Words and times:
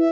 We're 0.00 0.06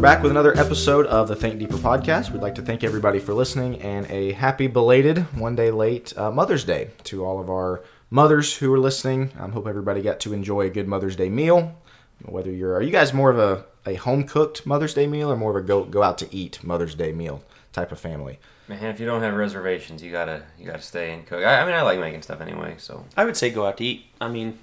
back 0.00 0.22
with 0.22 0.30
another 0.30 0.56
episode 0.56 1.06
of 1.06 1.26
the 1.26 1.34
Think 1.34 1.58
Deeper 1.58 1.74
podcast. 1.74 2.30
We'd 2.30 2.42
like 2.42 2.54
to 2.54 2.62
thank 2.62 2.84
everybody 2.84 3.18
for 3.18 3.34
listening 3.34 3.82
and 3.82 4.08
a 4.08 4.30
happy 4.30 4.68
belated, 4.68 5.18
one 5.36 5.56
day 5.56 5.72
late 5.72 6.16
uh, 6.16 6.30
Mother's 6.30 6.62
Day 6.62 6.90
to 7.04 7.24
all 7.24 7.40
of 7.40 7.50
our 7.50 7.82
mothers 8.08 8.58
who 8.58 8.72
are 8.72 8.78
listening. 8.78 9.32
I 9.36 9.42
um, 9.42 9.52
hope 9.52 9.66
everybody 9.66 10.00
got 10.00 10.20
to 10.20 10.32
enjoy 10.32 10.66
a 10.66 10.70
good 10.70 10.86
Mother's 10.86 11.16
Day 11.16 11.28
meal. 11.28 11.76
Whether 12.24 12.52
you're, 12.52 12.74
are 12.74 12.82
you 12.82 12.92
guys 12.92 13.12
more 13.12 13.30
of 13.30 13.38
a, 13.40 13.64
a 13.84 13.94
home 13.94 14.22
cooked 14.22 14.64
Mother's 14.64 14.94
Day 14.94 15.08
meal 15.08 15.32
or 15.32 15.36
more 15.36 15.58
of 15.58 15.64
a 15.64 15.66
go 15.66 15.82
go 15.82 16.04
out 16.04 16.18
to 16.18 16.32
eat 16.32 16.62
Mother's 16.62 16.94
Day 16.94 17.10
meal 17.10 17.42
type 17.72 17.92
of 17.92 18.00
family? 18.00 18.38
Man, 18.68 18.84
if 18.84 19.00
you 19.00 19.06
don't 19.06 19.22
have 19.22 19.34
reservations, 19.34 20.02
you 20.02 20.12
gotta 20.12 20.42
you 20.58 20.66
gotta 20.66 20.82
stay 20.82 21.12
and 21.14 21.26
cook. 21.26 21.42
I, 21.44 21.60
I 21.62 21.64
mean, 21.66 21.74
I 21.74 21.82
like 21.82 21.98
making 22.00 22.22
stuff 22.22 22.40
anyway, 22.40 22.74
so 22.78 23.04
I 23.16 23.24
would 23.24 23.36
say 23.36 23.50
go 23.50 23.66
out 23.66 23.78
to 23.78 23.84
eat. 23.84 24.06
I 24.20 24.28
mean, 24.28 24.58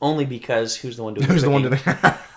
only 0.00 0.24
because 0.24 0.76
who's 0.76 0.96
the 0.96 1.02
one 1.04 1.12
doing 1.14 1.26
Who's 1.30 1.42
the 1.42 1.50
one 1.50 1.62
doing 1.62 1.78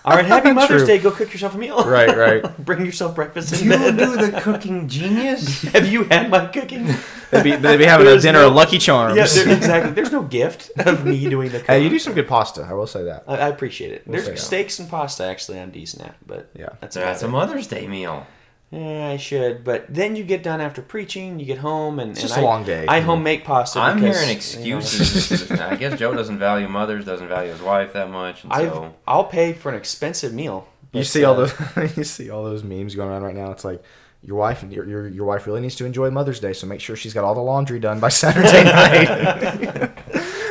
All 0.04 0.14
right, 0.16 0.26
happy 0.26 0.52
Mother's 0.52 0.82
True. 0.82 0.86
Day. 0.86 0.98
Go 0.98 1.10
cook 1.10 1.32
yourself 1.32 1.54
a 1.54 1.58
meal. 1.58 1.82
Right, 1.82 2.14
right. 2.14 2.58
Bring 2.62 2.84
yourself 2.84 3.14
breakfast 3.14 3.54
in 3.54 3.64
you 3.64 3.70
bed. 3.70 3.96
do 3.96 4.16
the 4.18 4.38
cooking 4.42 4.86
genius. 4.86 5.62
Have 5.62 5.86
you 5.90 6.04
had 6.04 6.28
my 6.28 6.46
cooking? 6.48 6.88
They'd 7.30 7.42
be, 7.42 7.56
they'd 7.56 7.78
be 7.78 7.86
having 7.86 8.06
a 8.06 8.10
There's 8.10 8.22
dinner 8.22 8.40
no- 8.40 8.48
of 8.48 8.54
Lucky 8.54 8.76
Charms. 8.78 9.16
Yeah, 9.16 9.26
there, 9.44 9.56
exactly. 9.56 9.92
There's 9.92 10.12
no 10.12 10.22
gift 10.22 10.72
of 10.78 11.06
me 11.06 11.26
doing 11.26 11.48
the 11.50 11.60
cooking. 11.60 11.74
hey, 11.74 11.82
you 11.84 11.88
do 11.88 11.98
some 11.98 12.12
good 12.12 12.28
pasta. 12.28 12.66
I 12.68 12.74
will 12.74 12.86
say 12.86 13.04
that. 13.04 13.24
I, 13.26 13.36
I 13.38 13.48
appreciate 13.48 13.92
it. 13.92 14.06
We'll 14.06 14.22
There's 14.22 14.40
say. 14.42 14.46
steaks 14.46 14.78
and 14.78 14.90
pasta 14.90 15.24
actually 15.24 15.58
I'm 15.58 15.70
decent 15.70 16.02
at, 16.04 16.16
but 16.26 16.50
Yeah. 16.54 16.68
that's 16.82 16.96
That's 16.96 17.22
a. 17.22 17.28
Mother's 17.28 17.66
Day 17.66 17.86
meal. 17.88 18.26
Yeah, 18.74 19.08
I 19.08 19.18
should, 19.18 19.62
but 19.62 19.86
then 19.88 20.16
you 20.16 20.24
get 20.24 20.42
done 20.42 20.60
after 20.60 20.82
preaching, 20.82 21.38
you 21.38 21.46
get 21.46 21.58
home, 21.58 22.00
and 22.00 22.10
It's 22.10 22.20
and 22.20 22.28
just 22.28 22.40
a 22.40 22.42
a 22.42 22.44
long 22.44 22.64
day. 22.64 22.86
I 22.88 23.00
home 23.00 23.22
make 23.22 23.44
pasta. 23.44 23.78
I'm 23.78 24.00
because, 24.00 24.16
hearing 24.16 24.66
you 24.66 24.72
know, 24.72 24.78
excuses. 24.78 25.50
I 25.60 25.76
guess 25.76 25.96
Joe 25.96 26.12
doesn't 26.12 26.40
value 26.40 26.66
mothers, 26.66 27.04
doesn't 27.04 27.28
value 27.28 27.52
his 27.52 27.62
wife 27.62 27.92
that 27.92 28.10
much, 28.10 28.42
and 28.42 28.52
I've, 28.52 28.72
so 28.72 28.94
I'll 29.06 29.26
pay 29.26 29.52
for 29.52 29.68
an 29.68 29.76
expensive 29.76 30.34
meal. 30.34 30.66
You 30.92 31.00
but, 31.00 31.06
see 31.06 31.22
all 31.22 31.40
uh, 31.40 31.46
the 31.46 31.92
you 31.96 32.02
see 32.02 32.30
all 32.30 32.42
those 32.42 32.64
memes 32.64 32.96
going 32.96 33.10
around 33.10 33.22
right 33.22 33.36
now. 33.36 33.52
It's 33.52 33.64
like 33.64 33.80
your 34.22 34.38
wife 34.38 34.64
your, 34.68 34.88
your 34.88 35.06
your 35.06 35.26
wife 35.26 35.46
really 35.46 35.60
needs 35.60 35.76
to 35.76 35.84
enjoy 35.84 36.10
Mother's 36.10 36.40
Day, 36.40 36.52
so 36.52 36.66
make 36.66 36.80
sure 36.80 36.96
she's 36.96 37.14
got 37.14 37.22
all 37.22 37.34
the 37.34 37.42
laundry 37.42 37.78
done 37.78 38.00
by 38.00 38.08
Saturday 38.22 38.64
night. 38.64 39.92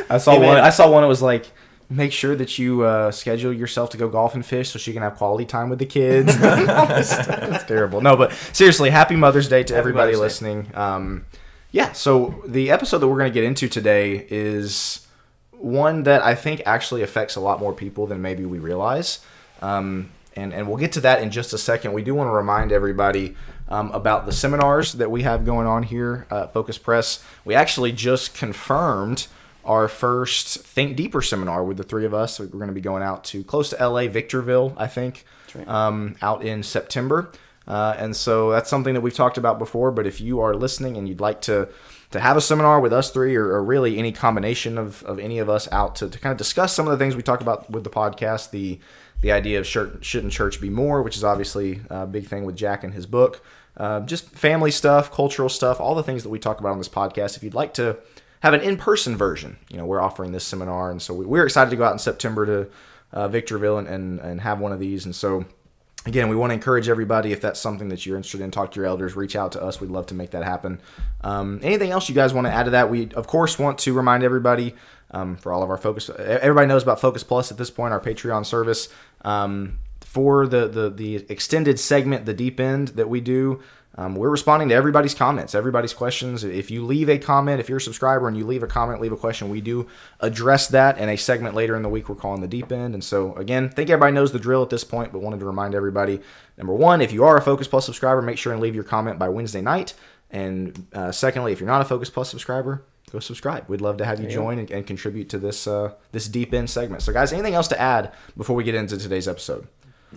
I 0.08 0.16
saw 0.16 0.32
Hey, 0.32 0.46
one. 0.46 0.56
I 0.58 0.70
saw 0.70 0.90
one. 0.90 1.04
It 1.04 1.08
was 1.08 1.20
like 1.20 1.50
make 1.88 2.12
sure 2.12 2.34
that 2.36 2.58
you 2.58 2.82
uh, 2.82 3.10
schedule 3.10 3.52
yourself 3.52 3.90
to 3.90 3.96
go 3.96 4.08
golf 4.08 4.34
and 4.34 4.44
fish 4.44 4.70
so 4.70 4.78
she 4.78 4.92
can 4.92 5.02
have 5.02 5.16
quality 5.16 5.44
time 5.44 5.68
with 5.68 5.78
the 5.78 5.86
kids. 5.86 6.36
It's 6.44 7.64
terrible. 7.64 8.00
No, 8.00 8.16
but 8.16 8.32
seriously, 8.52 8.90
happy 8.90 9.16
Mother's 9.16 9.48
Day 9.48 9.62
to 9.64 9.74
everybody 9.74 10.12
Mother's 10.12 10.20
listening. 10.20 10.70
Um, 10.74 11.26
yeah. 11.70 11.92
So 11.92 12.42
the 12.46 12.70
episode 12.70 12.98
that 12.98 13.08
we're 13.08 13.18
going 13.18 13.30
to 13.30 13.34
get 13.34 13.44
into 13.44 13.68
today 13.68 14.26
is 14.30 15.06
one 15.52 16.04
that 16.04 16.22
I 16.22 16.34
think 16.34 16.62
actually 16.66 17.02
affects 17.02 17.36
a 17.36 17.40
lot 17.40 17.58
more 17.58 17.72
people 17.72 18.06
than 18.06 18.22
maybe 18.22 18.44
we 18.44 18.58
realize. 18.58 19.20
Um, 19.60 20.10
and, 20.36 20.52
and 20.52 20.68
we'll 20.68 20.76
get 20.76 20.92
to 20.92 21.00
that 21.00 21.22
in 21.22 21.30
just 21.30 21.52
a 21.52 21.58
second. 21.58 21.92
We 21.92 22.02
do 22.02 22.14
want 22.14 22.28
to 22.28 22.32
remind 22.32 22.72
everybody 22.72 23.34
um, 23.68 23.90
about 23.92 24.26
the 24.26 24.32
seminars 24.32 24.94
that 24.94 25.10
we 25.10 25.22
have 25.22 25.44
going 25.44 25.66
on 25.66 25.84
here 25.84 26.26
at 26.30 26.52
Focus 26.52 26.78
Press. 26.78 27.24
We 27.44 27.54
actually 27.54 27.92
just 27.92 28.34
confirmed 28.34 29.26
our 29.64 29.88
first 29.88 30.58
Think 30.58 30.96
Deeper 30.96 31.22
seminar 31.22 31.64
with 31.64 31.76
the 31.76 31.82
three 31.82 32.04
of 32.04 32.14
us. 32.14 32.38
We're 32.38 32.46
going 32.46 32.68
to 32.68 32.74
be 32.74 32.80
going 32.80 33.02
out 33.02 33.24
to 33.24 33.42
close 33.44 33.70
to 33.70 33.88
LA, 33.88 34.08
Victorville, 34.08 34.74
I 34.76 34.86
think, 34.86 35.24
right. 35.54 35.66
um, 35.68 36.16
out 36.22 36.44
in 36.44 36.62
September. 36.62 37.30
Uh, 37.66 37.94
and 37.98 38.14
so 38.14 38.50
that's 38.50 38.68
something 38.68 38.94
that 38.94 39.00
we've 39.00 39.14
talked 39.14 39.38
about 39.38 39.58
before. 39.58 39.90
But 39.90 40.06
if 40.06 40.20
you 40.20 40.40
are 40.40 40.54
listening 40.54 40.96
and 40.96 41.08
you'd 41.08 41.20
like 41.20 41.40
to 41.42 41.68
to 42.10 42.20
have 42.20 42.36
a 42.36 42.40
seminar 42.40 42.78
with 42.78 42.92
us 42.92 43.10
three, 43.10 43.34
or, 43.34 43.46
or 43.46 43.64
really 43.64 43.98
any 43.98 44.12
combination 44.12 44.78
of, 44.78 45.02
of 45.02 45.18
any 45.18 45.40
of 45.40 45.48
us 45.48 45.66
out 45.72 45.96
to, 45.96 46.08
to 46.08 46.16
kind 46.16 46.30
of 46.30 46.38
discuss 46.38 46.72
some 46.72 46.86
of 46.86 46.92
the 46.96 47.02
things 47.02 47.16
we 47.16 47.22
talk 47.22 47.40
about 47.40 47.68
with 47.68 47.82
the 47.82 47.90
podcast, 47.90 48.50
the 48.50 48.78
the 49.20 49.32
idea 49.32 49.58
of 49.58 49.66
shouldn't, 49.66 50.04
shouldn't 50.04 50.32
church 50.32 50.60
be 50.60 50.68
more, 50.68 51.02
which 51.02 51.16
is 51.16 51.24
obviously 51.24 51.80
a 51.88 52.06
big 52.06 52.26
thing 52.26 52.44
with 52.44 52.56
Jack 52.56 52.84
and 52.84 52.92
his 52.92 53.06
book, 53.06 53.42
uh, 53.76 54.00
just 54.00 54.28
family 54.30 54.70
stuff, 54.70 55.10
cultural 55.10 55.48
stuff, 55.48 55.80
all 55.80 55.94
the 55.94 56.02
things 56.02 56.22
that 56.24 56.28
we 56.28 56.38
talk 56.38 56.60
about 56.60 56.72
on 56.72 56.78
this 56.78 56.90
podcast. 56.90 57.36
If 57.36 57.42
you'd 57.42 57.54
like 57.54 57.72
to 57.74 57.96
have 58.44 58.54
an 58.54 58.60
in-person 58.60 59.16
version, 59.16 59.56
you 59.70 59.78
know, 59.78 59.86
we're 59.86 60.02
offering 60.02 60.32
this 60.32 60.44
seminar, 60.44 60.90
and 60.90 61.00
so 61.00 61.14
we, 61.14 61.24
we're 61.24 61.44
excited 61.44 61.70
to 61.70 61.76
go 61.76 61.84
out 61.84 61.92
in 61.92 61.98
September 61.98 62.44
to 62.46 62.70
uh, 63.12 63.26
Victorville 63.26 63.78
and, 63.78 63.88
and 63.88 64.20
and 64.20 64.40
have 64.42 64.60
one 64.60 64.70
of 64.70 64.78
these, 64.78 65.06
and 65.06 65.14
so 65.14 65.44
again, 66.06 66.28
we 66.28 66.36
want 66.36 66.50
to 66.50 66.54
encourage 66.54 66.88
everybody 66.88 67.32
if 67.32 67.40
that's 67.40 67.58
something 67.58 67.88
that 67.88 68.04
you're 68.04 68.16
interested 68.16 68.42
in, 68.42 68.50
talk 68.50 68.70
to 68.72 68.76
your 68.76 68.86
elders, 68.86 69.16
reach 69.16 69.34
out 69.34 69.52
to 69.52 69.62
us. 69.62 69.80
We'd 69.80 69.90
love 69.90 70.06
to 70.06 70.14
make 70.14 70.30
that 70.32 70.44
happen. 70.44 70.80
Um, 71.22 71.60
anything 71.62 71.90
else 71.90 72.08
you 72.10 72.14
guys 72.14 72.34
want 72.34 72.46
to 72.46 72.52
add 72.52 72.64
to 72.64 72.70
that? 72.72 72.90
We, 72.90 73.08
of 73.14 73.26
course, 73.26 73.58
want 73.58 73.78
to 73.78 73.94
remind 73.94 74.22
everybody 74.22 74.74
um, 75.12 75.36
for 75.36 75.50
all 75.50 75.62
of 75.62 75.70
our 75.70 75.78
focus. 75.78 76.10
Everybody 76.10 76.66
knows 76.66 76.82
about 76.82 77.00
Focus 77.00 77.24
Plus 77.24 77.50
at 77.50 77.56
this 77.56 77.70
point, 77.70 77.92
our 77.92 78.00
Patreon 78.00 78.44
service. 78.44 78.88
Um, 79.22 79.78
for 80.00 80.46
the, 80.46 80.68
the 80.68 80.90
the 80.90 81.16
extended 81.28 81.80
segment, 81.80 82.26
the 82.26 82.34
deep 82.34 82.60
end 82.60 82.88
that 82.88 83.08
we 83.08 83.20
do, 83.20 83.60
um, 83.96 84.16
we're 84.16 84.30
responding 84.30 84.68
to 84.70 84.74
everybody's 84.74 85.14
comments, 85.14 85.54
everybody's 85.54 85.94
questions. 85.94 86.42
If 86.42 86.70
you 86.70 86.84
leave 86.84 87.08
a 87.08 87.18
comment, 87.18 87.60
if 87.60 87.68
you're 87.68 87.78
a 87.78 87.80
subscriber 87.80 88.26
and 88.26 88.36
you 88.36 88.44
leave 88.44 88.62
a 88.62 88.66
comment, 88.66 89.00
leave 89.00 89.12
a 89.12 89.16
question, 89.16 89.50
we 89.50 89.60
do 89.60 89.86
address 90.20 90.66
that 90.68 90.98
in 90.98 91.08
a 91.08 91.16
segment 91.16 91.54
later 91.54 91.76
in 91.76 91.82
the 91.82 91.88
week. 91.88 92.08
We're 92.08 92.16
calling 92.16 92.40
the 92.40 92.48
deep 92.48 92.72
end. 92.72 92.94
And 92.94 93.04
so, 93.04 93.34
again, 93.36 93.66
I 93.66 93.68
think 93.68 93.90
everybody 93.90 94.12
knows 94.12 94.32
the 94.32 94.40
drill 94.40 94.62
at 94.62 94.70
this 94.70 94.82
point, 94.82 95.12
but 95.12 95.20
wanted 95.20 95.40
to 95.40 95.46
remind 95.46 95.74
everybody 95.74 96.20
number 96.56 96.74
one, 96.74 97.00
if 97.00 97.12
you 97.12 97.22
are 97.24 97.36
a 97.36 97.42
Focus 97.42 97.68
Plus 97.68 97.86
subscriber, 97.86 98.20
make 98.20 98.38
sure 98.38 98.52
and 98.52 98.60
leave 98.60 98.74
your 98.74 98.84
comment 98.84 99.18
by 99.18 99.28
Wednesday 99.28 99.60
night. 99.60 99.94
And 100.30 100.88
uh, 100.92 101.12
secondly, 101.12 101.52
if 101.52 101.60
you're 101.60 101.68
not 101.68 101.80
a 101.80 101.84
Focus 101.84 102.10
Plus 102.10 102.28
subscriber, 102.28 102.82
go 103.12 103.20
subscribe. 103.20 103.68
We'd 103.68 103.80
love 103.80 103.98
to 103.98 104.04
have 104.04 104.20
you 104.20 104.28
join 104.28 104.58
and, 104.58 104.68
and 104.72 104.84
contribute 104.84 105.28
to 105.28 105.38
this 105.38 105.68
uh, 105.68 105.94
this 106.10 106.26
deep 106.26 106.52
end 106.52 106.68
segment. 106.68 107.02
So, 107.02 107.12
guys, 107.12 107.32
anything 107.32 107.54
else 107.54 107.68
to 107.68 107.80
add 107.80 108.12
before 108.36 108.56
we 108.56 108.64
get 108.64 108.74
into 108.74 108.98
today's 108.98 109.28
episode? 109.28 109.68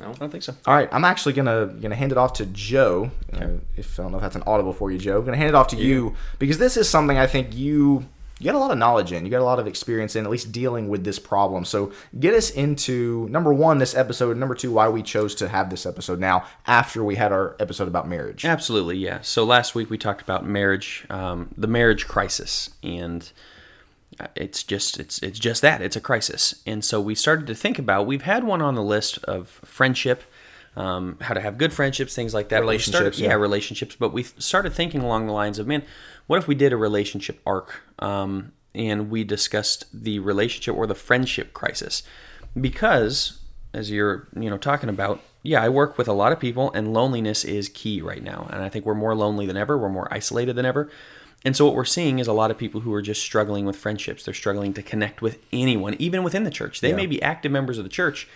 I 0.02 0.12
don't 0.12 0.32
think 0.32 0.44
so. 0.44 0.54
All 0.66 0.74
right, 0.74 0.90
I'm 0.92 1.06
actually 1.06 1.34
gonna 1.34 1.68
gonna 1.68 1.96
hand 1.96 2.12
it 2.12 2.18
off 2.18 2.34
to 2.34 2.46
Joe. 2.46 3.12
Uh, 3.34 3.48
if 3.76 4.00
I 4.00 4.04
don't 4.04 4.12
know 4.12 4.18
if 4.18 4.24
that's 4.24 4.36
an 4.36 4.44
audible 4.46 4.74
for 4.74 4.92
you, 4.92 4.98
Joe, 4.98 5.20
I'm 5.20 5.26
gonna 5.26 5.38
hand 5.38 5.50
it 5.50 5.56
off 5.56 5.68
to 5.70 5.76
you 5.76 6.16
because 6.40 6.58
this 6.58 6.78
is 6.78 6.90
something 6.90 7.18
I 7.18 7.28
think 7.28 7.56
you 7.56 8.06
you 8.40 8.46
got 8.46 8.56
a 8.56 8.60
lot 8.60 8.72
of 8.72 8.78
knowledge 8.78 9.12
in. 9.12 9.26
You 9.26 9.32
got 9.32 9.42
a 9.42 9.46
lot 9.46 9.58
of 9.58 9.66
experience 9.66 10.16
in 10.16 10.24
at 10.24 10.30
least 10.30 10.52
dealing 10.52 10.90
with 10.90 11.04
this 11.04 11.18
problem. 11.18 11.66
So 11.66 11.92
get 12.20 12.36
us 12.36 12.52
into 12.52 13.28
number 13.30 13.52
one 13.52 13.80
this 13.80 13.96
episode, 13.96 14.32
and 14.32 14.40
number 14.40 14.54
two 14.54 14.72
why 14.72 14.90
we 14.90 15.02
chose 15.02 15.34
to 15.36 15.48
have 15.50 15.70
this 15.70 15.86
episode 15.86 16.20
now 16.20 16.46
after 16.68 17.04
we 17.04 17.16
had 17.16 17.32
our 17.32 17.56
episode 17.60 17.88
about 17.88 18.08
marriage. 18.08 18.46
Absolutely, 18.46 18.98
yeah. 18.98 19.22
So 19.22 19.44
last 19.44 19.74
week 19.74 19.90
we 19.90 19.98
talked 19.98 20.22
about 20.22 20.46
marriage, 20.46 21.06
um, 21.10 21.50
the 21.58 21.68
marriage 21.68 22.08
crisis, 22.08 22.70
and 22.84 23.24
uh, 23.24 23.57
it's 24.36 24.64
just 24.64 25.00
it's 25.00 25.20
it's 25.20 25.40
just 25.40 25.62
that 25.62 25.82
it's 25.82 25.96
a 25.96 26.02
crisis. 26.02 26.62
And 26.66 26.84
so 26.84 27.00
we 27.02 27.16
started 27.16 27.48
to 27.48 27.56
think 27.56 27.80
about 27.80 28.08
we've 28.08 28.24
had 28.24 28.44
one 28.44 28.62
on 28.62 28.76
the 28.76 28.84
list 28.84 29.18
of 29.26 29.48
friendship, 29.66 30.24
um, 30.76 31.18
how 31.22 31.34
to 31.34 31.42
have 31.42 31.58
good 31.58 31.74
friendships, 31.74 32.16
things 32.16 32.34
like 32.34 32.50
that. 32.50 32.66
We 32.66 32.78
started- 32.80 32.98
Relationships, 33.00 33.20
yeah, 33.20 33.30
yeah. 33.30 33.34
relationships. 33.36 33.96
But 33.96 34.14
we 34.14 34.24
started 34.24 34.74
thinking 34.74 35.02
along 35.02 35.28
the 35.28 35.34
lines 35.34 35.60
of 35.60 35.68
man, 35.68 35.84
what 36.28 36.38
if 36.38 36.48
we 36.48 36.56
did 36.56 36.74
a 36.74 36.78
relationship 36.78 37.40
arc, 37.46 37.82
um, 38.00 38.52
and 38.76 39.10
we 39.10 39.24
discussed 39.24 39.86
the 39.94 40.20
relationship 40.20 40.76
or 40.76 40.86
the 40.88 40.96
friendship 40.96 41.54
crisis, 41.54 42.04
because 42.60 43.40
as 43.74 43.92
you're 43.92 44.28
you 44.36 44.50
know 44.50 44.58
talking 44.58 44.90
about 44.90 45.20
yeah 45.44 45.62
i 45.62 45.68
work 45.68 45.98
with 45.98 46.08
a 46.08 46.14
lot 46.14 46.32
of 46.32 46.40
people 46.40 46.72
and 46.74 46.94
loneliness 46.94 47.44
is 47.44 47.70
key 47.70 48.02
right 48.02 48.24
now 48.24 48.48
and 48.52 48.64
i 48.64 48.70
think 48.70 48.86
we're 48.86 48.96
more 48.96 49.14
lonely 49.14 49.46
than 49.46 49.58
ever 49.58 49.78
we're 49.78 49.90
more 49.90 50.08
isolated 50.12 50.56
than 50.56 50.66
ever 50.66 50.90
and 51.48 51.56
so 51.56 51.66
what 51.66 51.74
we're 51.74 51.86
seeing 51.86 52.20
is 52.20 52.28
a 52.28 52.34
lot 52.34 52.52
of 52.52 52.58
people 52.58 52.82
who 52.82 52.94
are 52.94 53.02
just 53.02 53.24
struggling 53.24 53.66
with 53.66 53.76
friendships. 53.76 54.24
They're 54.24 54.34
struggling 54.34 54.74
to 54.74 54.84
connect 54.84 55.22
with 55.22 55.40
anyone 55.52 55.96
even 55.98 56.22
within 56.22 56.44
the 56.44 56.52
church. 56.52 56.82
They 56.82 56.94
may 56.94 57.08
be 57.08 57.22
active 57.22 57.52
members 57.52 57.80
of 57.80 57.84
the 57.84 57.90
church 57.90 58.28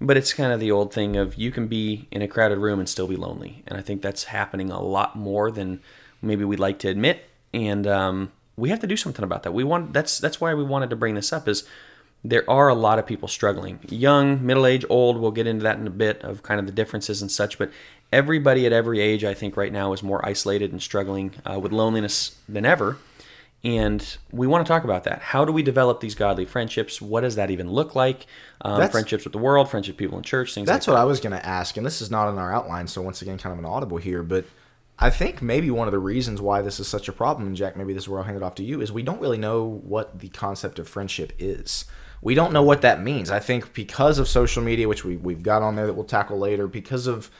but 0.00 0.16
it's 0.16 0.32
kind 0.32 0.52
of 0.52 0.60
the 0.60 0.70
old 0.70 0.92
thing 0.92 1.16
of 1.16 1.34
you 1.34 1.50
can 1.50 1.66
be 1.66 2.08
in 2.10 2.22
a 2.22 2.28
crowded 2.28 2.58
room 2.58 2.78
and 2.78 2.88
still 2.88 3.06
be 3.06 3.16
lonely. 3.16 3.62
And 3.66 3.76
i 3.78 3.82
think 3.82 4.02
that's 4.02 4.24
happening 4.24 4.70
a 4.70 4.82
lot 4.82 5.16
more 5.16 5.50
than 5.50 5.80
maybe 6.22 6.44
we'd 6.44 6.58
like 6.58 6.78
to 6.80 6.88
admit. 6.88 7.28
And 7.52 7.86
um, 7.86 8.32
we 8.56 8.70
have 8.70 8.80
to 8.80 8.86
do 8.86 8.96
something 8.96 9.24
about 9.24 9.42
that. 9.42 9.52
We 9.52 9.64
want 9.64 9.92
that's 9.92 10.18
that's 10.18 10.40
why 10.40 10.54
we 10.54 10.64
wanted 10.64 10.90
to 10.90 10.96
bring 10.96 11.14
this 11.14 11.32
up 11.32 11.48
is 11.48 11.64
there 12.22 12.48
are 12.50 12.68
a 12.68 12.74
lot 12.74 12.98
of 12.98 13.06
people 13.06 13.28
struggling. 13.28 13.78
Young 13.88 14.44
middle 14.44 14.66
age 14.66 14.84
old 14.88 15.18
we'll 15.18 15.30
get 15.30 15.46
into 15.46 15.62
that 15.64 15.78
in 15.78 15.86
a 15.86 15.90
bit 15.90 16.22
of 16.22 16.42
kind 16.42 16.60
of 16.60 16.66
the 16.66 16.72
differences 16.72 17.20
and 17.20 17.30
such 17.30 17.58
but 17.58 17.70
everybody 18.12 18.66
at 18.66 18.72
every 18.72 19.00
age 19.00 19.24
i 19.24 19.34
think 19.34 19.56
right 19.56 19.72
now 19.72 19.92
is 19.92 20.02
more 20.02 20.24
isolated 20.26 20.72
and 20.72 20.82
struggling 20.82 21.32
uh, 21.44 21.58
with 21.58 21.72
loneliness 21.72 22.36
than 22.48 22.64
ever 22.64 22.96
and 23.62 24.16
we 24.32 24.46
want 24.46 24.64
to 24.64 24.68
talk 24.68 24.84
about 24.84 25.04
that 25.04 25.20
how 25.20 25.44
do 25.44 25.52
we 25.52 25.62
develop 25.62 26.00
these 26.00 26.14
godly 26.14 26.44
friendships 26.44 27.00
what 27.00 27.20
does 27.20 27.36
that 27.36 27.50
even 27.50 27.70
look 27.70 27.94
like 27.94 28.26
um, 28.62 28.88
friendships 28.90 29.24
with 29.24 29.32
the 29.32 29.38
world 29.38 29.70
friendship 29.70 29.96
people 29.96 30.18
in 30.18 30.24
church 30.24 30.54
things 30.54 30.66
That's 30.66 30.86
like 30.86 30.94
what 30.94 31.00
I 31.00 31.04
was 31.04 31.20
going 31.20 31.32
to 31.32 31.46
ask, 31.46 31.76
and 31.76 31.86
this 31.86 32.02
is 32.02 32.10
not 32.10 32.30
in 32.30 32.38
our 32.38 32.52
outline, 32.52 32.86
so 32.86 33.00
once 33.00 33.22
again, 33.22 33.38
kind 33.38 33.52
of 33.52 33.58
an 33.58 33.64
audible 33.64 33.96
here. 33.96 34.22
But 34.22 34.44
I 34.98 35.08
think 35.08 35.40
maybe 35.40 35.70
one 35.70 35.88
of 35.88 35.92
the 35.92 35.98
reasons 35.98 36.42
why 36.42 36.60
this 36.60 36.78
is 36.78 36.88
such 36.88 37.08
a 37.08 37.12
problem, 37.12 37.46
and 37.46 37.56
Jack, 37.56 37.76
maybe 37.76 37.94
this 37.94 38.02
is 38.04 38.08
where 38.08 38.20
I'll 38.20 38.26
hand 38.26 38.36
it 38.36 38.42
off 38.42 38.54
to 38.56 38.62
you, 38.62 38.82
is 38.82 38.92
we 38.92 39.02
don't 39.02 39.20
really 39.20 39.38
know 39.38 39.64
what 39.64 40.18
the 40.18 40.28
concept 40.28 40.78
of 40.78 40.88
friendship 40.88 41.32
is. 41.38 41.86
We 42.20 42.34
don't 42.34 42.52
know 42.52 42.62
what 42.62 42.82
that 42.82 43.02
means. 43.02 43.30
I 43.30 43.38
think 43.38 43.72
because 43.72 44.18
of 44.18 44.28
social 44.28 44.62
media, 44.62 44.88
which 44.88 45.04
we, 45.04 45.16
we've 45.16 45.42
got 45.42 45.62
on 45.62 45.74
there 45.74 45.86
that 45.86 45.94
we'll 45.94 46.04
tackle 46.04 46.38
later, 46.38 46.66
because 46.66 47.06
of 47.06 47.30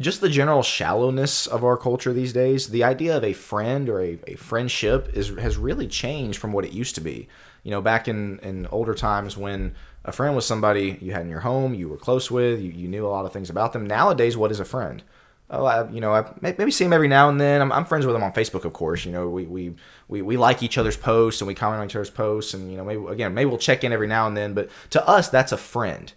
just 0.00 0.20
the 0.20 0.28
general 0.28 0.62
shallowness 0.62 1.46
of 1.46 1.64
our 1.64 1.76
culture 1.76 2.12
these 2.12 2.32
days, 2.32 2.68
the 2.68 2.84
idea 2.84 3.16
of 3.16 3.24
a 3.24 3.32
friend 3.32 3.88
or 3.88 4.00
a, 4.00 4.18
a 4.26 4.34
friendship 4.34 5.10
is 5.14 5.28
has 5.36 5.56
really 5.56 5.86
changed 5.86 6.38
from 6.38 6.52
what 6.52 6.64
it 6.64 6.72
used 6.72 6.94
to 6.96 7.00
be. 7.00 7.28
You 7.62 7.70
know, 7.70 7.80
back 7.80 8.08
in, 8.08 8.38
in 8.40 8.66
older 8.66 8.94
times 8.94 9.36
when 9.36 9.74
a 10.04 10.12
friend 10.12 10.36
was 10.36 10.44
somebody 10.44 10.98
you 11.00 11.12
had 11.12 11.22
in 11.22 11.30
your 11.30 11.40
home, 11.40 11.74
you 11.74 11.88
were 11.88 11.96
close 11.96 12.30
with, 12.30 12.60
you, 12.60 12.70
you 12.70 12.88
knew 12.88 13.06
a 13.06 13.08
lot 13.08 13.24
of 13.24 13.32
things 13.32 13.48
about 13.48 13.72
them. 13.72 13.86
Nowadays, 13.86 14.36
what 14.36 14.50
is 14.50 14.60
a 14.60 14.64
friend? 14.64 15.02
Oh, 15.48 15.64
I, 15.64 15.88
you 15.90 16.00
know, 16.00 16.12
I 16.12 16.30
maybe 16.40 16.70
see 16.70 16.84
him 16.84 16.92
every 16.92 17.08
now 17.08 17.28
and 17.28 17.40
then. 17.40 17.60
I'm, 17.60 17.70
I'm 17.70 17.84
friends 17.84 18.04
with 18.04 18.16
him 18.16 18.22
on 18.22 18.32
Facebook, 18.32 18.64
of 18.64 18.72
course. 18.72 19.04
You 19.04 19.12
know, 19.12 19.28
we, 19.28 19.44
we, 19.44 19.74
we, 20.08 20.22
we 20.22 20.36
like 20.36 20.62
each 20.62 20.76
other's 20.76 20.96
posts 20.96 21.40
and 21.40 21.48
we 21.48 21.54
comment 21.54 21.80
on 21.80 21.86
each 21.86 21.96
other's 21.96 22.10
posts, 22.10 22.54
and 22.54 22.70
you 22.70 22.76
know, 22.76 22.84
maybe 22.84 23.04
again, 23.06 23.32
maybe 23.32 23.48
we'll 23.48 23.58
check 23.58 23.84
in 23.84 23.92
every 23.92 24.08
now 24.08 24.26
and 24.26 24.36
then. 24.36 24.54
But 24.54 24.68
to 24.90 25.06
us, 25.06 25.28
that's 25.28 25.52
a 25.52 25.56
friend. 25.56 26.12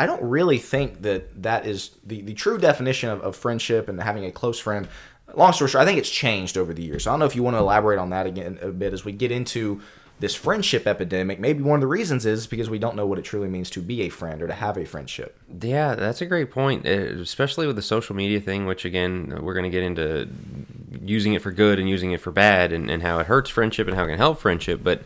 I 0.00 0.06
don't 0.06 0.22
really 0.22 0.56
think 0.56 1.02
that 1.02 1.42
that 1.42 1.66
is 1.66 1.90
the, 2.02 2.22
the 2.22 2.32
true 2.32 2.56
definition 2.56 3.10
of, 3.10 3.20
of 3.20 3.36
friendship 3.36 3.86
and 3.86 4.00
having 4.00 4.24
a 4.24 4.32
close 4.32 4.58
friend. 4.58 4.88
Long 5.34 5.52
story 5.52 5.68
short, 5.68 5.82
I 5.82 5.84
think 5.84 5.98
it's 5.98 6.08
changed 6.08 6.56
over 6.56 6.72
the 6.72 6.82
years. 6.82 7.04
So 7.04 7.10
I 7.10 7.12
don't 7.12 7.20
know 7.20 7.26
if 7.26 7.36
you 7.36 7.42
want 7.42 7.56
to 7.56 7.58
elaborate 7.58 7.98
on 7.98 8.08
that 8.08 8.26
again 8.26 8.58
a 8.62 8.68
bit 8.68 8.94
as 8.94 9.04
we 9.04 9.12
get 9.12 9.30
into 9.30 9.82
this 10.18 10.34
friendship 10.34 10.86
epidemic. 10.86 11.38
Maybe 11.38 11.62
one 11.62 11.76
of 11.76 11.80
the 11.82 11.86
reasons 11.86 12.24
is 12.24 12.46
because 12.46 12.70
we 12.70 12.78
don't 12.78 12.96
know 12.96 13.04
what 13.04 13.18
it 13.18 13.26
truly 13.26 13.48
means 13.50 13.68
to 13.70 13.82
be 13.82 14.00
a 14.00 14.08
friend 14.08 14.40
or 14.40 14.46
to 14.46 14.54
have 14.54 14.78
a 14.78 14.86
friendship. 14.86 15.38
Yeah, 15.60 15.94
that's 15.94 16.22
a 16.22 16.26
great 16.26 16.50
point, 16.50 16.86
uh, 16.86 17.20
especially 17.20 17.66
with 17.66 17.76
the 17.76 17.82
social 17.82 18.16
media 18.16 18.40
thing, 18.40 18.64
which 18.64 18.86
again, 18.86 19.38
we're 19.42 19.54
going 19.54 19.64
to 19.64 19.70
get 19.70 19.82
into 19.82 20.30
using 21.02 21.34
it 21.34 21.42
for 21.42 21.52
good 21.52 21.78
and 21.78 21.90
using 21.90 22.12
it 22.12 22.22
for 22.22 22.30
bad 22.30 22.72
and, 22.72 22.90
and 22.90 23.02
how 23.02 23.18
it 23.18 23.26
hurts 23.26 23.50
friendship 23.50 23.86
and 23.86 23.98
how 23.98 24.04
it 24.04 24.08
can 24.08 24.16
help 24.16 24.40
friendship. 24.40 24.80
But 24.82 25.02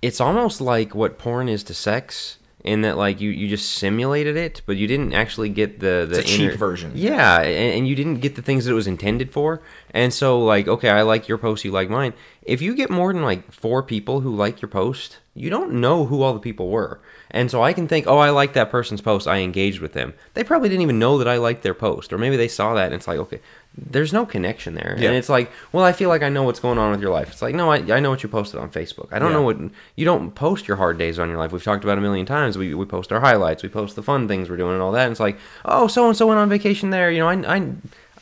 it's 0.00 0.20
almost 0.20 0.60
like 0.60 0.94
what 0.94 1.18
porn 1.18 1.48
is 1.48 1.64
to 1.64 1.74
sex 1.74 2.38
in 2.66 2.82
that 2.82 2.96
like 2.96 3.20
you, 3.20 3.30
you 3.30 3.46
just 3.48 3.72
simulated 3.72 4.36
it, 4.36 4.60
but 4.66 4.76
you 4.76 4.88
didn't 4.88 5.14
actually 5.14 5.48
get 5.48 5.78
the 5.78 6.06
the 6.10 6.18
a 6.18 6.22
cheap 6.22 6.54
version. 6.54 6.90
Yeah, 6.94 7.40
and, 7.40 7.78
and 7.78 7.88
you 7.88 7.94
didn't 7.94 8.16
get 8.16 8.34
the 8.34 8.42
things 8.42 8.64
that 8.64 8.72
it 8.72 8.74
was 8.74 8.88
intended 8.88 9.32
for. 9.32 9.62
And 9.92 10.12
so 10.12 10.40
like, 10.40 10.66
okay, 10.66 10.90
I 10.90 11.02
like 11.02 11.28
your 11.28 11.38
post, 11.38 11.64
you 11.64 11.70
like 11.70 11.88
mine. 11.88 12.12
If 12.42 12.60
you 12.60 12.74
get 12.74 12.90
more 12.90 13.12
than 13.12 13.22
like 13.22 13.52
four 13.52 13.82
people 13.82 14.20
who 14.20 14.34
like 14.34 14.60
your 14.60 14.68
post, 14.68 15.18
you 15.32 15.48
don't 15.48 15.74
know 15.74 16.06
who 16.06 16.22
all 16.22 16.34
the 16.34 16.40
people 16.40 16.68
were. 16.68 17.00
And 17.30 17.50
so 17.50 17.62
I 17.62 17.72
can 17.72 17.86
think, 17.86 18.06
oh, 18.06 18.18
I 18.18 18.30
like 18.30 18.52
that 18.54 18.70
person's 18.70 19.00
post. 19.00 19.26
I 19.28 19.38
engaged 19.38 19.80
with 19.80 19.92
them. 19.92 20.14
They 20.34 20.44
probably 20.44 20.68
didn't 20.68 20.82
even 20.82 20.98
know 20.98 21.18
that 21.18 21.28
I 21.28 21.36
liked 21.36 21.62
their 21.62 21.74
post, 21.74 22.12
or 22.12 22.18
maybe 22.18 22.36
they 22.36 22.48
saw 22.48 22.74
that 22.74 22.86
and 22.86 22.94
it's 22.94 23.08
like, 23.08 23.18
okay, 23.18 23.40
there's 23.78 24.12
no 24.12 24.24
connection 24.24 24.74
there. 24.74 24.96
Yeah. 24.98 25.08
And 25.08 25.16
it's 25.16 25.28
like, 25.28 25.50
well, 25.72 25.84
I 25.84 25.92
feel 25.92 26.08
like 26.08 26.22
I 26.22 26.28
know 26.28 26.42
what's 26.44 26.60
going 26.60 26.78
on 26.78 26.90
with 26.92 27.00
your 27.02 27.12
life. 27.12 27.30
It's 27.30 27.42
like, 27.42 27.54
no, 27.54 27.70
I, 27.70 27.76
I 27.94 28.00
know 28.00 28.10
what 28.10 28.22
you 28.22 28.28
posted 28.28 28.58
on 28.58 28.70
Facebook. 28.70 29.08
I 29.12 29.18
don't 29.18 29.30
Yeah. 29.32 29.36
know 29.36 29.42
what 29.42 29.58
you 29.96 30.04
don't 30.04 30.34
post 30.34 30.66
your 30.66 30.76
hard 30.78 30.96
days 30.98 31.18
on 31.18 31.28
your 31.28 31.36
life. 31.38 31.52
We've 31.52 31.62
talked 31.62 31.84
about 31.84 31.98
it 31.98 31.98
a 31.98 32.02
million 32.02 32.24
times. 32.26 32.56
We, 32.56 32.72
we 32.74 32.86
post 32.86 33.12
our 33.12 33.20
highlights. 33.20 33.62
We 33.62 33.68
post 33.68 33.94
the 33.96 34.02
fun 34.02 34.28
things 34.28 34.48
we're 34.48 34.56
doing 34.56 34.72
and 34.74 34.82
all 34.82 34.92
that. 34.92 35.04
And 35.04 35.10
it's 35.12 35.20
like, 35.20 35.38
oh, 35.64 35.88
so 35.88 36.06
and 36.08 36.16
so 36.16 36.26
went 36.26 36.40
on 36.40 36.48
vacation 36.48 36.90
there. 36.90 37.10
You 37.10 37.18
know, 37.20 37.28
I, 37.28 37.56
I 37.56 37.66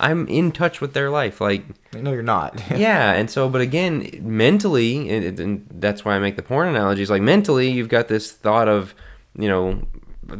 I'm 0.01 0.27
in 0.27 0.51
touch 0.51 0.81
with 0.81 0.93
their 0.93 1.09
life. 1.09 1.41
Like, 1.41 1.63
No, 1.95 2.13
you're 2.13 2.23
not. 2.25 2.61
yeah 2.77 3.13
and 3.13 3.31
so 3.31 3.49
but 3.49 3.61
again 3.61 4.11
mentally 4.23 5.09
and, 5.09 5.39
and 5.39 5.67
that's 5.71 6.05
why 6.05 6.17
i 6.17 6.19
make 6.19 6.35
the 6.35 6.43
porn 6.43 6.69
analogies 6.69 7.11
like 7.11 7.23
mentally 7.23 7.71
you've 7.71 7.89
got 7.89 8.09
this 8.09 8.33
thought 8.33 8.67
of 8.69 8.93
you 9.39 9.49
know 9.49 9.81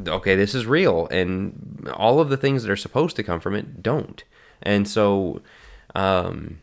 okay 0.09 0.35
this 0.35 0.55
is 0.57 0.67
real 0.67 1.07
and 1.13 1.89
all 1.95 2.19
of 2.19 2.29
the 2.31 2.37
things 2.37 2.65
that 2.65 2.71
are 2.73 2.77
supposed 2.77 3.15
to 3.17 3.23
come 3.23 3.39
from 3.39 3.55
it 3.55 3.81
don't 3.83 4.25
and 4.65 4.89
so 4.89 5.41
um 5.95 6.59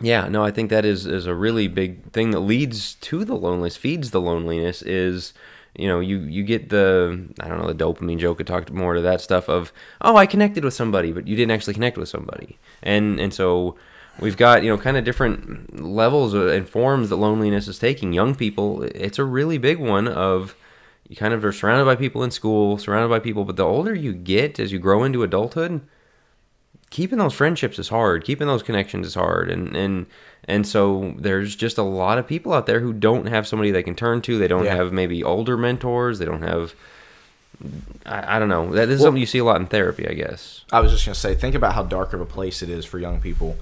yeah 0.00 0.28
no 0.28 0.44
i 0.44 0.50
think 0.50 0.68
that 0.68 0.84
is 0.84 1.06
is 1.06 1.26
a 1.26 1.34
really 1.34 1.68
big 1.68 2.10
thing 2.12 2.30
that 2.30 2.40
leads 2.40 2.94
to 2.96 3.24
the 3.24 3.34
loneliness 3.34 3.76
feeds 3.76 4.10
the 4.10 4.20
loneliness 4.20 4.82
is 4.82 5.32
you 5.74 5.88
know 5.88 6.00
you 6.00 6.18
you 6.18 6.42
get 6.42 6.68
the 6.68 7.26
i 7.40 7.48
don't 7.48 7.58
know 7.58 7.72
the 7.72 7.84
dopamine 7.84 8.18
joke 8.18 8.38
could 8.38 8.46
talk 8.46 8.70
more 8.70 8.94
to 8.94 9.00
that 9.00 9.20
stuff 9.20 9.48
of 9.48 9.72
oh 10.02 10.16
i 10.16 10.26
connected 10.26 10.64
with 10.64 10.74
somebody 10.74 11.12
but 11.12 11.26
you 11.26 11.34
didn't 11.36 11.52
actually 11.52 11.74
connect 11.74 11.96
with 11.96 12.08
somebody. 12.08 12.58
And 12.82 13.20
and 13.20 13.32
so 13.32 13.76
we've 14.20 14.36
got 14.36 14.62
you 14.62 14.70
know 14.70 14.76
kind 14.76 14.96
of 14.96 15.04
different 15.04 15.80
levels 15.80 16.34
and 16.34 16.68
forms 16.68 17.08
that 17.08 17.16
loneliness 17.16 17.68
is 17.68 17.78
taking. 17.78 18.12
Young 18.12 18.34
people 18.34 18.82
it's 18.82 19.18
a 19.18 19.24
really 19.24 19.58
big 19.58 19.78
one 19.78 20.08
of 20.08 20.54
you 21.08 21.16
kind 21.16 21.34
of 21.34 21.44
are 21.44 21.52
surrounded 21.52 21.84
by 21.84 21.96
people 21.96 22.22
in 22.22 22.30
school 22.30 22.78
surrounded 22.78 23.08
by 23.08 23.18
people 23.18 23.44
but 23.44 23.56
the 23.56 23.64
older 23.64 23.94
you 23.94 24.12
get 24.12 24.58
as 24.58 24.72
you 24.72 24.78
grow 24.78 25.04
into 25.04 25.22
adulthood 25.22 25.80
keeping 26.92 27.18
those 27.18 27.32
friendships 27.34 27.78
is 27.78 27.88
hard 27.88 28.22
keeping 28.24 28.46
those 28.46 28.62
connections 28.62 29.06
is 29.06 29.14
hard 29.14 29.50
and 29.50 29.74
and 29.74 30.06
and 30.44 30.66
so 30.66 31.14
there's 31.18 31.56
just 31.56 31.78
a 31.78 31.82
lot 31.82 32.18
of 32.18 32.26
people 32.26 32.52
out 32.52 32.66
there 32.66 32.80
who 32.80 32.92
don't 32.92 33.26
have 33.26 33.46
somebody 33.46 33.70
they 33.70 33.82
can 33.82 33.94
turn 33.94 34.20
to 34.22 34.38
they 34.38 34.46
don't 34.48 34.64
Yeah. 34.64 34.76
have 34.76 34.92
maybe 34.92 35.24
older 35.24 35.56
mentors 35.56 36.18
they 36.18 36.24
don't 36.26 36.42
have 36.42 36.74
I, 38.04 38.36
I 38.36 38.38
don't 38.38 38.48
know 38.48 38.72
that 38.74 38.88
is 38.88 39.00
something 39.00 39.20
you 39.20 39.26
see 39.26 39.38
a 39.38 39.44
lot 39.44 39.60
in 39.60 39.66
therapy 39.66 40.06
i 40.08 40.12
guess 40.12 40.64
I 40.72 40.80
was 40.80 40.90
just 40.92 41.04
gonna 41.04 41.14
say, 41.14 41.34
think 41.34 41.54
about 41.54 41.74
how 41.74 41.82
dark 41.82 42.12
of 42.12 42.20
a 42.20 42.26
place 42.26 42.62
it 42.62 42.70
is 42.70 42.84
for 42.86 42.98
young 42.98 43.20
people. 43.20 43.56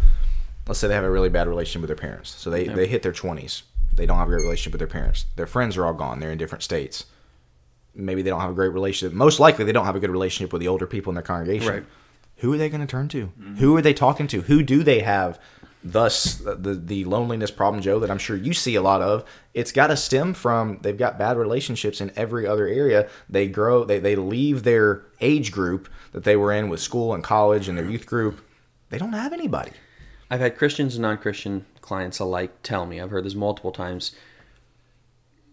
Let's 0.68 0.78
say 0.78 0.86
they 0.86 0.94
have 0.94 1.02
a 1.02 1.10
really 1.10 1.28
bad 1.28 1.48
relationship 1.48 1.80
with 1.82 1.88
their 1.88 2.08
parents. 2.08 2.30
So 2.30 2.48
they, 2.50 2.68
they 2.68 2.86
hit 2.86 3.02
their 3.02 3.10
twenties. 3.12 3.64
They 3.92 4.06
don't 4.06 4.16
have 4.16 4.28
a 4.28 4.30
great 4.30 4.42
relationship 4.44 4.72
with 4.74 4.78
their 4.78 5.00
parents. 5.00 5.26
Their 5.34 5.48
friends 5.48 5.76
are 5.76 5.84
all 5.84 5.92
gone. 5.92 6.20
They're 6.20 6.30
in 6.30 6.38
different 6.38 6.62
states. 6.62 7.06
Maybe 7.92 8.22
they 8.22 8.30
don't 8.30 8.40
have 8.40 8.50
a 8.50 8.54
great 8.54 8.72
relationship. 8.72 9.12
Most 9.16 9.40
likely, 9.40 9.64
they 9.64 9.72
don't 9.72 9.86
have 9.86 9.96
a 9.96 10.00
good 10.00 10.10
relationship 10.10 10.52
with 10.52 10.60
the 10.62 10.68
older 10.68 10.86
people 10.86 11.10
in 11.10 11.14
their 11.16 11.24
congregation. 11.24 11.68
Right. 11.68 11.84
Who 12.40 12.52
are 12.52 12.58
they 12.58 12.68
going 12.68 12.80
to 12.80 12.86
turn 12.86 13.08
to? 13.08 13.32
Who 13.58 13.76
are 13.76 13.82
they 13.82 13.94
talking 13.94 14.26
to? 14.28 14.42
Who 14.42 14.62
do 14.62 14.82
they 14.82 15.00
have? 15.00 15.38
Thus, 15.82 16.34
the 16.34 16.74
the 16.74 17.04
loneliness 17.06 17.50
problem, 17.50 17.82
Joe, 17.82 17.98
that 18.00 18.10
I'm 18.10 18.18
sure 18.18 18.36
you 18.36 18.52
see 18.52 18.74
a 18.74 18.82
lot 18.82 19.00
of. 19.00 19.24
It's 19.54 19.72
got 19.72 19.86
to 19.86 19.96
stem 19.96 20.34
from 20.34 20.78
they've 20.82 20.96
got 20.96 21.18
bad 21.18 21.38
relationships 21.38 22.02
in 22.02 22.12
every 22.16 22.46
other 22.46 22.66
area. 22.66 23.08
They 23.30 23.48
grow, 23.48 23.84
they 23.84 23.98
they 23.98 24.14
leave 24.14 24.62
their 24.62 25.02
age 25.22 25.52
group 25.52 25.88
that 26.12 26.24
they 26.24 26.36
were 26.36 26.52
in 26.52 26.68
with 26.68 26.80
school 26.80 27.14
and 27.14 27.24
college 27.24 27.66
and 27.66 27.78
their 27.78 27.88
youth 27.88 28.04
group. 28.04 28.40
They 28.90 28.98
don't 28.98 29.14
have 29.14 29.32
anybody. 29.32 29.72
I've 30.30 30.40
had 30.40 30.58
Christians 30.58 30.96
and 30.96 31.02
non-Christian 31.02 31.64
clients 31.80 32.18
alike 32.18 32.52
tell 32.62 32.84
me. 32.84 33.00
I've 33.00 33.10
heard 33.10 33.24
this 33.24 33.34
multiple 33.34 33.72
times. 33.72 34.12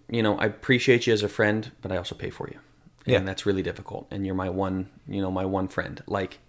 You 0.10 0.24
know, 0.24 0.38
I 0.38 0.46
appreciate 0.46 1.08
you 1.08 1.14
as 1.14 1.24
a 1.24 1.30
friend, 1.30 1.72
but 1.82 1.92
I 1.92 1.98
also 1.98 2.16
pay 2.16 2.30
for 2.30 2.48
you, 2.48 2.60
and 3.06 3.14
Yeah. 3.14 3.20
that's 3.22 3.46
really 3.46 3.64
difficult. 3.64 4.08
And 4.12 4.26
you're 4.26 4.36
my 4.36 4.50
one, 4.50 4.90
you 5.08 5.22
know, 5.22 5.32
my 5.32 5.46
one 5.46 5.68
friend. 5.68 6.02
Like 6.08 6.40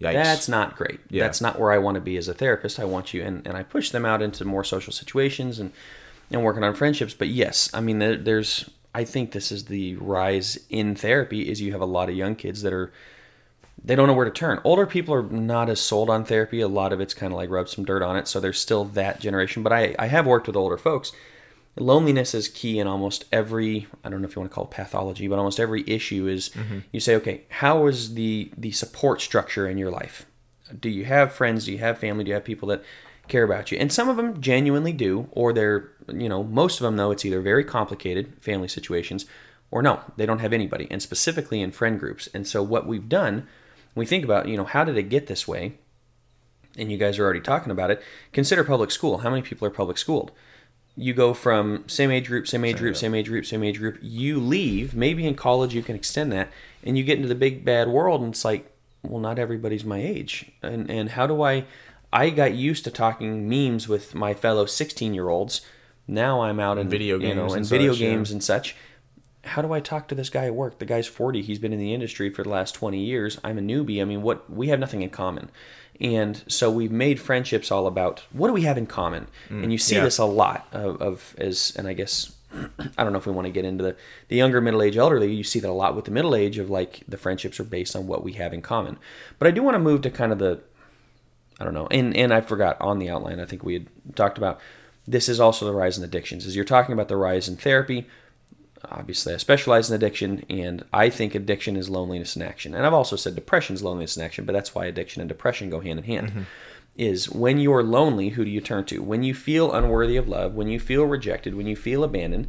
Yikes. 0.00 0.12
that's 0.12 0.48
not 0.48 0.76
great. 0.76 1.00
Yeah. 1.08 1.24
That's 1.24 1.40
not 1.40 1.58
where 1.58 1.72
I 1.72 1.78
want 1.78 1.94
to 1.94 2.00
be 2.00 2.16
as 2.16 2.28
a 2.28 2.34
therapist. 2.34 2.78
I 2.78 2.84
want 2.84 3.14
you, 3.14 3.22
and, 3.22 3.46
and 3.46 3.56
I 3.56 3.62
push 3.62 3.90
them 3.90 4.04
out 4.04 4.20
into 4.20 4.44
more 4.44 4.64
social 4.64 4.92
situations 4.92 5.58
and 5.58 5.72
and 6.30 6.42
working 6.42 6.64
on 6.64 6.74
friendships. 6.74 7.14
But 7.14 7.28
yes, 7.28 7.70
I 7.72 7.80
mean, 7.80 7.98
there, 7.98 8.16
there's. 8.16 8.68
I 8.94 9.04
think 9.04 9.32
this 9.32 9.52
is 9.52 9.66
the 9.66 9.96
rise 9.96 10.58
in 10.70 10.94
therapy. 10.94 11.48
Is 11.48 11.60
you 11.60 11.72
have 11.72 11.80
a 11.80 11.86
lot 11.86 12.08
of 12.08 12.14
young 12.14 12.34
kids 12.34 12.62
that 12.62 12.72
are 12.72 12.92
they 13.82 13.94
don't 13.94 14.06
know 14.06 14.14
where 14.14 14.24
to 14.24 14.30
turn. 14.30 14.60
Older 14.64 14.86
people 14.86 15.14
are 15.14 15.22
not 15.22 15.68
as 15.68 15.80
sold 15.80 16.10
on 16.10 16.24
therapy. 16.24 16.60
A 16.60 16.68
lot 16.68 16.92
of 16.92 17.00
it's 17.00 17.14
kind 17.14 17.32
of 17.32 17.36
like 17.36 17.50
rub 17.50 17.68
some 17.68 17.84
dirt 17.84 18.02
on 18.02 18.16
it. 18.16 18.26
So 18.26 18.40
there's 18.40 18.58
still 18.58 18.84
that 18.84 19.20
generation. 19.20 19.62
But 19.62 19.72
I, 19.72 19.94
I 19.98 20.06
have 20.06 20.26
worked 20.26 20.46
with 20.46 20.56
older 20.56 20.78
folks. 20.78 21.12
Loneliness 21.78 22.34
is 22.34 22.48
key 22.48 22.78
in 22.78 22.86
almost 22.86 23.26
every, 23.30 23.86
I 24.02 24.08
don't 24.08 24.22
know 24.22 24.28
if 24.28 24.34
you 24.34 24.40
want 24.40 24.50
to 24.50 24.54
call 24.54 24.64
it 24.64 24.70
pathology, 24.70 25.28
but 25.28 25.38
almost 25.38 25.60
every 25.60 25.84
issue 25.86 26.26
is 26.26 26.48
mm-hmm. 26.50 26.78
you 26.90 27.00
say, 27.00 27.14
okay, 27.16 27.42
how 27.50 27.86
is 27.86 28.14
the, 28.14 28.50
the 28.56 28.72
support 28.72 29.20
structure 29.20 29.68
in 29.68 29.76
your 29.76 29.90
life? 29.90 30.26
Do 30.80 30.88
you 30.88 31.04
have 31.04 31.32
friends? 31.32 31.66
Do 31.66 31.72
you 31.72 31.78
have 31.78 31.98
family? 31.98 32.24
Do 32.24 32.28
you 32.28 32.34
have 32.34 32.44
people 32.44 32.68
that 32.68 32.82
care 33.28 33.44
about 33.44 33.70
you? 33.70 33.78
And 33.78 33.92
some 33.92 34.08
of 34.08 34.16
them 34.16 34.40
genuinely 34.40 34.92
do, 34.92 35.28
or 35.32 35.52
they're, 35.52 35.90
you 36.08 36.28
know, 36.28 36.42
most 36.42 36.80
of 36.80 36.84
them, 36.84 36.96
though, 36.96 37.10
it's 37.10 37.24
either 37.24 37.40
very 37.40 37.64
complicated 37.64 38.32
family 38.40 38.68
situations 38.68 39.26
or 39.70 39.82
no, 39.82 40.00
they 40.16 40.26
don't 40.26 40.38
have 40.38 40.52
anybody, 40.52 40.86
and 40.90 41.02
specifically 41.02 41.60
in 41.60 41.72
friend 41.72 41.98
groups. 41.98 42.28
And 42.32 42.46
so 42.46 42.62
what 42.62 42.86
we've 42.86 43.08
done, 43.08 43.46
we 43.94 44.06
think 44.06 44.24
about, 44.24 44.48
you 44.48 44.56
know, 44.56 44.64
how 44.64 44.84
did 44.84 44.96
it 44.96 45.08
get 45.08 45.26
this 45.26 45.48
way? 45.48 45.78
And 46.78 46.90
you 46.92 46.98
guys 46.98 47.18
are 47.18 47.24
already 47.24 47.40
talking 47.40 47.72
about 47.72 47.90
it. 47.90 48.02
Consider 48.32 48.62
public 48.62 48.90
school. 48.90 49.18
How 49.18 49.30
many 49.30 49.42
people 49.42 49.66
are 49.66 49.70
public 49.70 49.98
schooled? 49.98 50.30
You 50.96 51.12
go 51.12 51.34
from 51.34 51.84
same 51.86 52.10
age 52.10 52.28
group, 52.28 52.48
same 52.48 52.64
age 52.64 52.78
group, 52.78 52.96
same 52.96 53.14
age 53.14 53.28
group, 53.28 53.44
same 53.44 53.62
age 53.62 53.78
group. 53.78 53.98
You 54.00 54.40
leave. 54.40 54.94
Maybe 54.94 55.26
in 55.26 55.34
college 55.34 55.74
you 55.74 55.82
can 55.82 55.94
extend 55.94 56.32
that, 56.32 56.50
and 56.82 56.96
you 56.96 57.04
get 57.04 57.16
into 57.16 57.28
the 57.28 57.34
big 57.34 57.64
bad 57.64 57.88
world, 57.88 58.22
and 58.22 58.32
it's 58.32 58.44
like, 58.44 58.72
well, 59.02 59.20
not 59.20 59.38
everybody's 59.38 59.84
my 59.84 59.98
age. 59.98 60.50
And 60.62 60.90
and 60.90 61.10
how 61.10 61.26
do 61.26 61.42
I? 61.42 61.64
I 62.12 62.30
got 62.30 62.54
used 62.54 62.84
to 62.84 62.90
talking 62.90 63.48
memes 63.48 63.88
with 63.88 64.14
my 64.14 64.32
fellow 64.32 64.64
sixteen 64.64 65.12
year 65.12 65.28
olds. 65.28 65.60
Now 66.08 66.42
I'm 66.42 66.60
out 66.60 66.78
in 66.78 66.88
Video 66.88 67.18
games, 67.18 67.28
you 67.28 67.34
know, 67.34 67.52
and 67.52 67.66
video 67.66 67.92
such, 67.92 68.00
yeah. 68.00 68.08
games 68.08 68.30
and 68.30 68.42
such 68.42 68.76
how 69.46 69.62
do 69.62 69.72
I 69.72 69.80
talk 69.80 70.08
to 70.08 70.14
this 70.14 70.30
guy 70.30 70.46
at 70.46 70.54
work? 70.54 70.78
The 70.78 70.84
guy's 70.84 71.06
40. 71.06 71.42
He's 71.42 71.58
been 71.58 71.72
in 71.72 71.78
the 71.78 71.94
industry 71.94 72.30
for 72.30 72.42
the 72.42 72.48
last 72.48 72.74
20 72.74 72.98
years. 72.98 73.38
I'm 73.42 73.58
a 73.58 73.62
newbie. 73.62 74.00
I 74.00 74.04
mean, 74.04 74.22
what 74.22 74.50
we 74.50 74.68
have 74.68 74.78
nothing 74.78 75.02
in 75.02 75.10
common. 75.10 75.50
And 76.00 76.42
so 76.46 76.70
we've 76.70 76.92
made 76.92 77.20
friendships 77.20 77.70
all 77.70 77.86
about 77.86 78.24
what 78.32 78.48
do 78.48 78.52
we 78.52 78.62
have 78.62 78.76
in 78.76 78.86
common? 78.86 79.28
Mm, 79.48 79.64
and 79.64 79.72
you 79.72 79.78
see 79.78 79.96
yeah. 79.96 80.04
this 80.04 80.18
a 80.18 80.24
lot 80.24 80.66
of, 80.72 81.00
of 81.00 81.34
as, 81.38 81.74
and 81.76 81.88
I 81.88 81.94
guess, 81.94 82.34
I 82.52 83.02
don't 83.02 83.12
know 83.12 83.18
if 83.18 83.26
we 83.26 83.32
want 83.32 83.46
to 83.46 83.52
get 83.52 83.64
into 83.64 83.82
the, 83.82 83.96
the 84.28 84.36
younger 84.36 84.60
middle 84.60 84.82
age 84.82 84.96
elderly. 84.96 85.32
You 85.32 85.44
see 85.44 85.60
that 85.60 85.70
a 85.70 85.72
lot 85.72 85.96
with 85.96 86.04
the 86.04 86.10
middle 86.10 86.34
age 86.34 86.58
of 86.58 86.68
like 86.68 87.02
the 87.08 87.16
friendships 87.16 87.58
are 87.60 87.64
based 87.64 87.96
on 87.96 88.06
what 88.06 88.22
we 88.22 88.32
have 88.32 88.52
in 88.52 88.62
common. 88.62 88.98
But 89.38 89.48
I 89.48 89.52
do 89.52 89.62
want 89.62 89.74
to 89.74 89.78
move 89.78 90.02
to 90.02 90.10
kind 90.10 90.32
of 90.32 90.38
the, 90.38 90.60
I 91.58 91.64
don't 91.64 91.74
know. 91.74 91.88
And 91.90 92.14
and 92.14 92.34
I 92.34 92.42
forgot 92.42 92.78
on 92.80 92.98
the 92.98 93.08
outline. 93.08 93.40
I 93.40 93.46
think 93.46 93.64
we 93.64 93.74
had 93.74 93.86
talked 94.14 94.36
about 94.36 94.60
this 95.06 95.28
is 95.28 95.40
also 95.40 95.64
the 95.64 95.72
rise 95.72 95.96
in 95.96 96.04
addictions. 96.04 96.46
As 96.46 96.54
you're 96.56 96.64
talking 96.64 96.92
about 96.92 97.08
the 97.08 97.16
rise 97.16 97.48
in 97.48 97.56
therapy, 97.56 98.06
obviously 98.90 99.34
I 99.34 99.36
specialize 99.36 99.90
in 99.90 99.96
addiction, 99.96 100.44
and 100.48 100.84
I 100.92 101.10
think 101.10 101.34
addiction 101.34 101.76
is 101.76 101.90
loneliness 101.90 102.36
in 102.36 102.42
action. 102.42 102.74
And 102.74 102.86
I've 102.86 102.94
also 102.94 103.16
said 103.16 103.34
depression 103.34 103.74
is 103.74 103.82
loneliness 103.82 104.16
in 104.16 104.22
action, 104.22 104.44
but 104.44 104.52
that's 104.52 104.74
why 104.74 104.86
addiction 104.86 105.20
and 105.20 105.28
depression 105.28 105.70
go 105.70 105.80
hand 105.80 105.98
in 105.98 106.04
hand. 106.04 106.46
Is 106.96 107.28
when 107.28 107.58
you're 107.58 107.82
lonely, 107.82 108.30
who 108.30 108.44
do 108.44 108.50
you 108.50 108.62
turn 108.62 108.86
to? 108.86 109.02
When 109.02 109.22
you 109.22 109.34
feel 109.34 109.70
unworthy 109.72 110.16
of 110.16 110.28
love, 110.28 110.54
when 110.54 110.68
you 110.68 110.80
feel 110.80 111.04
rejected, 111.04 111.54
when 111.54 111.66
you 111.66 111.76
feel 111.76 112.02
abandoned, 112.02 112.48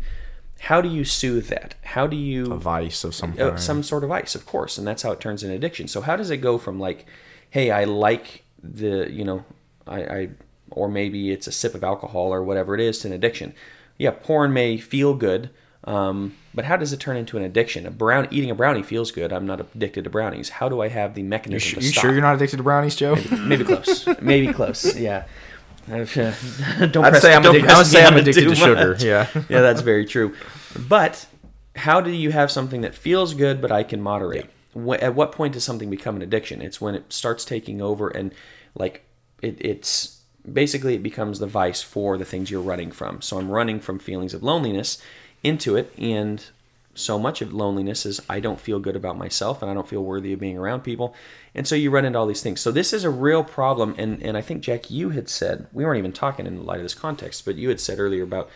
how 0.62 0.82
do 0.82 0.88
you 0.88 1.04
soothe 1.04 1.48
that? 1.48 1.76
How 1.84 2.08
do 2.08 2.16
you 2.16 2.54
A 2.54 2.58
vice 2.58 3.04
of 3.04 3.14
some 3.14 3.36
uh, 3.38 3.58
some 3.58 3.84
sort 3.84 4.04
of 4.04 4.10
vice, 4.10 4.36
of 4.36 4.46
course, 4.46 4.78
and 4.78 4.88
that's 4.88 5.04
how 5.04 5.12
it 5.12 5.20
turns 5.20 5.44
into 5.44 5.56
addiction. 5.56 5.88
So 5.88 6.02
how 6.02 6.16
does 6.16 6.30
it 6.30 6.38
go 6.38 6.58
from 6.58 6.80
like, 6.80 7.06
hey, 7.50 7.72
I 7.72 7.84
like 7.84 8.44
the 8.64 9.12
you 9.12 9.26
know, 9.26 9.44
I, 9.86 10.02
I 10.04 10.30
or 10.72 10.88
maybe 10.88 11.32
it's 11.32 11.48
a 11.48 11.52
sip 11.52 11.76
of 11.76 11.84
alcohol 11.84 12.34
or 12.34 12.44
whatever 12.44 12.74
it 12.74 12.82
is 12.82 13.00
to 13.00 13.08
an 13.08 13.14
addiction. 13.14 13.54
Yeah, 13.98 14.12
porn 14.12 14.54
may 14.54 14.78
feel 14.78 15.14
good, 15.14 15.50
um, 15.88 16.36
but 16.54 16.66
how 16.66 16.76
does 16.76 16.92
it 16.94 17.00
turn 17.00 17.16
into 17.18 17.38
an 17.38 17.44
addiction? 17.44 17.86
A 17.88 17.92
brown 17.92 18.28
eating 18.30 18.52
a 18.52 18.56
brownie 18.56 18.84
feels 18.84 19.10
good. 19.12 19.32
I'm 19.32 19.48
not 19.48 19.62
addicted 19.62 20.04
to 20.04 20.10
brownies. 20.10 20.50
How 20.50 20.68
do 20.70 20.82
I 20.82 20.90
have 20.90 21.14
the 21.16 21.22
you 21.22 21.28
mechanism 21.28 21.70
su- 21.70 21.76
to 21.80 21.86
you 21.86 21.92
sure 21.94 22.12
you're 22.12 22.22
not 22.22 22.36
addicted 22.36 22.58
to 22.58 22.64
brownies, 22.64 22.96
Joe? 22.96 23.16
Maybe 23.40 23.64
close. 23.64 24.06
Maybe 24.22 24.52
close. 24.54 24.96
Yeah. 24.98 25.26
don't 25.88 26.04
press- 26.12 27.22
say 27.22 27.34
I'm 27.34 27.42
don't 27.44 27.62
would 27.62 27.86
say 27.88 28.04
I'm 28.06 28.18
addicted 28.18 28.50
to 28.50 28.56
sugar. 28.56 28.90
much. 28.92 29.04
Yeah. 29.04 29.28
yeah, 29.50 29.62
that's 29.62 29.82
very 29.82 30.06
true. 30.06 30.36
But 30.78 31.26
how 31.78 32.02
do 32.02 32.12
you 32.12 32.32
have 32.32 32.52
something 32.52 32.82
that 32.82 32.94
feels 32.94 33.34
good 33.34 33.62
but 33.62 33.72
I 33.72 33.84
can 33.84 34.02
moderate? 34.02 34.50
Wh- 34.74 35.02
At 35.02 35.16
what 35.16 35.32
point 35.32 35.54
does 35.54 35.64
something 35.64 35.90
become 35.90 36.18
an 36.18 36.22
addiction? 36.22 36.62
It's 36.62 36.82
when 36.82 36.96
it 36.96 37.14
starts 37.14 37.46
taking 37.46 37.82
over 37.82 38.10
and 38.10 38.34
like 38.76 39.06
it, 39.42 39.56
it's 39.62 40.22
basically 40.52 40.96
it 40.96 41.04
becomes 41.04 41.40
the 41.40 41.48
vice 41.48 41.82
for 41.82 42.18
the 42.18 42.26
things 42.26 42.52
you're 42.52 42.62
running 42.62 42.92
from. 42.92 43.22
So 43.22 43.38
I'm 43.40 43.50
running 43.50 43.80
from 43.80 44.00
feelings 44.00 44.34
of 44.34 44.44
loneliness 44.44 45.02
into 45.44 45.76
it 45.76 45.94
and 45.98 46.46
so 46.98 47.20
much 47.20 47.42
of 47.42 47.54
loneliness 47.54 48.06
is 48.06 48.22
I 48.28 48.40
don't 48.40 48.60
feel 48.60 48.80
good 48.80 48.96
about 48.96 49.18
myself 49.18 49.62
and 49.62 49.70
I 49.70 49.74
don't 49.74 49.88
feel 49.88 50.04
worthy 50.04 50.34
of 50.34 50.40
being 50.40 50.58
around 50.58 50.82
people. 50.82 51.14
And 51.54 51.68
so 51.68 51.76
you 51.76 51.92
run 51.92 52.06
into 52.06 52.18
all 52.18 52.26
these 52.26 52.42
things. 52.42 52.60
So 52.60 52.72
this 52.72 52.92
is 52.92 53.04
a 53.04 53.10
real 53.10 53.44
problem. 53.44 53.94
And, 53.98 54.22
and 54.24 54.36
I 54.36 54.42
think, 54.42 54.64
Jack, 54.64 54.90
you 54.90 55.12
had 55.12 55.30
said, 55.30 55.68
we 55.72 55.86
weren't 55.86 56.00
even 56.00 56.12
talking 56.12 56.48
in 56.48 56.66
light 56.66 56.78
of 56.78 56.84
this 56.84 56.96
context, 56.96 57.46
but 57.46 57.56
you 57.56 57.70
had 57.70 57.80
said 57.80 58.00
earlier 58.00 58.24
about 58.24 58.50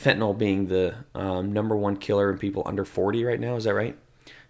fentanyl 0.00 0.36
being 0.36 0.68
the 0.68 0.94
um, 1.14 1.52
number 1.52 1.76
one 1.76 1.96
killer 1.96 2.30
in 2.32 2.38
people 2.38 2.62
under 2.64 2.84
40 2.84 3.24
right 3.24 3.40
now. 3.40 3.56
Is 3.56 3.64
that 3.64 3.74
right? 3.74 3.96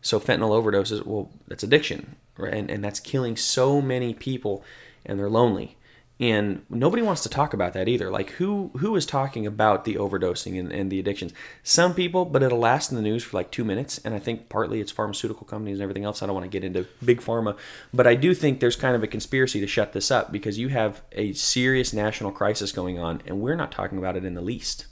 So 0.00 0.20
fentanyl 0.20 0.50
overdoses, 0.50 1.04
well, 1.04 1.30
that's 1.48 1.64
addiction, 1.64 2.16
right? 2.36 2.54
And, 2.54 2.70
and 2.70 2.84
that's 2.84 3.00
killing 3.00 3.36
so 3.36 3.82
many 3.82 4.14
people 4.14 4.64
and 5.04 5.18
they're 5.18 5.28
lonely 5.28 5.76
and 6.22 6.62
nobody 6.70 7.02
wants 7.02 7.22
to 7.24 7.28
talk 7.28 7.52
about 7.52 7.72
that 7.72 7.88
either 7.88 8.08
like 8.10 8.30
who 8.32 8.70
who 8.78 8.94
is 8.96 9.04
talking 9.04 9.44
about 9.46 9.84
the 9.84 9.96
overdosing 9.96 10.58
and, 10.58 10.70
and 10.72 10.90
the 10.92 11.00
addictions 11.00 11.32
some 11.64 11.92
people 11.94 12.24
but 12.24 12.42
it'll 12.42 12.58
last 12.60 12.90
in 12.92 12.96
the 12.96 13.02
news 13.02 13.24
for 13.24 13.36
like 13.36 13.50
two 13.50 13.64
minutes 13.64 13.98
and 14.04 14.14
i 14.14 14.18
think 14.20 14.48
partly 14.48 14.80
it's 14.80 14.92
pharmaceutical 14.92 15.44
companies 15.46 15.74
and 15.78 15.82
everything 15.82 16.04
else 16.04 16.22
i 16.22 16.26
don't 16.26 16.34
want 16.36 16.44
to 16.44 16.50
get 16.50 16.62
into 16.64 16.86
big 17.04 17.20
pharma 17.20 17.56
but 17.92 18.06
i 18.06 18.14
do 18.14 18.32
think 18.34 18.60
there's 18.60 18.76
kind 18.76 18.94
of 18.94 19.02
a 19.02 19.06
conspiracy 19.08 19.58
to 19.60 19.66
shut 19.66 19.92
this 19.92 20.10
up 20.12 20.30
because 20.30 20.58
you 20.58 20.68
have 20.68 21.02
a 21.12 21.32
serious 21.32 21.92
national 21.92 22.30
crisis 22.30 22.70
going 22.72 22.98
on 23.00 23.20
and 23.26 23.40
we're 23.40 23.56
not 23.56 23.72
talking 23.72 23.98
about 23.98 24.16
it 24.16 24.24
in 24.24 24.34
the 24.34 24.40
least 24.42 24.86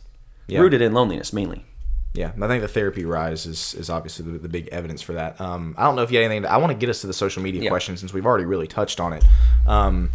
Yeah. 0.49 0.59
rooted 0.61 0.83
in 0.83 0.93
loneliness 0.93 1.33
mainly 1.33 1.65
Yeah, 2.13 2.33
I 2.43 2.49
think 2.49 2.61
the 2.63 2.67
therapy 2.69 3.05
rise 3.05 3.47
is 3.47 3.73
is 3.75 3.89
obviously 3.89 4.25
the, 4.33 4.39
the 4.39 4.49
big 4.49 4.67
evidence 4.73 5.01
for 5.01 5.13
that. 5.13 5.41
Um, 5.41 5.77
I 5.79 5.85
don't 5.85 5.95
know 5.95 6.03
if 6.03 6.11
you 6.11 6.19
had 6.19 6.25
anything. 6.25 6.43
To, 6.43 6.51
I 6.51 6.57
want 6.57 6.73
to 6.73 6.77
get 6.83 6.89
us 6.91 7.01
to 7.03 7.07
the 7.07 7.13
social 7.13 7.41
media 7.41 7.63
Yeah. 7.63 7.71
question 7.71 7.97
since 7.97 8.13
we've 8.13 8.27
already 8.27 8.47
really 8.47 8.67
touched 8.67 8.99
on 8.99 9.13
it. 9.13 9.25
Um, 9.65 10.11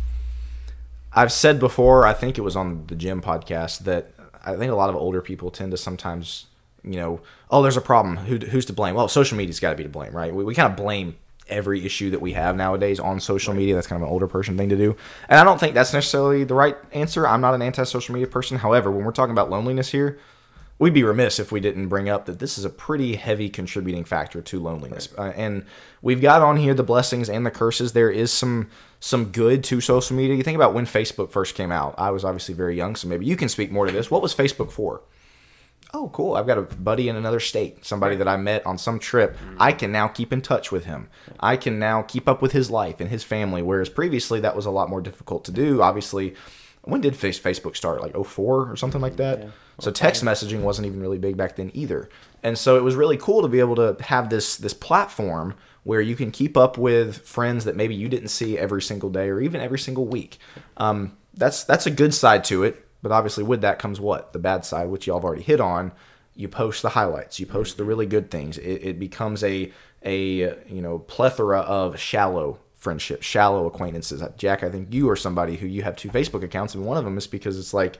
I've 1.15 1.31
said 1.31 1.60
before, 1.60 2.05
I 2.05 2.13
think 2.13 2.38
it 2.38 2.41
was 2.41 2.55
on 2.55 2.86
the 2.88 2.95
gym 2.95 3.22
podcast 3.22 3.79
that 3.79 4.12
I 4.43 4.55
think 4.57 4.72
a 4.72 4.75
lot 4.75 4.89
of 4.89 4.95
older 4.95 5.22
people 5.22 5.50
tend 5.50 5.72
to 5.72 5.77
sometimes, 5.77 6.48
you 6.84 6.98
know, 6.98 7.22
oh, 7.50 7.63
there's 7.63 7.77
a 7.77 7.81
problem. 7.81 8.17
Who, 8.17 8.38
who's 8.38 8.65
to 8.65 8.74
blame? 8.74 8.95
Well, 8.95 9.07
social 9.07 9.38
media's 9.38 9.62
got 9.62 9.69
to 9.69 9.75
be 9.77 9.84
to 9.84 9.89
blame, 9.89 10.12
right? 10.12 10.36
We, 10.36 10.43
we 10.43 10.53
kind 10.53 10.69
of 10.69 10.75
blame 10.75 11.15
every 11.48 11.86
issue 11.86 12.10
that 12.10 12.22
we 12.22 12.34
have 12.34 12.57
nowadays 12.57 13.00
on 13.00 13.19
social 13.19 13.53
media. 13.53 13.75
That's 13.75 13.88
kind 13.88 14.01
of 14.01 14.07
an 14.07 14.12
older 14.12 14.27
person 14.27 14.57
thing 14.57 14.69
to 14.69 14.75
do. 14.75 14.98
And 15.29 15.39
I 15.39 15.43
don't 15.43 15.60
think 15.60 15.74
that's 15.74 15.93
necessarily 15.93 16.43
the 16.43 16.53
right 16.53 16.75
answer. 16.91 17.25
I'm 17.25 17.41
not 17.41 17.53
an 17.53 17.62
anti 17.62 17.84
social 17.86 18.13
media 18.13 18.27
person. 18.27 18.57
However, 18.57 18.91
when 18.91 19.05
we're 19.05 19.12
talking 19.12 19.31
about 19.31 19.50
loneliness 19.50 19.91
here, 19.91 20.19
we'd 20.77 20.94
be 20.94 21.03
remiss 21.03 21.39
if 21.39 21.51
we 21.51 21.60
didn't 21.60 21.88
bring 21.88 22.10
up 22.10 22.25
that 22.25 22.39
this 22.39 22.58
is 22.58 22.65
a 22.65 22.70
pretty 22.70 23.15
heavy 23.15 23.50
contributing 23.50 24.03
factor 24.03 24.41
to 24.41 24.60
loneliness. 24.60 25.10
Uh, 25.17 25.32
and 25.36 25.65
we've 26.01 26.22
got 26.22 26.41
on 26.41 26.58
here 26.58 26.74
the 26.74 26.84
blessings 26.84 27.29
and 27.29 27.46
the 27.46 27.51
curses. 27.51 27.94
There 27.94 28.12
is 28.12 28.32
some 28.32 28.70
some 29.00 29.25
good 29.32 29.63
to 29.65 29.82
social 29.82 30.15
media. 30.15 30.36
You 30.36 30.44
think 30.44 30.55
about 30.55 30.74
when 30.74 30.86
Facebook 30.86 31.32
first 31.32 31.55
came 31.55 31.72
out. 31.72 31.96
I 31.98 32.12
was 32.12 32.25
obviously 32.25 32.55
very 32.55 32.75
young, 32.75 32.96
so 32.96 33.08
maybe 33.08 33.25
you 33.25 33.38
can 33.38 33.50
speak 33.50 33.72
more 33.72 33.86
to 33.86 33.91
this. 33.91 34.10
What 34.10 34.22
was 34.22 34.34
Facebook 34.34 34.72
for? 34.72 35.03
Oh, 35.94 36.10
cool. 36.10 36.36
I've 36.36 36.48
got 36.48 36.58
a 36.58 36.63
buddy 36.63 37.08
in 37.08 37.15
another 37.15 37.39
state, 37.39 37.86
somebody 37.86 38.15
that 38.17 38.27
I 38.27 38.36
met 38.36 38.65
on 38.65 38.77
some 38.77 39.00
trip. 39.00 39.38
I 39.60 39.72
can 39.72 39.91
now 39.91 40.08
keep 40.08 40.34
in 40.34 40.41
touch 40.41 40.72
with 40.72 40.86
him. 40.86 41.08
I 41.39 41.55
can 41.55 41.79
now 41.79 42.01
keep 42.01 42.27
up 42.27 42.41
with 42.41 42.51
his 42.51 42.70
life 42.70 43.00
and 43.00 43.10
his 43.10 43.24
family, 43.24 43.62
whereas 43.62 43.88
previously 43.88 44.39
that 44.41 44.55
was 44.55 44.65
a 44.65 44.72
lot 44.72 44.89
more 44.89 45.00
difficult 45.00 45.46
to 45.46 45.51
do. 45.51 45.82
Obviously, 45.82 46.34
when 46.82 47.00
did 47.00 47.13
Facebook 47.13 47.77
start? 47.77 48.01
Like 48.01 48.13
04 48.13 48.72
or 48.72 48.75
something 48.75 49.00
like 49.00 49.15
that? 49.17 49.48
So 49.79 49.91
text 49.91 50.24
messaging 50.24 50.62
wasn't 50.62 50.88
even 50.88 51.01
really 51.01 51.17
big 51.17 51.38
back 51.38 51.55
then 51.55 51.72
either. 51.74 52.10
And 52.44 52.58
so 52.58 52.77
it 52.77 52.84
was 52.84 52.96
really 52.96 53.17
cool 53.17 53.41
to 53.41 53.48
be 53.48 53.60
able 53.60 53.75
to 53.75 53.98
have 54.01 54.29
this 54.29 54.58
this 54.58 54.74
platform 54.74 55.55
where 55.84 56.01
you 56.01 56.15
can 56.15 56.32
keep 56.32 56.58
up 56.58 56.77
with 56.77 57.20
friends 57.20 57.65
that 57.65 57.75
maybe 57.75 57.94
you 57.94 58.10
didn't 58.10 58.29
see 58.29 58.58
every 58.58 58.82
single 58.82 59.10
day 59.10 59.29
or 59.29 59.39
even 59.39 59.62
every 59.62 59.79
single 59.79 60.05
week. 60.05 60.39
Um, 60.77 61.17
that's 61.34 61.63
that's 61.63 61.86
a 61.86 61.91
good 61.91 62.13
side 62.13 62.44
to 62.46 62.63
it. 62.63 62.86
But 63.01 63.12
obviously, 63.12 63.44
with 63.44 63.62
that 63.62 63.77
comes 63.77 64.00
what 64.00 64.34
the 64.34 64.39
bad 64.39 64.65
side, 64.65 64.89
which 64.89 65.05
y'all 65.05 65.17
have 65.17 65.25
already 65.25 65.44
hit 65.44 65.62
on. 65.62 65.91
You 66.36 66.48
post 66.50 66.82
the 66.82 66.89
highlights. 66.89 67.39
You 67.39 67.46
post 67.46 67.77
the 67.77 67.86
really 67.86 68.05
good 68.05 68.29
things. 68.29 68.58
It, 68.58 68.82
it 68.84 69.00
becomes 69.00 69.44
a 69.44 69.72
a 70.03 70.15
you 70.67 70.82
know 70.82 71.00
plethora 71.00 71.60
of 71.60 72.00
shallow 72.00 72.60
friendships, 72.86 73.25
shallow 73.25 73.65
acquaintances. 73.65 74.24
Jack, 74.38 74.63
I 74.63 74.70
think 74.70 74.94
you 74.94 75.10
are 75.10 75.15
somebody 75.15 75.58
who 75.58 75.67
you 75.67 75.82
have 75.82 75.96
two 75.96 76.10
Facebook 76.10 76.44
accounts, 76.44 76.75
and 76.75 76.86
one 76.86 76.98
of 76.98 77.03
them 77.03 77.17
is 77.17 77.25
because 77.25 77.58
it's 77.58 77.74
like, 77.74 77.98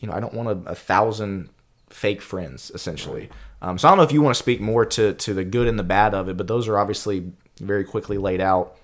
you 0.00 0.08
know, 0.08 0.14
I 0.14 0.20
don't 0.20 0.34
want 0.34 0.48
a, 0.48 0.70
a 0.70 0.74
thousand 0.74 1.48
fake 1.88 2.22
friends 2.22 2.70
essentially. 2.74 3.28
Um, 3.62 3.78
so 3.78 3.88
I 3.88 3.90
don't 3.90 3.98
know 3.98 4.04
if 4.04 4.12
you 4.12 4.22
want 4.22 4.34
to 4.34 4.42
speak 4.42 4.60
more 4.60 4.86
to 4.86 5.12
to 5.12 5.34
the 5.34 5.44
good 5.44 5.68
and 5.68 5.78
the 5.78 5.84
bad 5.84 6.14
of 6.14 6.28
it, 6.28 6.36
but 6.36 6.46
those 6.46 6.66
are 6.68 6.78
obviously 6.78 7.32
very 7.58 7.84
quickly 7.84 8.16
laid 8.16 8.40
out 8.40 8.76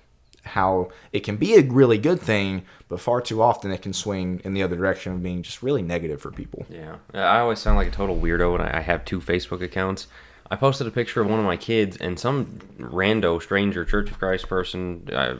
how 0.43 0.89
it 1.11 1.21
can 1.21 1.35
be 1.35 1.55
a 1.55 1.61
really 1.61 1.97
good 1.97 2.21
thing, 2.21 2.63
but 2.87 3.01
far 3.01 3.19
too 3.21 3.41
often 3.41 3.71
it 3.71 3.81
can 3.81 3.93
swing 3.93 4.41
in 4.43 4.53
the 4.53 4.63
other 4.63 4.75
direction 4.75 5.13
of 5.13 5.23
being 5.23 5.43
just 5.43 5.61
really 5.61 5.81
negative 5.81 6.21
for 6.21 6.31
people. 6.31 6.65
Yeah, 6.69 6.97
I 7.13 7.39
always 7.39 7.59
sound 7.59 7.77
like 7.77 7.87
a 7.87 7.91
total 7.91 8.17
weirdo 8.17 8.53
when 8.53 8.61
I 8.61 8.79
have 8.79 9.03
two 9.03 9.19
Facebook 9.19 9.61
accounts. 9.61 10.07
I 10.49 10.55
posted 10.55 10.87
a 10.87 10.91
picture 10.91 11.21
of 11.21 11.27
one 11.27 11.39
of 11.39 11.45
my 11.45 11.57
kids, 11.57 11.97
and 11.97 12.17
some 12.17 12.59
rando 12.79 13.41
stranger 13.41 13.83
Church 13.83 14.09
of 14.09 14.17
Christ 14.17 14.47
person, 14.47 15.09
I 15.11 15.35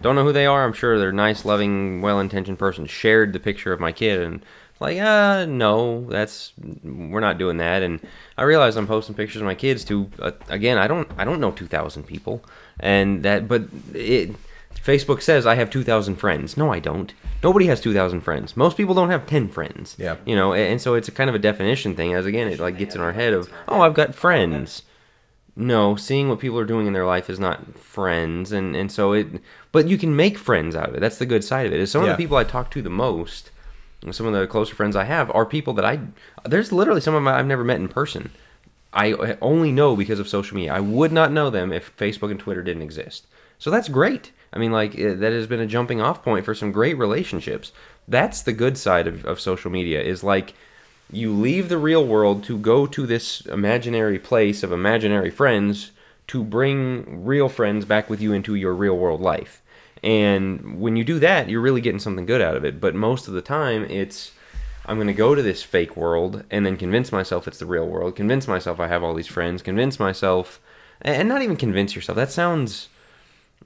don't 0.00 0.14
know 0.14 0.24
who 0.24 0.32
they 0.32 0.46
are. 0.46 0.64
I'm 0.64 0.72
sure 0.72 0.98
they're 0.98 1.12
nice, 1.12 1.44
loving, 1.44 2.00
well-intentioned 2.00 2.58
person. 2.58 2.86
Shared 2.86 3.34
the 3.34 3.40
picture 3.40 3.74
of 3.74 3.80
my 3.80 3.92
kid, 3.92 4.22
and 4.22 4.42
like, 4.80 4.98
uh, 4.98 5.44
no, 5.46 6.04
that's 6.08 6.52
we're 6.82 7.20
not 7.20 7.38
doing 7.38 7.56
that. 7.58 7.82
And 7.82 8.00
I 8.36 8.42
realized 8.44 8.76
I'm 8.76 8.86
posting 8.86 9.14
pictures 9.14 9.42
of 9.42 9.46
my 9.46 9.54
kids 9.54 9.84
to 9.86 10.10
uh, 10.20 10.32
again. 10.48 10.78
I 10.78 10.86
don't 10.86 11.08
I 11.18 11.24
don't 11.24 11.40
know 11.40 11.50
2,000 11.50 12.04
people, 12.04 12.44
and 12.80 13.22
that 13.22 13.48
but 13.48 13.64
it. 13.94 14.34
Facebook 14.84 15.20
says 15.20 15.44
I 15.44 15.56
have 15.56 15.70
2,000 15.70 16.16
friends. 16.16 16.56
No, 16.56 16.72
I 16.72 16.78
don't. 16.78 17.12
Nobody 17.42 17.66
has 17.66 17.80
2,000 17.80 18.20
friends. 18.20 18.56
Most 18.56 18.76
people 18.76 18.94
don't 18.94 19.10
have 19.10 19.26
10 19.26 19.48
friends. 19.48 19.96
Yeah. 19.98 20.16
You 20.24 20.36
know, 20.36 20.52
and 20.52 20.72
and 20.72 20.80
so 20.80 20.94
it's 20.94 21.08
a 21.08 21.12
kind 21.12 21.28
of 21.28 21.34
a 21.34 21.38
definition 21.38 21.94
thing. 21.94 22.14
As 22.14 22.26
again, 22.26 22.48
it 22.48 22.60
like 22.60 22.78
gets 22.78 22.94
in 22.94 23.00
our 23.00 23.12
head 23.12 23.32
of, 23.32 23.50
oh, 23.66 23.80
I've 23.80 23.94
got 23.94 24.14
friends. 24.14 24.82
No, 25.56 25.96
seeing 25.96 26.28
what 26.28 26.38
people 26.38 26.58
are 26.58 26.64
doing 26.64 26.86
in 26.86 26.92
their 26.92 27.04
life 27.04 27.28
is 27.28 27.40
not 27.40 27.76
friends, 27.76 28.52
and 28.52 28.76
and 28.76 28.92
so 28.92 29.12
it. 29.12 29.26
But 29.72 29.88
you 29.88 29.98
can 29.98 30.14
make 30.14 30.38
friends 30.38 30.76
out 30.76 30.90
of 30.90 30.94
it. 30.94 31.00
That's 31.00 31.18
the 31.18 31.26
good 31.26 31.42
side 31.42 31.66
of 31.66 31.72
it. 31.72 31.80
Is 31.80 31.90
some 31.90 32.02
of 32.02 32.08
the 32.08 32.14
people 32.14 32.36
I 32.36 32.44
talk 32.44 32.70
to 32.70 32.80
the 32.80 32.88
most, 32.88 33.50
some 34.10 34.26
of 34.26 34.32
the 34.32 34.46
closer 34.46 34.74
friends 34.74 34.96
I 34.96 35.04
have, 35.04 35.30
are 35.34 35.46
people 35.46 35.74
that 35.74 35.84
I. 35.84 36.00
There's 36.44 36.72
literally 36.72 37.00
some 37.00 37.14
of 37.14 37.20
them 37.22 37.28
I've 37.28 37.46
never 37.46 37.64
met 37.64 37.80
in 37.80 37.88
person. 37.88 38.30
I 38.92 39.36
only 39.42 39.70
know 39.70 39.96
because 39.96 40.18
of 40.18 40.28
social 40.28 40.56
media. 40.56 40.72
I 40.72 40.80
would 40.80 41.12
not 41.12 41.32
know 41.32 41.50
them 41.50 41.72
if 41.72 41.96
Facebook 41.96 42.30
and 42.30 42.40
Twitter 42.40 42.62
didn't 42.62 42.82
exist. 42.82 43.26
So 43.58 43.70
that's 43.70 43.88
great. 43.88 44.32
I 44.52 44.58
mean, 44.58 44.72
like, 44.72 44.98
eh, 44.98 45.14
that 45.14 45.32
has 45.32 45.46
been 45.46 45.60
a 45.60 45.66
jumping 45.66 46.00
off 46.00 46.22
point 46.22 46.44
for 46.44 46.54
some 46.54 46.72
great 46.72 46.96
relationships. 46.96 47.72
That's 48.06 48.42
the 48.42 48.52
good 48.52 48.78
side 48.78 49.06
of, 49.06 49.24
of 49.26 49.40
social 49.40 49.70
media, 49.70 50.00
is 50.00 50.24
like, 50.24 50.54
you 51.10 51.32
leave 51.32 51.68
the 51.68 51.78
real 51.78 52.06
world 52.06 52.44
to 52.44 52.56
go 52.58 52.86
to 52.86 53.06
this 53.06 53.40
imaginary 53.42 54.18
place 54.18 54.62
of 54.62 54.72
imaginary 54.72 55.30
friends 55.30 55.90
to 56.28 56.44
bring 56.44 57.24
real 57.24 57.48
friends 57.48 57.84
back 57.84 58.08
with 58.08 58.20
you 58.20 58.32
into 58.32 58.54
your 58.54 58.74
real 58.74 58.96
world 58.96 59.20
life. 59.20 59.62
And 60.02 60.80
when 60.80 60.96
you 60.96 61.04
do 61.04 61.18
that, 61.18 61.48
you're 61.48 61.60
really 61.60 61.80
getting 61.80 61.98
something 61.98 62.26
good 62.26 62.40
out 62.40 62.56
of 62.56 62.64
it. 62.64 62.80
But 62.80 62.94
most 62.94 63.28
of 63.28 63.34
the 63.34 63.42
time, 63.42 63.84
it's 63.84 64.32
I'm 64.86 64.96
going 64.96 65.08
to 65.08 65.12
go 65.12 65.34
to 65.34 65.42
this 65.42 65.62
fake 65.62 65.96
world 65.96 66.44
and 66.50 66.64
then 66.64 66.76
convince 66.76 67.12
myself 67.12 67.46
it's 67.46 67.58
the 67.58 67.66
real 67.66 67.86
world, 67.86 68.16
convince 68.16 68.48
myself 68.48 68.80
I 68.80 68.86
have 68.88 69.02
all 69.04 69.14
these 69.14 69.26
friends, 69.26 69.60
convince 69.60 69.98
myself, 70.00 70.60
and 71.02 71.28
not 71.28 71.42
even 71.42 71.56
convince 71.56 71.94
yourself. 71.94 72.16
That 72.16 72.30
sounds 72.30 72.88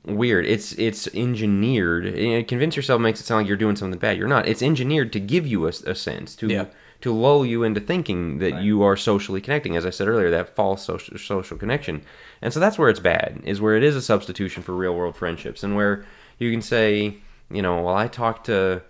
weird. 0.05 0.45
It's 0.47 0.73
it's 0.73 1.07
engineered. 1.15 2.49
Convince 2.49 2.77
yourself 2.77 3.01
makes 3.01 3.21
it 3.21 3.25
sound 3.25 3.43
like 3.43 3.49
you're 3.49 3.57
doing 3.57 3.77
something 3.77 3.99
bad. 4.01 4.17
You're 4.19 4.29
not. 4.29 4.49
It's 4.49 4.63
engineered 4.63 5.13
to 5.13 5.21
give 5.21 5.47
you 5.47 5.67
a, 5.67 5.73
a 5.87 5.95
sense 5.95 6.35
to 6.37 6.49
Yeah. 6.49 6.65
to 7.03 7.13
lull 7.13 7.45
you 7.47 7.63
into 7.63 7.81
thinking 7.81 8.39
that 8.39 8.63
you 8.63 8.83
are 8.83 8.97
socially 8.97 9.41
connecting. 9.41 9.77
As 9.77 9.87
I 9.87 9.91
said 9.91 10.09
earlier, 10.09 10.31
that 10.31 10.55
false 10.57 10.83
social 10.85 11.19
social 11.19 11.57
connection, 11.57 12.03
and 12.41 12.53
so 12.53 12.59
that's 12.59 12.79
where 12.79 12.89
it's 12.89 13.01
bad. 13.01 13.41
Is 13.45 13.61
where 13.61 13.77
it 13.77 13.85
is 13.85 13.95
a 13.95 14.03
substitution 14.03 14.63
for 14.63 14.73
real 14.75 14.95
world 14.95 15.15
friendships, 15.17 15.63
and 15.63 15.77
where 15.77 16.05
you 16.43 16.51
can 16.51 16.63
say, 16.63 17.17
you 17.51 17.63
know, 17.63 17.83
well, 17.83 17.97
I 17.97 18.09
talked 18.09 18.47
to. 18.47 18.83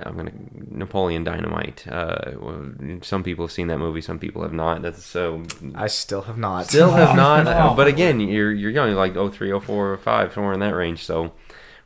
I'm 0.00 0.14
gonna 0.16 0.32
Napoleon 0.70 1.24
Dynamite. 1.24 1.86
Uh, 1.88 2.32
some 3.00 3.22
people 3.22 3.46
have 3.46 3.52
seen 3.52 3.68
that 3.68 3.78
movie, 3.78 4.02
some 4.02 4.18
people 4.18 4.42
have 4.42 4.52
not. 4.52 4.82
That's 4.82 5.02
so 5.04 5.42
I 5.74 5.86
still 5.86 6.22
have 6.22 6.36
not. 6.36 6.66
still 6.66 6.90
have 6.90 7.16
not. 7.24 7.46
uh, 7.46 7.72
but 7.74 7.86
again, 7.86 8.20
you're 8.20 8.52
you're 8.52 8.70
young, 8.70 8.92
like 8.92 9.14
03, 9.14 9.58
04, 9.58 9.96
05, 9.96 10.34
somewhere 10.34 10.52
in 10.52 10.60
that 10.60 10.74
range. 10.74 11.04
So 11.06 11.32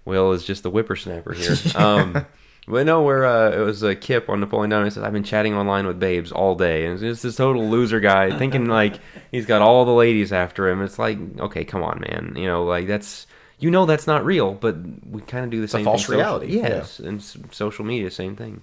Will 0.04 0.32
is 0.32 0.44
just 0.44 0.64
the 0.64 0.70
whippersnapper 0.70 1.32
here. 1.34 1.54
Um, 1.76 2.26
but 2.66 2.86
no, 2.86 3.02
where 3.02 3.26
uh, 3.26 3.50
it 3.50 3.60
was 3.60 3.82
a 3.82 3.94
Kip 3.94 4.28
on 4.30 4.40
Napoleon 4.40 4.70
Dynamite 4.70 4.94
says, 4.94 5.02
"I've 5.02 5.12
been 5.12 5.22
chatting 5.22 5.54
online 5.54 5.86
with 5.86 6.00
babes 6.00 6.32
all 6.32 6.54
day," 6.54 6.84
and 6.86 6.94
it's 6.94 7.02
just 7.02 7.22
this 7.22 7.36
total 7.36 7.68
loser 7.68 8.00
guy 8.00 8.36
thinking 8.38 8.66
like 8.66 8.98
he's 9.30 9.44
got 9.46 9.60
all 9.62 9.84
the 9.84 9.92
ladies 9.92 10.32
after 10.32 10.68
him. 10.68 10.82
It's 10.82 10.98
like, 10.98 11.18
okay, 11.38 11.64
come 11.64 11.82
on, 11.82 12.00
man. 12.00 12.34
You 12.36 12.46
know, 12.46 12.64
like 12.64 12.86
that's 12.86 13.26
you 13.58 13.70
know 13.70 13.86
that's 13.86 14.06
not 14.06 14.24
real, 14.24 14.52
but 14.54 14.76
we 15.08 15.22
kind 15.22 15.44
of 15.44 15.50
do 15.50 15.58
the 15.58 15.64
a 15.64 15.68
same. 15.68 15.84
false 15.84 16.02
thing 16.02 16.06
social- 16.06 16.18
reality, 16.18 16.56
yeah. 16.56 16.68
Yes, 16.68 16.98
and 16.98 17.22
social 17.52 17.84
media, 17.84 18.10
same 18.10 18.36
thing. 18.36 18.62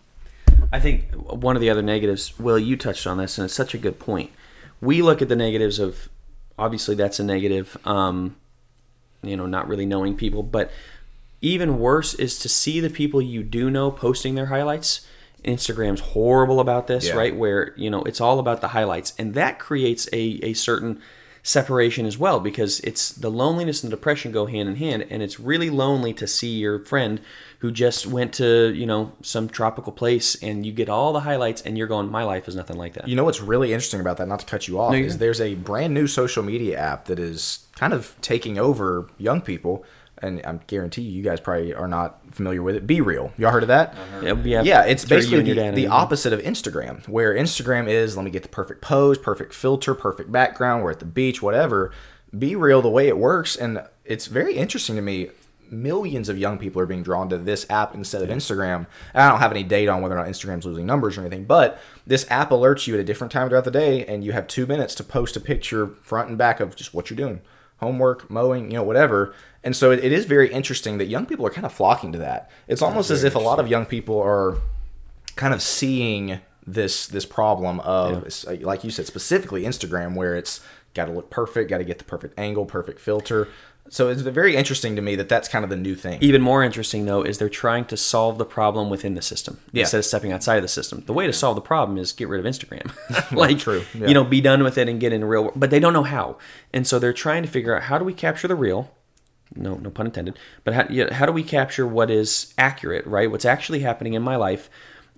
I 0.72 0.80
think 0.80 1.12
one 1.14 1.56
of 1.56 1.62
the 1.62 1.70
other 1.70 1.82
negatives, 1.82 2.40
Will, 2.40 2.60
you 2.60 2.78
touched 2.78 3.06
on 3.08 3.18
this, 3.18 3.38
and 3.38 3.46
it's 3.46 3.54
such 3.54 3.74
a 3.74 3.78
good 3.78 4.00
point. 4.00 4.32
We 4.80 5.02
look 5.02 5.22
at 5.22 5.28
the 5.30 5.36
negatives 5.36 5.80
of, 5.80 6.10
obviously, 6.58 6.96
that's 6.96 7.20
a 7.20 7.24
negative, 7.24 7.78
um, 7.86 8.36
you 9.22 9.36
know, 9.36 9.46
not 9.46 9.68
really 9.68 9.86
knowing 9.86 10.16
people. 10.16 10.44
But 10.44 10.72
even 11.42 11.80
worse 11.80 12.14
is 12.14 12.38
to 12.40 12.50
see 12.50 12.80
the 12.80 12.90
people 12.90 13.22
you 13.22 13.44
do 13.44 13.70
know 13.70 13.92
posting 13.92 14.36
their 14.36 14.48
highlights. 14.48 15.06
Instagram's 15.44 16.02
horrible 16.02 16.60
about 16.60 16.88
this, 16.88 17.08
Yeah. 17.08 17.16
right? 17.16 17.36
Where, 17.36 17.74
you 17.76 17.90
know, 17.90 18.04
it's 18.04 18.22
all 18.22 18.40
about 18.40 18.62
the 18.62 18.70
highlights. 18.70 19.14
And 19.18 19.34
that 19.34 19.58
creates 19.60 20.08
a, 20.14 20.40
a 20.44 20.54
certain 20.54 21.02
separation 21.44 22.06
as 22.06 22.18
well 22.18 22.40
because 22.40 22.80
it's 22.82 23.10
the 23.12 23.30
loneliness 23.32 23.84
and 23.84 23.90
depression 23.90 24.32
go 24.32 24.46
hand 24.46 24.70
in 24.70 24.76
hand 24.76 25.08
and 25.10 25.24
it's 25.24 25.40
really 25.40 25.70
lonely 25.72 26.14
to 26.14 26.28
see 26.28 26.50
your 26.60 26.78
friend 26.86 27.20
who 27.60 27.72
just 27.72 28.06
went 28.06 28.32
to 28.32 28.72
you 28.74 28.86
know 28.86 29.12
some 29.24 29.50
tropical 29.50 29.92
place 29.92 30.36
and 30.44 30.66
you 30.66 30.72
get 30.72 30.88
all 30.88 31.12
the 31.14 31.22
highlights 31.22 31.62
and 31.64 31.78
you're 31.78 31.88
going 31.88 32.10
my 32.12 32.24
life 32.24 32.48
is 32.48 32.56
nothing 32.56 32.78
like 32.78 32.94
that 32.94 33.08
You 33.08 33.16
know 33.16 33.24
what's 33.24 33.42
really 33.42 33.74
interesting 33.74 34.00
about 34.00 34.18
that? 34.18 34.28
Not 34.28 34.40
to 34.42 34.46
cut 34.46 34.68
you 34.68 34.80
off, 34.80 34.92
No, 34.92 34.98
is 35.00 35.18
there's 35.18 35.42
a 35.42 35.56
brand 35.56 35.94
new 35.94 36.06
social 36.08 36.44
media 36.44 36.78
app 36.78 37.06
that 37.06 37.18
is 37.18 37.66
kind 37.76 37.94
of 37.94 38.16
taking 38.22 38.60
over 38.60 39.08
young 39.18 39.42
people, 39.42 39.84
and 40.22 40.42
I 40.46 40.54
guarantee 40.68 41.02
you, 41.02 41.12
you 41.12 41.24
guys 41.24 41.40
probably 41.40 41.74
are 41.74 41.88
not 41.88 42.20
familiar 42.34 42.62
with 42.62 42.76
it. 42.76 42.88
BeReal, 42.88 43.32
y'all 43.38 43.52
heard 43.52 43.64
of 43.64 43.68
that? 43.70 43.96
Yeah, 44.22 44.36
yeah, 44.44 44.62
Yeah, 44.62 44.86
it's 44.86 45.06
basically 45.06 45.42
the, 45.54 45.72
the 45.72 45.88
opposite 45.88 46.34
of 46.34 46.42
Instagram, 46.42 47.08
where 47.08 47.34
Instagram 47.34 47.88
is 47.88 48.16
let 48.16 48.24
me 48.24 48.32
get 48.32 48.44
the 48.44 48.50
perfect 48.50 48.82
pose, 48.82 49.18
perfect 49.18 49.54
filter, 49.54 49.96
perfect 49.96 50.32
background. 50.32 50.84
We're 50.84 50.92
at 50.92 51.00
the 51.00 51.06
beach, 51.06 51.42
whatever. 51.42 51.92
BeReal, 52.36 52.82
the 52.82 52.90
way 52.90 53.08
it 53.08 53.18
works, 53.18 53.56
and 53.56 53.84
it's 54.06 54.28
very 54.28 54.56
interesting 54.56 54.96
to 54.96 55.02
me. 55.02 55.30
Millions 55.70 56.28
of 56.28 56.38
young 56.38 56.58
people 56.58 56.82
are 56.82 56.86
being 56.86 57.02
drawn 57.02 57.30
to 57.30 57.38
this 57.38 57.66
app 57.70 57.96
instead 57.96 58.22
of 58.22 58.28
Instagram. 58.28 58.88
And 59.14 59.24
I 59.24 59.30
don't 59.30 59.40
have 59.40 59.52
any 59.52 59.64
data 59.64 59.90
on 59.90 60.02
whether 60.02 60.18
or 60.18 60.18
not 60.18 60.28
Instagram's 60.28 60.66
losing 60.66 60.86
numbers 60.86 61.18
or 61.18 61.22
anything, 61.22 61.46
but 61.46 61.82
this 62.06 62.30
app 62.30 62.50
alerts 62.50 62.88
you 62.88 62.94
at 62.94 63.00
a 63.00 63.06
different 63.06 63.32
time 63.32 63.48
throughout 63.48 63.64
the 63.64 63.72
day, 63.72 64.06
and 64.06 64.22
you 64.22 64.34
have 64.34 64.48
two 64.48 64.66
minutes 64.66 64.94
to 64.96 65.04
post 65.04 65.38
a 65.38 65.40
picture 65.40 65.88
front 65.88 66.28
and 66.28 66.38
back 66.38 66.60
of 66.60 66.76
just 66.76 66.94
what 66.94 67.10
you're 67.10 67.16
doing 67.16 67.40
homework, 67.82 68.30
mowing, 68.30 68.72
you 68.72 68.78
know, 68.78 68.84
whatever. 68.84 69.34
And 69.64 69.76
so 69.76 69.92
it, 69.92 70.04
it 70.04 70.12
is 70.12 70.26
very 70.26 70.52
interesting 70.52 70.98
that 70.98 71.06
young 71.06 71.26
people 71.26 71.46
are 71.46 71.52
kind 71.52 71.66
of 71.66 71.74
flocking 71.74 72.12
to 72.14 72.18
that. 72.20 72.50
It's 72.68 72.82
almost 72.82 73.12
as 73.12 73.24
if 73.24 73.36
a 73.36 73.40
lot 73.40 73.60
of 73.60 73.68
young 73.68 73.86
people 73.86 74.20
are 74.20 74.58
kind 75.36 75.54
of 75.54 75.62
seeing 75.62 76.40
this 76.68 77.08
this 77.08 77.26
problem 77.26 77.80
of 77.82 78.26
s- 78.26 78.46
uh, 78.48 78.56
like 78.62 78.84
you 78.84 78.92
said 78.92 79.06
specifically 79.08 79.64
Instagram 79.64 80.16
where 80.16 80.36
it's 80.36 80.62
got 80.94 81.06
to 81.06 81.12
look 81.12 81.30
perfect, 81.30 81.70
got 81.70 81.78
to 81.80 81.84
get 81.84 81.98
the 82.00 82.04
perfect 82.04 82.38
angle, 82.40 82.66
perfect 82.66 83.00
filter. 83.00 83.48
So 83.90 84.08
it's 84.10 84.22
very 84.22 84.56
interesting 84.56 84.96
to 84.96 85.02
me 85.02 85.16
that 85.16 85.28
that's 85.28 85.48
kind 85.50 85.64
of 85.66 85.70
the 85.70 85.76
new 85.76 85.96
thing. 85.96 86.20
even 86.22 86.42
more 86.42 86.64
interesting 86.64 87.06
though 87.06 87.24
is 87.24 87.40
they're 87.40 87.50
trying 87.50 87.86
to 87.86 87.98
solve 87.98 88.38
the 88.38 88.46
problem 88.46 88.90
within 88.90 89.16
the 89.16 89.22
system 89.22 89.60
Yeah. 89.74 89.82
instead 89.82 89.98
of 90.00 90.06
stepping 90.06 90.32
outside 90.32 90.56
of 90.58 90.62
the 90.62 90.68
system 90.70 91.04
the 91.08 91.14
way 91.14 91.28
to 91.28 91.34
solve 91.34 91.56
the 91.56 91.62
problem 91.62 91.98
is 91.98 92.14
get 92.14 92.30
rid 92.30 92.40
of 92.40 92.46
instagram 92.46 92.90
like 93.36 93.60
True, 93.60 93.84
yeah. 93.94 94.08
you 94.08 94.14
know 94.14 94.24
be 94.24 94.40
done 94.40 94.64
with 94.64 94.78
it 94.78 94.88
and 94.88 95.00
get 95.00 95.12
in 95.12 95.26
real 95.26 95.52
but 95.58 95.72
they 95.72 95.80
don't 95.80 95.92
know 95.94 96.04
how 96.04 96.38
and 96.72 96.88
so 96.88 97.00
they're 97.00 97.12
trying 97.12 97.44
to 97.44 97.50
figure 97.50 97.76
out 97.76 97.84
how 97.84 97.98
do 97.98 98.06
we 98.06 98.14
capture 98.14 98.48
the 98.48 98.56
real 98.56 98.92
no 99.56 99.76
no 99.76 99.90
pun 99.90 100.08
intended. 100.08 100.38
But 100.64 100.74
how, 100.74 100.86
yeah, 100.90 101.14
how 101.14 101.26
do 101.26 101.32
we 101.32 101.44
capture 101.44 101.86
what 101.88 102.10
is 102.10 102.54
accurate 102.58 103.06
right? 103.06 103.30
What's 103.30 103.46
actually 103.46 103.80
happening 103.80 104.14
in 104.14 104.22
my 104.22 104.36
life. 104.36 104.70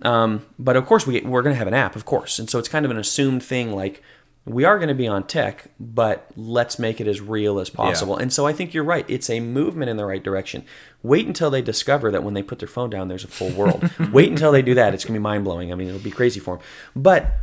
Um, 0.02 0.46
but 0.60 0.76
of 0.76 0.86
course 0.86 1.06
we, 1.06 1.22
we're 1.22 1.44
going 1.44 1.54
to 1.54 1.60
have 1.60 1.68
an 1.68 1.74
app 1.74 1.96
of 1.96 2.06
course. 2.06 2.40
And 2.40 2.50
so 2.50 2.60
it's 2.60 2.68
kind 2.68 2.86
of 2.86 2.92
an 2.92 2.98
assumed 2.98 3.44
thing 3.44 3.74
like 3.74 4.02
we 4.46 4.66
are 4.66 4.78
going 4.78 4.90
to 4.90 4.96
be 4.96 5.08
on 5.08 5.26
tech 5.26 5.70
but 5.80 6.30
let's 6.36 6.78
make 6.78 7.00
it 7.00 7.08
as 7.08 7.22
real 7.22 7.60
as 7.60 7.70
possible. 7.70 8.18
And 8.18 8.34
so 8.34 8.46
i 8.46 8.54
think 8.54 8.74
you're 8.74 8.84
right. 8.84 9.06
It's 9.08 9.30
a 9.30 9.40
movement 9.40 9.90
in 9.90 9.98
the 9.98 10.06
right 10.06 10.24
direction. 10.24 10.66
Wait 11.02 11.28
until 11.28 11.50
they 11.50 11.62
discover 11.62 12.12
that 12.12 12.24
when 12.24 12.34
they 12.34 12.44
put 12.44 12.60
their 12.60 12.68
phone 12.68 12.90
down 12.90 13.08
there's 13.08 13.24
a 13.24 13.30
full 13.30 13.52
world. 13.52 13.90
Wait 14.12 14.30
until 14.30 14.52
they 14.52 14.62
do 14.62 14.74
that. 14.74 14.94
It's 14.94 15.06
going 15.06 15.14
to 15.14 15.20
be 15.20 15.24
mind-blowing. 15.24 15.72
I 15.72 15.76
mean 15.76 15.88
it'll 15.88 16.00
be 16.00 16.12
crazy 16.12 16.40
for 16.40 16.58
them 16.58 16.66
but 16.96 17.34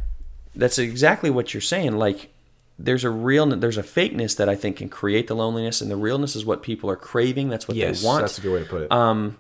that's 0.54 0.78
exactly 0.78 1.30
what 1.30 1.54
you're 1.54 1.60
saying. 1.60 1.96
Like 1.96 2.32
there's 2.82 3.04
a 3.04 3.10
real 3.10 3.46
there's 3.46 3.76
a 3.76 3.82
fakeness 3.82 4.36
that 4.36 4.48
i 4.48 4.54
think 4.54 4.76
can 4.76 4.88
create 4.88 5.26
the 5.26 5.34
loneliness 5.34 5.80
and 5.80 5.90
the 5.90 5.96
realness 5.96 6.34
is 6.34 6.44
what 6.46 6.62
people 6.62 6.88
are 6.88 6.96
craving 6.96 7.48
that's 7.48 7.68
what 7.68 7.76
yes, 7.76 8.00
they 8.00 8.06
want 8.06 8.22
that's 8.22 8.38
a 8.38 8.40
good 8.40 8.52
way 8.52 8.60
to 8.60 8.68
put 8.68 8.82
it. 8.82 8.92
um, 8.92 9.36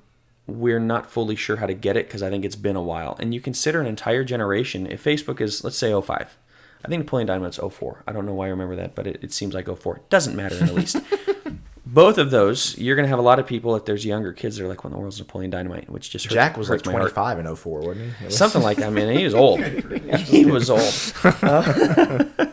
we're 0.50 0.80
not 0.80 1.10
fully 1.10 1.36
sure 1.36 1.56
how 1.56 1.66
to 1.66 1.74
get 1.74 1.96
it 1.96 2.06
because 2.06 2.22
I 2.22 2.30
think 2.30 2.44
it's 2.44 2.56
been 2.56 2.76
a 2.76 2.82
while. 2.82 3.16
And 3.20 3.32
you 3.32 3.40
consider 3.40 3.80
an 3.80 3.86
entire 3.86 4.24
generation. 4.24 4.86
If 4.86 5.02
Facebook 5.02 5.40
is, 5.40 5.64
let's 5.64 5.76
say, 5.76 5.98
05. 5.98 6.36
I 6.82 6.88
think 6.88 7.04
Napoleon 7.04 7.26
Dynamite's 7.26 7.58
04. 7.58 8.04
I 8.06 8.12
don't 8.12 8.24
know 8.26 8.34
why 8.34 8.46
I 8.46 8.50
remember 8.50 8.76
that, 8.76 8.94
but 8.94 9.06
it, 9.06 9.20
it 9.22 9.32
seems 9.32 9.54
like 9.54 9.66
04. 9.74 10.00
Doesn't 10.08 10.34
matter 10.34 10.56
in 10.56 10.66
the 10.66 10.72
least. 10.72 10.96
Both 11.86 12.18
of 12.18 12.30
those, 12.30 12.78
you're 12.78 12.94
going 12.94 13.04
to 13.04 13.10
have 13.10 13.18
a 13.18 13.22
lot 13.22 13.38
of 13.38 13.46
people, 13.46 13.74
if 13.74 13.84
there's 13.84 14.06
younger 14.06 14.32
kids, 14.32 14.56
that 14.56 14.64
are 14.64 14.68
like, 14.68 14.84
when 14.84 14.92
the 14.92 14.98
world's 14.98 15.18
Napoleon 15.18 15.50
Dynamite, 15.50 15.90
which 15.90 16.10
just 16.10 16.26
hurts, 16.26 16.34
Jack 16.34 16.56
was 16.56 16.70
like 16.70 16.78
hurts 16.78 16.86
my 16.86 16.92
heart. 16.92 17.12
25 17.12 17.38
in 17.40 17.56
04, 17.56 17.80
wasn't 17.80 18.14
he? 18.14 18.30
Something 18.30 18.62
like 18.62 18.76
that. 18.78 18.86
I 18.86 18.90
mean, 18.90 19.16
he 19.16 19.24
was 19.24 19.34
old. 19.34 19.60
he 20.20 20.46
was 20.46 20.70
old. 20.70 21.14
Uh, 21.42 22.46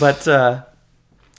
but 0.00 0.26
uh, 0.28 0.62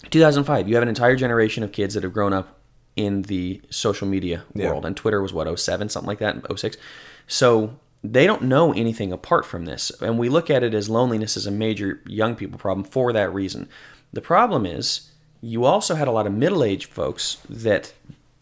2005, 0.10 0.68
you 0.68 0.76
have 0.76 0.84
an 0.84 0.90
entire 0.90 1.16
generation 1.16 1.64
of 1.64 1.72
kids 1.72 1.94
that 1.94 2.04
have 2.04 2.14
grown 2.14 2.34
up 2.34 2.60
in 2.96 3.24
the 3.24 3.62
social 3.70 4.08
media 4.08 4.44
Yeah. 4.54 4.70
world. 4.70 4.86
And 4.86 4.96
Twitter 4.96 5.22
was 5.22 5.34
what, 5.34 5.48
07, 5.60 5.90
something 5.90 6.08
like 6.08 6.20
that, 6.20 6.38
06. 6.58 6.78
So 7.28 7.78
they 8.04 8.26
don't 8.26 8.44
know 8.44 8.72
anything 8.74 9.12
apart 9.12 9.46
from 9.46 9.66
this. 9.66 9.92
And 10.02 10.18
we 10.20 10.30
look 10.30 10.50
at 10.50 10.64
it 10.64 10.74
as 10.74 10.90
loneliness 10.90 11.36
as 11.36 11.46
a 11.48 11.52
major 11.52 12.02
young 12.06 12.36
people 12.36 12.58
problem 12.60 12.86
for 12.86 13.12
that 13.14 13.34
reason. 13.34 13.68
The 14.14 14.22
problem 14.22 14.66
is 14.66 15.10
you 15.42 15.66
also 15.66 15.96
had 15.96 16.08
a 16.08 16.12
lot 16.12 16.26
of 16.28 16.34
middle 16.34 16.64
aged 16.64 16.90
folks 16.92 17.38
that 17.50 17.94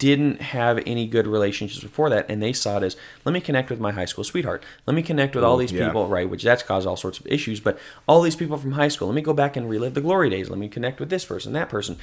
didn't 0.04 0.40
have 0.40 0.82
any 0.86 1.06
good 1.06 1.26
relationships 1.26 1.82
before 1.82 2.10
that 2.10 2.26
and 2.28 2.42
they 2.42 2.52
saw 2.52 2.76
it 2.76 2.82
as 2.82 2.96
let 3.24 3.32
me 3.32 3.40
connect 3.40 3.70
with 3.70 3.80
my 3.80 3.92
high 3.92 4.04
school 4.04 4.24
sweetheart. 4.24 4.62
Let 4.86 4.94
me 4.94 5.02
connect 5.02 5.34
with 5.34 5.44
all 5.44 5.56
these 5.56 5.72
yeah. 5.72 5.86
people 5.86 6.06
right 6.08 6.28
which 6.28 6.42
that's 6.42 6.62
caused 6.62 6.86
all 6.86 6.96
sorts 6.96 7.18
of 7.18 7.26
issues 7.26 7.60
but 7.60 7.78
all 8.06 8.22
these 8.22 8.36
people 8.36 8.56
from 8.56 8.72
high 8.72 8.88
school 8.88 9.08
let 9.08 9.14
me 9.14 9.22
go 9.22 9.32
back 9.32 9.56
and 9.56 9.68
relive 9.68 9.94
the 9.94 10.00
glory 10.00 10.30
days. 10.30 10.50
Let 10.50 10.58
me 10.58 10.68
connect 10.68 11.00
with 11.00 11.10
this 11.10 11.24
person 11.24 11.52
that 11.54 11.68
person. 11.68 11.96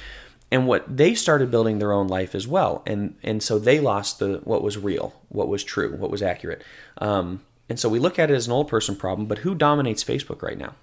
And 0.50 0.66
what 0.66 0.96
they 0.96 1.14
started 1.14 1.50
building 1.50 1.78
their 1.78 1.92
own 1.92 2.08
life 2.08 2.34
as 2.34 2.46
well 2.46 2.82
and 2.86 3.16
and 3.22 3.42
so 3.42 3.58
they 3.58 3.80
lost 3.80 4.18
the 4.18 4.40
what 4.44 4.62
was 4.62 4.76
real 4.76 5.14
what 5.28 5.48
was 5.48 5.64
true 5.64 5.94
what 5.96 6.10
was 6.10 6.22
accurate. 6.22 6.62
Um, 6.98 7.42
and 7.68 7.78
so 7.78 7.88
we 7.88 7.98
look 7.98 8.18
at 8.18 8.30
it 8.30 8.34
as 8.34 8.46
an 8.46 8.52
old 8.52 8.68
person 8.68 8.96
problem 8.96 9.26
but 9.26 9.38
who 9.38 9.54
dominates 9.54 10.04
facebook 10.04 10.42
right 10.42 10.58
now? 10.58 10.74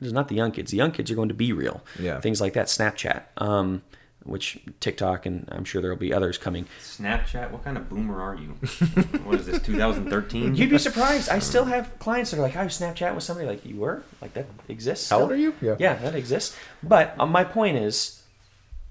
It 0.00 0.06
is 0.06 0.12
not 0.12 0.28
the 0.28 0.34
young 0.34 0.52
kids. 0.52 0.70
The 0.70 0.76
young 0.76 0.92
kids 0.92 1.10
are 1.10 1.14
going 1.14 1.28
to 1.28 1.34
be 1.34 1.52
real. 1.52 1.82
Yeah. 1.98 2.20
things 2.20 2.40
like 2.40 2.52
that 2.52 2.66
snapchat. 2.66 3.22
Um, 3.38 3.82
which 4.26 4.58
tiktok 4.80 5.24
and 5.26 5.48
i'm 5.52 5.64
sure 5.64 5.80
there 5.80 5.90
will 5.90 5.96
be 5.98 6.12
others 6.12 6.36
coming 6.38 6.66
Snapchat? 6.80 7.50
What 7.50 7.64
kind 7.64 7.76
of 7.76 7.88
boomer 7.88 8.20
are 8.20 8.34
you? 8.34 8.48
what 9.24 9.40
is 9.40 9.46
this, 9.46 9.62
2013? 9.62 10.54
You'd 10.54 10.70
be 10.70 10.78
surprised. 10.78 11.28
I 11.28 11.38
still 11.50 11.64
have 11.64 11.98
clients 11.98 12.30
that 12.30 12.38
are 12.38 12.42
like, 12.42 12.56
I 12.56 12.66
Snapchat 12.66 13.14
with 13.14 13.24
somebody 13.24 13.46
like 13.46 13.64
you 13.64 13.76
were 13.76 14.02
like 14.20 14.34
that 14.34 14.46
exists. 14.68 15.10
How 15.10 15.20
old 15.20 15.32
are 15.32 15.36
you? 15.36 15.54
Yeah. 15.60 15.76
yeah, 15.78 15.94
that 15.96 16.14
exists. 16.14 16.56
But 16.82 17.14
uh, 17.18 17.26
my 17.26 17.44
point 17.44 17.76
is, 17.76 18.22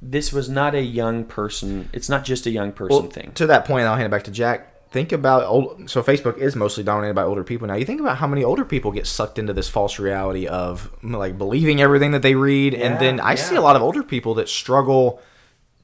this 0.02 0.32
was 0.32 0.50
not 0.50 0.76
a 0.76 0.82
young 0.82 1.26
person. 1.26 1.90
It's 1.94 2.10
not 2.10 2.26
just 2.26 2.46
a 2.46 2.52
young 2.52 2.72
person 2.72 3.04
Well, 3.04 3.10
thing. 3.10 3.32
To 3.34 3.48
that 3.48 3.66
point, 3.66 3.86
I'll 3.86 3.96
hand 3.96 4.08
it 4.08 4.12
back 4.12 4.24
to 4.24 4.32
Jack. 4.32 4.72
Think 4.96 5.12
about 5.12 5.44
old. 5.44 5.90
So 5.90 6.02
Facebook 6.02 6.38
is 6.38 6.56
mostly 6.56 6.82
dominated 6.82 7.16
by 7.16 7.24
older 7.24 7.44
people 7.44 7.68
now. 7.68 7.74
You 7.74 7.84
think 7.84 8.00
about 8.00 8.16
how 8.16 8.28
many 8.28 8.46
older 8.46 8.64
people 8.64 8.94
get 8.94 9.06
sucked 9.06 9.38
into 9.38 9.52
this 9.52 9.68
false 9.68 10.00
reality 10.00 10.48
of 10.48 10.90
like 11.04 11.38
believing 11.38 11.82
everything 11.82 12.12
that 12.12 12.22
they 12.22 12.34
read, 12.34 12.74
and 12.74 12.98
then 12.98 13.20
I 13.20 13.36
see 13.36 13.58
a 13.58 13.62
lot 13.62 13.76
of 13.76 13.82
older 13.82 14.04
people 14.04 14.36
that 14.36 14.48
struggle 14.48 15.22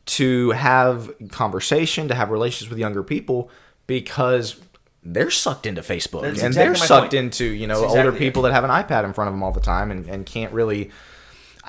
to 0.06 0.52
have 0.52 1.12
conversation, 1.30 2.08
to 2.08 2.16
have 2.16 2.30
relations 2.30 2.70
with 2.70 2.80
younger 2.80 3.04
people 3.04 3.50
because 3.86 4.62
they're 5.04 5.30
sucked 5.30 5.66
into 5.66 5.82
Facebook 5.82 6.22
That's 6.22 6.40
and 6.40 6.48
exactly 6.48 6.54
they're 6.54 6.76
sucked 6.76 7.02
point. 7.12 7.14
into 7.16 7.44
you 7.44 7.68
know 7.68 7.82
That's 7.82 7.90
older 7.90 8.00
exactly 8.04 8.18
it. 8.28 8.30
people 8.30 8.42
that 8.44 8.54
have 8.54 8.64
an 8.64 8.70
iPad 8.70 9.04
in 9.04 9.12
front 9.12 9.28
of 9.28 9.34
them 9.34 9.44
all 9.44 9.52
the 9.52 9.60
time 9.60 9.92
and, 9.92 10.08
and 10.08 10.26
can't 10.26 10.54
really 10.54 10.90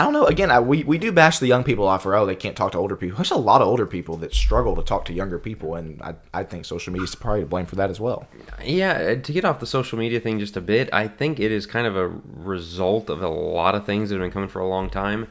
I 0.03 0.05
don't 0.07 0.15
know. 0.15 0.27
Again, 0.27 0.51
I, 0.51 0.59
we, 0.59 0.83
we 0.83 0.99
do 0.99 1.13
bash 1.13 1.39
the 1.39 1.47
young 1.47 1.63
people 1.63 1.87
off 1.87 2.03
for 2.03 2.17
oh 2.17 2.27
they 2.27 2.35
can't 2.35 2.57
talk 2.57 2.73
to 2.73 2.79
older 2.79 2.97
people. 2.97 3.19
There's 3.19 3.31
a 3.31 3.37
lot 3.37 3.63
of 3.63 3.69
older 3.69 3.87
people 3.87 4.17
that 4.17 4.35
struggle 4.35 4.75
to 4.75 4.83
talk 4.83 5.05
to 5.05 5.13
younger 5.13 5.39
people, 5.39 5.77
and 5.77 6.03
I, 6.03 6.17
I 6.35 6.43
think 6.43 6.65
social 6.65 6.93
media 6.93 7.05
is 7.05 7.15
probably 7.15 7.43
to 7.43 7.47
blame 7.47 7.67
for 7.67 7.77
that 7.77 7.89
as 7.89 8.01
well. 8.01 8.27
Yeah, 8.65 8.95
uh, 8.95 9.23
to 9.23 9.33
get 9.33 9.45
off 9.45 9.61
the 9.61 9.67
social 9.67 10.01
media 10.01 10.19
thing 10.19 10.41
just 10.41 10.57
a 10.57 10.61
bit, 10.61 10.89
I 10.93 11.07
think 11.07 11.39
it 11.39 11.53
is 11.53 11.67
kind 11.67 11.87
of 11.87 11.95
a 11.95 12.09
result 12.09 13.11
of 13.11 13.23
a 13.23 13.29
lot 13.29 13.77
of 13.77 13.87
things 13.87 14.09
that 14.09 14.17
have 14.17 14.25
been 14.25 14.33
coming 14.33 14.49
for 14.49 14.59
a 14.59 14.67
long 14.67 14.91
time. 14.91 15.29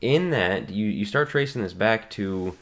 In 0.00 0.30
that, 0.30 0.70
you, 0.70 0.86
you 0.86 1.04
start 1.04 1.28
tracing 1.28 1.62
this 1.62 1.72
back 1.72 2.08
to, 2.10 2.56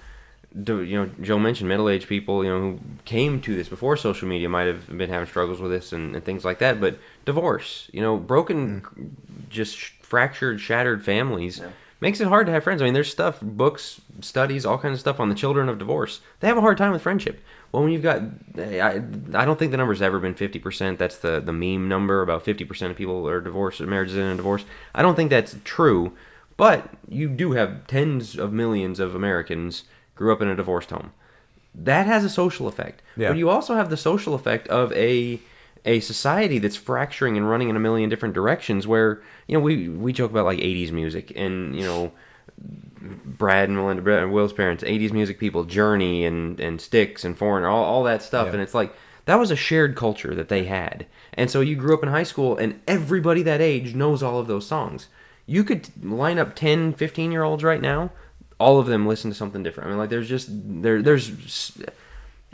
to, 0.64 0.82
you 0.82 0.96
know, 0.96 1.10
Joe 1.20 1.38
mentioned 1.38 1.68
middle 1.68 1.90
aged 1.90 2.08
people, 2.08 2.42
you 2.42 2.50
know, 2.50 2.58
who 2.58 2.80
came 3.04 3.38
to 3.42 3.54
this 3.54 3.68
before 3.68 3.98
social 3.98 4.28
media 4.28 4.48
might 4.48 4.66
have 4.66 4.86
been 4.96 5.10
having 5.10 5.28
struggles 5.28 5.60
with 5.60 5.70
this 5.70 5.92
and, 5.92 6.16
and 6.16 6.24
things 6.24 6.42
like 6.42 6.58
that. 6.60 6.80
But 6.80 6.98
divorce, 7.26 7.90
you 7.92 8.00
know, 8.00 8.16
broken, 8.16 9.14
just 9.50 9.92
fractured, 10.10 10.60
shattered 10.60 11.04
families. 11.04 11.62
Makes 12.00 12.20
it 12.20 12.28
hard 12.28 12.46
to 12.46 12.52
have 12.52 12.64
friends. 12.64 12.82
I 12.82 12.86
mean, 12.86 12.94
there's 12.94 13.10
stuff, 13.10 13.40
books, 13.40 14.00
studies, 14.20 14.66
all 14.66 14.78
kinds 14.78 14.94
of 14.94 15.00
stuff 15.00 15.20
on 15.20 15.28
the 15.28 15.34
children 15.34 15.68
of 15.68 15.78
divorce. 15.78 16.20
They 16.40 16.48
have 16.48 16.56
a 16.56 16.62
hard 16.62 16.78
time 16.78 16.92
with 16.92 17.02
friendship. 17.02 17.40
Well, 17.70 17.84
when 17.84 17.92
you've 17.92 18.02
got, 18.02 18.22
I, 18.58 19.02
I 19.34 19.44
don't 19.44 19.58
think 19.58 19.70
the 19.70 19.76
number's 19.76 20.02
ever 20.02 20.18
been 20.18 20.34
50%. 20.34 20.98
That's 20.98 21.18
the, 21.18 21.40
the 21.40 21.52
meme 21.52 21.88
number. 21.88 22.22
About 22.22 22.44
50% 22.44 22.90
of 22.90 22.96
people 22.96 23.28
are 23.28 23.40
divorced, 23.40 23.80
marriages 23.80 24.16
in 24.16 24.22
a 24.22 24.34
divorce. 24.34 24.64
I 24.94 25.02
don't 25.02 25.14
think 25.14 25.30
that's 25.30 25.56
true. 25.62 26.16
But 26.56 26.88
you 27.08 27.28
do 27.28 27.52
have 27.52 27.86
tens 27.86 28.36
of 28.36 28.52
millions 28.52 28.98
of 28.98 29.14
Americans 29.14 29.84
grew 30.16 30.32
up 30.32 30.42
in 30.42 30.48
a 30.48 30.56
divorced 30.56 30.90
home. 30.90 31.12
That 31.74 32.06
has 32.06 32.24
a 32.24 32.30
social 32.30 32.66
effect. 32.66 33.02
Yeah. 33.16 33.28
But 33.28 33.38
you 33.38 33.48
also 33.48 33.74
have 33.74 33.90
the 33.90 33.96
social 33.96 34.34
effect 34.34 34.66
of 34.68 34.92
a 34.92 35.38
a 35.84 36.00
society 36.00 36.58
that's 36.58 36.76
fracturing 36.76 37.36
and 37.36 37.48
running 37.48 37.68
in 37.68 37.76
a 37.76 37.80
million 37.80 38.10
different 38.10 38.34
directions 38.34 38.86
where 38.86 39.22
you 39.46 39.56
know 39.56 39.60
we 39.60 39.88
we 39.88 40.12
joke 40.12 40.30
about 40.30 40.44
like 40.44 40.58
80s 40.58 40.92
music 40.92 41.32
and 41.36 41.74
you 41.74 41.82
know 41.82 42.12
Brad 42.58 43.68
and 43.68 43.76
Melinda 43.76 44.02
Brad 44.02 44.22
and 44.22 44.32
Will's 44.32 44.52
parents 44.52 44.84
80s 44.84 45.12
music 45.12 45.38
people 45.38 45.64
Journey 45.64 46.24
and 46.24 46.60
and 46.60 46.80
Styx 46.80 47.24
and 47.24 47.36
Foreigner 47.36 47.68
all, 47.68 47.84
all 47.84 48.02
that 48.04 48.22
stuff. 48.22 48.48
Yeah. 48.48 48.54
and 48.54 48.62
it's 48.62 48.74
like 48.74 48.94
that 49.26 49.38
was 49.38 49.50
a 49.50 49.56
shared 49.56 49.96
culture 49.96 50.34
that 50.34 50.48
they 50.48 50.64
had. 50.64 51.06
And 51.34 51.50
so 51.50 51.60
you 51.60 51.76
grew 51.76 51.94
up 51.94 52.02
in 52.02 52.08
high 52.08 52.24
school 52.24 52.56
and 52.56 52.80
everybody 52.88 53.42
that 53.42 53.60
age 53.60 53.94
knows 53.94 54.22
all 54.22 54.38
of 54.38 54.48
those 54.48 54.66
songs. 54.66 55.08
You 55.46 55.64
could 55.64 55.88
line 56.04 56.38
up 56.38 56.54
10 56.54 56.94
15 56.94 57.32
year 57.32 57.42
olds 57.42 57.64
right 57.64 57.80
now 57.80 58.10
all 58.60 58.78
of 58.78 58.86
them 58.86 59.06
listen 59.06 59.30
to 59.30 59.36
something 59.36 59.62
different. 59.62 59.88
I 59.88 59.90
mean 59.90 59.98
like 59.98 60.10
there's 60.10 60.28
just 60.28 60.48
there 60.50 61.00
there's 61.02 61.80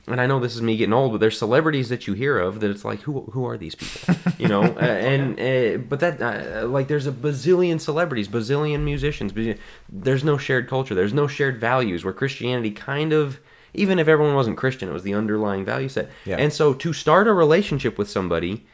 and 0.07 0.21
I 0.21 0.27
know 0.27 0.39
this 0.39 0.55
is 0.55 0.63
me 0.63 0.77
getting 0.77 0.93
old, 0.93 1.13
but 1.13 1.19
there's 1.19 1.37
celebrities 1.39 1.89
that 1.89 2.07
you 2.07 2.15
hear 2.15 2.39
of 2.39 2.61
that 2.61 2.71
it's 2.71 2.85
like, 2.85 3.01
who 3.01 3.23
who 3.33 3.45
are 3.47 3.57
these 3.59 3.75
people? 3.75 4.15
You 4.39 4.49
know, 4.49 4.63
uh, 4.65 4.79
and 4.81 5.41
uh, 5.41 5.79
but 5.89 6.01
that 6.01 6.21
uh, 6.21 6.67
like 6.69 6.89
there's 6.89 7.07
a 7.07 7.13
bazillion 7.13 7.81
celebrities, 7.81 8.29
bazillion 8.29 8.81
musicians. 8.83 9.33
bazillion- 9.33 9.59
There's 9.89 10.23
no 10.25 10.37
shared 10.37 10.69
culture. 10.69 10.95
There's 10.95 11.15
no 11.15 11.27
shared 11.27 11.59
values. 11.59 12.05
Where 12.05 12.13
Christianity 12.13 12.71
kind 12.71 13.13
of, 13.15 13.41
even 13.73 13.99
if 13.99 14.07
everyone 14.09 14.35
wasn't 14.35 14.59
Christian, 14.59 14.91
it 14.91 14.93
was 14.93 15.05
the 15.05 15.15
underlying 15.15 15.65
value 15.65 15.89
set. 15.89 16.11
Yeah. 16.27 16.37
And 16.37 16.53
so 16.53 16.75
to 16.75 16.93
start 16.93 17.27
a 17.29 17.33
relationship 17.33 17.97
with 17.99 18.11
somebody. 18.11 18.67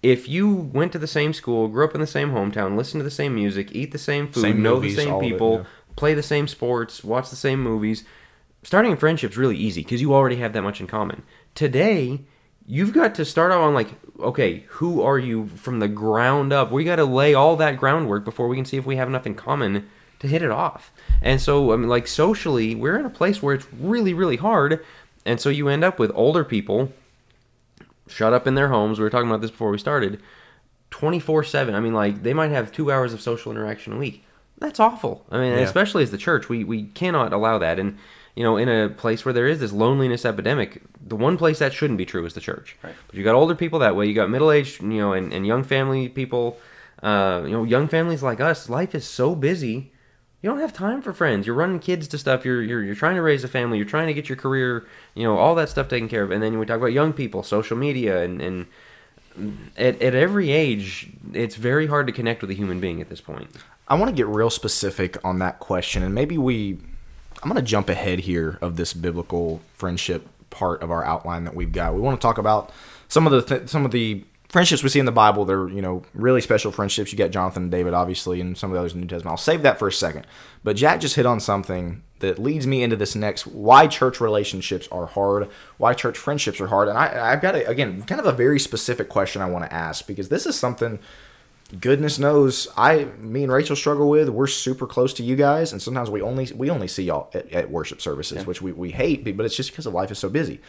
If 0.00 0.28
you 0.28 0.54
went 0.54 0.92
to 0.92 0.98
the 1.00 1.08
same 1.08 1.32
school, 1.32 1.66
grew 1.66 1.84
up 1.84 1.92
in 1.94 2.00
the 2.00 2.06
same 2.06 2.30
hometown, 2.30 2.76
listen 2.76 2.98
to 3.00 3.04
the 3.04 3.10
same 3.10 3.34
music, 3.34 3.74
eat 3.74 3.90
the 3.90 3.98
same 3.98 4.28
food, 4.28 4.42
Same 4.42 4.62
know 4.62 4.76
movies, 4.76 4.94
the 4.94 5.02
same 5.02 5.14
of 5.14 5.22
it, 5.22 5.28
people, 5.28 5.52
yeah. 5.56 5.64
play 5.96 6.14
the 6.14 6.22
same 6.22 6.46
sports, 6.46 7.02
watch 7.02 7.30
the 7.30 7.36
same 7.36 7.60
movies. 7.60 8.04
Starting 8.62 8.92
a 8.92 8.96
friendship's 8.96 9.36
really 9.36 9.56
easy 9.56 9.82
because 9.82 10.00
you 10.00 10.12
already 10.14 10.36
have 10.36 10.52
that 10.52 10.62
much 10.62 10.80
in 10.80 10.86
common. 10.86 11.22
Today, 11.54 12.20
you've 12.66 12.92
got 12.92 13.14
to 13.14 13.24
start 13.24 13.52
out 13.52 13.60
on 13.60 13.72
like, 13.74 13.88
okay, 14.20 14.64
who 14.68 15.00
are 15.02 15.18
you 15.18 15.46
from 15.48 15.78
the 15.78 15.88
ground 15.88 16.52
up? 16.52 16.70
We 16.70 16.84
got 16.84 16.96
to 16.96 17.04
lay 17.04 17.34
all 17.34 17.56
that 17.56 17.78
groundwork 17.78 18.24
before 18.24 18.48
we 18.48 18.56
can 18.56 18.64
see 18.64 18.76
if 18.76 18.84
we 18.84 18.96
have 18.96 19.08
enough 19.08 19.26
in 19.26 19.34
common 19.34 19.88
to 20.18 20.26
hit 20.28 20.42
it 20.42 20.50
off. 20.50 20.90
And 21.22 21.40
so, 21.40 21.72
I 21.72 21.76
mean, 21.76 21.88
like 21.88 22.06
socially, 22.08 22.74
we're 22.74 22.98
in 22.98 23.06
a 23.06 23.10
place 23.10 23.42
where 23.42 23.54
it's 23.54 23.66
really, 23.72 24.12
really 24.12 24.36
hard. 24.36 24.84
And 25.24 25.40
so 25.40 25.48
you 25.48 25.68
end 25.68 25.84
up 25.84 25.98
with 25.98 26.10
older 26.14 26.44
people 26.44 26.92
shut 28.08 28.32
up 28.32 28.46
in 28.46 28.54
their 28.54 28.68
homes. 28.68 28.98
We 28.98 29.04
were 29.04 29.10
talking 29.10 29.28
about 29.28 29.40
this 29.40 29.50
before 29.50 29.70
we 29.70 29.78
started. 29.78 30.20
24 30.90 31.44
7. 31.44 31.74
I 31.74 31.80
mean, 31.80 31.94
like, 31.94 32.22
they 32.22 32.34
might 32.34 32.50
have 32.50 32.72
two 32.72 32.90
hours 32.90 33.12
of 33.12 33.20
social 33.20 33.52
interaction 33.52 33.92
a 33.92 33.98
week. 33.98 34.24
That's 34.58 34.80
awful. 34.80 35.24
I 35.30 35.38
mean, 35.38 35.52
Yeah. 35.52 35.58
especially 35.60 36.02
as 36.02 36.10
the 36.10 36.18
church, 36.18 36.48
we, 36.48 36.64
we 36.64 36.84
cannot 36.84 37.32
allow 37.32 37.58
that. 37.58 37.78
And, 37.78 37.98
you 38.38 38.44
know, 38.44 38.56
in 38.56 38.68
a 38.68 38.88
place 38.88 39.24
where 39.24 39.32
there 39.32 39.48
is 39.48 39.58
this 39.58 39.72
loneliness 39.72 40.24
epidemic, 40.24 40.80
the 41.04 41.16
one 41.16 41.36
place 41.36 41.58
that 41.58 41.72
shouldn't 41.72 41.98
be 41.98 42.06
true 42.06 42.24
is 42.24 42.34
the 42.34 42.40
church. 42.40 42.76
Right. 42.84 42.94
But 43.08 43.16
you 43.16 43.24
got 43.24 43.34
older 43.34 43.56
people 43.56 43.80
that 43.80 43.96
way. 43.96 44.06
You 44.06 44.14
got 44.14 44.30
middle 44.30 44.52
aged, 44.52 44.80
you 44.80 45.00
know, 45.00 45.12
and, 45.12 45.32
and 45.32 45.44
young 45.44 45.64
family 45.64 46.08
people. 46.08 46.56
Uh, 47.02 47.42
you 47.44 47.50
know, 47.50 47.64
young 47.64 47.88
families 47.88 48.22
like 48.22 48.40
us, 48.40 48.68
life 48.68 48.94
is 48.94 49.04
so 49.04 49.34
busy. 49.34 49.90
You 50.40 50.48
don't 50.48 50.60
have 50.60 50.72
time 50.72 51.02
for 51.02 51.12
friends. 51.12 51.48
You're 51.48 51.56
running 51.56 51.80
kids 51.80 52.06
to 52.06 52.16
stuff. 52.16 52.44
You're, 52.44 52.62
you're 52.62 52.84
you're 52.84 52.94
trying 52.94 53.16
to 53.16 53.22
raise 53.22 53.42
a 53.42 53.48
family. 53.48 53.76
You're 53.76 53.88
trying 53.88 54.06
to 54.06 54.14
get 54.14 54.28
your 54.28 54.36
career. 54.36 54.86
You 55.16 55.24
know 55.24 55.36
all 55.36 55.56
that 55.56 55.68
stuff 55.68 55.88
taken 55.88 56.08
care 56.08 56.22
of. 56.22 56.30
And 56.30 56.40
then 56.40 56.60
we 56.60 56.64
talk 56.64 56.76
about 56.76 56.92
young 56.92 57.12
people, 57.12 57.42
social 57.42 57.76
media, 57.76 58.22
and 58.22 58.40
and 58.40 58.66
at, 59.76 60.00
at 60.00 60.14
every 60.14 60.52
age, 60.52 61.10
it's 61.32 61.56
very 61.56 61.88
hard 61.88 62.06
to 62.06 62.12
connect 62.12 62.40
with 62.40 62.52
a 62.52 62.54
human 62.54 62.78
being 62.78 63.00
at 63.00 63.08
this 63.08 63.20
point. 63.20 63.50
I 63.88 63.96
want 63.96 64.10
to 64.10 64.14
get 64.14 64.28
real 64.28 64.50
specific 64.50 65.18
on 65.24 65.40
that 65.40 65.58
question, 65.58 66.04
and 66.04 66.14
maybe 66.14 66.38
we. 66.38 66.78
I'm 67.42 67.50
going 67.50 67.62
to 67.62 67.70
jump 67.70 67.88
ahead 67.88 68.20
here 68.20 68.58
of 68.60 68.76
this 68.76 68.92
biblical 68.92 69.60
friendship 69.74 70.28
part 70.50 70.82
of 70.82 70.90
our 70.90 71.04
outline 71.04 71.44
that 71.44 71.54
we've 71.54 71.72
got. 71.72 71.94
We 71.94 72.00
want 72.00 72.20
to 72.20 72.22
talk 72.22 72.38
about 72.38 72.72
some 73.08 73.26
of 73.26 73.32
the 73.32 73.42
th- 73.42 73.68
some 73.68 73.84
of 73.84 73.90
the 73.90 74.24
friendships 74.48 74.82
we 74.82 74.88
see 74.88 74.98
in 74.98 75.06
the 75.06 75.12
Bible. 75.12 75.44
They're 75.44 75.68
you 75.68 75.82
know 75.82 76.02
really 76.14 76.40
special 76.40 76.72
friendships. 76.72 77.12
You 77.12 77.18
got 77.18 77.30
Jonathan 77.30 77.64
and 77.64 77.72
David, 77.72 77.94
obviously, 77.94 78.40
and 78.40 78.56
some 78.56 78.70
of 78.70 78.74
the 78.74 78.80
others 78.80 78.92
in 78.92 79.00
the 79.00 79.04
New 79.04 79.08
Testament. 79.08 79.32
I'll 79.32 79.36
save 79.36 79.62
that 79.62 79.78
for 79.78 79.88
a 79.88 79.92
second. 79.92 80.26
But 80.64 80.76
Jack 80.76 81.00
just 81.00 81.16
hit 81.16 81.26
on 81.26 81.40
something 81.40 82.02
that 82.20 82.38
leads 82.38 82.66
me 82.66 82.82
into 82.82 82.96
this 82.96 83.14
next. 83.14 83.46
Why 83.46 83.86
church 83.86 84.20
relationships 84.20 84.88
are 84.90 85.06
hard. 85.06 85.48
Why 85.76 85.94
church 85.94 86.18
friendships 86.18 86.60
are 86.60 86.66
hard. 86.66 86.88
And 86.88 86.98
I, 86.98 87.32
I've 87.32 87.40
got 87.40 87.54
a, 87.54 87.68
again 87.68 88.02
kind 88.02 88.20
of 88.20 88.26
a 88.26 88.32
very 88.32 88.58
specific 88.58 89.08
question 89.08 89.42
I 89.42 89.50
want 89.50 89.64
to 89.64 89.72
ask 89.72 90.06
because 90.06 90.28
this 90.28 90.46
is 90.46 90.58
something 90.58 90.98
goodness 91.80 92.18
knows 92.18 92.66
I 92.76 93.04
me 93.18 93.42
and 93.42 93.52
Rachel 93.52 93.76
struggle 93.76 94.08
with. 94.08 94.28
We're 94.28 94.46
super 94.46 94.86
close 94.86 95.12
to 95.14 95.22
you 95.22 95.36
guys, 95.36 95.72
and 95.72 95.82
sometimes 95.82 96.10
we 96.10 96.22
only 96.22 96.50
we 96.54 96.70
only 96.70 96.88
see 96.88 97.04
y'all 97.04 97.30
at, 97.34 97.50
at 97.52 97.70
worship 97.70 98.00
services, 98.00 98.46
which 98.46 98.62
we, 98.62 98.72
we 98.72 98.90
hate, 98.90 99.24
but 99.36 99.44
it's 99.44 99.56
just 99.56 99.70
because 99.70 99.86
of 99.86 99.94
life 99.94 100.10
is 100.10 100.18
so 100.18 100.28
busy. 100.28 100.60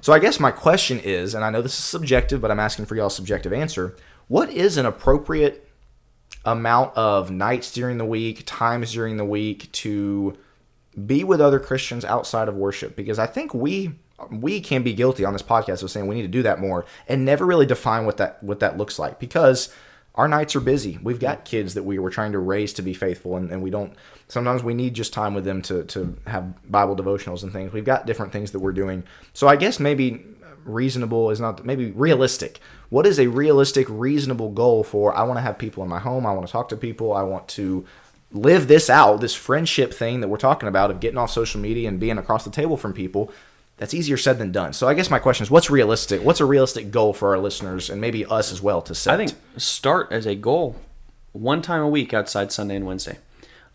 So 0.00 0.12
I 0.12 0.18
guess 0.18 0.40
my 0.40 0.50
question 0.50 0.98
is, 1.00 1.34
and 1.34 1.44
I 1.44 1.50
know 1.50 1.62
this 1.62 1.78
is 1.78 1.84
subjective, 1.84 2.40
but 2.40 2.50
I'm 2.50 2.60
asking 2.60 2.86
for 2.86 2.96
y'all's 2.96 3.14
subjective 3.14 3.52
answer. 3.52 3.96
What 4.26 4.50
is 4.50 4.76
an 4.76 4.86
appropriate 4.86 5.68
amount 6.44 6.96
of 6.96 7.30
nights 7.30 7.72
during 7.72 7.98
the 7.98 8.04
week, 8.04 8.42
times 8.44 8.92
during 8.92 9.16
the 9.16 9.24
week 9.24 9.70
to 9.72 10.36
be 11.06 11.24
with 11.24 11.40
other 11.40 11.58
Christians 11.60 12.04
outside 12.04 12.48
of 12.48 12.56
worship? 12.56 12.96
Because 12.96 13.18
I 13.18 13.26
think 13.26 13.54
we 13.54 13.92
we 14.32 14.60
can 14.60 14.82
be 14.82 14.92
guilty 14.92 15.24
on 15.24 15.32
this 15.32 15.42
podcast 15.42 15.80
of 15.84 15.90
saying 15.92 16.08
we 16.08 16.16
need 16.16 16.22
to 16.22 16.28
do 16.28 16.42
that 16.42 16.58
more 16.58 16.84
and 17.06 17.24
never 17.24 17.46
really 17.46 17.66
define 17.66 18.04
what 18.04 18.16
that 18.16 18.42
what 18.42 18.58
that 18.58 18.76
looks 18.76 18.98
like 18.98 19.20
because 19.20 19.72
our 20.18 20.26
nights 20.26 20.56
are 20.56 20.60
busy. 20.60 20.98
We've 21.00 21.20
got 21.20 21.44
kids 21.44 21.74
that 21.74 21.84
we 21.84 22.00
were 22.00 22.10
trying 22.10 22.32
to 22.32 22.40
raise 22.40 22.72
to 22.74 22.82
be 22.82 22.92
faithful, 22.92 23.36
and, 23.36 23.50
and 23.52 23.62
we 23.62 23.70
don't. 23.70 23.94
Sometimes 24.26 24.64
we 24.64 24.74
need 24.74 24.94
just 24.94 25.12
time 25.12 25.32
with 25.32 25.44
them 25.44 25.62
to 25.62 25.84
to 25.84 26.16
have 26.26 26.70
Bible 26.70 26.96
devotionals 26.96 27.44
and 27.44 27.52
things. 27.52 27.72
We've 27.72 27.84
got 27.84 28.04
different 28.04 28.32
things 28.32 28.50
that 28.50 28.58
we're 28.58 28.72
doing. 28.72 29.04
So 29.32 29.46
I 29.46 29.54
guess 29.54 29.78
maybe 29.78 30.24
reasonable 30.64 31.30
is 31.30 31.40
not 31.40 31.64
maybe 31.64 31.92
realistic. 31.92 32.58
What 32.90 33.06
is 33.06 33.20
a 33.20 33.28
realistic, 33.28 33.86
reasonable 33.88 34.50
goal 34.50 34.82
for? 34.82 35.14
I 35.16 35.22
want 35.22 35.38
to 35.38 35.42
have 35.42 35.56
people 35.56 35.84
in 35.84 35.88
my 35.88 36.00
home. 36.00 36.26
I 36.26 36.32
want 36.32 36.46
to 36.46 36.52
talk 36.52 36.68
to 36.70 36.76
people. 36.76 37.12
I 37.12 37.22
want 37.22 37.46
to 37.48 37.86
live 38.32 38.66
this 38.66 38.90
out, 38.90 39.20
this 39.20 39.34
friendship 39.34 39.94
thing 39.94 40.20
that 40.20 40.28
we're 40.28 40.36
talking 40.36 40.68
about 40.68 40.90
of 40.90 41.00
getting 41.00 41.16
off 41.16 41.30
social 41.30 41.60
media 41.60 41.88
and 41.88 42.00
being 42.00 42.18
across 42.18 42.44
the 42.44 42.50
table 42.50 42.76
from 42.76 42.92
people. 42.92 43.32
That's 43.78 43.94
easier 43.94 44.16
said 44.16 44.38
than 44.38 44.52
done. 44.52 44.72
So 44.72 44.88
I 44.88 44.94
guess 44.94 45.08
my 45.08 45.20
question 45.20 45.44
is, 45.44 45.50
what's 45.50 45.70
realistic? 45.70 46.22
What's 46.22 46.40
a 46.40 46.44
realistic 46.44 46.90
goal 46.90 47.12
for 47.12 47.30
our 47.30 47.38
listeners 47.38 47.88
and 47.88 48.00
maybe 48.00 48.26
us 48.26 48.52
as 48.52 48.60
well 48.60 48.82
to 48.82 48.94
set? 48.94 49.14
I 49.14 49.16
think 49.16 49.38
start 49.56 50.08
as 50.10 50.26
a 50.26 50.34
goal 50.34 50.76
one 51.32 51.62
time 51.62 51.80
a 51.80 51.88
week 51.88 52.12
outside 52.12 52.52
Sunday 52.52 52.76
and 52.76 52.86
Wednesday. 52.86 53.18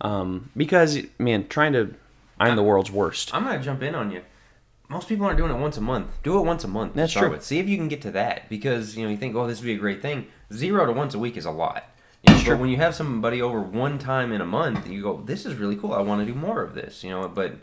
Um, 0.01 0.51
because, 0.55 0.99
man, 1.17 1.47
trying 1.47 1.73
to, 1.73 1.95
I'm 2.37 2.57
the 2.57 2.63
world's 2.63 2.91
worst. 2.91 3.33
I'm 3.33 3.45
gonna 3.45 3.63
jump 3.63 3.81
in 3.81 3.95
on 3.95 4.11
you. 4.11 4.23
Most 4.89 5.07
people 5.07 5.25
aren't 5.25 5.37
doing 5.37 5.51
it 5.51 5.57
once 5.57 5.77
a 5.77 5.81
month. 5.81 6.21
Do 6.21 6.37
it 6.37 6.41
once 6.43 6.63
a 6.65 6.67
month. 6.67 6.93
That's 6.93 7.13
true. 7.13 7.31
With. 7.31 7.43
See 7.43 7.59
if 7.59 7.69
you 7.69 7.77
can 7.77 7.87
get 7.87 8.01
to 8.01 8.11
that 8.11 8.49
because 8.49 8.97
you 8.97 9.03
know 9.03 9.09
you 9.09 9.17
think, 9.17 9.35
oh, 9.35 9.47
this 9.47 9.59
would 9.59 9.65
be 9.65 9.73
a 9.73 9.77
great 9.77 10.01
thing. 10.01 10.27
Zero 10.51 10.85
to 10.85 10.91
once 10.91 11.13
a 11.13 11.19
week 11.19 11.37
is 11.37 11.45
a 11.45 11.51
lot. 11.51 11.85
You 12.27 12.35
know, 12.35 12.43
but 12.45 12.59
when 12.59 12.69
you 12.69 12.77
have 12.77 12.93
somebody 12.93 13.41
over 13.41 13.61
one 13.61 13.97
time 13.97 14.31
in 14.31 14.41
a 14.41 14.45
month, 14.45 14.87
you 14.87 15.01
go, 15.01 15.21
this 15.25 15.45
is 15.45 15.55
really 15.55 15.75
cool. 15.75 15.93
I 15.93 16.01
want 16.01 16.25
to 16.25 16.31
do 16.31 16.37
more 16.37 16.61
of 16.61 16.75
this. 16.75 17.03
You 17.03 17.11
know, 17.11 17.27
but 17.27 17.55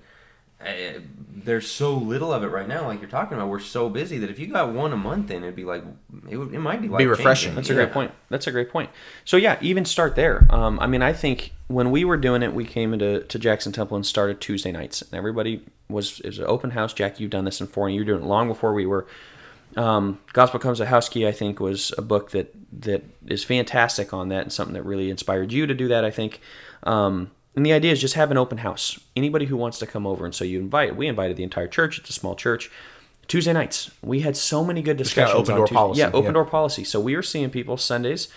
uh, 0.65 1.01
there's 1.43 1.71
so 1.71 1.95
little 1.95 2.33
of 2.33 2.43
it 2.43 2.49
right 2.49 2.69
now. 2.69 2.87
Like 2.87 3.01
you're 3.01 3.09
talking 3.09 3.37
about, 3.37 3.49
we're 3.49 3.61
so 3.61 3.89
busy 3.89 4.19
that 4.19 4.29
if 4.29 4.39
you 4.39 4.47
got 4.49 4.73
one 4.73 4.93
a 4.93 4.97
month 4.97 5.31
in, 5.31 5.43
it'd 5.43 5.57
be 5.57 5.65
like 5.65 5.83
it, 6.29 6.37
would, 6.37 6.55
it 6.55 6.59
might 6.59 6.83
be 6.83 6.89
life 6.89 7.07
refreshing. 7.07 7.55
That's 7.55 7.71
a 7.71 7.75
great 7.75 7.93
point. 7.93 8.13
That's 8.29 8.47
a 8.47 8.51
great 8.51 8.71
point. 8.71 8.91
So 9.25 9.37
yeah, 9.39 9.57
even 9.61 9.85
start 9.85 10.17
there. 10.17 10.47
Um, 10.51 10.79
I 10.81 10.87
mean, 10.87 11.03
I 11.03 11.15
think 11.15 11.53
when 11.69 11.91
we 11.91 12.05
were 12.05 12.19
doing 12.19 12.43
it, 12.43 12.53
we 12.53 12.67
came 12.67 12.93
into 12.93 13.21
to 13.25 13.39
Jackson 13.39 13.73
Temple 13.73 13.97
and 13.97 14.05
started 14.05 14.41
Tuesday 14.41 14.71
nights, 14.71 15.01
and 15.01 15.15
everybody 15.15 15.65
was 15.89 16.21
it 16.21 16.27
was 16.27 16.39
an 16.39 16.47
open 16.47 16.73
house. 16.73 16.93
Jack, 16.93 17.21
you've 17.21 17.31
done 17.31 17.47
this 17.47 17.61
in 17.61 17.67
four, 17.67 17.87
and 17.87 17.95
you 17.95 18.03
were 18.03 18.07
doing 18.07 18.23
it 18.23 18.27
long 18.27 18.49
before 18.49 18.75
we 18.75 18.85
were 18.85 19.07
Um, 19.77 20.19
Gospel 20.33 20.61
Comes 20.61 20.79
to 20.79 20.87
House 20.87 21.09
Key, 21.09 21.27
I 21.27 21.33
think, 21.33 21.61
was 21.61 21.93
a 21.97 22.03
book 22.03 22.33
that 22.33 22.55
that 22.83 23.05
is 23.27 23.45
fantastic 23.45 24.13
on 24.13 24.29
that 24.29 24.43
and 24.43 24.53
something 24.53 24.75
that 24.75 24.83
really 24.83 25.11
inspired 25.11 25.53
you 25.53 25.67
to 25.67 25.75
do 25.75 25.89
that. 25.89 26.05
I 26.05 26.11
think. 26.11 26.41
Um, 26.83 27.31
and 27.57 27.67
the 27.67 27.73
idea 27.73 27.93
is 27.93 28.01
just 28.01 28.15
have 28.15 28.31
an 28.31 28.37
open 28.39 28.59
house. 28.59 28.99
Anybody 29.17 29.47
who 29.47 29.57
wants 29.57 29.79
to 29.81 29.87
come 29.87 30.07
over, 30.07 30.25
and 30.25 30.35
so 30.35 30.45
you 30.45 30.59
invite. 30.61 30.97
We 30.97 31.07
invited 31.09 31.37
the 31.37 31.43
entire 31.43 31.69
church. 31.69 31.99
It's 31.99 32.11
a 32.11 32.13
small 32.13 32.35
church. 32.35 32.71
Tuesday 33.29 33.53
nights, 33.53 33.91
we 34.03 34.21
had 34.21 34.37
so 34.37 34.65
many 34.65 34.83
good 34.83 34.97
discussions. 34.97 35.39
open 35.39 35.55
door 35.57 35.67
Tuesday- 35.67 35.75
policy, 35.77 35.99
Yeah, 36.01 36.09
open 36.09 36.25
yeah. 36.25 36.31
door 36.33 36.45
policy. 36.45 36.85
So 36.85 36.99
we 37.01 37.15
were 37.15 37.23
seeing 37.23 37.49
people 37.51 37.77
Sundays, 37.77 38.29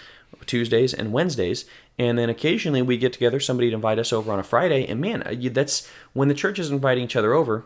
Tuesdays, 0.46 0.94
and 0.94 1.12
Wednesdays, 1.12 1.66
and 1.98 2.18
then 2.18 2.30
occasionally 2.30 2.82
we 2.82 2.98
get 2.98 3.12
together. 3.14 3.40
Somebody 3.40 3.70
to 3.70 3.76
invite 3.76 3.98
us 4.00 4.14
over 4.14 4.32
on 4.32 4.40
a 4.40 4.44
Friday, 4.44 4.86
and 4.88 5.00
man, 5.02 5.24
uh, 5.24 5.34
that's 5.52 5.88
when 6.14 6.28
the 6.28 6.34
church 6.36 6.60
is 6.60 6.70
inviting 6.70 7.04
each 7.06 7.16
other 7.16 7.34
over. 7.34 7.66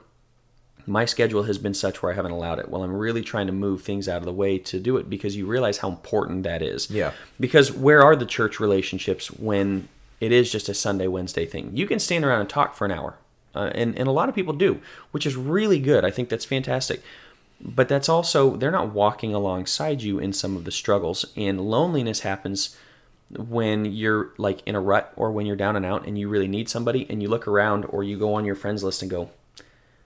My 0.90 1.04
schedule 1.04 1.44
has 1.44 1.58
been 1.58 1.74
such 1.74 2.02
where 2.02 2.14
I 2.14 2.16
haven't 2.16 2.32
allowed 2.32 2.60
it. 2.60 2.70
Well, 2.70 2.82
I'm 2.82 2.94
really 2.94 3.22
trying 3.22 3.48
to 3.48 3.54
move 3.54 3.82
things 3.82 4.08
out 4.08 4.20
of 4.20 4.24
the 4.26 4.32
way 4.32 4.58
to 4.60 4.80
do 4.80 4.96
it 4.96 5.10
because 5.10 5.36
you 5.36 5.46
realize 5.46 5.80
how 5.80 5.90
important 5.90 6.44
that 6.44 6.62
is. 6.62 6.90
Yeah. 6.90 7.12
Because 7.42 7.74
where 7.74 8.02
are 8.04 8.16
the 8.16 8.26
church 8.26 8.62
relationships 8.62 9.30
when 9.30 9.90
it 10.20 10.32
is 10.32 10.52
just 10.52 10.70
a 10.70 10.74
Sunday, 10.74 11.08
Wednesday 11.08 11.46
thing? 11.46 11.72
You 11.74 11.86
can 11.88 12.00
stand 12.00 12.26
around 12.26 12.42
and 12.42 12.50
talk 12.50 12.76
for 12.76 12.86
an 12.86 12.92
hour, 12.92 13.18
uh, 13.56 13.72
and 13.76 13.98
and 13.98 14.08
a 14.08 14.12
lot 14.12 14.30
of 14.30 14.36
people 14.36 14.54
do, 14.54 14.80
which 15.12 15.26
is 15.26 15.36
really 15.36 15.80
good. 15.80 16.04
I 16.06 16.12
think 16.12 16.30
that's 16.30 16.46
fantastic. 16.46 17.02
But 17.60 17.90
that's 17.90 18.08
also 18.10 18.56
they're 18.56 18.72
not 18.72 18.94
walking 18.94 19.34
alongside 19.34 20.02
you 20.04 20.20
in 20.20 20.32
some 20.34 20.56
of 20.56 20.64
the 20.64 20.72
struggles, 20.72 21.26
and 21.36 21.60
loneliness 21.62 22.20
happens 22.22 22.76
when 23.36 23.84
you're 23.86 24.32
like 24.38 24.62
in 24.66 24.76
a 24.76 24.80
rut 24.80 25.12
or 25.16 25.32
when 25.32 25.46
you're 25.46 25.56
down 25.58 25.76
and 25.76 25.86
out 25.86 26.08
and 26.08 26.18
you 26.18 26.30
really 26.30 26.48
need 26.48 26.70
somebody 26.70 27.06
and 27.10 27.22
you 27.22 27.28
look 27.28 27.46
around 27.48 27.84
or 27.90 28.02
you 28.04 28.18
go 28.18 28.34
on 28.36 28.46
your 28.46 28.56
friends 28.56 28.84
list 28.86 29.02
and 29.02 29.12
go 29.12 29.30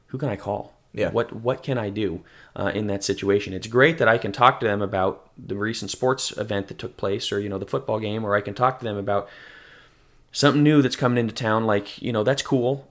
who 0.07 0.17
can 0.17 0.27
i 0.27 0.35
call 0.35 0.73
Yeah. 0.91 1.11
what 1.11 1.31
what 1.31 1.61
can 1.61 1.77
i 1.77 1.91
do 1.91 2.21
uh, 2.55 2.71
in 2.73 2.87
that 2.87 3.03
situation 3.03 3.53
it's 3.53 3.67
great 3.67 3.99
that 3.99 4.07
i 4.07 4.17
can 4.17 4.31
talk 4.31 4.59
to 4.61 4.65
them 4.65 4.81
about 4.81 5.29
the 5.37 5.55
recent 5.55 5.91
sports 5.91 6.35
event 6.35 6.67
that 6.69 6.79
took 6.79 6.97
place 6.97 7.31
or 7.31 7.39
you 7.39 7.47
know 7.47 7.59
the 7.59 7.67
football 7.67 7.99
game 7.99 8.25
or 8.25 8.35
i 8.35 8.41
can 8.41 8.55
talk 8.55 8.79
to 8.79 8.85
them 8.85 8.97
about 8.97 9.29
something 10.31 10.63
new 10.63 10.81
that's 10.81 10.95
coming 10.95 11.17
into 11.17 11.33
town 11.33 11.65
like 11.65 12.01
you 12.01 12.11
know 12.11 12.23
that's 12.23 12.41
cool. 12.41 12.87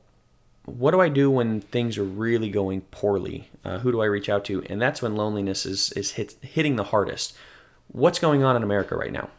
What 0.66 0.92
do 0.92 1.00
i 1.00 1.08
do 1.08 1.30
when 1.30 1.60
things 1.60 1.98
are 1.98 2.04
really 2.04 2.50
going 2.50 2.82
poorly? 2.90 3.48
Uh, 3.64 3.78
who 3.78 3.90
do 3.92 4.00
i 4.00 4.06
reach 4.06 4.28
out 4.28 4.44
to? 4.46 4.62
And 4.64 4.80
that's 4.80 5.02
when 5.02 5.16
loneliness 5.16 5.66
is 5.66 5.92
is 5.92 6.12
hit, 6.12 6.36
hitting 6.42 6.76
the 6.76 6.84
hardest. 6.84 7.36
What's 7.88 8.18
going 8.18 8.44
on 8.44 8.56
in 8.56 8.62
america 8.62 8.94
right 8.96 9.12
now? 9.12 9.30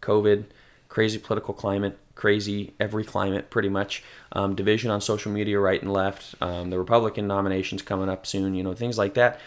COVID, 0.00 0.44
crazy 0.88 1.18
political 1.18 1.54
climate, 1.54 1.98
crazy 2.14 2.74
every 2.78 3.04
climate 3.04 3.48
pretty 3.48 3.68
much, 3.68 4.02
um, 4.32 4.54
division 4.54 4.90
on 4.90 5.00
social 5.00 5.32
media 5.32 5.58
right 5.58 5.80
and 5.80 5.92
left, 5.92 6.34
um, 6.42 6.70
the 6.70 6.78
Republican 6.78 7.26
nominations 7.26 7.80
coming 7.82 8.08
up 8.08 8.26
soon, 8.26 8.54
you 8.54 8.62
know, 8.62 8.74
things 8.74 8.98
like 8.98 9.14
that. 9.14 9.40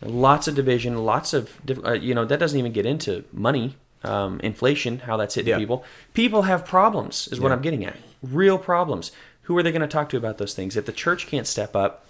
Lots 0.00 0.48
of 0.48 0.54
division, 0.54 1.04
lots 1.04 1.32
of, 1.32 1.50
uh, 1.84 1.92
you 1.92 2.14
know, 2.14 2.24
that 2.24 2.38
doesn't 2.38 2.58
even 2.58 2.72
get 2.72 2.86
into 2.86 3.24
money, 3.32 3.76
um, 4.04 4.40
inflation, 4.40 5.00
how 5.00 5.16
that's 5.16 5.34
hitting 5.34 5.50
Yeah. 5.50 5.58
people. 5.58 5.84
People 6.14 6.42
have 6.42 6.64
problems, 6.64 7.28
is 7.30 7.40
what 7.40 7.48
Yeah. 7.50 7.54
I'm 7.56 7.62
getting 7.62 7.84
at. 7.84 7.96
Real 8.22 8.58
problems. 8.58 9.12
Who 9.42 9.56
are 9.58 9.62
they 9.62 9.72
going 9.72 9.82
to 9.82 9.88
talk 9.88 10.08
to 10.10 10.16
about 10.16 10.38
those 10.38 10.54
things? 10.54 10.76
If 10.76 10.86
the 10.86 10.92
church 10.92 11.26
can't 11.26 11.46
step 11.46 11.74
up, 11.74 12.04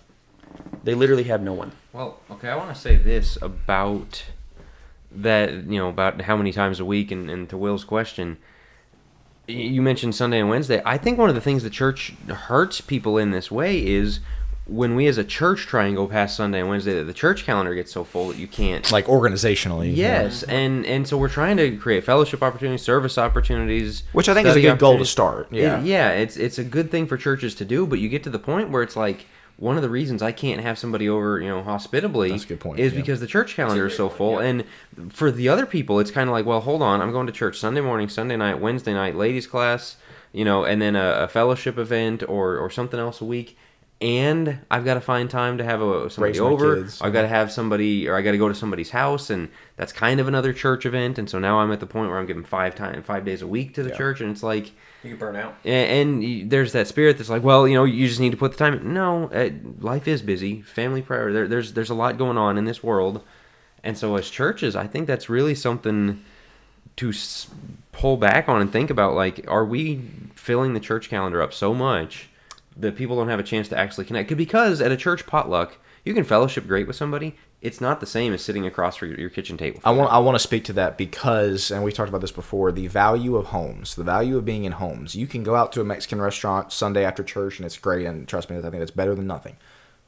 they 0.85 0.94
literally 0.94 1.24
have 1.24 1.42
no 1.42 1.52
one. 1.52 1.72
Well, 1.92 2.18
okay, 2.31 2.48
I 2.48 2.57
want 2.57 2.74
to 2.74 2.81
say 2.81 2.96
this 2.96 3.38
about 3.40 4.24
that, 5.14 5.52
you 5.52 5.78
know, 5.78 5.88
about 5.88 6.22
how 6.22 6.37
many 6.37 6.52
times 6.52 6.81
a 6.81 6.85
week, 6.85 7.11
and, 7.11 7.31
and 7.31 7.48
to 7.50 7.57
Will's 7.57 7.85
question, 7.85 8.38
you 9.46 9.83
mentioned 9.83 10.14
Sunday 10.14 10.38
and 10.40 10.48
Wednesday. 10.48 10.81
I 10.85 10.96
think 10.98 11.18
one 11.18 11.28
of 11.28 11.35
the 11.35 11.40
things 11.40 11.62
the 11.62 11.70
church 11.70 12.14
hurts 12.28 12.81
people 12.81 13.18
in 13.18 13.31
this 13.31 13.50
way 13.50 13.85
is 13.85 14.20
when 14.66 14.94
we 14.94 15.07
as 15.09 15.18
a 15.18 15.25
church 15.25 15.66
try 15.66 15.87
and 15.87 15.96
go 15.96 16.07
past 16.07 16.37
Sunday 16.37 16.61
and 16.61 16.68
Wednesday, 16.68 16.94
that 16.94 17.05
the 17.05 17.12
church 17.12 17.44
calendar 17.44 17.75
gets 17.75 17.90
so 17.92 18.05
full 18.05 18.29
that 18.29 18.37
you 18.38 18.46
can't. 18.46 18.90
Like 18.92 19.07
organizationally. 19.07 19.88
yeah. 19.88 20.22
Yes, 20.22 20.42
and 20.44 20.87
and 20.87 21.07
so 21.07 21.16
we're 21.18 21.29
trying 21.29 21.57
to 21.57 21.77
create 21.77 22.05
fellowship 22.05 22.42
opportunities, 22.42 22.83
service 22.83 23.18
opportunities, 23.18 24.05
Which 24.12 24.29
I 24.29 24.35
think 24.35 24.46
is 24.46 24.57
a 24.57 24.61
good 24.61 24.79
goal 24.79 24.92
to 24.92 25.03
opportunities. 25.03 25.11
start. 25.11 25.48
It- 25.51 25.57
Yeah. 25.62 25.83
yeah, 25.83 26.11
it's 26.11 26.37
it's 26.37 26.59
a 26.59 26.64
good 26.64 26.90
thing 26.90 27.07
for 27.07 27.16
churches 27.16 27.55
to 27.57 27.64
do, 27.64 27.87
but 27.87 27.98
you 27.98 28.09
get 28.09 28.22
to 28.25 28.31
the 28.31 28.38
point 28.38 28.70
where 28.70 28.83
it's 28.83 28.96
like 28.96 29.27
one 29.57 29.77
of 29.77 29.83
the 29.83 29.90
reasons 29.90 30.22
I 30.22 30.33
can't 30.33 30.61
have 30.61 30.79
somebody 30.79 31.09
over, 31.09 31.38
you 31.40 31.48
know, 31.48 31.62
hospitably 31.62 32.31
That's 32.31 32.44
a 32.44 32.48
good 32.48 32.61
point, 32.61 32.81
is 32.81 32.92
yeah. 32.92 33.01
because 33.01 33.20
the 33.20 33.27
church 33.27 33.55
calendar 33.55 33.87
is 33.87 33.96
so 33.96 34.09
full. 34.09 34.38
And 34.38 34.64
for 35.11 35.31
the 35.31 35.48
other 35.48 35.66
people, 35.66 36.01
it's 36.01 36.11
kind 36.11 36.29
of 36.29 36.33
like, 36.33 36.46
well, 36.46 36.61
hold 36.61 36.83
on, 36.83 37.01
I'm 37.01 37.12
going 37.12 37.27
to 37.27 37.33
church 37.33 37.59
Sunday 37.59 37.81
morning, 37.81 38.09
Sunday 38.09 38.37
night, 38.37 38.61
Wednesday 38.61 38.94
night, 38.94 39.14
ladies 39.14 39.46
class, 39.46 39.96
you 40.33 40.44
know, 40.44 40.64
and 40.64 40.81
then 40.81 40.96
a, 40.96 41.11
a 41.25 41.29
fellowship 41.29 41.79
event 41.79 42.22
or 42.29 42.57
or 42.59 42.70
something 42.70 42.98
else 42.98 43.20
a 43.20 43.25
week. 43.25 43.57
And 44.02 44.58
I've 44.68 44.84
got 44.84 44.94
to 44.94 45.00
find 45.00 45.30
time 45.30 45.58
to 45.58 45.64
have 45.64 45.80
a, 45.80 46.10
somebody 46.10 46.32
Raise 46.32 46.40
over. 46.40 46.76
kids. 46.82 47.00
I've 47.00 47.12
got 47.12 47.22
to 47.22 47.28
have 47.28 47.52
somebody, 47.52 48.08
or 48.08 48.16
I 48.16 48.22
got 48.22 48.32
to 48.32 48.38
go 48.38 48.48
to 48.48 48.54
somebody's 48.54 48.90
house, 48.90 49.30
and 49.30 49.48
that's 49.76 49.92
kind 49.92 50.18
of 50.18 50.26
another 50.26 50.52
church 50.52 50.84
event. 50.86 51.18
And 51.20 51.30
so 51.30 51.38
now 51.38 51.60
I'm 51.60 51.70
at 51.70 51.78
the 51.78 51.86
point 51.86 52.10
where 52.10 52.18
I'm 52.18 52.26
giving 52.26 52.42
five 52.42 52.74
time, 52.74 53.00
five 53.04 53.24
days 53.24 53.42
a 53.42 53.46
week 53.46 53.74
to 53.74 53.82
the 53.84 53.90
Yeah. 53.90 53.96
church, 53.96 54.20
and 54.20 54.30
it's 54.32 54.42
like, 54.42 54.72
You 55.04 55.10
can 55.10 55.18
burn 55.18 55.36
out. 55.36 55.54
and, 55.64 56.22
and 56.22 56.50
there's 56.50 56.72
that 56.72 56.88
spirit 56.88 57.16
that's 57.16 57.30
like, 57.30 57.44
well, 57.44 57.68
you 57.68 57.74
know, 57.74 57.84
you 57.84 58.08
just 58.08 58.18
need 58.18 58.32
to 58.32 58.36
put 58.36 58.50
the 58.52 58.58
time. 58.58 58.74
in. 58.74 58.92
No, 58.92 59.26
uh, 59.32 59.50
life 59.80 60.08
is 60.08 60.20
busy. 60.20 60.62
Family 60.62 61.00
prayer. 61.00 61.32
There, 61.32 61.46
there's 61.46 61.72
there's 61.74 61.90
a 61.90 61.94
lot 61.94 62.18
going 62.18 62.36
on 62.36 62.58
in 62.58 62.64
this 62.64 62.82
world, 62.82 63.22
and 63.84 63.96
so 63.96 64.16
as 64.16 64.28
churches, 64.30 64.74
I 64.74 64.88
think 64.88 65.06
that's 65.06 65.28
really 65.28 65.54
something 65.54 66.24
to 66.96 67.12
pull 67.92 68.16
back 68.16 68.48
on 68.48 68.60
and 68.60 68.72
think 68.72 68.90
about. 68.90 69.14
Like, 69.14 69.44
are 69.48 69.64
we 69.64 70.02
filling 70.34 70.74
the 70.74 70.80
church 70.80 71.08
calendar 71.08 71.40
up 71.40 71.54
so 71.54 71.72
much 71.72 72.28
that 72.76 72.96
people 72.96 73.16
don't 73.16 73.28
have 73.28 73.40
a 73.40 73.44
chance 73.44 73.68
to 73.68 73.78
actually 73.78 74.04
connect? 74.04 74.35
Because 74.37 74.80
at 74.80 74.92
a 74.92 74.96
church 74.96 75.26
potluck, 75.26 75.78
you 76.04 76.14
can 76.14 76.24
fellowship 76.24 76.66
great 76.66 76.87
with 76.87 76.96
somebody. 76.96 77.37
It's 77.61 77.80
not 77.80 78.00
the 78.00 78.06
same 78.06 78.32
as 78.35 78.42
sitting 78.42 78.66
across 78.66 78.96
from 78.96 79.14
your, 79.14 79.30
kitchen 79.30 79.56
table. 79.56 79.80
I 79.85 79.92
want 79.92 80.12
I 80.12 80.18
want 80.18 80.35
to 80.35 80.40
speak 80.40 80.64
to 80.64 80.72
that 80.72 80.98
because, 80.98 81.70
and 81.70 81.85
we 81.85 81.92
talked 81.92 82.08
about 82.08 82.20
this 82.20 82.32
before, 82.32 82.72
the 82.72 82.88
value 82.88 83.37
of 83.37 83.46
homes, 83.46 83.94
the 83.94 84.02
value 84.02 84.37
of 84.37 84.44
being 84.44 84.64
in 84.64 84.72
homes. 84.72 85.14
You 85.14 85.28
can 85.28 85.44
go 85.44 85.54
out 85.54 85.70
to 85.72 85.80
a 85.80 85.85
Mexican 85.85 86.20
restaurant 86.20 86.72
Sunday 86.72 87.04
after 87.04 87.22
church, 87.22 87.58
and 87.58 87.66
it's 87.66 87.78
great. 87.78 88.04
And 88.04 88.26
trust 88.26 88.50
me, 88.50 88.58
I 88.58 88.62
think 88.62 88.74
that's 88.74 88.90
better 88.90 89.14
than 89.14 89.28
nothing. 89.28 89.56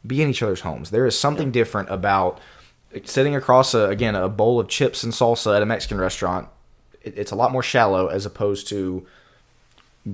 Be 0.05 0.20
in 0.20 0.29
each 0.29 0.42
other's 0.42 0.62
homes. 0.62 0.90
There 0.90 1.07
is 1.07 1.18
something 1.18 1.53
different 1.53 1.90
about 1.90 2.40
sitting 3.05 3.37
across 3.37 3.72
a, 3.72 3.88
again 3.88 4.16
a 4.16 4.29
bowl 4.29 4.59
of 4.59 4.68
chips 4.68 5.05
and 5.05 5.12
salsa 5.12 5.55
at 5.55 5.62
a 5.62 5.66
Mexican 5.66 5.98
restaurant. 5.98 6.48
It, 7.03 7.16
it's 7.16 7.31
a 7.31 7.37
lot 7.37 7.53
more 7.53 7.62
shallow 7.62 8.09
as 8.09 8.27
opposed 8.27 8.66
to 8.68 9.07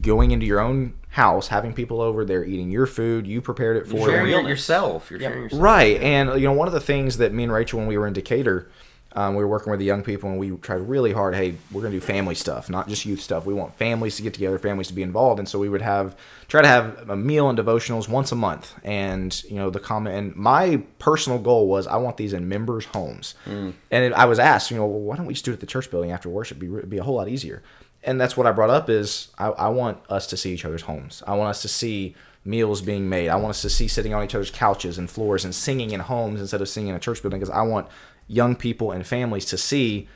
going 0.02 0.30
into 0.30 0.44
your 0.44 0.60
own 0.60 0.92
house, 1.10 1.48
having 1.48 1.72
people 1.72 2.00
over 2.00 2.24
there 2.24 2.44
eating 2.44 2.70
your 2.70 2.86
food. 2.86 3.26
You 3.26 3.40
prepared 3.40 3.76
it 3.76 3.86
for 3.86 3.96
You're 3.96 4.06
them. 4.06 4.26
sharing 4.28 4.46
it 4.46 4.48
yourself. 4.48 5.10
You're 5.10 5.20
Yep. 5.20 5.30
sharing 5.30 5.42
yourself. 5.44 5.62
Right, 5.62 6.00
and 6.00 6.40
you 6.40 6.46
know 6.46 6.52
one 6.52 6.68
of 6.68 6.74
the 6.74 6.80
things 6.80 7.16
that 7.18 7.32
me 7.32 7.44
and 7.44 7.52
Rachel, 7.52 7.78
when 7.80 7.88
we 7.88 7.98
were 7.98 8.06
in 8.06 8.12
Decatur, 8.12 8.68
um, 9.16 9.34
we 9.34 9.42
were 9.42 9.48
working 9.48 9.72
with 9.72 9.80
the 9.80 9.84
young 9.86 10.04
people, 10.04 10.30
and 10.30 10.38
we 10.38 10.50
tried 10.58 10.88
really 10.88 11.12
hard. 11.12 11.34
Hey, 11.34 11.56
we're 11.72 11.82
gonna 11.82 11.94
do 11.96 12.00
family 12.00 12.36
stuff, 12.36 12.70
not 12.70 12.86
just 12.86 13.04
youth 13.04 13.20
stuff. 13.20 13.44
We 13.44 13.52
want 13.52 13.74
families 13.76 14.14
to 14.18 14.22
get 14.22 14.34
together, 14.34 14.56
families 14.56 14.86
to 14.86 14.94
be 14.94 15.02
involved, 15.02 15.40
and 15.40 15.48
so 15.48 15.58
we 15.58 15.68
would 15.68 15.82
have 15.82 16.14
try 16.46 16.62
to 16.62 16.68
have 16.68 17.10
a 17.10 17.16
meal 17.16 17.48
and 17.50 17.58
devotionals 17.58 18.08
once 18.08 18.30
a 18.30 18.36
month. 18.36 18.72
And 18.84 19.42
you 19.50 19.56
know 19.56 19.68
the 19.68 19.80
comment, 19.80 20.14
and 20.14 20.36
my 20.36 20.84
personal 21.00 21.40
goal 21.40 21.66
was 21.66 21.88
I 21.88 21.96
want 21.96 22.18
these 22.18 22.32
in 22.32 22.48
members' 22.48 22.84
homes. 22.84 23.34
And 23.46 23.74
it, 23.90 24.12
I 24.12 24.26
was 24.26 24.38
asked, 24.38 24.70
you 24.70 24.76
know, 24.76 24.86
well, 24.86 25.00
why 25.00 25.16
don't 25.16 25.26
we 25.26 25.34
just 25.34 25.44
do 25.44 25.50
it 25.50 25.54
at 25.54 25.60
the 25.60 25.66
church 25.66 25.90
building 25.90 26.12
after 26.12 26.28
worship? 26.28 26.58
it 26.58 26.60
Be 26.60 26.86
be 26.86 26.98
a 26.98 27.02
whole 27.02 27.16
lot 27.16 27.26
easier. 27.26 27.64
And 28.02 28.20
that's 28.20 28.36
what 28.36 28.46
I 28.46 28.52
brought 28.52 28.70
up 28.70 28.88
is 28.88 29.28
I, 29.38 29.48
I 29.48 29.68
want 29.68 29.98
us 30.08 30.26
to 30.28 30.36
see 30.36 30.52
each 30.52 30.64
other's 30.64 30.82
homes. 30.82 31.22
I 31.26 31.36
want 31.36 31.50
us 31.50 31.62
to 31.62 31.68
see 31.68 32.14
meals 32.44 32.80
being 32.80 33.08
made. 33.08 33.28
I 33.28 33.36
want 33.36 33.50
us 33.50 33.62
to 33.62 33.70
see 33.70 33.88
sitting 33.88 34.14
on 34.14 34.24
each 34.24 34.34
other's 34.34 34.50
couches 34.50 34.96
and 34.96 35.10
floors 35.10 35.44
and 35.44 35.54
singing 35.54 35.90
in 35.90 36.00
homes 36.00 36.40
instead 36.40 36.62
of 36.62 36.68
singing 36.68 36.90
in 36.90 36.96
a 36.96 37.00
church 37.00 37.22
building 37.22 37.40
because 37.40 37.54
I 37.54 37.62
want 37.62 37.88
young 38.26 38.56
people 38.56 38.92
and 38.92 39.06
families 39.06 39.44
to 39.46 39.58
see 39.58 40.08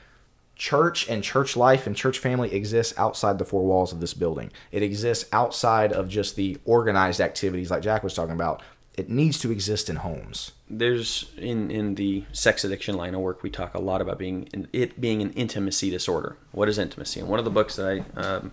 church 0.57 1.09
and 1.09 1.23
church 1.23 1.57
life 1.57 1.87
and 1.87 1.97
church 1.97 2.19
family 2.19 2.55
exists 2.55 2.95
outside 2.97 3.39
the 3.39 3.45
four 3.45 3.65
walls 3.65 3.93
of 3.93 4.01
this 4.01 4.15
building. 4.15 4.51
It 4.71 4.83
exists 4.83 5.29
outside 5.33 5.93
of 5.93 6.09
just 6.09 6.37
the 6.37 6.59
organized 6.65 7.21
activities 7.21 7.71
like 7.71 7.83
Jack 7.83 8.03
was 8.03 8.15
talking 8.15 8.35
about. 8.35 8.63
It 8.97 9.11
needs 9.11 9.39
to 9.41 9.51
exist 9.51 9.91
in 9.91 9.97
homes. 9.97 10.53
There's 10.79 11.31
in 11.37 11.71
in 11.71 11.95
the 11.95 12.25
sex 12.33 12.65
addiction 12.65 12.97
line 12.97 13.15
of 13.15 13.21
work 13.21 13.43
we 13.43 13.51
talk 13.51 13.75
a 13.75 13.81
lot 13.81 14.01
about 14.01 14.19
being 14.19 14.49
it 14.73 15.01
being 15.01 15.23
an 15.23 15.33
intimacy 15.33 15.91
disorder. 15.91 16.37
What 16.53 16.69
is 16.69 16.79
intimacy? 16.79 17.21
And 17.21 17.29
one 17.29 17.39
of 17.39 17.45
the 17.45 17.51
books 17.51 17.77
that 17.77 17.87
i 18.17 18.21
um, 18.21 18.53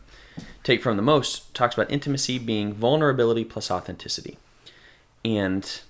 take 0.63 0.81
from 0.81 0.95
the 0.95 1.01
most 1.03 1.53
talks 1.53 1.75
about 1.75 1.89
intimacy 1.91 2.39
being 2.39 2.73
vulnerability 2.73 3.43
plus 3.45 3.69
authenticity. 3.71 4.37
And 5.23 5.81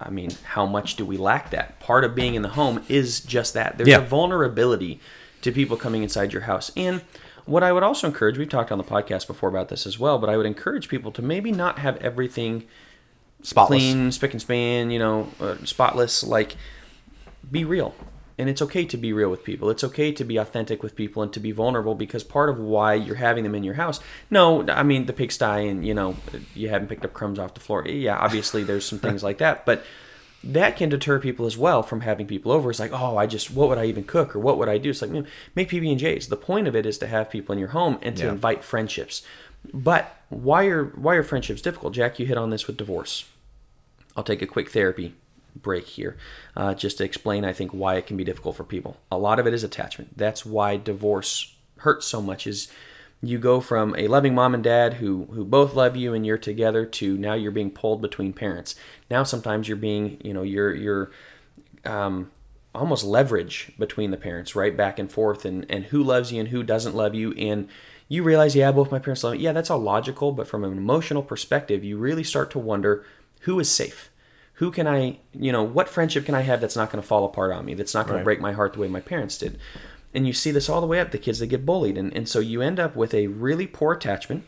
i 0.00 0.10
mean 0.10 0.30
how 0.44 0.66
much 0.66 0.96
do 0.96 1.04
we 1.04 1.16
lack 1.16 1.50
that? 1.50 1.78
Part 1.80 2.04
of 2.04 2.14
being 2.14 2.34
in 2.34 2.42
the 2.42 2.50
home 2.50 2.84
is 2.88 3.20
just 3.20 3.54
that. 3.54 3.76
There's 3.78 3.88
Yeah. 3.88 3.98
a 3.98 4.06
vulnerability 4.06 5.00
to 5.42 5.52
people 5.52 5.76
coming 5.76 6.02
inside 6.02 6.32
your 6.32 6.42
house. 6.42 6.70
And 6.76 7.02
what 7.44 7.62
i 7.62 7.70
would 7.72 7.84
also 7.84 8.08
encourage 8.08 8.36
we've 8.36 8.48
talked 8.48 8.72
on 8.72 8.78
the 8.78 8.82
podcast 8.84 9.28
before 9.28 9.48
about 9.48 9.68
this 9.68 9.86
as 9.86 10.00
well 10.00 10.18
but 10.18 10.28
i 10.28 10.36
would 10.36 10.46
encourage 10.46 10.88
people 10.88 11.12
to 11.12 11.22
maybe 11.22 11.52
not 11.52 11.78
have 11.78 11.96
everything 11.98 12.64
Spotless. 13.42 13.78
clean, 13.78 14.12
spick 14.12 14.32
and 14.32 14.40
span, 14.40 14.90
you 14.90 14.98
know, 14.98 15.28
uh, 15.40 15.56
spotless. 15.64 16.24
Like, 16.24 16.56
be 17.50 17.64
real. 17.64 17.94
And 18.38 18.50
it's 18.50 18.60
okay 18.60 18.84
to 18.86 18.96
be 18.98 19.12
real 19.14 19.30
with 19.30 19.44
people. 19.44 19.70
It's 19.70 19.82
okay 19.84 20.12
to 20.12 20.22
be 20.24 20.36
authentic 20.36 20.82
with 20.82 20.94
people 20.94 21.22
and 21.22 21.32
to 21.32 21.40
be 21.40 21.52
vulnerable 21.52 21.94
because 21.94 22.22
part 22.22 22.50
of 22.50 22.58
why 22.58 22.92
you're 22.94 23.14
having 23.16 23.44
them 23.44 23.54
in 23.54 23.64
your 23.64 23.74
house. 23.74 23.98
No, 24.30 24.66
I 24.68 24.82
mean 24.82 25.06
the 25.06 25.14
pigsty 25.14 25.68
and 25.68 25.86
you 25.86 25.94
know 25.94 26.16
you 26.54 26.68
haven't 26.68 26.88
picked 26.88 27.04
up 27.04 27.14
crumbs 27.14 27.38
off 27.38 27.54
the 27.54 27.60
floor. 27.60 27.86
Yeah, 27.88 28.18
obviously 28.18 28.62
there's 28.62 28.84
some 28.84 28.98
things 28.98 29.22
like 29.22 29.38
that, 29.38 29.64
but 29.64 29.84
that 30.44 30.76
can 30.76 30.90
deter 30.90 31.18
people 31.18 31.46
as 31.46 31.56
well 31.56 31.82
from 31.82 32.02
having 32.02 32.26
people 32.26 32.52
over. 32.52 32.70
It's 32.70 32.78
like, 32.78 32.92
oh, 32.92 33.16
I 33.16 33.26
just, 33.26 33.50
what 33.50 33.68
would 33.70 33.78
I 33.78 33.86
even 33.86 34.04
cook 34.04 34.36
or 34.36 34.38
what 34.38 34.58
would 34.58 34.68
I 34.68 34.78
do? 34.78 34.90
It's 34.90 35.02
like, 35.02 35.10
make 35.56 35.70
PB 35.70 35.90
and 35.90 35.98
J's. 35.98 36.28
The 36.28 36.36
point 36.36 36.68
of 36.68 36.76
it 36.76 36.86
is 36.86 36.98
to 36.98 37.06
have 37.08 37.30
people 37.30 37.52
in 37.54 37.58
your 37.58 37.68
home 37.70 37.98
and 38.02 38.16
to 38.18 38.24
Yeah. 38.26 38.32
invite 38.32 38.62
friendships. 38.62 39.22
But 39.72 40.14
why 40.28 40.66
are 40.66 40.84
why 40.84 41.14
are 41.14 41.22
friendships 41.22 41.62
difficult? 41.62 41.94
Jack, 41.94 42.18
you 42.18 42.26
hit 42.26 42.38
on 42.38 42.50
this 42.50 42.66
with 42.66 42.76
divorce. 42.76 43.24
I'll 44.16 44.24
take 44.24 44.42
a 44.42 44.46
quick 44.46 44.70
therapy 44.70 45.14
break 45.54 45.86
here 45.86 46.16
uh, 46.56 46.74
just 46.74 46.98
to 46.98 47.04
explain, 47.04 47.44
I 47.44 47.52
think, 47.52 47.72
why 47.72 47.96
it 47.96 48.06
can 48.06 48.16
be 48.16 48.24
difficult 48.24 48.56
for 48.56 48.64
people. 48.64 48.98
A 49.10 49.18
lot 49.18 49.38
of 49.38 49.46
it 49.46 49.54
is 49.54 49.64
attachment. 49.64 50.16
That's 50.16 50.44
why 50.44 50.76
divorce 50.76 51.54
hurts 51.78 52.06
so 52.06 52.22
much. 52.22 52.46
Is 52.46 52.68
you 53.22 53.38
go 53.38 53.60
from 53.60 53.94
a 53.96 54.08
loving 54.08 54.34
mom 54.34 54.54
and 54.54 54.62
dad 54.62 54.94
who 54.94 55.26
who 55.32 55.44
both 55.44 55.74
love 55.74 55.96
you 55.96 56.14
and 56.14 56.26
you're 56.26 56.38
together 56.38 56.84
to 56.84 57.16
now 57.16 57.34
you're 57.34 57.50
being 57.50 57.70
pulled 57.70 58.02
between 58.02 58.32
parents. 58.32 58.74
Now 59.10 59.22
sometimes 59.22 59.68
you're 59.68 59.76
being, 59.76 60.20
you 60.22 60.34
know, 60.34 60.42
you're 60.42 60.74
you're 60.74 61.10
um, 61.84 62.30
almost 62.74 63.04
leverage 63.04 63.72
between 63.78 64.10
the 64.10 64.16
parents, 64.16 64.54
right, 64.54 64.76
back 64.76 64.98
and 64.98 65.10
forth, 65.10 65.44
and 65.44 65.66
and 65.70 65.86
who 65.86 66.02
loves 66.02 66.32
you 66.32 66.40
and 66.40 66.48
who 66.50 66.62
doesn't 66.62 66.94
love 66.94 67.14
you, 67.14 67.32
and 67.32 67.68
you 68.08 68.22
realize, 68.22 68.54
yeah, 68.54 68.70
both 68.72 68.90
my 68.92 68.98
parents 68.98 69.24
love 69.24 69.34
me. 69.34 69.40
Yeah, 69.40 69.52
that's 69.52 69.70
all 69.70 69.78
logical, 69.78 70.32
but 70.32 70.46
from 70.46 70.64
an 70.64 70.72
emotional 70.72 71.22
perspective, 71.22 71.82
you 71.84 71.96
really 71.98 72.24
start 72.24 72.50
to 72.52 72.58
wonder 72.58 73.04
who 73.40 73.58
is 73.58 73.70
safe. 73.70 74.10
Who 74.54 74.70
can 74.70 74.86
I, 74.86 75.18
you 75.32 75.52
know, 75.52 75.62
what 75.62 75.88
friendship 75.88 76.24
can 76.24 76.34
I 76.34 76.40
have 76.42 76.60
that's 76.60 76.76
not 76.76 76.90
going 76.90 77.02
to 77.02 77.06
fall 77.06 77.24
apart 77.24 77.52
on 77.52 77.64
me, 77.64 77.74
that's 77.74 77.94
not 77.94 78.06
going 78.06 78.14
Right. 78.16 78.20
to 78.20 78.24
break 78.24 78.40
my 78.40 78.52
heart 78.52 78.72
the 78.74 78.80
way 78.80 78.88
my 78.88 79.00
parents 79.00 79.36
did? 79.36 79.58
And 80.14 80.26
you 80.26 80.32
see 80.32 80.50
this 80.50 80.68
all 80.68 80.80
the 80.80 80.86
way 80.86 80.98
up, 80.98 81.10
the 81.10 81.18
kids 81.18 81.40
that 81.40 81.48
get 81.48 81.66
bullied. 81.66 81.98
And, 81.98 82.16
and 82.16 82.26
so 82.28 82.38
you 82.38 82.62
end 82.62 82.80
up 82.80 82.96
with 82.96 83.12
a 83.12 83.26
really 83.26 83.66
poor 83.66 83.92
attachment 83.92 84.44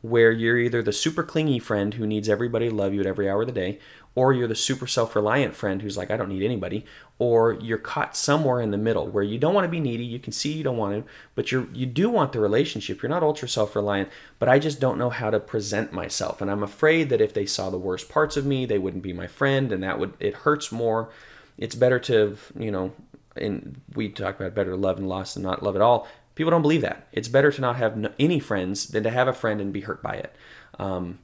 where 0.00 0.32
you're 0.32 0.58
either 0.58 0.82
the 0.82 0.92
super 0.92 1.22
clingy 1.22 1.58
friend 1.58 1.94
who 1.94 2.06
needs 2.06 2.28
everybody 2.28 2.68
to 2.68 2.74
love 2.74 2.92
you 2.92 3.00
at 3.00 3.06
every 3.06 3.28
hour 3.30 3.42
of 3.42 3.46
the 3.46 3.52
day, 3.52 3.78
or 4.14 4.32
you're 4.32 4.48
the 4.48 4.54
super 4.54 4.86
self 4.86 5.16
reliant 5.16 5.54
friend 5.54 5.82
who's 5.82 5.96
like, 5.96 6.10
I 6.10 6.16
don't 6.16 6.28
need 6.28 6.42
anybody, 6.42 6.84
or 7.18 7.54
you're 7.54 7.78
caught 7.78 8.16
somewhere 8.16 8.60
in 8.60 8.70
the 8.70 8.78
middle 8.78 9.06
where 9.06 9.24
you 9.24 9.38
don't 9.38 9.54
want 9.54 9.64
to 9.64 9.70
be 9.70 9.80
needy, 9.80 10.04
you 10.04 10.18
can 10.18 10.32
see 10.32 10.52
you 10.52 10.64
don't 10.64 10.76
want 10.76 10.94
to, 10.94 11.10
but 11.34 11.50
you're 11.50 11.66
you 11.72 11.86
do 11.86 12.08
want 12.08 12.32
the 12.32 12.40
relationship. 12.40 13.02
You're 13.02 13.10
not 13.10 13.22
ultra 13.22 13.48
self 13.48 13.74
reliant, 13.74 14.08
but 14.38 14.48
I 14.48 14.58
just 14.58 14.80
don't 14.80 14.98
know 14.98 15.10
how 15.10 15.30
to 15.30 15.40
present 15.40 15.92
myself. 15.92 16.40
And 16.40 16.50
I'm 16.50 16.62
afraid 16.62 17.08
that 17.10 17.20
if 17.20 17.34
they 17.34 17.46
saw 17.46 17.70
the 17.70 17.78
worst 17.78 18.08
parts 18.08 18.36
of 18.36 18.46
me, 18.46 18.66
they 18.66 18.78
wouldn't 18.78 19.02
be 19.02 19.12
my 19.12 19.26
friend, 19.26 19.72
and 19.72 19.82
that 19.82 19.98
would 19.98 20.14
it 20.20 20.34
hurts 20.34 20.70
more. 20.70 21.10
It's 21.58 21.74
better 21.74 21.98
to, 22.00 22.36
you 22.58 22.70
know, 22.70 22.92
and 23.36 23.80
we 23.94 24.08
talk 24.08 24.38
about 24.38 24.54
better 24.54 24.76
love 24.76 24.98
and 24.98 25.08
loss 25.08 25.34
than 25.34 25.42
not 25.42 25.62
love 25.62 25.76
at 25.76 25.82
all. 25.82 26.08
People 26.34 26.50
don't 26.50 26.62
believe 26.62 26.82
that. 26.82 27.06
It's 27.12 27.28
better 27.28 27.52
to 27.52 27.60
not 27.60 27.76
have 27.76 28.12
any 28.18 28.40
friends 28.40 28.88
than 28.88 29.04
to 29.04 29.10
have 29.10 29.28
a 29.28 29.32
friend 29.32 29.60
and 29.60 29.72
be 29.72 29.82
hurt 29.82 30.02
by 30.02 30.14
it. 30.14 30.34
Um, 30.80 31.20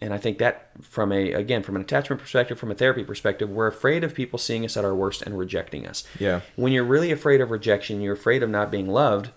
and 0.00 0.14
I 0.14 0.18
think 0.18 0.38
that 0.38 0.70
from 0.80 1.12
a 1.12 1.32
again 1.32 1.62
from 1.62 1.76
an 1.76 1.82
attachment 1.82 2.22
perspective, 2.22 2.58
from 2.58 2.70
a 2.70 2.74
therapy 2.74 3.04
perspective, 3.04 3.50
we're 3.50 3.66
afraid 3.66 4.04
of 4.04 4.14
people 4.14 4.38
seeing 4.38 4.64
us 4.64 4.76
at 4.76 4.84
our 4.84 4.94
worst 4.94 5.22
and 5.22 5.38
rejecting 5.38 5.86
us. 5.86 6.04
Yeah. 6.18 6.40
When 6.56 6.72
you're 6.72 6.84
really 6.84 7.12
afraid 7.12 7.40
of 7.40 7.50
rejection, 7.50 8.00
you're 8.00 8.14
afraid 8.14 8.42
of 8.42 8.50
not 8.50 8.70
being 8.70 8.88
loved, 8.88 9.30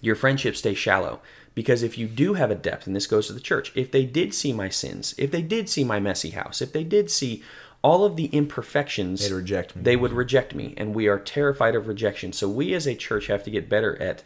your 0.00 0.14
friendships 0.14 0.58
stay 0.58 0.74
shallow. 0.74 1.20
Because 1.54 1.82
if 1.82 1.98
you 1.98 2.06
do 2.06 2.34
have 2.34 2.52
a 2.52 2.54
depth, 2.54 2.86
and 2.86 2.94
this 2.94 3.08
goes 3.08 3.26
to 3.26 3.32
the 3.32 3.40
church, 3.40 3.72
if 3.74 3.90
they 3.90 4.04
did 4.04 4.32
see 4.32 4.52
my 4.52 4.68
sins, 4.68 5.12
if 5.18 5.32
they 5.32 5.42
did 5.42 5.68
see 5.68 5.82
my 5.82 5.98
messy 5.98 6.30
house, 6.30 6.62
if 6.62 6.72
they 6.72 6.84
did 6.84 7.10
see 7.10 7.42
all 7.82 8.04
of 8.04 8.14
the 8.14 8.26
imperfections, 8.26 9.28
They'd 9.28 9.34
reject 9.34 9.74
me. 9.74 9.82
They 9.82 9.96
would 9.96 10.12
reject 10.12 10.54
me, 10.54 10.74
and 10.76 10.94
we 10.94 11.08
are 11.08 11.18
terrified 11.18 11.74
of 11.74 11.88
rejection. 11.88 12.32
So 12.32 12.48
we 12.48 12.74
as 12.74 12.86
a 12.86 12.94
church 12.94 13.26
have 13.26 13.42
to 13.44 13.50
get 13.50 13.68
better 13.68 14.00
at 14.00 14.22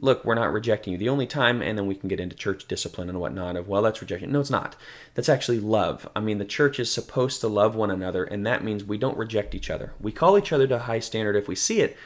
look, 0.00 0.24
we're 0.24 0.34
not 0.34 0.52
rejecting 0.52 0.92
you. 0.92 0.98
The 0.98 1.08
only 1.08 1.26
time, 1.26 1.60
and 1.60 1.76
then 1.76 1.86
we 1.86 1.94
can 1.94 2.08
get 2.08 2.20
into 2.20 2.34
church 2.34 2.66
discipline 2.66 3.08
and 3.08 3.20
whatnot 3.20 3.56
of, 3.56 3.68
well, 3.68 3.82
that's 3.82 4.00
rejection. 4.00 4.32
No, 4.32 4.40
it's 4.40 4.50
not. 4.50 4.76
That's 5.14 5.28
actually 5.28 5.60
love. 5.60 6.08
I 6.16 6.20
mean, 6.20 6.38
the 6.38 6.44
church 6.44 6.80
is 6.80 6.90
supposed 6.90 7.40
to 7.40 7.48
love 7.48 7.74
one 7.74 7.90
another, 7.90 8.24
and 8.24 8.46
that 8.46 8.64
means 8.64 8.84
we 8.84 8.98
don't 8.98 9.18
reject 9.18 9.54
each 9.54 9.70
other. 9.70 9.92
We 10.00 10.12
call 10.12 10.38
each 10.38 10.52
other 10.52 10.66
to 10.66 10.76
a 10.76 10.80
high 10.80 11.00
standard 11.00 11.36
if 11.36 11.48
we 11.48 11.54
see 11.54 11.80
it, 11.80 11.96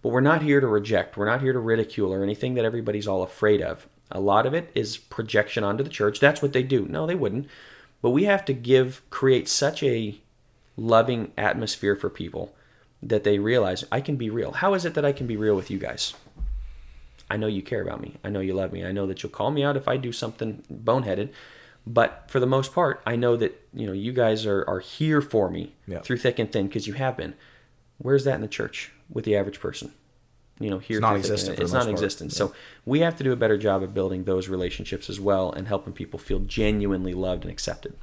but 0.00 0.08
we're 0.08 0.20
not 0.20 0.42
here 0.42 0.60
to 0.60 0.66
reject. 0.66 1.16
We're 1.16 1.26
not 1.26 1.42
here 1.42 1.52
to 1.52 1.58
ridicule 1.58 2.12
or 2.12 2.22
anything 2.22 2.54
that 2.54 2.64
everybody's 2.64 3.06
all 3.06 3.22
afraid 3.22 3.60
of. 3.60 3.86
A 4.10 4.20
lot 4.20 4.46
of 4.46 4.54
it 4.54 4.70
is 4.74 4.96
projection 4.96 5.64
onto 5.64 5.84
the 5.84 5.90
church. 5.90 6.20
That's 6.20 6.42
what 6.42 6.52
they 6.52 6.62
do. 6.62 6.86
No, 6.88 7.06
they 7.06 7.14
wouldn't. 7.14 7.46
But 8.00 8.10
we 8.10 8.24
have 8.24 8.44
to 8.46 8.52
give, 8.52 9.02
create 9.10 9.48
such 9.48 9.82
a 9.82 10.16
loving 10.76 11.32
atmosphere 11.38 11.94
for 11.94 12.10
people 12.10 12.54
that 13.02 13.24
they 13.24 13.38
realize 13.38 13.84
I 13.90 14.00
can 14.00 14.16
be 14.16 14.30
real. 14.30 14.52
How 14.52 14.74
is 14.74 14.84
it 14.84 14.94
that 14.94 15.04
I 15.04 15.12
can 15.12 15.26
be 15.26 15.36
real 15.36 15.54
with 15.54 15.70
you 15.70 15.78
guys? 15.78 16.14
I 17.32 17.36
know 17.36 17.46
you 17.46 17.62
care 17.62 17.82
about 17.82 18.00
me. 18.00 18.16
I 18.22 18.28
know 18.30 18.40
you 18.40 18.54
love 18.54 18.72
me. 18.72 18.84
I 18.84 18.92
know 18.92 19.06
that 19.06 19.22
you'll 19.22 19.32
call 19.32 19.50
me 19.50 19.64
out 19.64 19.76
if 19.76 19.88
I 19.88 19.96
do 19.96 20.12
something 20.12 20.62
boneheaded. 20.72 21.30
But 21.86 22.24
for 22.28 22.38
the 22.38 22.46
most 22.46 22.72
part, 22.72 23.02
I 23.06 23.16
know 23.16 23.36
that 23.36 23.52
you 23.74 23.86
know 23.86 23.92
you 23.92 24.12
guys 24.12 24.46
are, 24.46 24.64
are 24.68 24.78
here 24.80 25.20
for 25.20 25.50
me 25.50 25.74
Yeah. 25.86 26.00
through 26.00 26.18
thick 26.18 26.38
and 26.38 26.50
thin 26.52 26.66
because 26.68 26.86
you 26.86 26.92
have 26.94 27.16
been. 27.16 27.34
Where's 27.98 28.24
that 28.24 28.34
in 28.36 28.40
the 28.40 28.48
church 28.48 28.92
with 29.10 29.24
the 29.24 29.34
average 29.36 29.58
person? 29.60 29.92
You 30.60 30.70
know, 30.70 30.78
here 30.78 30.98
It's 30.98 31.02
non-existent 31.02 31.56
thin. 31.56 31.56
for 31.56 31.60
the 31.60 31.64
It's 31.64 31.72
most 31.72 31.78
part. 31.80 31.86
non-existent. 31.86 32.32
So 32.32 32.52
we 32.84 33.00
have 33.00 33.16
to 33.16 33.24
do 33.24 33.32
a 33.32 33.36
better 33.36 33.58
job 33.58 33.82
of 33.82 33.94
building 33.94 34.24
those 34.24 34.48
relationships 34.48 35.10
as 35.10 35.18
well 35.18 35.50
and 35.50 35.66
helping 35.66 35.92
people 35.92 36.18
feel 36.20 36.38
genuinely 36.40 37.14
loved 37.14 37.42
and 37.44 37.50
accepted. 37.50 37.94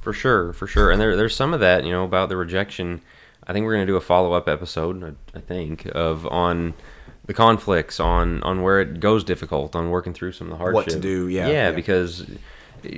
For 0.00 0.12
sure, 0.14 0.52
for 0.54 0.66
sure. 0.66 0.90
And 0.90 0.98
there, 1.00 1.16
there's 1.16 1.34
some 1.36 1.52
of 1.52 1.60
that, 1.60 1.84
you 1.84 1.90
know, 1.90 2.04
about 2.04 2.28
the 2.30 2.36
rejection. 2.36 3.02
I 3.46 3.52
think 3.52 3.64
we're 3.64 3.74
going 3.74 3.86
to 3.86 3.92
do 3.92 3.96
a 3.96 4.00
follow 4.00 4.32
up 4.32 4.48
episode, 4.48 5.02
I, 5.34 5.38
I 5.38 5.40
think, 5.40 5.84
of 5.86 6.26
on 6.28 6.74
the 7.28 7.34
conflicts, 7.34 8.00
on 8.00 8.42
on 8.42 8.62
where 8.62 8.80
it 8.80 8.98
goes 8.98 9.22
difficult, 9.22 9.76
on 9.76 9.90
working 9.90 10.14
through 10.14 10.32
some 10.32 10.48
of 10.48 10.52
the 10.52 10.56
hardship. 10.56 10.74
What 10.74 10.88
to 10.88 10.98
do, 10.98 11.28
yeah, 11.28 11.46
yeah, 11.46 11.52
yeah. 11.52 11.70
because 11.70 12.26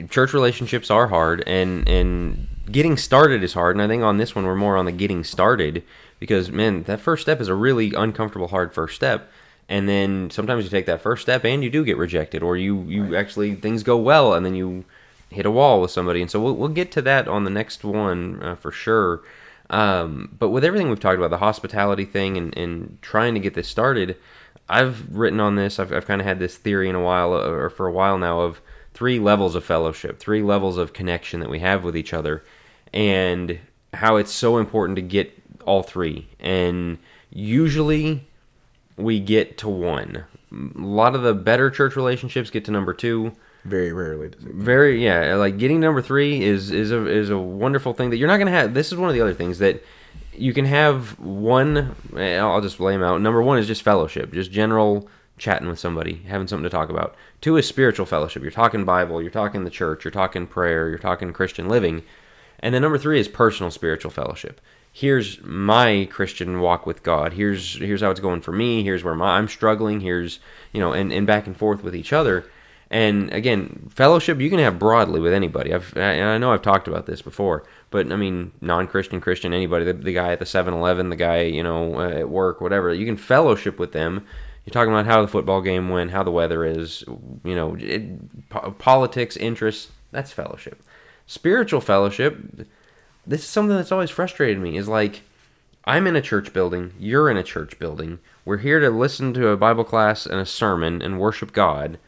church 0.09 0.33
relationships 0.33 0.91
are 0.91 1.09
hard, 1.09 1.43
and 1.47 1.87
and 1.89 2.47
getting 2.71 2.97
started 2.97 3.43
is 3.43 3.53
hard. 3.53 3.75
And 3.75 3.83
I 3.83 3.89
think 3.89 4.03
on 4.05 4.19
this 4.19 4.35
one 4.35 4.47
we're 4.47 4.55
more 4.55 4.77
on 4.77 4.87
the 4.87 4.93
getting 4.93 5.25
started 5.25 5.83
because 6.21 6.51
man, 6.51 6.85
that 6.85 7.01
first 7.01 7.23
step 7.23 7.41
is 7.41 7.49
a 7.49 7.55
really 7.55 7.93
uncomfortable, 7.93 8.49
hard 8.49 8.73
first 8.73 8.95
step. 8.95 9.31
And 9.69 9.89
then 9.89 10.31
sometimes 10.31 10.65
you 10.65 10.71
take 10.71 10.87
that 10.87 11.01
first 11.01 11.23
step 11.23 11.45
and 11.45 11.63
you 11.63 11.71
do 11.71 11.85
get 11.85 11.97
rejected, 11.97 12.43
or 12.43 12.57
you 12.57 12.83
you 12.83 13.17
actually 13.17 13.57
things 13.57 13.83
go 13.83 13.97
well, 13.97 14.33
and 14.33 14.47
then 14.47 14.55
you 14.55 14.85
hit 15.29 15.45
a 15.45 15.51
wall 15.51 15.81
with 15.81 15.91
somebody. 15.91 16.23
And 16.23 16.31
so 16.31 16.41
we'll, 16.41 16.55
we'll 16.55 16.69
get 16.69 16.93
to 16.93 17.03
that 17.03 17.27
on 17.27 17.43
the 17.43 17.51
next 17.51 17.83
one 17.83 18.41
uh, 18.43 18.55
for 18.55 18.71
sure. 18.71 19.23
Um, 19.71 20.37
but 20.37 20.51
with 20.51 20.65
everything 20.65 20.89
we've 20.91 21.01
talked 21.01 21.19
about, 21.19 21.31
the 21.31 21.39
hospitality 21.39 22.05
thing 22.05 22.37
and, 22.37 22.57
and 22.59 22.99
trying 23.01 23.35
to 23.35 23.41
get 23.41 23.55
this 23.55 23.69
started, 23.69 24.17
I've 24.69 25.17
written 25.17 25.41
on 25.41 25.55
this. 25.55 25.79
I've, 25.79 25.93
I've 25.93 26.07
kind 26.07 26.21
of 26.21 26.27
had 26.27 26.41
this 26.41 26.57
theory 26.57 26.89
in 26.89 26.97
a 26.97 27.03
while, 27.03 27.33
uh, 27.33 27.49
or 27.49 27.71
for 27.71 27.87
a 27.87 27.93
while 27.93 28.19
now, 28.19 28.41
of 28.41 28.61
three 28.93 29.19
levels 29.19 29.55
of 29.55 29.65
fellowship, 29.65 30.19
three 30.19 30.43
levels 30.43 30.77
of 30.77 30.93
connection 30.93 31.41
that 31.41 31.49
we 31.49 31.61
have 31.61 31.85
with 31.85 31.97
each 31.97 32.13
other, 32.13 32.45
and 32.93 33.59
how 33.95 34.17
it's 34.17 34.33
so 34.33 34.59
important 34.59 34.97
to 34.97 35.03
get 35.03 35.33
all 35.65 35.83
three. 35.83 36.29
And 36.41 36.99
usually 37.31 38.27
we 38.97 39.21
get 39.21 39.57
to 39.59 39.69
one. 39.69 40.25
A 40.53 40.81
lot 40.81 41.15
of 41.15 41.23
the 41.23 41.35
better 41.35 41.71
church 41.71 41.95
relationships 41.95 42.51
get 42.51 42.65
to 42.65 42.73
number 42.73 42.93
two 42.93 43.33
Very 43.65 43.93
rarely 43.93 44.31
does 44.31 44.45
it. 44.45 44.55
very 44.55 45.05
yeah 45.05 45.35
like 45.35 45.59
getting 45.59 45.81
number 45.81 46.01
three 46.01 46.43
is 46.43 46.71
is 46.71 46.93
a 46.93 47.07
is 47.07 47.29
a 47.29 47.39
wonderful 47.39 47.93
thing 47.93 48.11
that 48.11 48.17
you're 48.17 48.29
not 48.29 48.39
gonna 48.39 48.51
have 48.51 48.73
this 48.73 48.91
is 48.91 48.97
one 48.97 49.09
of 49.11 49.15
the 49.15 49.21
other 49.21 49.35
things 49.35 49.59
that 49.59 49.85
you 50.33 50.55
can 50.55 50.65
have 50.65 51.19
one 51.19 51.95
eh, 52.17 52.39
i'll 52.39 52.63
just 52.63 52.81
lay 52.81 52.95
them 52.95 53.03
out. 53.03 53.21
Number 53.21 53.43
one 53.43 53.59
is 53.59 53.67
just 53.67 53.83
fellowship 53.83 54.33
just 54.33 54.51
general 54.51 55.09
chatting 55.37 55.69
with 55.69 55.79
somebody 55.79 56.23
having 56.27 56.47
something 56.47 56.65
to 56.65 56.71
talk 56.71 56.89
about. 56.91 57.17
Two 57.41 57.57
is 57.57 57.67
spiritual 57.67 58.07
fellowship. 58.07 58.43
You're 58.43 58.51
talking 58.51 58.85
bible 58.85 59.21
you're 59.21 59.31
talking 59.31 59.65
the 59.65 59.71
church 59.71 60.05
you're 60.05 60.11
talking 60.11 60.47
prayer 60.47 60.89
you're 60.89 60.99
talking 60.99 61.33
christian 61.33 61.69
living. 61.69 62.03
And 62.61 62.75
then 62.75 62.83
number 62.83 62.99
three 62.99 63.21
is 63.21 63.29
personal 63.29 63.71
spiritual 63.71 64.11
fellowship. 64.11 64.61
Here's 64.93 65.39
my 65.43 66.09
christian 66.11 66.61
walk 66.61 66.87
with 66.87 67.03
god. 67.03 67.35
Here's 67.35 67.77
here's 67.79 68.01
how 68.01 68.11
it's 68.11 68.21
going 68.21 68.41
for 68.41 68.53
me. 68.53 68.83
Here's 68.83 69.05
where 69.05 69.15
my, 69.15 69.37
i'm 69.37 69.49
struggling. 69.49 70.01
Here's 70.01 70.41
you 70.73 70.81
know 70.81 70.93
and, 70.95 71.13
and 71.13 71.27
back 71.27 71.47
and 71.47 71.57
forth 71.57 71.83
with 71.85 71.95
each 71.95 72.15
other 72.15 72.47
and 72.91 73.33
again, 73.33 73.89
fellowship 73.95 74.41
you 74.41 74.51
can 74.51 74.59
have 74.59 74.79
broadly 74.79 75.21
with 75.21 75.33
anybody. 75.33 75.73
I've 75.73 75.97
and 75.97 76.29
I 76.29 76.39
know 76.39 76.53
I've 76.53 76.63
talked 76.63 76.89
about 76.89 77.07
this 77.07 77.23
before, 77.23 77.63
but 77.91 78.11
I 78.11 78.17
mean, 78.17 78.51
non-Christian, 78.61 79.21
Christian, 79.21 79.55
anybody. 79.55 79.85
The, 79.85 79.93
the 79.93 80.13
guy 80.13 80.33
at 80.33 80.41
the 80.41 80.45
7-Eleven, 80.45 81.09
the 81.09 81.17
guy 81.17 81.43
you 81.43 81.63
know 81.63 82.01
uh, 82.01 82.09
at 82.09 82.29
work, 82.29 82.61
whatever. 82.61 82.93
You 82.93 83.07
can 83.07 83.17
fellowship 83.17 83.79
with 83.79 83.93
them. 83.93 84.27
You're 84.65 84.73
talking 84.73 84.93
about 84.93 85.07
how 85.07 85.23
the 85.23 85.29
football 85.29 85.63
game 85.63 85.89
went, 85.89 86.11
how 86.11 86.25
the 86.25 86.31
weather 86.33 86.65
is, 86.65 87.03
you 87.45 87.55
know, 87.55 87.77
it, 87.77 88.49
po- 88.51 88.73
politics, 88.73 89.37
interests. 89.37 89.91
That's 90.11 90.33
fellowship. 90.33 90.83
Spiritual 91.27 91.81
fellowship. 91.81 92.67
This 93.27 93.41
is 93.43 93.47
something 93.47 93.77
that's 93.77 93.93
always 93.93 94.11
frustrated 94.11 94.61
me. 94.61 94.77
Is 94.77 94.89
like 94.89 95.23
I'm 95.85 96.09
in 96.09 96.17
a 96.17 96.21
church 96.21 96.53
building, 96.53 96.93
you're 96.99 97.31
in 97.31 97.37
a 97.37 97.45
church 97.45 97.79
building. 97.79 98.19
We're 98.45 98.59
here 98.59 98.81
to 98.81 98.91
listen 98.91 99.33
to 99.35 99.49
a 99.49 99.57
Bible 99.57 99.85
class 99.85 100.27
and 100.27 100.41
a 100.41 100.47
sermon 100.47 101.01
and 101.01 101.21
worship 101.21 101.53
God 101.53 101.99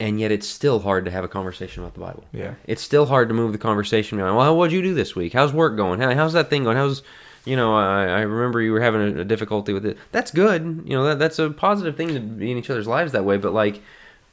and 0.00 0.18
yet 0.20 0.32
it's 0.32 0.46
still 0.46 0.80
hard 0.80 1.04
to 1.04 1.10
have 1.10 1.24
a 1.24 1.28
conversation 1.28 1.82
about 1.82 1.94
the 1.94 2.00
Bible. 2.00 2.24
Yeah. 2.32 2.54
It's 2.66 2.82
still 2.82 3.06
hard 3.06 3.28
to 3.28 3.34
move 3.34 3.52
the 3.52 3.58
conversation 3.58 4.20
around. 4.20 4.36
Well, 4.36 4.56
what'd 4.56 4.72
you 4.72 4.82
do 4.82 4.94
this 4.94 5.14
week? 5.14 5.32
How's 5.32 5.52
work 5.52 5.76
going? 5.76 6.00
How, 6.00 6.12
how's 6.14 6.32
that 6.32 6.50
thing 6.50 6.64
going? 6.64 6.76
How's, 6.76 7.02
you 7.44 7.56
know, 7.56 7.74
I, 7.76 8.04
I 8.06 8.20
remember 8.22 8.60
you 8.60 8.72
were 8.72 8.80
having 8.80 9.18
a, 9.18 9.20
a 9.20 9.24
difficulty 9.24 9.72
with 9.72 9.86
it. 9.86 9.98
That's 10.12 10.30
good. 10.30 10.82
You 10.84 10.96
know, 10.96 11.04
that, 11.04 11.18
that's 11.18 11.38
a 11.38 11.50
positive 11.50 11.96
thing 11.96 12.08
to 12.14 12.20
be 12.20 12.50
in 12.50 12.58
each 12.58 12.70
other's 12.70 12.86
lives 12.86 13.12
that 13.12 13.24
way. 13.24 13.36
But 13.36 13.52
like, 13.52 13.82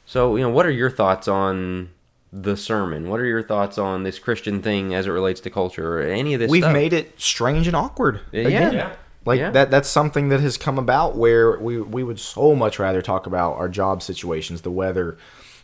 so, 0.06 0.36
you 0.36 0.42
know, 0.42 0.50
what 0.50 0.66
are 0.66 0.70
your 0.70 0.90
thoughts 0.90 1.28
on 1.28 1.90
the 2.32 2.56
sermon? 2.56 3.08
What 3.08 3.20
are 3.20 3.26
your 3.26 3.42
thoughts 3.42 3.78
on 3.78 4.02
this 4.02 4.18
Christian 4.18 4.62
thing 4.62 4.94
as 4.94 5.06
it 5.06 5.10
relates 5.10 5.40
to 5.42 5.50
culture 5.50 5.98
or 5.98 6.02
any 6.02 6.34
of 6.34 6.40
this? 6.40 6.50
We've 6.50 6.62
stuff? 6.62 6.72
made 6.72 6.92
it 6.92 7.20
strange 7.20 7.66
and 7.66 7.76
awkward. 7.76 8.20
Yeah. 8.32 8.42
Again. 8.48 8.72
Yeah. 8.72 8.92
Like 9.24 9.38
Yeah. 9.38 9.50
that 9.50 9.70
that's 9.70 9.88
something 9.88 10.30
that 10.30 10.40
has 10.40 10.56
come 10.56 10.78
about 10.78 11.14
where 11.16 11.56
we 11.60 11.80
we 11.80 12.02
would 12.02 12.18
so 12.18 12.56
much 12.56 12.80
rather 12.80 13.00
talk 13.00 13.26
about 13.28 13.52
our 13.56 13.68
job 13.68 14.02
situations, 14.02 14.62
the 14.62 14.70
weather, 14.72 15.16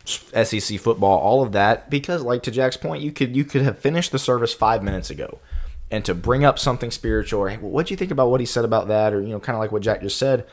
SEC 0.05 0.79
football, 0.79 1.19
all 1.19 1.43
of 1.43 1.51
that 1.51 1.89
because 1.89 2.23
like 2.23 2.43
to 2.43 2.51
Jack's 2.51 2.77
point, 2.77 3.03
you 3.03 3.11
could 3.11 3.35
you 3.35 3.43
could 3.43 3.61
have 3.61 3.77
finished 3.77 4.11
the 4.11 4.19
service 4.19 4.53
5 4.53 4.83
minutes 4.83 5.09
ago 5.09 5.39
and 5.91 6.03
to 6.05 6.13
bring 6.15 6.43
up 6.43 6.57
something 6.59 6.91
spiritual 6.91 7.41
or 7.41 7.49
hey, 7.49 7.57
what 7.57 7.87
do 7.87 7.93
you 7.93 7.97
think 7.97 8.11
about 8.11 8.29
what 8.29 8.39
he 8.39 8.45
said 8.45 8.65
about 8.65 8.87
that 8.87 9.13
or 9.13 9.21
you 9.21 9.29
know 9.29 9.39
kind 9.39 9.55
of 9.55 9.59
like 9.59 9.71
what 9.71 9.81
Jack 9.81 10.01
just 10.01 10.17
said, 10.17 10.45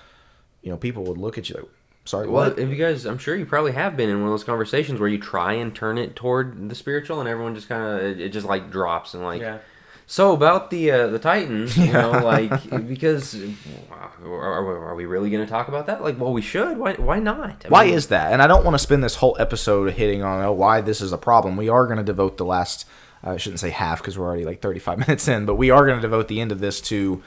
you 0.63 0.71
know, 0.71 0.77
people 0.77 1.05
would 1.05 1.19
look 1.19 1.39
at 1.39 1.49
you 1.49 1.57
like 1.57 1.65
sorry 2.05 2.29
Well, 2.29 2.51
what? 2.51 2.59
if 2.59 2.69
you 2.69 2.77
guys, 2.77 3.05
I'm 3.05 3.19
sure 3.19 3.35
you 3.35 3.47
probably 3.47 3.73
have 3.73 3.97
been 3.97 4.09
in 4.09 4.17
one 4.19 4.27
of 4.27 4.33
those 4.33 4.45
conversations 4.45 5.01
where 5.01 5.09
you 5.09 5.19
try 5.19 5.55
and 5.55 5.75
turn 5.75 5.99
it 5.99 6.15
toward 6.17 6.69
the 6.69 6.75
spiritual, 6.75 7.21
and 7.21 7.29
everyone 7.29 7.55
just 7.55 7.69
kind 7.69 7.83
of 7.83 8.03
it, 8.03 8.21
it 8.21 8.29
just 8.31 8.47
like 8.47 8.71
drops 8.71 9.15
and 9.15 9.25
like. 9.25 9.41
Yeah. 9.41 9.59
So 10.09 10.33
about 10.33 10.71
the 10.71 10.91
uh, 10.91 11.07
the 11.09 11.19
Titans, 11.19 11.77
you 11.77 11.93
know, 11.93 12.13
like 12.13 12.71
because 12.89 13.35
are, 14.23 14.31
are, 14.31 14.89
are 14.89 14.95
we 14.95 15.05
really 15.05 15.31
going 15.31 15.45
to 15.45 15.51
talk 15.51 15.67
about 15.67 15.87
that? 15.87 16.03
Like, 16.03 16.19
well, 16.19 16.33
we 16.33 16.43
should. 16.43 16.79
Why? 16.79 16.95
Why 16.95 17.19
not? 17.19 17.65
I 17.65 17.69
Why 17.69 17.85
mean, 17.87 17.95
is 17.95 18.07
that? 18.09 18.33
And 18.33 18.41
I 18.41 18.47
don't 18.47 18.65
want 18.65 18.75
to 18.75 18.79
spend 18.79 19.03
this 19.03 19.17
whole 19.17 19.37
episode 19.41 19.93
hitting 19.95 20.23
on 20.23 20.45
oh, 20.45 20.53
why 20.53 20.81
this 20.81 21.01
is 21.01 21.13
a 21.13 21.19
problem. 21.19 21.57
We 21.57 21.69
are 21.69 21.87
going 21.87 21.99
to 21.99 22.05
devote 22.05 22.37
the 22.37 22.45
last, 22.45 22.87
uh, 23.25 23.31
I 23.31 23.37
shouldn't 23.37 23.61
say 23.61 23.71
half 23.71 23.99
because 23.99 24.17
we're 24.17 24.27
already 24.27 24.45
like 24.45 24.61
35 24.61 24.99
minutes 25.09 25.27
in, 25.27 25.45
but 25.45 25.57
we 25.57 25.71
are 25.71 25.85
going 25.85 25.99
to 25.99 26.03
devote 26.03 26.29
the 26.29 26.41
end 26.41 26.53
of 26.53 26.61
this 26.61 26.81
to 26.83 27.23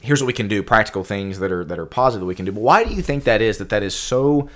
here's 0.00 0.22
what 0.22 0.26
we 0.28 0.32
can 0.34 0.48
do, 0.48 0.62
practical 0.62 1.02
things 1.02 1.40
that 1.40 1.50
are 1.50 1.64
that 1.64 1.80
are 1.80 1.86
positive 1.86 2.28
we 2.28 2.34
can 2.36 2.44
do. 2.44 2.52
But 2.52 2.62
why 2.62 2.84
do 2.84 2.94
you 2.94 3.02
think 3.02 3.24
that 3.24 3.42
is? 3.42 3.58
That 3.58 3.70
that 3.70 3.82
is 3.82 3.94
so 3.94 4.48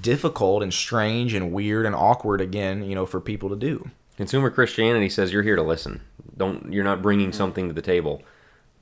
difficult 0.00 0.62
and 0.62 0.72
strange 0.72 1.34
and 1.34 1.52
weird 1.52 1.84
and 1.84 1.94
awkward 1.94 2.40
again, 2.40 2.84
you 2.84 2.94
know, 2.94 3.04
for 3.04 3.20
people 3.20 3.50
to 3.50 3.56
do. 3.56 3.90
Consumer 4.16 4.50
Christianity 4.50 5.08
says 5.08 5.32
you're 5.32 5.42
here 5.42 5.56
to 5.56 5.62
listen. 5.62 6.00
Don't 6.36 6.72
you're 6.72 6.84
not 6.84 7.02
bringing 7.02 7.28
hmm. 7.28 7.36
something 7.36 7.68
to 7.68 7.74
the 7.74 7.82
table. 7.82 8.22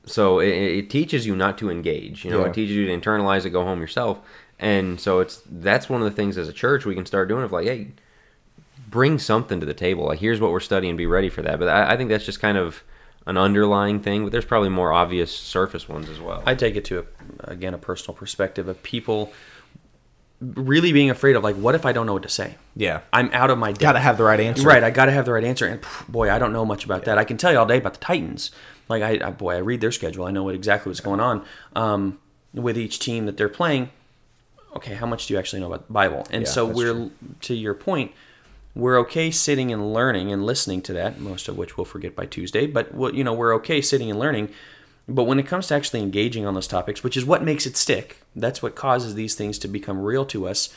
So 0.04 0.40
it, 0.40 0.48
it 0.48 0.90
teaches 0.90 1.26
you 1.26 1.36
not 1.36 1.58
to 1.58 1.70
engage. 1.70 2.24
You 2.24 2.32
know, 2.32 2.40
Yeah. 2.40 2.46
it 2.46 2.54
teaches 2.54 2.74
you 2.74 2.86
to 2.86 2.92
internalize 2.92 3.44
it, 3.44 3.50
go 3.50 3.62
home 3.62 3.80
yourself. 3.80 4.18
And 4.58 5.00
so 5.00 5.20
it's 5.20 5.42
that's 5.46 5.88
one 5.88 6.02
of 6.02 6.04
the 6.04 6.14
things 6.14 6.38
as 6.38 6.48
a 6.48 6.52
church 6.52 6.84
we 6.84 6.94
can 6.94 7.06
start 7.06 7.28
doing 7.28 7.44
of 7.44 7.52
like, 7.52 7.66
hey, 7.66 7.88
bring 8.88 9.18
something 9.18 9.60
to 9.60 9.66
the 9.66 9.74
table. 9.74 10.06
Like 10.06 10.18
here's 10.20 10.40
what 10.40 10.50
we're 10.50 10.60
studying, 10.60 10.96
be 10.96 11.06
ready 11.06 11.28
for 11.28 11.42
that. 11.42 11.58
But 11.58 11.68
I, 11.68 11.92
I 11.92 11.96
think 11.96 12.10
that's 12.10 12.26
just 12.26 12.40
kind 12.40 12.58
of 12.58 12.82
an 13.26 13.36
underlying 13.36 14.00
thing. 14.00 14.24
But 14.24 14.32
there's 14.32 14.44
probably 14.44 14.68
more 14.68 14.92
obvious 14.92 15.34
surface 15.34 15.88
ones 15.88 16.08
as 16.08 16.20
well. 16.20 16.42
I 16.46 16.54
take 16.54 16.76
it 16.76 16.84
to 16.86 17.00
a, 17.00 17.50
again 17.50 17.74
a 17.74 17.78
personal 17.78 18.14
perspective 18.14 18.68
of 18.68 18.82
people 18.82 19.32
really 20.42 20.92
being 20.92 21.08
afraid 21.10 21.36
of 21.36 21.44
like, 21.44 21.56
what 21.56 21.74
if 21.74 21.86
I 21.86 21.92
don't 21.92 22.06
know 22.06 22.14
what 22.14 22.24
to 22.24 22.28
say? 22.28 22.56
Yeah. 22.74 23.00
I'm 23.12 23.30
out 23.32 23.50
of 23.50 23.58
my 23.58 23.70
depth. 23.70 23.80
Got 23.80 23.92
to 23.92 24.00
have 24.00 24.16
the 24.18 24.24
right 24.24 24.40
answer. 24.40 24.66
Right, 24.66 24.82
I 24.82 24.90
got 24.90 25.06
to 25.06 25.12
have 25.12 25.24
the 25.24 25.32
right 25.32 25.44
answer. 25.44 25.66
And 25.66 25.80
pff, 25.80 26.08
boy, 26.08 26.30
I 26.30 26.38
don't 26.38 26.52
know 26.52 26.64
much 26.64 26.84
about 26.84 27.04
that. 27.04 27.16
I 27.18 27.24
can 27.24 27.36
tell 27.36 27.52
you 27.52 27.58
all 27.58 27.66
day 27.66 27.78
about 27.78 27.94
the 27.94 28.00
Titans. 28.00 28.50
Like 28.88 29.02
I, 29.02 29.28
I 29.28 29.30
boy, 29.30 29.54
I 29.54 29.58
read 29.58 29.80
their 29.80 29.92
schedule. 29.92 30.24
I 30.24 30.30
know 30.32 30.42
what 30.42 30.54
exactly 30.54 30.90
what's 30.90 31.00
going 31.00 31.20
on 31.20 31.44
um, 31.76 32.18
with 32.52 32.76
each 32.76 32.98
team 32.98 33.26
that 33.26 33.36
they're 33.36 33.48
playing. 33.48 33.90
Okay, 34.74 34.94
how 34.94 35.06
much 35.06 35.26
do 35.26 35.34
you 35.34 35.38
actually 35.38 35.60
know 35.60 35.66
about 35.66 35.86
the 35.86 35.92
Bible? 35.92 36.26
And 36.30 36.42
Yeah, 36.44 36.48
so 36.48 36.66
we're 36.66 36.92
true. 36.92 37.10
to 37.42 37.54
your 37.54 37.74
point. 37.74 38.12
We're 38.74 38.98
okay 39.00 39.30
sitting 39.30 39.70
and 39.70 39.92
learning 39.92 40.32
and 40.32 40.46
listening 40.46 40.80
to 40.82 40.94
that, 40.94 41.20
most 41.20 41.46
of 41.46 41.58
which 41.58 41.76
we'll 41.76 41.84
forget 41.84 42.16
by 42.16 42.24
Tuesday. 42.24 42.66
But 42.66 42.94
what 42.94 43.14
you 43.14 43.22
know, 43.22 43.34
we're 43.34 43.54
okay 43.56 43.80
sitting 43.82 44.10
and 44.10 44.18
learning. 44.18 44.48
But 45.08 45.24
when 45.24 45.38
it 45.38 45.46
comes 45.46 45.66
to 45.68 45.74
actually 45.74 46.00
engaging 46.00 46.46
on 46.46 46.54
those 46.54 46.66
topics, 46.66 47.02
which 47.02 47.16
is 47.16 47.24
what 47.24 47.42
makes 47.42 47.66
it 47.66 47.76
stick, 47.76 48.22
that's 48.36 48.62
what 48.62 48.76
causes 48.76 49.14
these 49.14 49.34
things 49.34 49.58
to 49.60 49.68
become 49.68 50.00
real 50.00 50.24
to 50.26 50.46
us. 50.46 50.72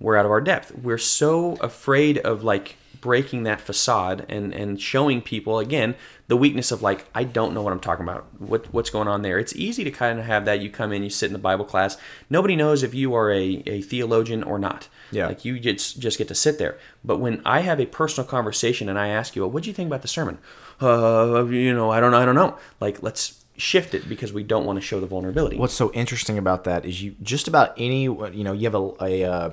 We're 0.00 0.16
out 0.16 0.24
of 0.24 0.30
our 0.30 0.40
depth. 0.40 0.72
We're 0.76 0.98
so 0.98 1.54
afraid 1.56 2.18
of 2.18 2.42
like 2.42 2.76
breaking 3.00 3.42
that 3.42 3.60
facade 3.60 4.24
and 4.30 4.54
and 4.54 4.80
showing 4.80 5.20
people 5.20 5.58
again 5.58 5.94
the 6.26 6.38
weakness 6.38 6.72
of 6.72 6.80
like 6.80 7.04
I 7.14 7.24
don't 7.24 7.52
know 7.52 7.60
what 7.60 7.72
I'm 7.72 7.80
talking 7.80 8.02
about. 8.02 8.26
What 8.40 8.72
what's 8.72 8.90
going 8.90 9.08
on 9.08 9.22
there? 9.22 9.38
It's 9.38 9.54
easy 9.54 9.84
to 9.84 9.90
kind 9.90 10.18
of 10.18 10.24
have 10.24 10.46
that. 10.46 10.60
You 10.60 10.70
come 10.70 10.90
in, 10.90 11.02
you 11.02 11.10
sit 11.10 11.26
in 11.26 11.34
the 11.34 11.38
Bible 11.38 11.66
class. 11.66 11.98
Nobody 12.30 12.56
knows 12.56 12.82
if 12.82 12.94
you 12.94 13.14
are 13.14 13.30
a, 13.30 13.62
a 13.66 13.82
theologian 13.82 14.42
or 14.42 14.58
not. 14.58 14.88
Yeah. 15.10 15.26
Like 15.26 15.44
you 15.44 15.60
just 15.60 16.00
just 16.00 16.16
get 16.16 16.28
to 16.28 16.34
sit 16.34 16.58
there. 16.58 16.78
But 17.04 17.18
when 17.18 17.42
I 17.44 17.60
have 17.60 17.78
a 17.78 17.86
personal 17.86 18.26
conversation 18.26 18.88
and 18.88 18.98
I 18.98 19.08
ask 19.08 19.36
you, 19.36 19.42
well, 19.42 19.50
what 19.50 19.64
do 19.64 19.68
you 19.68 19.74
think 19.74 19.88
about 19.88 20.02
the 20.02 20.08
sermon? 20.08 20.38
Uh, 20.80 21.44
you 21.44 21.74
know, 21.74 21.90
I 21.90 22.00
don't 22.00 22.10
know, 22.10 22.18
I 22.18 22.24
don't 22.24 22.34
know. 22.34 22.56
Like 22.80 23.02
let's 23.02 23.43
shift 23.56 23.94
it 23.94 24.08
because 24.08 24.32
we 24.32 24.42
don't 24.42 24.64
want 24.64 24.76
to 24.76 24.80
show 24.80 25.00
the 25.00 25.06
vulnerability. 25.06 25.56
What's 25.56 25.74
so 25.74 25.92
interesting 25.92 26.38
about 26.38 26.64
that 26.64 26.84
is 26.84 27.02
you 27.02 27.14
just 27.22 27.48
about 27.48 27.72
any 27.76 28.02
you 28.02 28.44
know 28.44 28.52
you 28.52 28.64
have 28.64 28.74
a 28.74 28.90
a, 29.00 29.24
uh, 29.24 29.50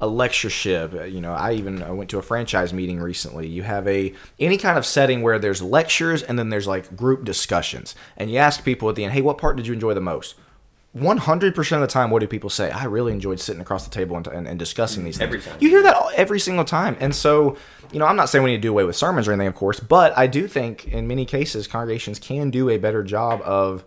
a 0.00 0.06
lectureship. 0.06 0.94
uh, 0.94 1.04
You 1.04 1.20
know, 1.20 1.32
I 1.32 1.52
even 1.54 1.82
I 1.82 1.90
went 1.90 2.10
to 2.10 2.18
a 2.18 2.22
franchise 2.22 2.72
meeting 2.72 3.00
recently. 3.00 3.46
You 3.48 3.62
have 3.62 3.86
a 3.88 4.14
any 4.38 4.56
kind 4.58 4.78
of 4.78 4.86
setting 4.86 5.22
where 5.22 5.38
there's 5.38 5.62
lectures 5.62 6.22
and 6.22 6.38
then 6.38 6.50
there's 6.50 6.66
like 6.66 6.96
group 6.96 7.24
discussions, 7.24 7.94
and 8.16 8.30
you 8.30 8.38
ask 8.38 8.64
people 8.64 8.88
at 8.88 8.96
the 8.96 9.04
end, 9.04 9.12
"Hey, 9.12 9.22
what 9.22 9.38
part 9.38 9.56
did 9.56 9.66
you 9.66 9.74
enjoy 9.74 9.94
the 9.94 10.00
most?" 10.00 10.34
One 10.92 11.18
hundred 11.18 11.54
percent 11.54 11.82
of 11.82 11.88
the 11.88 11.92
time, 11.92 12.10
what 12.10 12.20
do 12.20 12.26
people 12.26 12.48
say? 12.50 12.70
I 12.70 12.84
really 12.84 13.12
enjoyed 13.12 13.38
sitting 13.40 13.60
across 13.60 13.84
the 13.84 13.90
table 13.90 14.16
and, 14.16 14.26
and, 14.26 14.48
and 14.48 14.58
discussing 14.58 15.04
these 15.04 15.18
things. 15.18 15.26
Every 15.28 15.40
time. 15.40 15.56
You 15.60 15.68
hear 15.68 15.82
that 15.82 15.94
all, 15.94 16.10
every 16.16 16.40
single 16.40 16.64
time, 16.64 16.96
and 16.98 17.14
so 17.14 17.56
you 17.92 17.98
know, 17.98 18.06
I'm 18.06 18.16
not 18.16 18.28
saying 18.28 18.44
we 18.44 18.50
need 18.50 18.58
to 18.58 18.62
do 18.62 18.70
away 18.70 18.84
with 18.84 18.96
sermons 18.96 19.28
or 19.28 19.32
anything, 19.32 19.48
of 19.48 19.54
course, 19.54 19.80
but 19.80 20.16
I 20.16 20.26
do 20.26 20.46
think 20.46 20.88
in 20.88 21.06
many 21.06 21.24
cases 21.24 21.66
congregations 21.66 22.18
can 22.18 22.50
do 22.50 22.68
a 22.68 22.78
better 22.78 23.02
job 23.02 23.40
of 23.42 23.84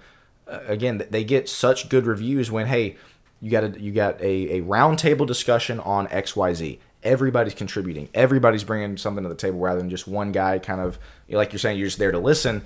uh, 0.47 0.59
again 0.67 1.05
they 1.09 1.23
get 1.23 1.47
such 1.47 1.89
good 1.89 2.05
reviews 2.05 2.49
when 2.51 2.67
hey 2.67 2.97
you 3.41 3.51
got 3.51 3.63
a 3.63 3.79
you 3.79 3.91
got 3.91 4.19
a, 4.21 4.57
a 4.57 4.61
round 4.61 4.99
table 4.99 5.25
discussion 5.25 5.79
on 5.79 6.07
xyz 6.07 6.79
everybody's 7.03 7.53
contributing. 7.53 8.09
Everybody's 8.13 8.63
bringing 8.63 8.97
something 8.97 9.23
to 9.23 9.29
the 9.29 9.35
table 9.35 9.59
rather 9.59 9.79
than 9.79 9.89
just 9.89 10.07
one 10.07 10.31
guy 10.31 10.59
kind 10.59 10.81
of 10.81 10.99
like 11.29 11.51
you're 11.51 11.59
saying 11.59 11.77
you're 11.77 11.87
just 11.87 11.99
there 11.99 12.11
to 12.11 12.19
listen. 12.19 12.63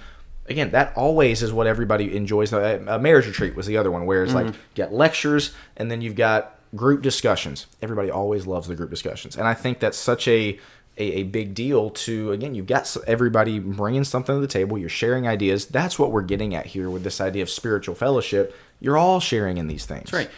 Again 0.48 0.72
that 0.72 0.96
always 0.96 1.42
is 1.42 1.54
what 1.54 1.68
everybody 1.68 2.16
enjoys. 2.16 2.54
A 2.54 3.00
marriage 3.00 3.28
retreat 3.28 3.56
was 3.56 3.66
the 3.66 3.78
other 3.78 3.92
one 3.92 4.06
where 4.06 4.24
it's 4.24 4.34
like 4.34 4.48
you 4.48 4.54
got 4.76 4.94
lectures 4.94 5.54
and 5.78 5.90
then 5.90 6.02
you've 6.02 6.16
got 6.16 6.60
group 6.76 7.02
discussions. 7.02 7.68
Everybody 7.82 8.12
always 8.12 8.46
loves 8.46 8.68
the 8.68 8.76
group 8.76 8.90
discussions. 8.90 9.38
And 9.38 9.48
i 9.48 9.54
think 9.54 9.80
that's 9.80 9.98
such 9.98 10.28
a 10.28 10.60
a, 10.98 11.04
a 11.04 11.24
big 11.24 11.54
deal 11.54 11.90
to 11.90 12.32
again 12.32 12.56
you've 12.56 12.68
got 12.68 12.96
everybody 13.06 13.60
bringing 13.60 14.04
something 14.04 14.36
to 14.36 14.42
the 14.42 14.48
table 14.48 14.78
you're 14.78 14.90
sharing 14.90 15.28
ideas. 15.28 15.66
That's 15.66 16.00
what 16.00 16.12
we're 16.12 16.22
getting 16.22 16.56
at 16.56 16.68
here 16.68 16.90
with 16.90 17.04
this 17.04 17.20
idea 17.20 17.44
of 17.44 17.50
spiritual 17.50 17.96
fellowship. 17.96 18.56
You're 18.80 18.98
all 18.98 19.20
sharing 19.20 19.58
in 19.58 19.68
these 19.68 19.86
things. 19.86 20.12
That's 20.12 20.28
right. 20.28 20.30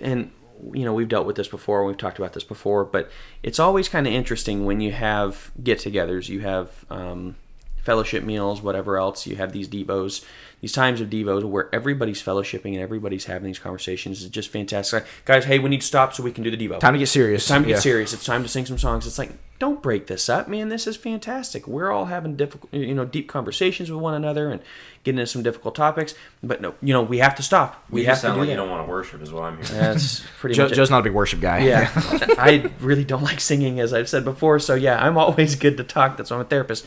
And 0.00 0.30
you 0.72 0.84
know, 0.84 0.94
we've 0.94 1.08
dealt 1.08 1.26
with 1.26 1.36
this 1.36 1.48
before, 1.48 1.84
we've 1.84 1.98
talked 1.98 2.18
about 2.18 2.32
this 2.32 2.44
before, 2.44 2.84
but 2.84 3.10
it's 3.42 3.58
always 3.58 3.88
kind 3.88 4.06
of 4.06 4.12
interesting 4.12 4.64
when 4.64 4.80
you 4.80 4.90
have 4.90 5.50
get-togethers, 5.62 6.30
you 6.30 6.40
have 6.40 6.84
um, 6.88 7.36
fellowship 7.82 8.24
meals, 8.24 8.62
whatever 8.62 8.96
else, 8.96 9.26
you 9.26 9.36
have 9.36 9.52
these 9.52 9.68
devos, 9.68 10.24
these 10.60 10.72
times 10.72 11.00
of 11.00 11.10
devos 11.10 11.44
where 11.44 11.68
everybody's 11.74 12.22
fellowshipping 12.22 12.72
and 12.72 12.78
everybody's 12.78 13.26
having 13.26 13.46
these 13.46 13.58
conversations. 13.58 14.22
is 14.22 14.30
just 14.30 14.48
fantastic. 14.48 15.04
Guys, 15.24 15.44
hey, 15.44 15.58
we 15.58 15.68
need 15.68 15.82
to 15.82 15.86
stop 15.86 16.14
so 16.14 16.22
we 16.22 16.32
can 16.32 16.42
do 16.44 16.50
the 16.50 16.56
devo. 16.56 16.80
time 16.80 16.94
to 16.94 16.98
get 16.98 17.08
serious 17.08 17.42
It's 17.42 17.48
time 17.48 17.62
to 17.62 17.68
get 17.68 17.74
Yeah. 17.74 17.80
serious. 17.80 18.12
It's 18.14 18.24
time 18.24 18.42
to 18.42 18.48
sing 18.48 18.64
some 18.66 18.78
songs. 18.78 19.06
It's 19.06 19.18
like, 19.18 19.32
don't 19.58 19.82
break 19.82 20.06
this 20.06 20.28
up, 20.28 20.48
man. 20.48 20.68
This 20.68 20.86
is 20.86 20.96
fantastic. 20.96 21.66
We're 21.66 21.90
all 21.90 22.06
having 22.06 22.36
difficult, 22.36 22.72
you 22.74 22.94
know, 22.94 23.04
deep 23.06 23.26
conversations 23.28 23.90
with 23.90 24.00
one 24.00 24.12
another 24.14 24.50
and 24.50 24.60
getting 25.04 25.18
into 25.18 25.30
some 25.30 25.42
difficult 25.42 25.74
topics. 25.74 26.14
But 26.42 26.60
no, 26.60 26.74
you 26.82 26.92
know, 26.92 27.02
we 27.02 27.18
have 27.18 27.34
to 27.36 27.42
stop. 27.42 27.82
We 27.90 28.00
you 28.02 28.06
have 28.06 28.12
just 28.14 28.22
to 28.22 28.26
sound 28.28 28.36
do 28.36 28.40
like 28.40 28.46
that. 28.48 28.52
you 28.52 28.56
don't 28.56 28.68
want 28.70 28.86
to 28.86 28.90
worship, 28.90 29.22
is 29.22 29.32
what 29.32 29.44
I'm 29.44 29.56
hearing. 29.62 29.80
That's 29.80 30.20
pretty 30.40 30.56
Joe, 30.56 30.64
much. 30.64 30.72
it. 30.72 30.74
joe's 30.76 30.90
not 30.90 31.00
a 31.00 31.02
big 31.04 31.12
worship 31.14 31.40
guy 31.40 31.58
Yeah, 31.60 31.90
I 32.38 32.70
really 32.80 33.04
don't 33.04 33.22
like 33.22 33.40
singing, 33.40 33.80
as 33.80 33.92
I've 33.94 34.08
said 34.10 34.24
before. 34.24 34.58
So 34.58 34.74
yeah, 34.74 35.02
I'm 35.02 35.16
always 35.18 35.54
good 35.54 35.76
to 35.78 35.84
talk. 35.84 36.16
That's 36.16 36.30
why 36.30 36.36
I'm 36.36 36.42
a 36.42 36.44
therapist. 36.46 36.86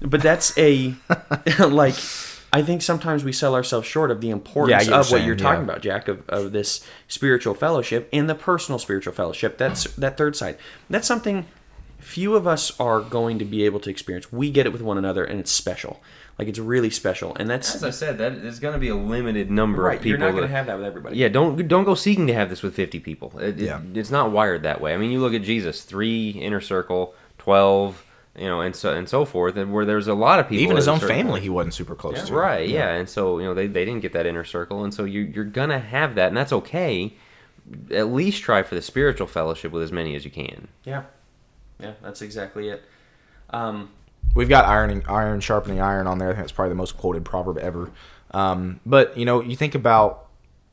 But 0.00 0.20
that's 0.22 0.56
a 0.58 0.94
like. 1.60 1.94
I 2.54 2.62
think 2.62 2.82
sometimes 2.82 3.24
we 3.24 3.32
sell 3.32 3.56
ourselves 3.56 3.86
short 3.86 4.12
of 4.12 4.20
the 4.20 4.30
importance 4.30 4.84
get 4.84 4.92
what 4.92 5.00
of 5.00 5.10
you're 5.10 5.18
what 5.18 5.26
you're 5.26 5.36
talking 5.36 5.60
yeah. 5.60 5.64
about, 5.64 5.82
Jack, 5.82 6.06
of, 6.06 6.28
of 6.28 6.52
this 6.52 6.86
spiritual 7.08 7.52
fellowship 7.54 8.08
and 8.12 8.30
the 8.30 8.34
personal 8.36 8.78
spiritual 8.78 9.12
fellowship. 9.12 9.58
That's 9.58 9.84
that 9.94 10.16
third 10.16 10.36
side. 10.36 10.56
That's 10.88 11.08
something 11.08 11.46
few 11.98 12.36
of 12.36 12.46
us 12.46 12.78
are 12.78 13.00
going 13.00 13.40
to 13.40 13.44
be 13.44 13.64
able 13.64 13.80
to 13.80 13.90
experience. 13.90 14.30
We 14.30 14.52
get 14.52 14.66
it 14.66 14.72
with 14.72 14.82
one 14.82 14.98
another, 14.98 15.24
and 15.24 15.40
it's 15.40 15.50
special. 15.50 16.00
Like 16.38 16.46
it's 16.46 16.58
really 16.60 16.90
special, 16.90 17.34
and 17.36 17.50
that's 17.50 17.74
As 17.74 17.82
I 17.82 17.90
said, 17.90 18.18
that 18.18 18.42
there's 18.42 18.60
going 18.60 18.74
to 18.74 18.80
be 18.80 18.88
a 18.88 18.96
limited 18.96 19.50
number 19.50 19.82
right. 19.82 19.96
of 19.96 20.02
people. 20.02 20.10
You're 20.10 20.18
not 20.18 20.36
going 20.36 20.48
to 20.48 20.54
have 20.54 20.66
that 20.66 20.76
with 20.76 20.86
everybody. 20.86 21.16
Yeah, 21.16 21.28
don't 21.28 21.66
don't 21.66 21.84
go 21.84 21.94
seeking 21.94 22.28
to 22.28 22.34
have 22.34 22.50
this 22.50 22.62
with 22.62 22.74
50 22.74 23.00
people. 23.00 23.36
It, 23.38 23.60
it- 23.60 23.64
Yeah. 23.66 23.80
it's 23.94 24.10
not 24.10 24.30
wired 24.30 24.62
that 24.62 24.80
way. 24.80 24.94
I 24.94 24.96
mean, 24.96 25.10
you 25.10 25.20
look 25.20 25.34
at 25.34 25.42
Jesus, 25.42 25.82
three 25.82 26.30
inner 26.30 26.60
circle, 26.60 27.14
12, 27.38 28.03
you 28.36 28.46
know, 28.46 28.60
and 28.60 28.74
so 28.74 28.94
and 28.94 29.08
so 29.08 29.24
forth, 29.24 29.56
and 29.56 29.72
where 29.72 29.84
there's 29.84 30.08
a 30.08 30.14
lot 30.14 30.38
of 30.40 30.48
people. 30.48 30.62
even 30.64 30.76
his 30.76 30.88
own 30.88 30.98
family 31.00 31.32
point. 31.32 31.42
he 31.44 31.48
wasn't 31.48 31.74
super 31.74 31.94
close 31.94 32.24
to 32.26 32.34
Right, 32.34 32.68
yeah. 32.68 32.94
and 32.94 33.08
so 33.08 33.38
you 33.38 33.44
know 33.44 33.54
they, 33.54 33.66
they 33.66 33.84
didn't 33.84 34.00
get 34.00 34.12
that 34.12 34.26
inner 34.26 34.44
circle, 34.44 34.84
and 34.84 34.92
so 34.92 35.04
you 35.04 35.20
you're 35.22 35.44
gonna 35.44 35.78
have 35.78 36.14
that, 36.16 36.28
and 36.28 36.36
that's 36.36 36.52
okay. 36.52 37.14
At 37.90 38.08
least 38.12 38.42
try 38.42 38.62
for 38.62 38.74
the 38.74 38.82
spiritual 38.82 39.26
fellowship 39.26 39.72
with 39.72 39.82
as 39.82 39.92
many 39.92 40.14
as 40.16 40.24
you 40.24 40.30
can. 40.30 40.68
yeah, 40.84 41.04
yeah. 41.78 41.92
That's 42.02 42.22
exactly 42.22 42.68
it. 42.68 42.82
Um, 43.50 43.90
We've 44.34 44.48
got 44.48 44.64
ironing, 44.64 45.04
iron 45.08 45.38
sharpening 45.40 45.80
iron 45.80 46.06
on 46.08 46.18
there. 46.18 46.28
I 46.28 46.32
think 46.32 46.42
that's 46.42 46.52
probably 46.52 46.70
the 46.70 46.74
most 46.76 46.96
quoted 46.98 47.24
proverb 47.24 47.56
ever. 47.58 47.90
Um, 48.32 48.80
but 48.84 49.16
you 49.16 49.24
know, 49.24 49.40
you 49.40 49.54
think 49.54 49.76
about 49.76 50.26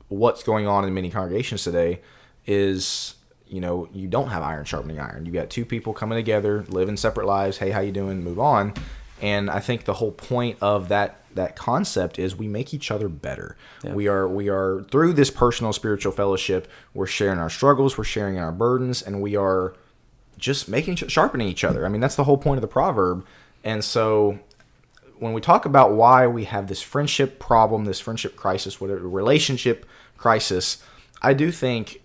what's 0.07 0.41
going 0.41 0.65
on 0.67 0.83
in 0.83 0.93
many 0.95 1.11
congregations 1.11 1.63
today. 1.63 2.01
Is 2.47 3.13
you 3.51 3.59
know 3.61 3.89
you 3.93 4.07
don't 4.07 4.29
have 4.29 4.41
iron 4.41 4.65
sharpening 4.65 4.99
iron. 4.99 5.25
You 5.25 5.31
got 5.31 5.49
two 5.49 5.65
people 5.65 5.93
coming 5.93 6.17
together, 6.17 6.65
living 6.69 6.97
separate 6.97 7.27
lives. 7.27 7.57
Hey, 7.57 7.71
how 7.71 7.81
you 7.81 7.91
doing? 7.91 8.23
Move 8.23 8.39
on. 8.39 8.73
And 9.21 9.51
I 9.51 9.59
think 9.59 9.83
the 9.85 9.93
whole 9.93 10.11
point 10.11 10.57
of 10.61 10.87
that 10.87 11.17
that 11.35 11.55
concept 11.55 12.17
is 12.19 12.35
we 12.35 12.47
make 12.47 12.73
each 12.73 12.91
other 12.91 13.07
better. 13.07 13.55
We 13.83 14.07
are 14.07 14.27
we 14.27 14.49
are 14.49 14.83
through 14.89 15.13
this 15.13 15.29
personal 15.29 15.73
spiritual 15.73 16.11
fellowship. 16.11 16.67
We're 16.93 17.07
sharing 17.07 17.39
our 17.39 17.49
struggles, 17.49 17.97
we're 17.97 18.03
sharing 18.05 18.39
our 18.39 18.51
burdens, 18.51 19.01
and 19.01 19.21
we 19.21 19.35
are 19.35 19.73
just 20.37 20.67
making 20.67 20.95
sharpening 20.95 21.47
each 21.47 21.63
other. 21.63 21.85
I 21.85 21.89
mean, 21.89 22.01
that's 22.01 22.15
the 22.15 22.23
whole 22.23 22.37
point 22.37 22.57
of 22.57 22.61
the 22.61 22.67
proverb. 22.67 23.25
And 23.63 23.83
so 23.83 24.39
when 25.19 25.33
we 25.33 25.41
talk 25.41 25.65
about 25.65 25.93
why 25.93 26.25
we 26.25 26.45
have 26.45 26.67
this 26.67 26.81
friendship 26.81 27.37
problem, 27.37 27.85
this 27.85 27.99
friendship 27.99 28.35
crisis, 28.35 28.81
whatever 28.81 29.07
relationship 29.07 29.85
crisis, 30.17 30.83
I 31.21 31.33
do 31.33 31.51
think, 31.51 32.01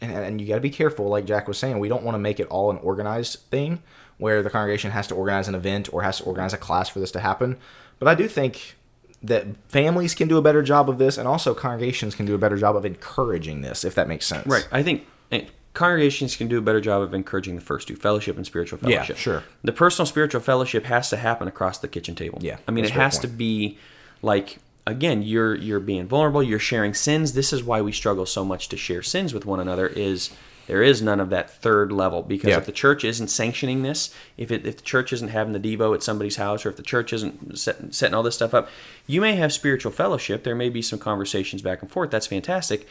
and, 0.00 0.12
and 0.12 0.40
you 0.40 0.46
got 0.46 0.56
to 0.56 0.60
be 0.60 0.70
careful, 0.70 1.08
like 1.08 1.24
Jack 1.24 1.48
was 1.48 1.58
saying, 1.58 1.78
we 1.78 1.88
don't 1.88 2.02
want 2.02 2.14
to 2.14 2.18
make 2.18 2.40
it 2.40 2.46
all 2.48 2.70
an 2.70 2.78
organized 2.78 3.40
thing 3.50 3.82
where 4.18 4.42
the 4.42 4.50
congregation 4.50 4.90
has 4.90 5.06
to 5.08 5.14
organize 5.14 5.48
an 5.48 5.54
event 5.54 5.92
or 5.92 6.02
has 6.02 6.18
to 6.18 6.24
organize 6.24 6.52
a 6.52 6.58
class 6.58 6.88
for 6.88 7.00
this 7.00 7.10
to 7.12 7.20
happen. 7.20 7.56
But 7.98 8.08
I 8.08 8.14
do 8.14 8.28
think 8.28 8.76
that 9.22 9.46
families 9.68 10.14
can 10.14 10.28
do 10.28 10.36
a 10.36 10.42
better 10.42 10.62
job 10.62 10.88
of 10.88 10.98
this, 10.98 11.18
and 11.18 11.26
also 11.26 11.54
congregations 11.54 12.14
can 12.14 12.26
do 12.26 12.34
a 12.34 12.38
better 12.38 12.56
job 12.56 12.76
of 12.76 12.84
encouraging 12.84 13.62
this, 13.62 13.84
if 13.84 13.94
that 13.94 14.08
makes 14.08 14.26
sense. 14.26 14.46
Right. 14.46 14.66
I 14.70 14.82
think 14.82 15.06
eh, 15.32 15.46
congregations 15.74 16.36
can 16.36 16.48
do 16.48 16.58
a 16.58 16.62
better 16.62 16.80
job 16.80 17.02
of 17.02 17.14
encouraging 17.14 17.56
the 17.56 17.60
first 17.62 17.88
two, 17.88 17.96
fellowship 17.96 18.36
and 18.36 18.46
spiritual 18.46 18.78
fellowship. 18.78 19.16
Yeah, 19.16 19.20
sure. 19.20 19.44
The 19.62 19.72
personal 19.72 20.06
spiritual 20.06 20.40
fellowship 20.40 20.84
has 20.84 21.10
to 21.10 21.16
happen 21.16 21.48
across 21.48 21.78
the 21.78 21.88
kitchen 21.88 22.14
table. 22.14 22.38
Yeah, 22.42 22.58
I 22.68 22.70
mean, 22.70 22.84
it 22.84 22.90
has 22.90 23.18
to 23.20 23.28
be 23.28 23.78
like 24.22 24.58
again, 24.86 25.22
you're 25.22 25.54
you're 25.54 25.80
being 25.80 26.06
vulnerable, 26.06 26.42
you're 26.42 26.58
sharing 26.58 26.94
sins. 26.94 27.32
This 27.32 27.52
is 27.52 27.62
why 27.64 27.80
we 27.80 27.92
struggle 27.92 28.26
so 28.26 28.44
much 28.44 28.68
to 28.68 28.76
share 28.76 29.02
sins 29.02 29.34
with 29.34 29.44
one 29.46 29.60
another 29.60 29.86
is 29.86 30.30
there 30.66 30.82
is 30.82 31.00
none 31.00 31.20
of 31.20 31.30
that 31.30 31.48
third 31.48 31.92
level 31.92 32.22
because 32.22 32.50
Yeah. 32.50 32.56
if 32.58 32.66
the 32.66 32.72
church 32.72 33.04
isn't 33.04 33.28
sanctioning 33.28 33.82
this, 33.82 34.12
if 34.36 34.50
it, 34.50 34.66
if 34.66 34.76
the 34.78 34.82
church 34.82 35.12
isn't 35.12 35.28
having 35.28 35.52
the 35.52 35.60
devo 35.60 35.94
at 35.94 36.02
somebody's 36.02 36.36
house, 36.36 36.66
or 36.66 36.70
if 36.70 36.76
the 36.76 36.82
church 36.82 37.12
isn't 37.12 37.56
set, 37.56 37.94
setting 37.94 38.14
all 38.14 38.24
this 38.24 38.34
stuff 38.34 38.52
up, 38.52 38.68
you 39.06 39.20
may 39.20 39.36
have 39.36 39.52
spiritual 39.52 39.92
fellowship. 39.92 40.42
There 40.42 40.56
may 40.56 40.68
be 40.68 40.82
some 40.82 40.98
conversations 40.98 41.62
back 41.62 41.82
and 41.82 41.90
forth. 41.90 42.10
That's 42.10 42.26
fantastic. 42.26 42.86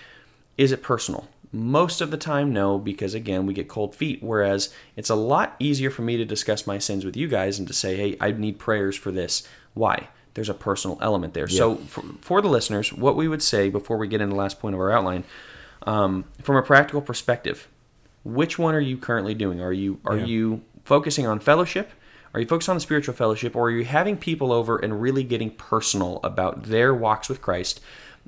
Is 0.58 0.72
it 0.72 0.82
personal? 0.82 1.28
Most 1.52 2.00
of 2.00 2.12
the 2.12 2.18
time, 2.18 2.54
no, 2.54 2.78
because 2.80 3.14
again, 3.14 3.46
we 3.46 3.54
get 3.54 3.68
cold 3.68 3.94
feet. 3.94 4.24
Whereas 4.24 4.74
it's 4.96 5.10
a 5.10 5.16
lot 5.16 5.56
easier 5.60 5.90
for 5.90 6.02
me 6.02 6.16
to 6.16 6.24
discuss 6.26 6.66
my 6.66 6.78
sins 6.80 7.04
with 7.04 7.18
you 7.18 7.28
guys 7.28 7.60
and 7.60 7.68
to 7.68 7.74
say, 7.74 7.98
hey, 7.98 8.18
I 8.22 8.32
need 8.32 8.58
prayers 8.58 8.96
for 8.96 9.12
this. 9.12 9.46
Why? 9.74 10.08
There's 10.36 10.50
a 10.50 10.54
personal 10.54 10.98
element 11.02 11.34
there. 11.34 11.48
So, 11.48 11.76
for, 11.76 12.04
for 12.22 12.42
the 12.42 12.50
listeners, 12.50 12.94
what 12.94 13.16
we 13.16 13.28
would 13.28 13.42
say 13.42 13.70
before 13.70 13.98
we 13.98 14.08
get 14.08 14.22
into 14.22 14.34
the 14.34 14.40
last 14.40 14.60
point 14.60 14.76
of 14.76 14.82
our 14.82 14.92
outline, 14.92 15.24
um, 15.84 16.26
from 16.44 16.58
a 16.58 16.62
practical 16.62 17.02
perspective, 17.02 17.68
which 18.24 18.60
one 18.60 18.76
are 18.76 18.82
you 18.82 18.98
currently 18.98 19.34
doing? 19.34 19.62
Are 19.62 19.74
you 19.74 20.00
are 20.06 20.18
you 20.18 20.62
focusing 20.84 21.26
on 21.26 21.40
fellowship? 21.40 21.92
Are 22.34 22.42
you 22.42 22.48
focused 22.48 22.68
on 22.68 22.76
the 22.76 22.82
spiritual 22.82 23.14
fellowship, 23.14 23.56
or 23.56 23.68
are 23.68 23.72
you 23.72 23.86
having 23.86 24.18
people 24.18 24.52
over 24.52 24.78
and 24.78 25.02
really 25.02 25.24
getting 25.24 25.52
personal 25.52 26.20
about 26.22 26.64
their 26.64 26.94
walks 26.94 27.30
with 27.30 27.42
Christ? 27.42 27.80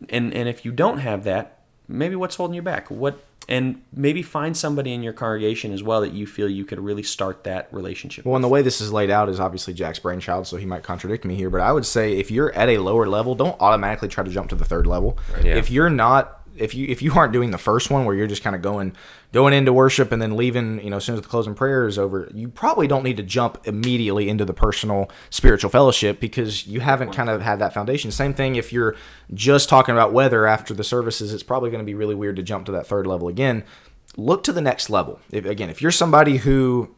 And 0.09 0.33
and 0.33 0.47
if 0.47 0.63
you 0.63 0.71
don't 0.71 0.99
have 0.99 1.25
that, 1.25 1.59
maybe 1.87 2.15
what's 2.15 2.35
holding 2.35 2.55
you 2.55 2.61
back? 2.61 2.89
What 2.89 3.19
and 3.47 3.81
maybe 3.93 4.21
find 4.21 4.57
somebody 4.57 4.93
in 4.93 5.01
your 5.01 5.13
congregation 5.13 5.71
as 5.71 5.81
well 5.81 6.01
that 6.01 6.11
you 6.11 6.27
feel 6.27 6.49
you 6.49 6.65
could 6.65 6.79
really 6.79 7.03
start 7.03 7.45
that 7.45 7.71
relationship. 7.71 8.25
Well, 8.25 8.35
and 8.35 8.43
the 8.43 8.49
way 8.49 8.61
this 8.61 8.81
is 8.81 8.91
laid 8.91 9.09
out 9.09 9.29
is 9.29 9.39
obviously 9.39 9.73
Jack's 9.73 9.99
brainchild, 9.99 10.47
so 10.47 10.57
he 10.57 10.65
might 10.65 10.83
contradict 10.83 11.23
me 11.23 11.35
here. 11.35 11.49
But 11.49 11.61
I 11.61 11.71
would 11.71 11.85
say 11.85 12.17
if 12.17 12.29
you're 12.29 12.53
at 12.53 12.67
a 12.67 12.77
lower 12.79 13.07
level, 13.07 13.35
don't 13.35 13.59
automatically 13.61 14.09
try 14.09 14.23
to 14.23 14.29
jump 14.29 14.49
to 14.49 14.55
the 14.55 14.65
third 14.65 14.85
level. 14.85 15.17
Yeah. 15.43 15.55
If 15.55 15.71
you're 15.71 15.89
not, 15.89 16.41
if 16.55 16.75
you 16.75 16.87
if 16.89 17.01
you 17.01 17.13
aren't 17.13 17.33
doing 17.33 17.51
the 17.51 17.57
first 17.57 17.89
one 17.89 18.03
where 18.03 18.15
you're 18.15 18.27
just 18.27 18.43
kind 18.43 18.55
of 18.55 18.61
going 18.61 18.95
going 19.33 19.53
into 19.53 19.73
worship 19.73 20.11
and 20.11 20.21
then 20.21 20.37
leaving, 20.37 20.81
you 20.83 20.89
know, 20.89 20.97
as 20.97 21.05
soon 21.05 21.15
as 21.15 21.21
the 21.21 21.27
closing 21.27 21.53
prayer 21.53 21.87
is 21.87 21.97
over, 21.97 22.29
you 22.33 22.47
probably 22.47 22.87
don't 22.87 23.03
need 23.03 23.17
to 23.17 23.23
jump 23.23 23.59
immediately 23.65 24.29
into 24.29 24.45
the 24.45 24.53
personal 24.53 25.09
spiritual 25.29 25.69
fellowship 25.69 26.19
because 26.19 26.65
you 26.65 26.79
haven't 26.79 27.11
kind 27.11 27.29
of 27.29 27.41
had 27.41 27.59
that 27.59 27.73
foundation. 27.73 28.09
Same 28.09 28.33
thing 28.33 28.55
if 28.55 28.71
you're 28.71 28.95
just 29.33 29.69
talking 29.69 29.93
about 29.93 30.13
weather 30.13 30.47
after 30.47 30.73
the 30.73 30.83
services, 30.83 31.33
it's 31.33 31.43
probably 31.43 31.69
going 31.69 31.81
to 31.81 31.85
be 31.85 31.95
really 31.95 32.15
weird 32.15 32.37
to 32.37 32.43
jump 32.43 32.65
to 32.67 32.71
that 32.71 32.87
third 32.87 33.05
level 33.05 33.27
again. 33.27 33.63
Look 34.15 34.43
to 34.45 34.53
the 34.53 34.61
next 34.61 34.89
level. 34.89 35.19
If, 35.31 35.45
again, 35.45 35.69
if 35.69 35.81
you're 35.81 35.91
somebody 35.91 36.37
who 36.37 36.95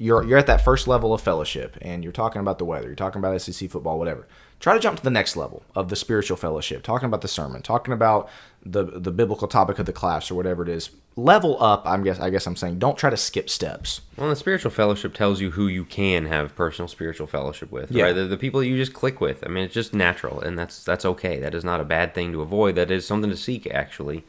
you're 0.00 0.24
you're 0.24 0.38
at 0.38 0.46
that 0.46 0.64
first 0.64 0.88
level 0.88 1.12
of 1.12 1.20
fellowship 1.20 1.76
and 1.82 2.02
you're 2.02 2.12
talking 2.12 2.40
about 2.40 2.58
the 2.58 2.64
weather, 2.64 2.86
you're 2.86 2.96
talking 2.96 3.18
about 3.18 3.40
SEC 3.40 3.68
football, 3.70 3.98
whatever. 3.98 4.26
Try 4.58 4.74
to 4.74 4.80
jump 4.80 4.98
to 4.98 5.04
the 5.04 5.10
next 5.10 5.36
level 5.36 5.62
of 5.74 5.88
the 5.88 5.96
spiritual 5.96 6.36
fellowship, 6.36 6.82
talking 6.82 7.06
about 7.06 7.20
the 7.20 7.28
sermon, 7.28 7.62
talking 7.62 7.92
about 7.92 8.28
the 8.64 8.84
the 8.84 9.10
biblical 9.10 9.46
topic 9.46 9.78
of 9.78 9.86
the 9.86 9.92
class 9.92 10.30
or 10.30 10.34
whatever 10.34 10.62
it 10.62 10.68
is. 10.68 10.90
Level 11.16 11.60
up, 11.62 11.82
I'm 11.86 12.04
guess 12.04 12.20
I 12.20 12.30
guess 12.30 12.46
I'm 12.46 12.54
saying 12.56 12.78
don't 12.78 12.96
try 12.96 13.10
to 13.10 13.16
skip 13.16 13.50
steps. 13.50 14.00
Well, 14.16 14.28
the 14.30 14.36
spiritual 14.36 14.70
fellowship 14.70 15.12
tells 15.12 15.40
you 15.40 15.50
who 15.50 15.66
you 15.66 15.84
can 15.84 16.26
have 16.26 16.54
personal 16.54 16.88
spiritual 16.88 17.26
fellowship 17.26 17.70
with, 17.72 17.90
Yeah. 17.90 18.04
right? 18.04 18.12
The, 18.14 18.24
the 18.26 18.36
people 18.36 18.62
you 18.62 18.76
just 18.76 18.94
click 18.94 19.20
with. 19.20 19.44
I 19.44 19.48
mean, 19.48 19.64
it's 19.64 19.74
just 19.74 19.92
natural, 19.92 20.40
and 20.40 20.56
that's 20.58 20.84
that's 20.84 21.04
okay. 21.04 21.40
That 21.40 21.54
is 21.54 21.64
not 21.64 21.80
a 21.80 21.84
bad 21.84 22.14
thing 22.14 22.30
to 22.32 22.40
avoid. 22.42 22.76
That 22.76 22.90
is 22.92 23.06
something 23.06 23.28
to 23.30 23.36
seek, 23.36 23.66
actually. 23.66 24.24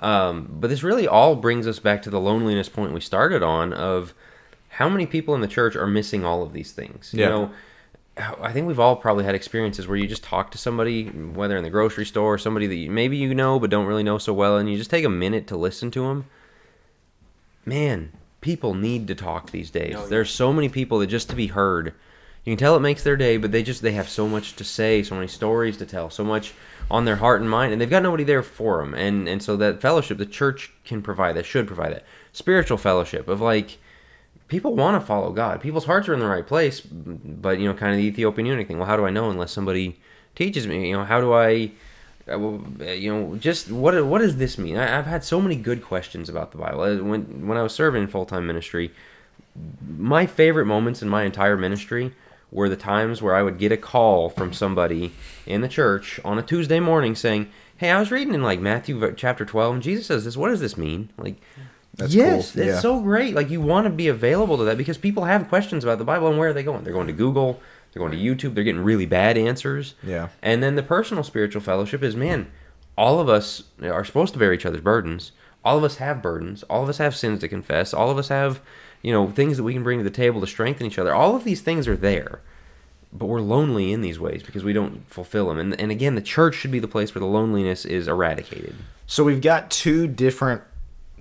Um, 0.00 0.46
but 0.60 0.68
this 0.68 0.82
really 0.82 1.08
all 1.08 1.34
brings 1.34 1.66
us 1.66 1.78
back 1.78 2.02
to 2.02 2.10
the 2.10 2.20
loneliness 2.20 2.68
point 2.68 2.92
we 2.92 3.00
started 3.00 3.42
on 3.42 3.72
of 3.72 4.14
how 4.68 4.88
many 4.88 5.06
people 5.06 5.34
in 5.34 5.40
the 5.40 5.48
church 5.48 5.74
are 5.74 5.86
missing 5.88 6.24
all 6.24 6.42
of 6.42 6.52
these 6.52 6.72
things. 6.72 7.10
You 7.14 7.22
Yeah. 7.22 7.28
know, 7.30 7.50
I 8.18 8.52
think 8.52 8.66
we've 8.66 8.80
all 8.80 8.96
probably 8.96 9.24
had 9.24 9.34
experiences 9.34 9.86
where 9.86 9.96
you 9.96 10.06
just 10.06 10.24
talk 10.24 10.50
to 10.50 10.58
somebody, 10.58 11.06
whether 11.06 11.56
in 11.56 11.62
the 11.62 11.70
grocery 11.70 12.04
store 12.04 12.34
or 12.34 12.38
somebody 12.38 12.66
that 12.66 12.74
you, 12.74 12.90
maybe 12.90 13.16
you 13.16 13.34
know 13.34 13.58
but 13.58 13.70
don't 13.70 13.86
really 13.86 14.02
know 14.02 14.18
so 14.18 14.32
well, 14.32 14.56
and 14.56 14.70
you 14.70 14.76
just 14.76 14.90
take 14.90 15.04
a 15.04 15.10
minute 15.10 15.46
to 15.48 15.56
listen 15.56 15.90
to 15.92 16.02
them. 16.02 16.26
Man, 17.64 18.12
people 18.40 18.74
need 18.74 19.06
to 19.08 19.14
talk 19.14 19.50
these 19.50 19.70
days. 19.70 19.94
Oh, 19.96 20.06
There's 20.06 20.30
so 20.30 20.52
many 20.52 20.68
people 20.68 20.98
that 20.98 21.06
just 21.06 21.30
to 21.30 21.36
be 21.36 21.48
heard. 21.48 21.94
You 22.44 22.52
can 22.52 22.58
tell 22.58 22.76
it 22.76 22.80
makes 22.80 23.02
their 23.02 23.16
day, 23.16 23.36
but 23.36 23.52
they 23.52 23.62
just 23.62 23.82
they 23.82 23.92
have 23.92 24.08
so 24.08 24.26
much 24.26 24.56
to 24.56 24.64
say, 24.64 25.02
so 25.02 25.14
many 25.14 25.28
stories 25.28 25.76
to 25.78 25.86
tell, 25.86 26.08
so 26.08 26.24
much 26.24 26.54
on 26.90 27.04
their 27.04 27.16
heart 27.16 27.40
and 27.40 27.50
mind, 27.50 27.72
and 27.72 27.80
they've 27.80 27.90
got 27.90 28.02
nobody 28.02 28.24
there 28.24 28.42
for 28.42 28.78
them. 28.78 28.94
And 28.94 29.28
and 29.28 29.42
so 29.42 29.56
that 29.56 29.82
fellowship, 29.82 30.18
the 30.18 30.26
church 30.26 30.72
can 30.84 31.02
provide 31.02 31.36
that, 31.36 31.46
should 31.46 31.66
provide 31.66 31.92
that 31.92 32.04
spiritual 32.32 32.78
fellowship 32.78 33.28
of 33.28 33.40
like 33.40 33.78
people 34.48 34.74
want 34.74 35.00
to 35.00 35.06
follow 35.06 35.30
God. 35.30 35.60
People's 35.60 35.84
hearts 35.84 36.08
are 36.08 36.14
in 36.14 36.20
the 36.20 36.26
right 36.26 36.46
place, 36.46 36.80
but 36.80 37.58
you 37.58 37.68
know, 37.68 37.74
kind 37.74 37.92
of 37.92 37.98
the 37.98 38.04
Ethiopian 38.04 38.46
eunuch 38.46 38.66
thing. 38.66 38.78
Well, 38.78 38.86
how 38.86 38.96
do 38.96 39.06
I 39.06 39.10
know 39.10 39.30
unless 39.30 39.52
somebody 39.52 39.98
teaches 40.34 40.66
me? 40.66 40.88
You 40.88 40.96
know, 40.96 41.04
how 41.04 41.20
do 41.20 41.32
I, 41.32 41.70
uh, 42.26 42.32
uh, 42.32 42.84
you 42.84 43.12
know, 43.14 43.36
just 43.36 43.70
what 43.70 44.04
what 44.06 44.18
does 44.20 44.36
this 44.36 44.58
mean? 44.58 44.76
I, 44.76 44.98
I've 44.98 45.06
had 45.06 45.22
so 45.22 45.40
many 45.40 45.56
good 45.56 45.82
questions 45.82 46.28
about 46.28 46.52
the 46.52 46.58
Bible. 46.58 46.80
Uh, 46.80 46.96
When 46.96 47.46
when 47.46 47.58
I 47.58 47.62
was 47.62 47.74
serving 47.74 48.02
in 48.02 48.08
full 48.08 48.26
time 48.26 48.46
ministry, 48.46 48.90
my 49.86 50.26
favorite 50.26 50.66
moments 50.66 51.02
in 51.02 51.08
my 51.08 51.24
entire 51.24 51.56
ministry 51.56 52.12
were 52.50 52.68
the 52.68 52.76
times 52.76 53.20
where 53.20 53.34
I 53.34 53.42
would 53.42 53.58
get 53.58 53.72
a 53.72 53.76
call 53.76 54.30
from 54.30 54.54
somebody 54.54 55.12
in 55.44 55.60
the 55.60 55.68
church 55.68 56.18
on 56.24 56.38
a 56.38 56.42
Tuesday 56.42 56.80
morning 56.80 57.14
saying, 57.14 57.48
"Hey, 57.76 57.90
I 57.90 58.00
was 58.00 58.10
reading 58.10 58.32
in 58.32 58.42
like 58.42 58.60
Matthew 58.60 59.14
chapter 59.14 59.44
12 59.44 59.74
and 59.74 59.82
Jesus 59.82 60.06
says 60.06 60.24
this. 60.24 60.36
What 60.36 60.48
does 60.48 60.60
this 60.60 60.78
mean?" 60.78 61.10
Like 61.18 61.36
That's 61.98 62.14
yes, 62.14 62.52
cool. 62.52 62.62
it's 62.62 62.68
Yeah. 62.74 62.80
so 62.80 63.00
great. 63.00 63.34
Like 63.34 63.50
you 63.50 63.60
want 63.60 63.84
to 63.86 63.90
be 63.90 64.08
available 64.08 64.56
to 64.58 64.64
that 64.64 64.78
because 64.78 64.96
people 64.96 65.24
have 65.24 65.48
questions 65.48 65.84
about 65.84 65.98
the 65.98 66.04
Bible 66.04 66.28
and 66.28 66.38
where 66.38 66.48
are 66.48 66.52
they 66.52 66.62
going? 66.62 66.84
They're 66.84 66.92
going 66.92 67.08
to 67.08 67.12
Google, 67.12 67.60
they're 67.92 68.00
going 68.00 68.12
to 68.12 68.18
YouTube, 68.18 68.54
they're 68.54 68.64
getting 68.64 68.82
really 68.84 69.06
bad 69.06 69.36
answers. 69.36 69.94
Yeah. 70.02 70.28
And 70.42 70.62
then 70.62 70.74
the 70.76 70.82
personal 70.82 71.22
spiritual 71.24 71.60
fellowship 71.60 72.02
is 72.02 72.16
man, 72.16 72.50
all 72.96 73.20
of 73.20 73.28
us 73.28 73.64
are 73.82 74.04
supposed 74.04 74.32
to 74.32 74.38
bear 74.38 74.52
each 74.52 74.64
other's 74.66 74.80
burdens. 74.80 75.32
All 75.64 75.76
of 75.76 75.84
us 75.84 75.96
have 75.96 76.22
burdens. 76.22 76.62
All 76.64 76.82
of 76.82 76.88
us 76.88 76.98
have 76.98 77.14
sins 77.16 77.40
to 77.40 77.48
confess. 77.48 77.92
All 77.92 78.10
of 78.10 78.16
us 78.18 78.28
have, 78.28 78.60
you 79.02 79.12
know, 79.12 79.28
things 79.28 79.56
that 79.56 79.64
we 79.64 79.74
can 79.74 79.82
bring 79.82 79.98
to 79.98 80.04
the 80.04 80.10
table 80.10 80.40
to 80.40 80.46
strengthen 80.46 80.86
each 80.86 80.98
other. 80.98 81.12
All 81.14 81.34
of 81.36 81.44
these 81.44 81.60
things 81.60 81.86
are 81.88 81.96
there. 81.96 82.40
But 83.12 83.26
we're 83.26 83.40
lonely 83.40 83.92
in 83.92 84.02
these 84.02 84.20
ways 84.20 84.42
because 84.42 84.62
we 84.64 84.72
don't 84.72 85.02
fulfill 85.10 85.48
them. 85.48 85.58
And, 85.58 85.80
and 85.80 85.90
again, 85.90 86.14
the 86.14 86.20
church 86.20 86.54
should 86.54 86.70
be 86.70 86.78
the 86.78 86.86
place 86.88 87.14
where 87.14 87.20
the 87.20 87.26
loneliness 87.26 87.84
is 87.84 88.06
eradicated. 88.06 88.74
So 89.06 89.24
we've 89.24 89.40
got 89.40 89.70
two 89.70 90.06
different 90.06 90.62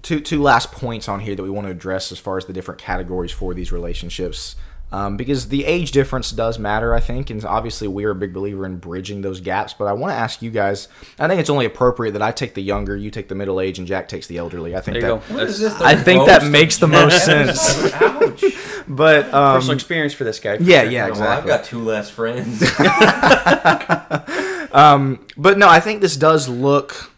two 0.01 0.19
two 0.19 0.41
last 0.41 0.71
points 0.71 1.07
on 1.07 1.19
here 1.19 1.35
that 1.35 1.43
we 1.43 1.49
want 1.49 1.67
to 1.67 1.71
address 1.71 2.11
as 2.11 2.19
far 2.19 2.37
as 2.37 2.45
the 2.45 2.53
different 2.53 2.79
categories 2.79 3.31
for 3.31 3.53
these 3.53 3.71
relationships. 3.71 4.55
Um, 4.89 5.17
because 5.17 5.49
the 5.49 5.65
age 5.65 5.91
difference 5.91 6.31
does 6.31 6.57
matter, 6.57 6.93
I 6.93 7.01
think, 7.01 7.29
and 7.29 7.43
obviously 7.43 7.89
we're 7.89 8.11
a 8.11 8.15
big 8.15 8.33
believer 8.33 8.65
in 8.65 8.77
bridging 8.77 9.21
those 9.21 9.41
gaps. 9.41 9.73
But 9.73 9.85
I 9.85 9.93
want 9.93 10.13
to 10.13 10.15
ask 10.15 10.41
you 10.41 10.49
guys. 10.49 10.87
I 11.19 11.27
think 11.27 11.41
it's 11.41 11.49
only 11.49 11.65
appropriate 11.65 12.13
that 12.13 12.21
I 12.21 12.31
take 12.31 12.53
the 12.53 12.63
younger, 12.63 12.95
you 12.95 13.11
take 13.11 13.27
the 13.27 13.35
middle 13.35 13.59
age, 13.59 13.79
and 13.79 13.87
Jack 13.87 14.07
takes 14.07 14.27
the 14.27 14.37
elderly. 14.37 14.77
I 14.77 14.79
think 14.79 15.01
There 15.01 15.09
you 15.09 15.19
that 15.19 15.29
go. 15.29 15.45
That's 15.45 15.81
I 15.81 15.95
think 15.95 16.25
that 16.27 16.45
makes 16.45 16.77
the 16.77 16.87
most 16.87 17.25
sense. 17.25 17.93
Ouch. 17.93 18.43
But 18.89 19.33
um, 19.33 19.57
personal 19.57 19.75
experience 19.75 20.13
for 20.13 20.23
this 20.23 20.39
guy. 20.39 20.55
for 20.55 20.63
yeah, 20.63 20.83
sure. 20.83 20.91
yeah, 20.91 21.05
You 21.07 21.11
exactly. 21.11 21.27
Well, 21.27 21.37
I've 21.37 21.45
got 21.45 21.65
two 21.65 21.79
less 21.79 22.09
friends. 22.09 22.59
but 25.37 25.57
no, 25.57 25.67
I 25.67 25.81
think 25.81 25.99
this 25.99 26.15
does 26.15 26.47
look 26.47 27.11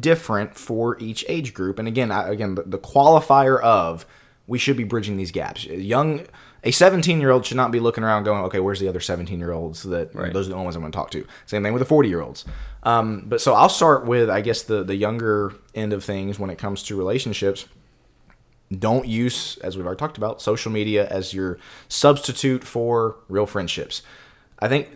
different 0.00 0.56
for 0.56 0.98
each 0.98 1.24
age 1.28 1.52
group. 1.54 1.78
And 1.78 1.86
again, 1.88 2.10
I, 2.10 2.28
again, 2.28 2.54
the, 2.54 2.62
the 2.62 2.78
qualifier 2.78 3.60
of 3.60 4.06
we 4.46 4.58
should 4.58 4.76
be 4.76 4.84
bridging 4.84 5.16
these 5.16 5.30
gaps. 5.30 5.66
A 5.66 5.80
young, 5.80 6.26
a 6.62 6.70
17 6.70 7.20
year 7.20 7.30
old 7.30 7.46
should 7.46 7.56
not 7.56 7.70
be 7.70 7.80
looking 7.80 8.04
around 8.04 8.24
going, 8.24 8.44
okay, 8.44 8.60
where's 8.60 8.80
the 8.80 8.88
other 8.88 9.00
17 9.00 9.38
year 9.38 9.52
olds 9.52 9.82
that 9.84 10.14
Right. 10.14 10.32
those 10.32 10.46
are 10.46 10.50
the 10.50 10.54
only 10.54 10.64
ones 10.64 10.76
I'm 10.76 10.82
going 10.82 10.92
to 10.92 10.96
talk 10.96 11.10
to. 11.12 11.26
Same 11.46 11.62
thing 11.62 11.72
with 11.72 11.80
the 11.80 11.86
40 11.86 12.08
year 12.08 12.20
olds. 12.20 12.44
Um, 12.82 13.24
but 13.26 13.40
so 13.40 13.54
I'll 13.54 13.68
start 13.70 14.04
with, 14.06 14.28
I 14.28 14.40
guess, 14.42 14.62
the 14.62 14.82
the 14.84 14.96
younger 14.96 15.54
end 15.74 15.92
of 15.92 16.04
things 16.04 16.38
when 16.38 16.50
it 16.50 16.58
comes 16.58 16.82
to 16.84 16.96
relationships. 16.96 17.66
Don't 18.76 19.06
use, 19.06 19.58
as 19.58 19.76
we've 19.76 19.86
already 19.86 19.98
talked 19.98 20.16
about, 20.16 20.40
social 20.42 20.72
media 20.72 21.06
as 21.08 21.32
your 21.34 21.58
substitute 21.88 22.64
for 22.64 23.16
real 23.28 23.46
friendships. 23.46 24.02
I 24.58 24.68
think 24.68 24.88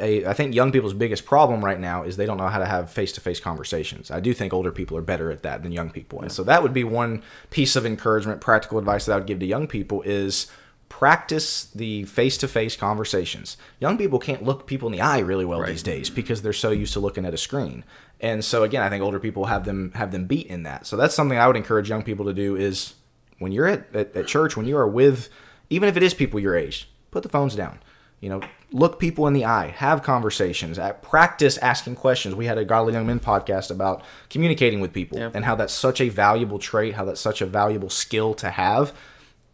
a, 0.00 0.26
I 0.26 0.32
think 0.32 0.54
young 0.54 0.72
people's 0.72 0.94
biggest 0.94 1.24
problem 1.24 1.64
right 1.64 1.78
now 1.80 2.02
is 2.02 2.16
they 2.16 2.26
don't 2.26 2.38
know 2.38 2.48
how 2.48 2.58
to 2.58 2.66
have 2.66 2.90
face 2.90 3.12
to 3.12 3.20
face 3.20 3.40
conversations. 3.40 4.10
I 4.10 4.20
do 4.20 4.32
think 4.34 4.52
older 4.52 4.72
people 4.72 4.96
are 4.96 5.02
better 5.02 5.30
at 5.30 5.42
that 5.42 5.62
than 5.62 5.72
young 5.72 5.90
people, 5.90 6.20
and 6.20 6.30
so 6.32 6.42
that 6.44 6.62
would 6.62 6.72
be 6.74 6.84
one 6.84 7.22
piece 7.50 7.76
of 7.76 7.84
encouragement, 7.86 8.40
practical 8.40 8.78
advice 8.78 9.06
that 9.06 9.12
I 9.12 9.16
would 9.16 9.26
give 9.26 9.38
to 9.40 9.46
young 9.46 9.66
people 9.66 10.02
is 10.02 10.46
practice 10.88 11.64
the 11.64 12.04
face 12.04 12.36
to 12.38 12.46
face 12.46 12.76
conversations. 12.76 13.56
Young 13.80 13.98
people 13.98 14.18
can't 14.18 14.44
look 14.44 14.66
people 14.66 14.86
in 14.86 14.92
the 14.92 15.00
eye 15.00 15.18
really 15.18 15.44
well 15.44 15.60
Right. 15.60 15.70
these 15.70 15.82
days 15.82 16.08
because 16.08 16.42
they're 16.42 16.52
so 16.52 16.70
used 16.70 16.92
to 16.92 17.00
looking 17.00 17.24
at 17.24 17.34
a 17.34 17.38
screen. 17.38 17.84
And 18.20 18.44
so 18.44 18.62
again, 18.62 18.82
I 18.82 18.88
think 18.90 19.02
older 19.02 19.18
people 19.18 19.46
have 19.46 19.64
them 19.64 19.90
have 19.96 20.12
them 20.12 20.26
beat 20.26 20.46
in 20.46 20.62
that. 20.62 20.86
So 20.86 20.96
that's 20.96 21.14
something 21.14 21.36
I 21.36 21.46
would 21.48 21.56
encourage 21.56 21.88
young 21.88 22.02
people 22.04 22.24
to 22.26 22.32
do 22.32 22.54
is 22.54 22.94
when 23.38 23.50
you're 23.50 23.66
at, 23.66 23.94
at, 23.94 24.14
at 24.14 24.26
church, 24.28 24.56
when 24.56 24.66
you 24.66 24.76
are 24.76 24.86
with 24.88 25.28
even 25.68 25.88
if 25.88 25.96
it 25.96 26.02
is 26.02 26.14
people 26.14 26.38
your 26.38 26.54
age, 26.54 26.88
put 27.10 27.22
the 27.24 27.28
phones 27.28 27.56
down. 27.56 27.80
You 28.24 28.30
know, 28.30 28.40
look 28.72 28.98
people 28.98 29.26
in 29.26 29.34
the 29.34 29.44
eye, 29.44 29.66
have 29.76 30.02
conversations, 30.02 30.78
at 30.78 31.02
practice 31.02 31.58
asking 31.58 31.96
questions. 31.96 32.34
We 32.34 32.46
had 32.46 32.56
a 32.56 32.64
Godly 32.64 32.94
Young 32.94 33.06
Men 33.06 33.20
podcast 33.20 33.70
about 33.70 34.02
communicating 34.30 34.80
with 34.80 34.94
people 34.94 35.18
Yeah. 35.18 35.30
and 35.34 35.44
how 35.44 35.54
that's 35.56 35.74
such 35.74 36.00
a 36.00 36.08
valuable 36.08 36.58
trait, 36.58 36.94
how 36.94 37.04
that's 37.04 37.20
such 37.20 37.42
a 37.42 37.46
valuable 37.46 37.90
skill 37.90 38.32
to 38.36 38.48
have. 38.48 38.94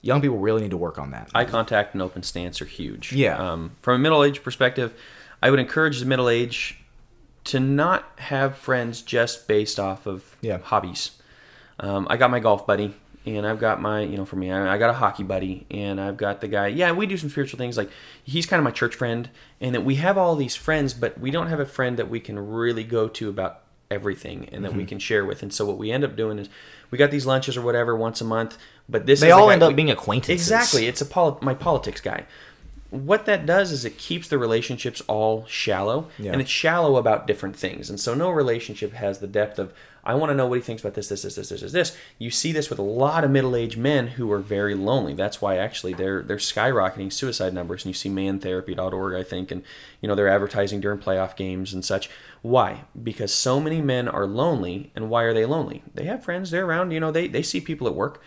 Young 0.03 0.21
people 0.21 0.39
really 0.39 0.63
need 0.63 0.71
to 0.71 0.77
work 0.77 1.01
on 1.01 1.11
that. 1.11 1.29
eye 1.35 1.47
contact 1.47 1.95
and 1.95 2.01
open 2.01 2.23
stance 2.23 2.63
are 2.63 2.65
huge. 2.65 3.13
Yeah. 3.13 3.39
Um, 3.39 3.73
from 3.83 3.97
a 3.97 3.99
middle 3.99 4.23
age 4.23 4.45
perspective, 4.45 4.93
I 5.43 5.51
would 5.51 5.59
encourage 5.59 5.99
the 5.99 6.07
middle 6.07 6.29
age 6.29 6.79
to 7.47 7.59
not 7.59 8.05
have 8.19 8.57
friends 8.57 9.03
just 9.03 9.49
based 9.49 9.81
off 9.81 10.07
of 10.07 10.37
Yeah. 10.43 10.59
hobbies. 10.59 11.11
Um, 11.81 12.07
I 12.09 12.17
got 12.17 12.31
my 12.31 12.39
golf 12.39 12.69
buddy, 12.69 12.95
and 13.27 13.47
I've 13.47 13.59
got 13.61 13.81
my, 13.83 14.01
you 14.01 14.17
know, 14.17 14.25
for 14.25 14.37
me, 14.37 14.51
I, 14.51 14.75
I 14.75 14.79
got 14.79 14.91
a 14.91 14.95
hockey 14.95 15.23
buddy, 15.23 15.67
and 15.71 16.01
I've 16.01 16.17
got 16.17 16.41
the 16.41 16.49
guy. 16.49 16.69
Yeah, 16.69 16.93
we 16.93 17.07
do 17.07 17.17
some 17.17 17.31
spiritual 17.31 17.59
things. 17.59 17.77
Like 17.77 17.91
he's 18.25 18.47
kind 18.47 18.59
of 18.59 18.65
my 18.65 18.71
church 18.71 18.95
friend, 18.95 19.29
and 19.61 19.75
that 19.75 19.85
we 19.85 19.97
have 19.97 20.17
all 20.19 20.37
these 20.37 20.57
friends, 20.57 20.95
but 20.95 21.19
we 21.21 21.31
don't 21.31 21.49
have 21.49 21.61
a 21.61 21.67
friend 21.67 21.99
that 21.99 22.09
we 22.09 22.21
can 22.21 22.39
really 22.39 22.85
go 22.85 23.09
to 23.09 23.29
about 23.29 23.63
everything 23.91 24.49
and 24.53 24.65
that 24.65 24.73
we 24.73 24.83
Mm-hmm. 24.83 24.89
can 24.89 24.99
share 25.01 25.25
with. 25.25 25.43
And 25.43 25.53
so 25.53 25.67
what 25.67 25.77
we 25.77 25.91
end 25.91 26.05
up 26.05 26.15
doing 26.17 26.39
is 26.39 26.49
we 26.93 26.99
got 26.99 27.11
these 27.11 27.27
lunches 27.27 27.57
or 27.57 27.63
whatever 27.63 27.97
once 27.97 28.21
a 28.21 28.25
month, 28.25 28.57
but 28.89 29.05
this 29.05 29.21
They 29.21 29.29
is 29.29 29.33
all 29.33 29.51
end 29.51 29.63
up 29.65 29.71
we- 29.71 29.75
being 29.75 29.91
acquaintances. 29.91 30.47
Exactly, 30.49 30.87
it's 30.87 31.01
a 31.01 31.07
poli- 31.07 31.39
my 31.43 31.55
politics 31.55 32.01
guy. 32.01 32.25
What 32.91 33.25
that 33.27 33.47
does 33.47 33.71
is 33.71 33.85
it 33.85 33.99
keeps 33.99 34.27
the 34.29 34.37
relationships 34.39 35.01
all 35.07 35.47
shallow, 35.47 36.09
Yeah. 36.19 36.33
and 36.33 36.41
it's 36.41 36.51
shallow 36.51 36.97
about 36.97 37.27
different 37.27 37.55
things. 37.57 37.89
And 37.89 38.01
so 38.01 38.15
no 38.15 38.31
relationship 38.31 38.93
has 38.95 39.19
the 39.21 39.27
depth 39.29 39.59
of 39.59 39.73
I 40.03 40.15
want 40.15 40.31
to 40.31 40.35
know 40.35 40.47
what 40.47 40.55
he 40.57 40.63
thinks 40.63 40.83
about 40.83 40.95
this, 40.95 41.09
this, 41.09 41.21
this, 41.21 41.35
this, 41.35 41.51
this, 41.51 41.61
this, 41.61 41.73
this. 41.73 41.97
You 42.19 42.31
see 42.31 42.53
this 42.53 42.71
with 42.71 42.79
a 42.79 42.83
lot 42.83 43.23
of 43.23 43.31
middle-aged 43.31 43.77
men 43.77 44.07
who 44.09 44.33
are 44.33 44.39
very 44.39 44.75
lonely. 44.75 45.13
That's 45.13 45.43
why 45.43 45.59
actually 45.59 45.93
they're 45.93 46.23
they're 46.23 46.39
skyrocketing 46.39 47.13
suicide 47.13 47.53
numbers. 47.53 47.85
And 47.85 47.91
you 47.91 47.95
see 47.95 48.09
mantherapy.org, 48.09 49.15
I 49.15 49.23
think, 49.23 49.51
and 49.51 49.63
you 50.01 50.09
know 50.09 50.15
they're 50.15 50.27
advertising 50.29 50.81
during 50.81 50.99
playoff 51.01 51.37
games 51.37 51.75
and 51.75 51.85
such. 51.85 52.09
Why? 52.43 52.85
Because 53.01 53.33
so 53.33 53.61
many 53.61 53.83
men 53.83 54.09
are 54.09 54.27
lonely, 54.27 54.91
and 54.97 55.11
why 55.11 55.25
are 55.25 55.35
they 55.35 55.45
lonely? 55.45 55.83
They 55.95 56.05
have 56.05 56.25
friends, 56.25 56.51
they're 56.51 56.65
around, 56.67 56.93
you 56.93 57.01
know, 57.01 57.13
they 57.13 57.29
they 57.29 57.43
see 57.43 57.61
people 57.61 57.87
at 57.87 57.95
work 57.95 58.23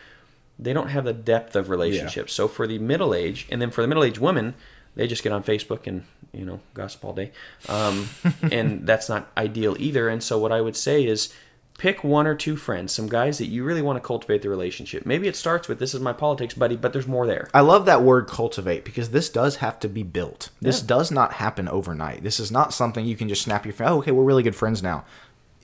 they 0.59 0.73
don't 0.73 0.89
have 0.89 1.05
the 1.05 1.13
depth 1.13 1.55
of 1.55 1.69
relationships. 1.69 2.33
So 2.33 2.47
for 2.47 2.67
the 2.67 2.79
middle 2.79 3.13
age, 3.13 3.47
and 3.49 3.61
then 3.61 3.71
for 3.71 3.81
the 3.81 3.87
middle 3.87 4.03
aged 4.03 4.19
women, 4.19 4.53
they 4.95 5.07
just 5.07 5.23
get 5.23 5.31
on 5.31 5.43
Facebook 5.43 5.87
and 5.87 6.03
you 6.31 6.45
know 6.45 6.59
gossip 6.73 7.03
all 7.03 7.13
day, 7.13 7.31
um, 7.69 8.09
and 8.51 8.85
that's 8.87 9.09
not 9.09 9.31
ideal 9.37 9.75
either. 9.79 10.09
And 10.09 10.21
so 10.23 10.37
what 10.37 10.51
I 10.51 10.61
would 10.61 10.75
say 10.75 11.05
is 11.05 11.33
pick 11.79 12.03
one 12.03 12.27
or 12.27 12.35
two 12.35 12.55
friends, 12.55 12.93
some 12.93 13.09
guys 13.09 13.39
that 13.39 13.47
you 13.47 13.63
really 13.63 13.81
want 13.81 13.97
to 13.97 14.07
cultivate 14.07 14.43
the 14.43 14.49
relationship. 14.49 15.05
Maybe 15.07 15.27
it 15.27 15.35
starts 15.35 15.67
with 15.67 15.79
this 15.79 15.95
is 15.95 15.99
my 15.99 16.13
politics 16.13 16.53
buddy, 16.53 16.75
but 16.75 16.93
there's 16.93 17.07
more 17.07 17.25
there. 17.25 17.49
I 17.53 17.61
love 17.61 17.85
that 17.85 18.03
word 18.03 18.27
cultivate 18.27 18.85
because 18.85 19.09
this 19.09 19.27
does 19.29 19.55
have 19.57 19.79
to 19.79 19.89
be 19.89 20.03
built. 20.03 20.49
This 20.61 20.81
Yeah. 20.81 20.87
does 20.87 21.11
not 21.11 21.33
happen 21.33 21.67
overnight. 21.67 22.23
This 22.23 22.39
is 22.39 22.51
not 22.51 22.73
something 22.73 23.05
you 23.05 23.15
can 23.17 23.27
just 23.27 23.41
snap 23.41 23.65
your 23.65 23.73
oh, 23.79 23.97
okay, 23.97 24.11
we're 24.11 24.23
really 24.23 24.43
good 24.43 24.55
friends 24.55 24.83
now. 24.83 25.03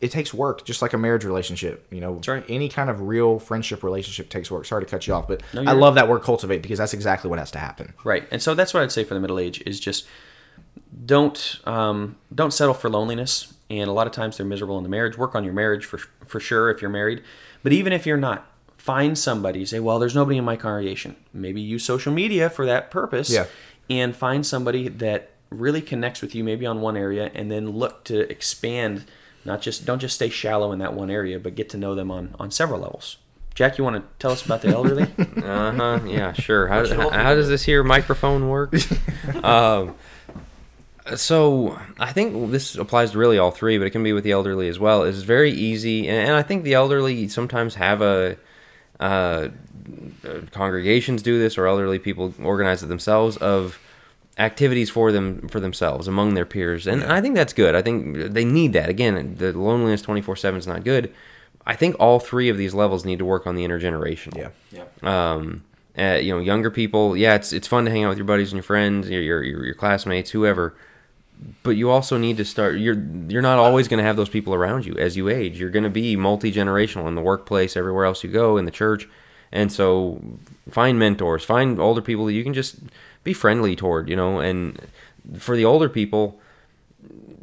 It 0.02 0.12
takes 0.12 0.34
work, 0.34 0.64
just 0.66 0.82
like 0.82 0.94
a 0.94 0.98
marriage 0.98 1.26
relationship. 1.26 1.86
You 1.92 2.00
know, 2.00 2.22
right. 2.28 2.44
any 2.48 2.70
kind 2.70 2.90
of 2.90 3.02
real 3.02 3.38
friendship 3.40 3.84
relationship 3.84 4.30
takes 4.30 4.50
work. 4.50 4.66
Sorry 4.66 4.84
to 4.84 4.90
cut 4.90 5.08
you 5.08 5.14
off, 5.14 5.28
but 5.28 5.42
No, 5.54 5.64
I 5.64 5.74
love 5.74 5.96
that 5.96 6.08
word 6.08 6.22
cultivate 6.22 6.62
because 6.62 6.78
that's 6.80 6.94
exactly 6.94 7.30
what 7.30 7.38
has 7.40 7.52
to 7.52 7.60
happen. 7.60 7.94
Right, 8.04 8.26
and 8.32 8.42
so 8.42 8.56
that's 8.56 8.74
what 8.74 8.84
I'd 8.84 8.92
say 8.92 9.04
for 9.04 9.14
the 9.14 9.20
middle 9.20 9.40
age 9.40 9.62
is 9.66 9.80
just 9.80 10.06
don't 11.06 11.60
um, 11.66 12.18
don't 12.34 12.52
settle 12.52 12.74
for 12.74 12.90
loneliness. 12.90 13.54
And 13.70 13.88
a 13.88 13.94
lot 13.94 14.08
of 14.08 14.14
times 14.14 14.38
they're 14.38 14.46
miserable 14.46 14.78
in 14.78 14.84
the 14.84 14.90
marriage. 14.90 15.18
Work 15.18 15.36
on 15.36 15.44
your 15.44 15.54
marriage 15.54 15.86
for 15.86 16.00
for 16.26 16.40
sure 16.40 16.70
if 16.72 16.82
you're 16.82 16.90
married, 16.90 17.22
but 17.62 17.72
even 17.74 17.94
if 17.94 18.06
you're 18.06 18.18
not, 18.18 18.50
find 18.78 19.18
somebody. 19.18 19.66
Say, 19.66 19.80
well, 19.80 20.00
there's 20.00 20.16
nobody 20.16 20.38
in 20.38 20.46
my 20.46 20.56
congregation. 20.56 21.16
Maybe 21.34 21.62
use 21.62 21.84
social 21.84 22.14
media 22.14 22.50
for 22.50 22.66
that 22.66 22.90
purpose. 22.90 23.30
Yeah. 23.30 23.46
and 23.90 24.16
find 24.16 24.46
somebody 24.46 24.88
that 24.88 25.32
really 25.50 25.82
connects 25.82 26.22
with 26.22 26.36
you, 26.36 26.44
maybe 26.44 26.66
on 26.66 26.80
one 26.80 26.96
area, 26.96 27.32
and 27.34 27.52
then 27.52 27.72
look 27.72 28.04
to 28.06 28.30
expand. 28.32 29.06
Not 29.46 29.62
just 29.62 29.86
don't 29.86 30.00
just 30.00 30.16
stay 30.16 30.30
shallow 30.30 30.72
in 30.72 30.80
that 30.80 30.94
one 30.94 31.10
area, 31.10 31.40
but 31.40 31.56
get 31.56 31.70
to 31.70 31.78
know 31.78 31.96
them 31.96 32.12
on 32.12 32.36
on 32.40 32.52
several 32.52 32.82
levels. 32.82 33.18
Jack, 33.56 33.78
you 33.78 33.84
want 33.84 33.98
to 33.98 34.04
tell 34.20 34.32
us 34.32 34.46
about 34.46 34.62
the 34.62 34.70
elderly? 34.70 35.08
Uh 35.44 35.72
huh. 35.72 36.00
Yeah, 36.06 36.34
sure. 36.34 36.68
How, 36.68 36.88
how, 36.88 37.10
how 37.10 37.36
does 37.36 37.50
this 37.50 37.64
here 37.64 37.84
microphone 37.84 38.50
work? 38.50 38.74
um, 39.44 39.96
so 41.16 41.80
I 41.98 42.12
think 42.12 42.52
this 42.52 42.76
applies 42.76 43.12
to 43.12 43.18
really 43.18 43.38
all 43.38 43.52
three, 43.52 43.78
but 43.78 43.88
it 43.88 43.90
can 43.90 44.04
be 44.04 44.14
with 44.14 44.24
the 44.24 44.32
elderly 44.32 44.68
as 44.68 44.80
well. 44.80 45.04
It's 45.04 45.22
very 45.22 45.52
easy, 45.52 46.08
and, 46.08 46.34
I 46.34 46.44
think 46.44 46.64
the 46.64 46.76
elderly 46.76 47.28
sometimes 47.28 47.76
have 47.76 48.02
a. 48.02 48.38
Uh, 49.00 49.50
congregations 50.52 51.22
do 51.22 51.40
this, 51.40 51.58
or 51.58 51.66
elderly 51.66 52.00
people 52.00 52.34
organize 52.44 52.84
it 52.84 52.88
themselves 52.88 53.38
of 53.38 53.80
activities 54.40 54.90
for 54.90 55.12
them 55.12 55.48
for 55.50 55.60
themselves 55.60 56.08
among 56.08 56.34
their 56.34 56.46
peers, 56.46 56.88
and 56.88 57.04
I 57.04 57.22
think 57.22 57.36
that's 57.36 57.54
good. 57.54 57.76
I 57.76 57.82
think 57.82 58.18
they 58.34 58.46
need 58.46 58.74
that. 58.74 58.90
Again, 58.90 59.36
the 59.38 59.52
loneliness 59.54 60.02
twenty 60.02 60.22
four 60.22 60.36
seven 60.36 60.58
is 60.58 60.66
not 60.66 60.84
good. 60.84 61.14
I 61.68 61.76
think 61.76 61.96
all 62.00 62.20
three 62.20 62.50
of 62.50 62.58
these 62.58 62.74
levels 62.74 63.06
need 63.06 63.20
to 63.20 63.26
work 63.26 63.46
on 63.46 63.56
the 63.56 63.64
intergenerational 63.64 64.38
Yeah. 64.38 64.50
yeah. 64.72 65.34
um, 65.34 65.64
uh, 65.98 66.16
you 66.16 66.34
know, 66.34 66.40
younger 66.40 66.72
people, 66.72 67.18
yeah, 67.18 67.36
it's 67.36 67.52
it's 67.54 67.68
fun 67.68 67.86
to 67.86 67.92
hang 67.92 68.06
out 68.06 68.10
with 68.10 68.18
your 68.18 68.26
buddies 68.26 68.52
and 68.52 68.58
your 68.58 68.64
friends, 68.64 69.10
your 69.10 69.22
your, 69.22 69.44
your, 69.44 69.66
your 69.66 69.76
classmates, 69.76 70.32
whoever. 70.32 70.76
But 71.64 71.72
you 71.72 71.90
also 71.90 72.18
need 72.18 72.38
to 72.38 72.46
start. 72.46 72.78
You're 72.80 73.02
you're 73.28 73.42
not 73.42 73.60
always 73.60 73.88
going 73.88 74.00
to 74.00 74.04
have 74.04 74.16
those 74.16 74.30
people 74.30 74.54
around 74.54 74.86
you 74.86 74.96
as 74.96 75.16
you 75.16 75.30
age. 75.30 75.60
You're 75.60 75.70
going 75.70 75.84
to 75.84 75.90
be 75.90 76.16
multi 76.16 76.52
generational 76.52 77.08
in 77.08 77.16
the 77.16 77.22
workplace, 77.22 77.78
everywhere 77.78 78.06
else 78.06 78.24
you 78.24 78.30
go, 78.30 78.58
in 78.58 78.66
the 78.66 78.72
church, 78.72 79.08
and 79.52 79.72
so 79.72 80.22
find 80.70 81.00
mentors, 81.00 81.44
find 81.44 81.80
older 81.80 82.02
people 82.02 82.26
that 82.26 82.34
you 82.34 82.44
can 82.44 82.54
just 82.54 82.78
be 83.24 83.34
friendly 83.34 83.76
toward. 83.76 84.10
You 84.10 84.16
know, 84.16 84.40
and 84.40 84.80
for 85.38 85.56
the 85.56 85.66
older 85.66 85.90
people, 85.90 86.40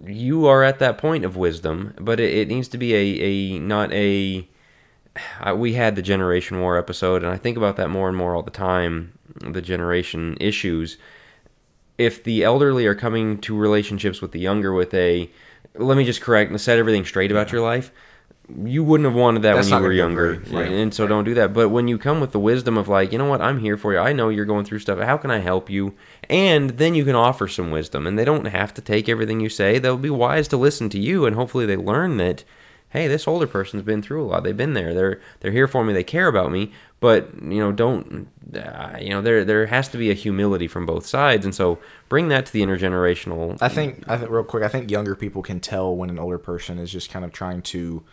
you 0.05 0.47
are 0.47 0.63
at 0.63 0.79
that 0.79 0.99
point 0.99 1.25
of 1.25 1.37
wisdom, 1.37 1.95
but 2.01 2.21
it, 2.21 2.33
it 2.35 2.49
needs 2.49 2.69
to 2.69 2.79
be 2.79 2.95
a, 2.95 3.57
a 3.57 3.59
not 3.59 3.93
a. 3.93 4.49
I, 5.41 5.55
we 5.55 5.73
had 5.73 5.97
the 5.97 6.03
generation 6.03 6.61
war 6.61 6.77
episode, 6.77 7.23
and 7.23 7.33
I 7.33 7.39
think 7.39 7.57
about 7.57 7.77
that 7.77 7.89
more 7.89 8.09
and 8.09 8.17
more 8.17 8.35
all 8.35 8.43
the 8.43 8.51
time. 8.51 9.19
The 9.41 9.63
generation 9.63 10.37
issues. 10.41 10.99
If 11.99 12.23
the 12.23 12.45
elderly 12.45 12.87
are 12.87 12.95
coming 12.95 13.41
to 13.41 13.57
relationships 13.57 14.21
with 14.21 14.33
the 14.33 14.41
younger 14.41 14.75
with 14.75 14.93
a, 14.93 15.31
let 15.75 15.97
me 15.97 16.05
just 16.05 16.21
correct 16.21 16.51
and 16.51 16.61
set 16.61 16.79
everything 16.79 17.07
straight 17.07 17.31
about 17.31 17.51
your 17.53 17.63
life. 17.63 17.91
You 18.55 18.85
wouldn't 18.85 19.09
have 19.09 19.17
wanted 19.17 19.43
that 19.43 19.57
That's 19.57 19.71
when 19.71 19.81
you 19.81 19.87
were 19.89 19.93
younger, 19.93 20.41
right. 20.51 20.71
and 20.71 20.95
so 20.95 21.09
don't 21.09 21.25
do 21.25 21.35
that. 21.35 21.53
But 21.53 21.71
when 21.71 21.89
you 21.89 21.99
come 21.99 22.21
with 22.21 22.31
the 22.31 22.39
wisdom 22.39 22.79
of 22.79 22.87
like, 22.87 23.11
you 23.11 23.19
know 23.19 23.29
what, 23.29 23.41
I'm 23.41 23.59
here 23.59 23.77
for 23.77 23.93
you. 23.93 23.99
I 23.99 24.13
know 24.13 24.29
you're 24.29 24.45
going 24.45 24.65
through 24.65 24.79
stuff. 24.79 25.01
How 25.01 25.17
can 25.17 25.33
I 25.33 25.39
help 25.39 25.69
you? 25.69 25.95
And 26.31 26.71
then 26.71 26.95
you 26.95 27.05
can 27.05 27.17
offer 27.17 27.49
some 27.49 27.73
wisdom, 27.73 28.07
and 28.07 28.17
they 28.17 28.25
don't 28.25 28.47
have 28.47 28.73
to 28.75 28.81
take 28.81 29.09
everything 29.09 29.41
you 29.41 29.49
say. 29.49 29.81
They'll 29.81 29.97
be 29.97 30.11
wise 30.11 30.47
to 30.49 30.57
listen 30.57 30.89
to 30.91 30.99
you, 30.99 31.27
and 31.27 31.35
hopefully 31.35 31.67
they 31.67 31.77
learn 31.77 32.19
that, 32.19 32.45
hey, 32.91 33.09
this 33.09 33.27
older 33.27 33.49
person's 33.49 33.83
been 33.83 34.01
through 34.01 34.25
a 34.25 34.29
lot. 34.29 34.45
They've 34.45 34.57
been 34.57 34.75
there. 34.75 34.95
They're 34.95 35.21
they're 35.41 35.51
here 35.53 35.67
for 35.67 35.85
me. 35.85 35.93
They 35.93 36.05
care 36.05 36.29
about 36.29 36.53
me. 36.53 36.73
But 37.01 37.31
you 37.43 37.59
know, 37.59 37.73
don't 37.73 38.29
uh, 38.55 38.97
you 39.01 39.11
know? 39.11 39.21
There 39.23 39.45
there 39.45 39.67
has 39.67 39.89
to 39.89 39.99
be 39.99 40.11
a 40.11 40.15
humility 40.15 40.69
from 40.69 40.87
both 40.87 41.05
sides, 41.05 41.45
and 41.45 41.55
so 41.55 41.79
bring 42.09 42.29
that 42.29 42.47
to 42.47 42.53
the 42.53 42.63
intergenerational. 42.63 43.59
I 43.61 43.69
think 43.69 44.05
I 44.09 44.17
think 44.17 44.31
real 44.31 44.45
quick, 44.45 44.63
I 44.63 44.69
think 44.69 44.89
younger 44.91 45.17
people 45.17 45.43
can 45.43 45.59
tell 45.59 45.95
when 45.95 46.11
an 46.11 46.19
older 46.19 46.39
person 46.39 46.79
is 46.79 46.93
just 46.93 47.11
kind 47.11 47.25
of 47.25 47.33
trying 47.33 47.63
to 47.63 48.05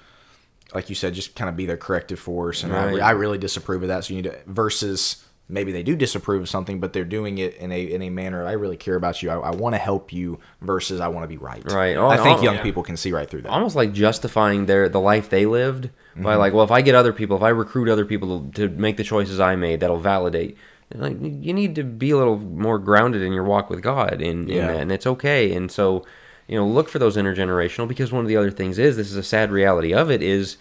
like 0.73 0.89
you 0.89 0.95
said, 0.95 1.13
just 1.13 1.35
kind 1.35 1.49
of 1.49 1.55
be 1.55 1.65
their 1.65 1.77
corrective 1.77 2.19
force. 2.19 2.63
And 2.63 2.73
I, 2.73 2.85
Right. 2.91 3.01
I 3.01 3.11
really 3.11 3.37
disapprove 3.37 3.83
of 3.83 3.89
that. 3.89 4.03
So 4.05 4.13
you 4.13 4.21
need 4.21 4.29
to 4.31 4.37
versus 4.47 5.23
maybe 5.49 5.71
they 5.71 5.83
do 5.83 5.95
disapprove 5.95 6.41
of 6.41 6.49
something, 6.49 6.79
but 6.79 6.93
they're 6.93 7.03
doing 7.05 7.37
it 7.37 7.55
in 7.57 7.71
a 7.71 7.81
in 7.83 8.01
a 8.01 8.09
manner 8.09 8.45
I 8.47 8.53
really 8.53 8.77
care 8.77 8.95
about 8.95 9.21
you. 9.21 9.29
I, 9.29 9.35
I 9.35 9.51
want 9.51 9.75
to 9.75 9.79
help 9.79 10.11
you 10.13 10.39
versus 10.61 10.99
I 10.99 11.09
want 11.09 11.25
to 11.25 11.27
be 11.27 11.37
right. 11.37 11.63
Right. 11.71 11.97
I 11.97 12.17
think 12.23 12.39
oh, 12.39 12.43
young 12.43 12.55
yeah. 12.55 12.63
people 12.63 12.81
can 12.81 12.97
see 12.97 13.11
right 13.11 13.29
through 13.29 13.41
that. 13.43 13.51
almost 13.51 13.75
like 13.75 13.93
justifying 13.93 14.65
their 14.65 14.89
the 14.89 14.99
life 15.01 15.29
they 15.29 15.45
lived 15.45 15.89
Mm-hmm. 16.13 16.23
by 16.25 16.35
like, 16.35 16.53
well, 16.53 16.63
if 16.63 16.69
I 16.69 16.81
get 16.83 16.93
other 16.93 17.11
people, 17.11 17.35
if 17.37 17.41
I 17.41 17.49
recruit 17.49 17.89
other 17.89 18.05
people 18.05 18.41
to, 18.51 18.67
to 18.67 18.75
make 18.75 18.97
the 18.97 19.03
choices 19.03 19.39
I 19.39 19.55
made, 19.55 19.79
that'll 19.79 19.97
validate. 19.99 20.57
Like 20.93 21.17
you 21.19 21.53
need 21.55 21.73
to 21.73 21.83
be 21.83 22.11
a 22.11 22.17
little 22.17 22.37
more 22.37 22.77
grounded 22.77 23.23
in 23.23 23.33
your 23.33 23.43
walk 23.45 23.71
with 23.71 23.81
God, 23.81 24.21
in, 24.21 24.43
in 24.43 24.47
Yeah. 24.47 24.67
that, 24.67 24.75
and 24.81 24.91
it's 24.91 25.07
okay. 25.07 25.51
And 25.55 25.71
so, 25.71 26.05
you 26.47 26.57
know, 26.57 26.67
look 26.67 26.89
for 26.89 26.99
those 26.99 27.17
intergenerational 27.17 27.87
because 27.87 28.11
one 28.11 28.21
of 28.21 28.27
the 28.27 28.37
other 28.37 28.51
things 28.51 28.77
is 28.77 28.95
this 28.95 29.09
is 29.09 29.17
a 29.17 29.23
sad 29.23 29.51
reality 29.51 29.93
of 29.93 30.11
it 30.11 30.21
is 30.21 30.57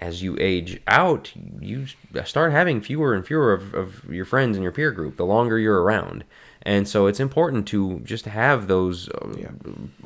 as 0.00 0.22
you 0.22 0.36
age 0.38 0.80
out, 0.86 1.32
you 1.60 1.86
start 2.24 2.52
having 2.52 2.80
fewer 2.80 3.14
and 3.14 3.26
fewer 3.26 3.52
of, 3.52 3.74
of 3.74 4.04
your 4.12 4.24
friends 4.24 4.56
in 4.56 4.62
your 4.62 4.72
peer 4.72 4.90
group 4.90 5.16
the 5.16 5.24
longer 5.24 5.58
you're 5.58 5.82
around. 5.82 6.24
And 6.62 6.88
so 6.88 7.06
it's 7.06 7.20
important 7.20 7.66
to 7.68 8.00
just 8.00 8.24
have 8.24 8.66
those 8.66 9.08
uh, 9.08 9.48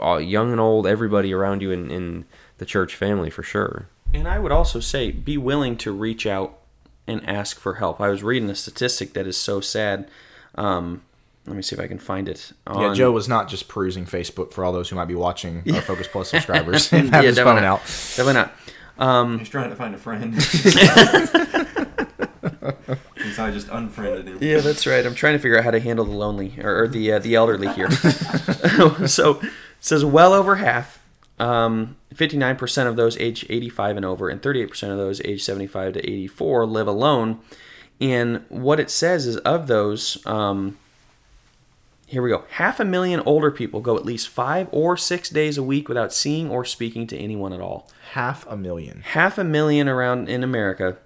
uh, 0.03 0.19
young 0.19 0.53
and 0.53 0.61
old, 0.61 0.87
everybody 0.87 1.33
around 1.33 1.63
you 1.63 1.71
in, 1.71 1.91
in 1.91 2.25
the 2.59 2.67
church 2.67 2.95
family 2.95 3.31
for 3.31 3.43
sure. 3.43 3.87
And 4.13 4.29
I 4.29 4.39
would 4.39 4.53
also 4.53 4.81
say 4.81 5.11
be 5.11 5.39
willing 5.39 5.77
to 5.79 5.93
reach 5.93 6.27
out 6.27 6.59
and 7.07 7.27
ask 7.29 7.59
for 7.59 7.75
help. 7.75 8.01
I 8.01 8.09
was 8.09 8.23
reading 8.23 8.51
a 8.51 8.55
statistic 8.55 9.15
that 9.15 9.27
is 9.27 9.37
so 9.37 9.61
sad. 9.61 10.09
Um, 10.55 11.03
let 11.51 11.57
me 11.57 11.63
see 11.63 11.75
if 11.75 11.81
I 11.81 11.89
can 11.89 11.99
find 11.99 12.29
it. 12.29 12.53
Yeah, 12.73 12.95
Joe 12.95 13.11
was 13.11 13.29
not 13.29 13.49
just 13.49 13.67
perusing 13.69 14.07
Facebook 14.07 14.53
for 14.53 14.65
all 14.65 14.73
those 14.73 14.89
who 14.89 14.97
might 14.97 15.09
be 15.09 15.17
watching 15.17 15.63
our 15.75 15.83
Focus 15.83 16.07
Plus 16.07 16.31
subscribers 16.31 16.93
and 16.93 17.11
have 17.11 17.25
Yeah, 17.25 17.29
his 17.29 17.39
phone 17.39 17.57
definitely 17.57 17.69
out. 17.69 17.81
Definitely 17.81 18.35
not. 18.35 18.53
Um, 18.99 19.39
He's 19.41 19.49
trying 19.49 19.71
to 19.71 19.77
find 19.77 19.95
a 19.95 19.99
friend. 19.99 20.35
and 20.35 20.43
so 23.35 23.45
I 23.45 23.51
just 23.51 23.69
unfriended 23.69 24.29
him. 24.29 24.39
Yeah, 24.41 24.61
that's 24.61 24.87
right. 24.87 25.05
I'm 25.05 25.15
trying 25.15 25.35
to 25.35 25.39
figure 25.39 25.59
out 25.59 25.65
how 25.65 25.71
to 25.71 25.81
handle 25.81 26.05
the 26.05 26.13
lonely 26.13 26.55
or, 26.63 26.85
or 26.85 26.89
the 26.89 27.13
uh, 27.13 27.19
the 27.19 27.35
elderly 27.35 27.69
here. 27.73 27.91
so 29.07 29.41
it 29.41 29.51
says 29.81 30.05
well 30.05 30.33
over 30.33 30.57
half, 30.57 31.03
um, 31.39 31.97
59% 32.15 32.87
of 32.87 32.97
those 32.97 33.17
age 33.19 33.47
85 33.49 33.97
and 33.97 34.07
over, 34.07 34.29
and 34.29 34.41
38% 34.41 34.91
of 34.91 34.99
those 34.99 35.21
age 35.25 35.43
75 35.43 35.95
to 35.95 36.01
84 36.01 36.67
live 36.67 36.87
alone. 36.87 37.41
And 38.01 38.45
what 38.49 38.81
it 38.81 38.91
says 38.91 39.27
is 39.27 39.37
of 39.39 39.67
those, 39.67 40.25
um, 40.27 40.79
here 42.11 42.23
we 42.23 42.29
go. 42.31 42.45
Half 42.51 42.81
a 42.81 42.85
million 42.85 43.21
older 43.21 43.51
people 43.51 43.81
go 43.81 43.97
at 43.97 44.05
least 44.05 44.29
five 44.29 44.69
or 44.73 44.97
six 44.97 45.29
days 45.31 45.57
a 45.57 45.63
week 45.63 45.89
without 45.89 46.13
seeing 46.13 46.51
or 46.51 46.65
speaking 46.65 47.07
to 47.07 47.17
anyone 47.17 47.53
at 47.53 47.61
all. 47.61 47.89
Half 48.13 48.47
a 48.49 48.57
million. 48.57 49.03
Half 49.03 49.39
a 49.39 49.45
million 49.45 49.89
around 49.89 50.29
in 50.29 50.43
America 50.43 50.97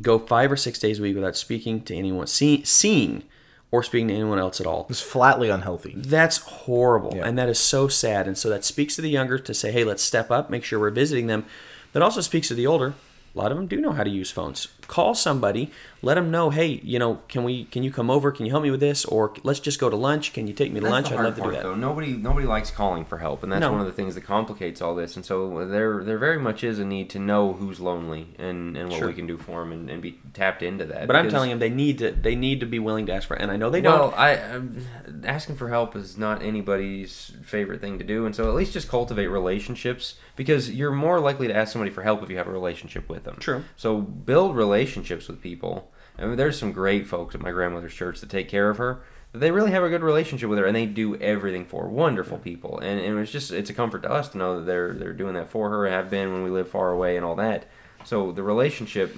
go 0.00 0.18
five 0.18 0.50
or 0.50 0.56
six 0.56 0.78
days 0.78 0.98
a 0.98 1.02
week 1.02 1.14
without 1.14 1.36
speaking 1.36 1.82
to 1.82 1.94
anyone, 1.94 2.26
see, 2.26 2.62
seeing 2.64 3.24
or 3.70 3.82
speaking 3.82 4.08
to 4.08 4.14
anyone 4.14 4.38
else 4.38 4.60
at 4.60 4.66
all. 4.66 4.86
It's 4.88 5.00
flatly 5.00 5.48
unhealthy. 5.50 5.94
That's 5.96 6.38
horrible, 6.38 7.14
Yeah. 7.16 7.26
and 7.26 7.38
that 7.38 7.48
is 7.48 7.58
so 7.58 7.88
sad. 7.88 8.26
And 8.26 8.38
so 8.38 8.48
that 8.48 8.64
speaks 8.64 8.96
to 8.96 9.02
the 9.02 9.10
younger 9.10 9.38
to 9.38 9.52
say, 9.54 9.70
"Hey, 9.70 9.84
let's 9.84 10.02
step 10.02 10.30
up, 10.30 10.48
make 10.50 10.64
sure 10.64 10.78
we're 10.78 10.90
visiting 10.90 11.26
them." 11.26 11.44
That 11.92 12.02
also 12.02 12.20
speaks 12.20 12.48
to 12.48 12.54
the 12.54 12.66
older. 12.66 12.94
A 13.34 13.38
lot 13.38 13.50
of 13.52 13.58
them 13.58 13.66
do 13.66 13.80
know 13.80 13.92
how 13.92 14.02
to 14.04 14.10
use 14.10 14.30
phones. 14.30 14.68
Call 14.86 15.14
somebody, 15.14 15.70
let 16.02 16.14
them 16.14 16.30
know, 16.30 16.50
"Hey, 16.50 16.80
you 16.84 16.98
know, 16.98 17.20
can 17.28 17.42
we? 17.42 17.64
Can 17.64 17.82
you 17.82 17.90
come 17.90 18.10
over? 18.10 18.30
Can 18.30 18.46
you 18.46 18.52
help 18.52 18.62
me 18.62 18.70
with 18.70 18.80
this? 18.80 19.04
Or 19.04 19.32
let's 19.42 19.58
just 19.58 19.80
go 19.80 19.90
to 19.90 19.96
lunch. 19.96 20.32
Can 20.32 20.46
you 20.46 20.52
take 20.52 20.70
me 20.72 20.78
to 20.80 20.84
That's 20.84 20.92
lunch? 20.92 21.12
I'd 21.12 21.24
love 21.24 21.34
to 21.36 21.42
do 21.42 21.50
that." 21.50 21.62
Though 21.64 21.74
nobody 21.74 22.12
nobody 22.12 22.46
likes 22.46 22.70
calling 22.70 23.04
for 23.04 23.18
help, 23.18 23.42
and 23.42 23.50
that's 23.50 23.60
No. 23.62 23.72
one 23.72 23.80
of 23.80 23.86
the 23.86 23.92
things 23.92 24.14
that 24.14 24.20
complicates 24.22 24.80
all 24.80 24.94
this. 24.94 25.16
And 25.16 25.24
so 25.24 25.66
there 25.66 26.04
there 26.04 26.18
very 26.18 26.38
much 26.38 26.62
is 26.62 26.78
a 26.78 26.84
need 26.84 27.10
to 27.10 27.18
know 27.18 27.54
who's 27.54 27.80
lonely 27.80 28.28
and, 28.38 28.76
and 28.76 28.90
what 28.90 28.98
Sure. 28.98 29.08
we 29.08 29.14
can 29.14 29.26
do 29.26 29.36
for 29.36 29.60
them 29.60 29.72
and, 29.72 29.90
and 29.90 30.00
be 30.00 30.18
tapped 30.34 30.62
into 30.62 30.84
that. 30.84 31.06
But 31.08 31.16
I'm 31.16 31.28
telling 31.28 31.50
them 31.50 31.58
they 31.58 31.68
need 31.70 31.98
to. 31.98 32.12
They 32.12 32.36
need 32.36 32.60
to 32.60 32.66
be 32.66 32.78
willing 32.78 33.06
to 33.06 33.12
ask 33.12 33.26
for. 33.26 33.34
And 33.34 33.50
I 33.50 33.56
know 33.56 33.70
they 33.70 33.80
don't. 33.80 33.98
Well, 33.98 34.14
I 34.16 34.36
um, 34.36 34.78
asking 35.24 35.56
for 35.56 35.68
help 35.68 35.96
is 35.96 36.16
not 36.16 36.42
anybody's 36.42 37.32
favorite 37.42 37.80
thing 37.80 37.98
to 37.98 38.04
do, 38.04 38.24
and 38.26 38.36
so 38.36 38.48
at 38.48 38.54
least 38.54 38.72
just 38.72 38.88
cultivate 38.88 39.26
relationships 39.26 40.14
because 40.36 40.70
you're 40.70 40.92
more 40.92 41.18
likely 41.18 41.48
to 41.48 41.56
ask 41.56 41.72
somebody 41.72 41.90
for 41.90 42.02
help 42.02 42.22
if 42.22 42.30
you 42.30 42.36
have 42.36 42.46
a 42.46 42.52
relationship 42.52 43.08
with 43.08 43.24
them. 43.24 43.36
True. 43.40 43.64
So 43.76 44.00
build 44.00 44.54
relationships 44.54 44.75
with 44.84 45.40
people. 45.40 45.90
I 46.18 46.26
mean, 46.26 46.36
there's 46.36 46.58
some 46.58 46.72
great 46.72 47.06
folks 47.06 47.34
at 47.34 47.40
my 47.40 47.50
grandmother's 47.50 47.94
church 47.94 48.20
that 48.20 48.30
take 48.30 48.48
care 48.48 48.70
of 48.70 48.78
her. 48.78 49.02
They 49.32 49.50
really 49.50 49.70
have 49.70 49.82
a 49.82 49.88
good 49.88 50.02
relationship 50.02 50.48
with 50.48 50.58
her, 50.58 50.64
and 50.64 50.74
they 50.74 50.86
do 50.86 51.16
everything 51.16 51.66
for 51.66 51.82
her. 51.82 51.88
Wonderful 51.88 52.38
people, 52.38 52.78
and, 52.78 53.00
and 53.00 53.18
it's 53.18 53.32
just 53.32 53.50
it's 53.52 53.68
a 53.68 53.74
comfort 53.74 54.02
to 54.02 54.10
us 54.10 54.28
to 54.30 54.38
know 54.38 54.58
that 54.58 54.66
they're 54.66 54.94
they're 54.94 55.12
doing 55.12 55.34
that 55.34 55.50
for 55.50 55.68
her, 55.70 55.84
and 55.84 55.94
have 55.94 56.10
been 56.10 56.32
when 56.32 56.42
we 56.42 56.50
live 56.50 56.68
far 56.68 56.90
away, 56.90 57.16
and 57.16 57.24
all 57.24 57.36
that. 57.36 57.66
So 58.04 58.32
the 58.32 58.42
relationship, 58.42 59.14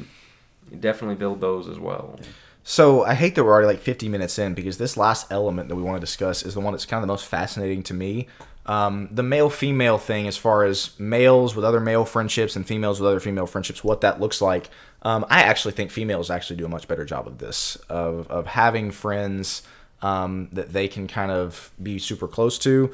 definitely 0.81 1.17
build 1.17 1.41
those 1.41 1.69
as 1.69 1.79
well. 1.79 2.19
So 2.65 3.03
I 3.05 3.15
hate 3.15 3.35
that 3.35 3.45
we're 3.45 3.53
already 3.53 3.67
like 3.67 3.81
50 3.81 4.09
minutes 4.09 4.39
in 4.39 4.55
because 4.55 4.77
this 4.77 4.97
last 4.97 5.31
element 5.31 5.69
that 5.69 5.77
we 5.77 5.83
want 5.83 5.97
to 5.97 6.01
discuss 6.01 6.43
is 6.43 6.55
the 6.55 6.61
one 6.61 6.73
that's 6.73 6.85
kind 6.85 6.99
of 6.99 7.07
the 7.07 7.13
most 7.13 7.27
fascinating 7.27 7.83
to 7.85 7.95
me. 7.95 8.27
Um, 8.67 9.09
the 9.11 9.23
male 9.23 9.49
female 9.49 9.97
thing, 9.97 10.29
as 10.29 10.37
far 10.37 10.65
as 10.65 10.99
males 11.01 11.57
with 11.57 11.65
other 11.65 11.81
male 11.81 12.05
friendships 12.05 12.57
and 12.57 12.67
females 12.67 13.01
with 13.01 13.09
other 13.09 13.21
female 13.21 13.47
friendships, 13.47 13.83
what 13.83 14.03
that 14.03 14.21
looks 14.21 14.43
like. 14.43 14.69
Um, 15.03 15.25
I 15.29 15.43
actually 15.43 15.73
think 15.73 15.91
females 15.91 16.31
actually 16.31 16.57
do 16.57 16.65
a 16.67 16.69
much 16.69 16.89
better 16.89 17.05
job 17.05 17.27
of 17.29 17.39
this, 17.39 17.77
of, 17.89 18.27
of 18.29 18.47
having 18.47 18.91
friends 18.91 19.63
um, 20.03 20.49
that 20.53 20.73
they 20.73 20.89
can 20.89 21.07
kind 21.07 21.31
of 21.31 21.71
be 21.83 21.99
super 21.99 22.27
close 22.27 22.59
to. 22.61 22.93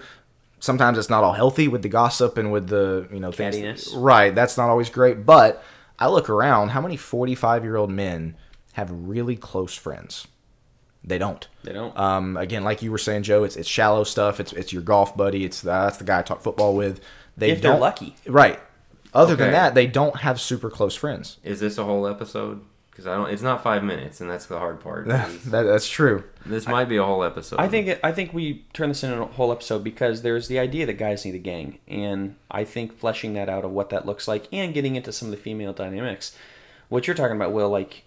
Sometimes 0.60 0.98
it's 0.98 1.10
not 1.10 1.24
all 1.24 1.32
healthy 1.34 1.68
with 1.68 1.82
the 1.82 1.88
gossip 1.88 2.38
and 2.38 2.50
with 2.52 2.68
the 2.68 3.06
you 3.12 3.20
know 3.20 3.32
things. 3.32 3.56
Cattiness. 3.56 3.90
Right, 3.94 4.34
that's 4.34 4.56
not 4.56 4.68
always 4.70 4.88
great. 4.90 5.26
But 5.26 5.62
I 5.98 6.08
look 6.08 6.28
around, 6.30 6.70
how 6.70 6.80
many 6.80 6.96
45 6.96 7.64
year 7.64 7.76
old 7.76 7.90
men 7.90 8.36
have 8.72 8.90
really 8.90 9.36
close 9.36 9.74
friends? 9.74 10.26
They 11.06 11.18
don't. 11.18 11.46
They 11.64 11.72
don't. 11.74 11.94
Um, 11.98 12.36
again, 12.38 12.64
like 12.64 12.80
you 12.80 12.90
were 12.90 12.96
saying, 12.98 13.24
Joe, 13.24 13.44
it's 13.44 13.56
it's 13.56 13.68
shallow 13.68 14.04
stuff. 14.04 14.40
It's 14.40 14.52
it's 14.54 14.72
your 14.72 14.80
golf 14.82 15.14
buddy. 15.16 15.44
It's 15.44 15.60
that's 15.60 15.98
the 15.98 16.04
guy 16.04 16.20
I 16.20 16.22
talk 16.22 16.40
football 16.42 16.74
with. 16.74 17.00
They 17.36 17.50
If 17.50 17.60
they're 17.60 17.72
don't, 17.72 17.80
lucky. 17.80 18.16
right? 18.26 18.58
Other 19.14 19.36
than 19.36 19.52
that, 19.52 19.74
they 19.74 19.86
don't 19.86 20.16
have 20.16 20.40
super 20.40 20.70
close 20.70 20.94
friends. 20.94 21.38
Is 21.44 21.60
this 21.60 21.78
a 21.78 21.84
whole 21.84 22.06
episode? 22.06 22.62
Because 22.90 23.06
I 23.06 23.16
don't. 23.16 23.30
It's 23.30 23.42
not 23.42 23.62
five 23.62 23.82
minutes, 23.82 24.20
and 24.20 24.30
that's 24.30 24.46
the 24.46 24.58
hard 24.58 24.80
part. 24.80 25.06
that, 25.08 25.28
is 25.28 25.44
that's 25.44 25.88
true. 25.88 26.24
this 26.46 26.68
might 26.68 26.84
be 26.84 26.96
a 26.96 27.04
whole 27.04 27.24
episode. 27.24 27.58
I 27.58 27.68
think 27.68 27.98
I 28.04 28.12
think 28.12 28.32
we 28.32 28.64
turn 28.72 28.88
this 28.88 29.02
into 29.02 29.20
a 29.22 29.26
whole 29.26 29.50
episode 29.50 29.82
because 29.82 30.22
there's 30.22 30.46
the 30.48 30.58
idea 30.58 30.86
that 30.86 30.94
guys 30.94 31.24
need 31.24 31.34
a 31.34 31.38
gang, 31.38 31.78
and 31.88 32.36
I 32.50 32.64
think 32.64 32.96
fleshing 32.96 33.34
that 33.34 33.48
out 33.48 33.64
of 33.64 33.72
what 33.72 33.90
that 33.90 34.06
looks 34.06 34.28
like 34.28 34.46
and 34.52 34.72
getting 34.72 34.94
into 34.94 35.12
some 35.12 35.26
of 35.26 35.32
the 35.32 35.40
female 35.40 35.72
dynamics. 35.72 36.36
What 36.88 37.06
you're 37.06 37.16
talking 37.16 37.36
about, 37.36 37.52
Will, 37.52 37.68
like 37.68 38.04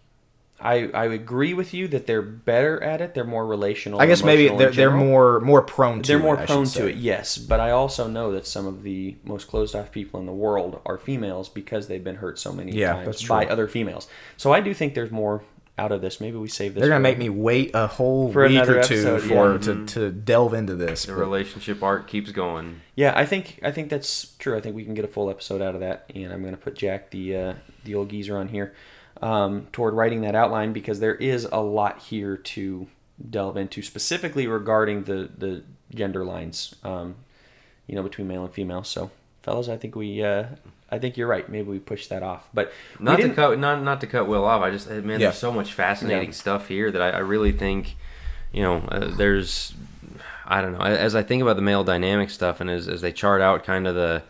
I 0.59 0.89
I 0.93 1.05
agree 1.05 1.53
with 1.53 1.73
you 1.73 1.87
that 1.89 2.07
they're 2.07 2.21
better 2.23 2.81
at 2.83 2.99
it. 3.01 3.13
They're 3.13 3.23
more 3.23 3.45
relational. 3.45 4.01
I 4.01 4.07
guess 4.07 4.23
maybe 4.23 4.47
they're, 4.55 4.71
they're 4.71 4.91
more 4.91 5.39
more 5.39 5.61
prone 5.61 6.01
to. 6.01 6.07
they're 6.07 6.17
it, 6.19 6.23
more 6.23 6.39
I 6.39 6.45
prone 6.45 6.63
to 6.63 6.69
say. 6.69 6.89
it, 6.89 6.95
yes. 6.95 7.37
But 7.37 7.59
I 7.59 7.71
also 7.71 8.07
know 8.07 8.31
that 8.31 8.47
some 8.47 8.65
of 8.65 8.83
the 8.83 9.15
most 9.23 9.47
closed 9.47 9.75
off 9.75 9.91
people 9.91 10.19
in 10.19 10.25
the 10.25 10.31
world 10.33 10.81
are 10.85 10.97
females 10.97 11.47
because 11.47 11.87
they've 11.87 12.03
been 12.03 12.15
hurt 12.15 12.39
so 12.39 12.51
many 12.51 12.71
Yeah, 12.71 12.93
times 13.03 13.27
by 13.27 13.45
other 13.45 13.67
females. 13.67 14.07
So 14.37 14.51
I 14.51 14.61
do 14.61 14.73
think 14.73 14.95
there's 14.95 15.11
more 15.11 15.43
out 15.79 15.91
of 15.91 16.01
this. 16.01 16.19
Maybe 16.19 16.37
we 16.37 16.47
save 16.47 16.73
this. 16.73 16.81
They're 16.81 16.89
gonna 16.89 16.99
for- 17.01 17.03
make 17.03 17.19
me 17.19 17.29
wait 17.29 17.69
a 17.75 17.85
whole 17.85 18.31
For 18.33 18.41
week 18.47 18.53
another 18.53 18.79
or 18.79 18.83
two 18.83 18.95
episode, 18.95 19.21
for 19.21 19.51
yeah. 19.51 19.57
to, 19.59 19.85
to 19.85 20.11
delve 20.11 20.55
into 20.55 20.73
this. 20.73 21.05
the 21.05 21.11
but- 21.13 21.19
relationship 21.19 21.83
arc 21.83 22.07
keeps 22.07 22.31
going. 22.31 22.81
Yeah, 22.95 23.13
I 23.15 23.27
think 23.27 23.59
I 23.61 23.69
think 23.71 23.89
that's 23.89 24.33
true. 24.39 24.57
I 24.57 24.61
think 24.61 24.75
we 24.75 24.83
can 24.83 24.95
get 24.95 25.05
a 25.05 25.07
full 25.07 25.29
episode 25.29 25.61
out 25.61 25.75
of 25.75 25.81
that, 25.81 26.09
and 26.15 26.33
I'm 26.33 26.41
going 26.41 26.55
to 26.55 26.59
put 26.59 26.73
Jack, 26.73 27.11
the 27.11 27.35
uh, 27.35 27.53
the 27.83 27.93
old 27.93 28.09
geezer, 28.09 28.35
on 28.37 28.47
here 28.47 28.73
um, 29.21 29.67
toward 29.71 29.93
writing 29.93 30.21
that 30.21 30.35
outline 30.35 30.73
because 30.73 30.99
there 30.99 31.15
is 31.15 31.45
a 31.51 31.61
lot 31.61 31.99
here 31.99 32.37
to 32.37 32.87
delve 33.29 33.57
into, 33.57 33.81
specifically 33.81 34.47
regarding 34.47 35.03
the 35.03 35.29
the 35.37 35.63
gender 35.93 36.23
lines, 36.25 36.75
um, 36.83 37.15
you 37.87 37.95
know, 37.95 38.03
between 38.03 38.27
male 38.27 38.43
and 38.43 38.53
female. 38.53 38.83
So, 38.83 39.09
fellas, 39.41 39.69
I 39.69 39.77
think 39.77 39.95
we, 39.95 40.21
uh, 40.23 40.43
I 40.91 40.99
think 40.99 41.17
you're 41.17 41.27
right. 41.27 41.47
Maybe 41.49 41.69
we 41.69 41.79
push 41.79 42.07
that 42.07 42.21
off, 42.23 42.47
but 42.53 42.71
Not 42.99 43.19
to 43.21 43.29
cut 43.29 43.57
not 43.59 43.81
not 43.83 44.01
to 44.01 44.07
cut 44.07 44.27
Will 44.27 44.45
off. 44.45 44.61
I 44.61 44.69
just 44.71 44.89
man, 44.89 45.05
Yeah. 45.07 45.17
there's 45.27 45.37
so 45.37 45.51
much 45.51 45.73
fascinating 45.73 46.29
Yeah. 46.29 46.35
stuff 46.35 46.67
here 46.67 46.91
that 46.91 47.01
I, 47.01 47.09
I 47.11 47.19
really 47.19 47.51
think, 47.51 47.95
you 48.51 48.61
know, 48.61 48.77
uh, 48.89 49.07
there's, 49.15 49.73
I 50.45 50.61
don't 50.61 50.73
know. 50.73 50.79
As 50.81 51.15
I 51.15 51.23
think 51.23 51.41
about 51.41 51.55
the 51.55 51.61
male 51.61 51.83
dynamic 51.83 52.29
stuff, 52.29 52.61
and 52.61 52.69
as 52.69 52.87
as 52.87 53.01
they 53.01 53.11
chart 53.11 53.41
out 53.41 53.63
kind 53.63 53.87
of 53.87 53.95
the 53.95 54.23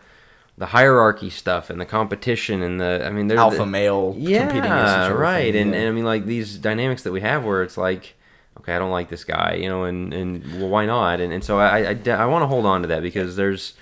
the 0.58 0.66
hierarchy 0.66 1.30
stuff 1.30 1.70
and 1.70 1.80
the 1.80 1.86
competition 1.86 2.62
and 2.62 2.80
the 2.80 3.02
I 3.06 3.10
mean, 3.10 3.28
there's 3.28 3.38
alpha 3.38 3.58
the, 3.58 3.66
male 3.66 4.12
competing 4.12 4.32
yeah, 4.32 5.08
right. 5.08 5.54
And, 5.54 5.70
yeah. 5.70 5.78
and 5.78 5.88
I 5.88 5.92
mean, 5.92 6.04
like 6.04 6.26
these 6.26 6.58
dynamics 6.58 7.04
that 7.04 7.12
we 7.12 7.20
have 7.20 7.44
where 7.44 7.62
it's 7.62 7.76
like, 7.76 8.16
okay, 8.58 8.74
I 8.74 8.78
don't 8.80 8.90
like 8.90 9.08
this 9.08 9.22
guy, 9.22 9.54
you 9.54 9.68
know, 9.68 9.84
and, 9.84 10.12
and 10.12 10.60
well, 10.60 10.68
why 10.68 10.84
not? 10.84 11.20
And, 11.20 11.32
and 11.32 11.44
so 11.44 11.60
I, 11.60 11.90
I, 11.90 12.10
I 12.10 12.26
want 12.26 12.42
to 12.42 12.48
hold 12.48 12.66
on 12.66 12.82
to 12.82 12.88
that 12.88 13.02
because 13.02 13.36
there's, 13.36 13.74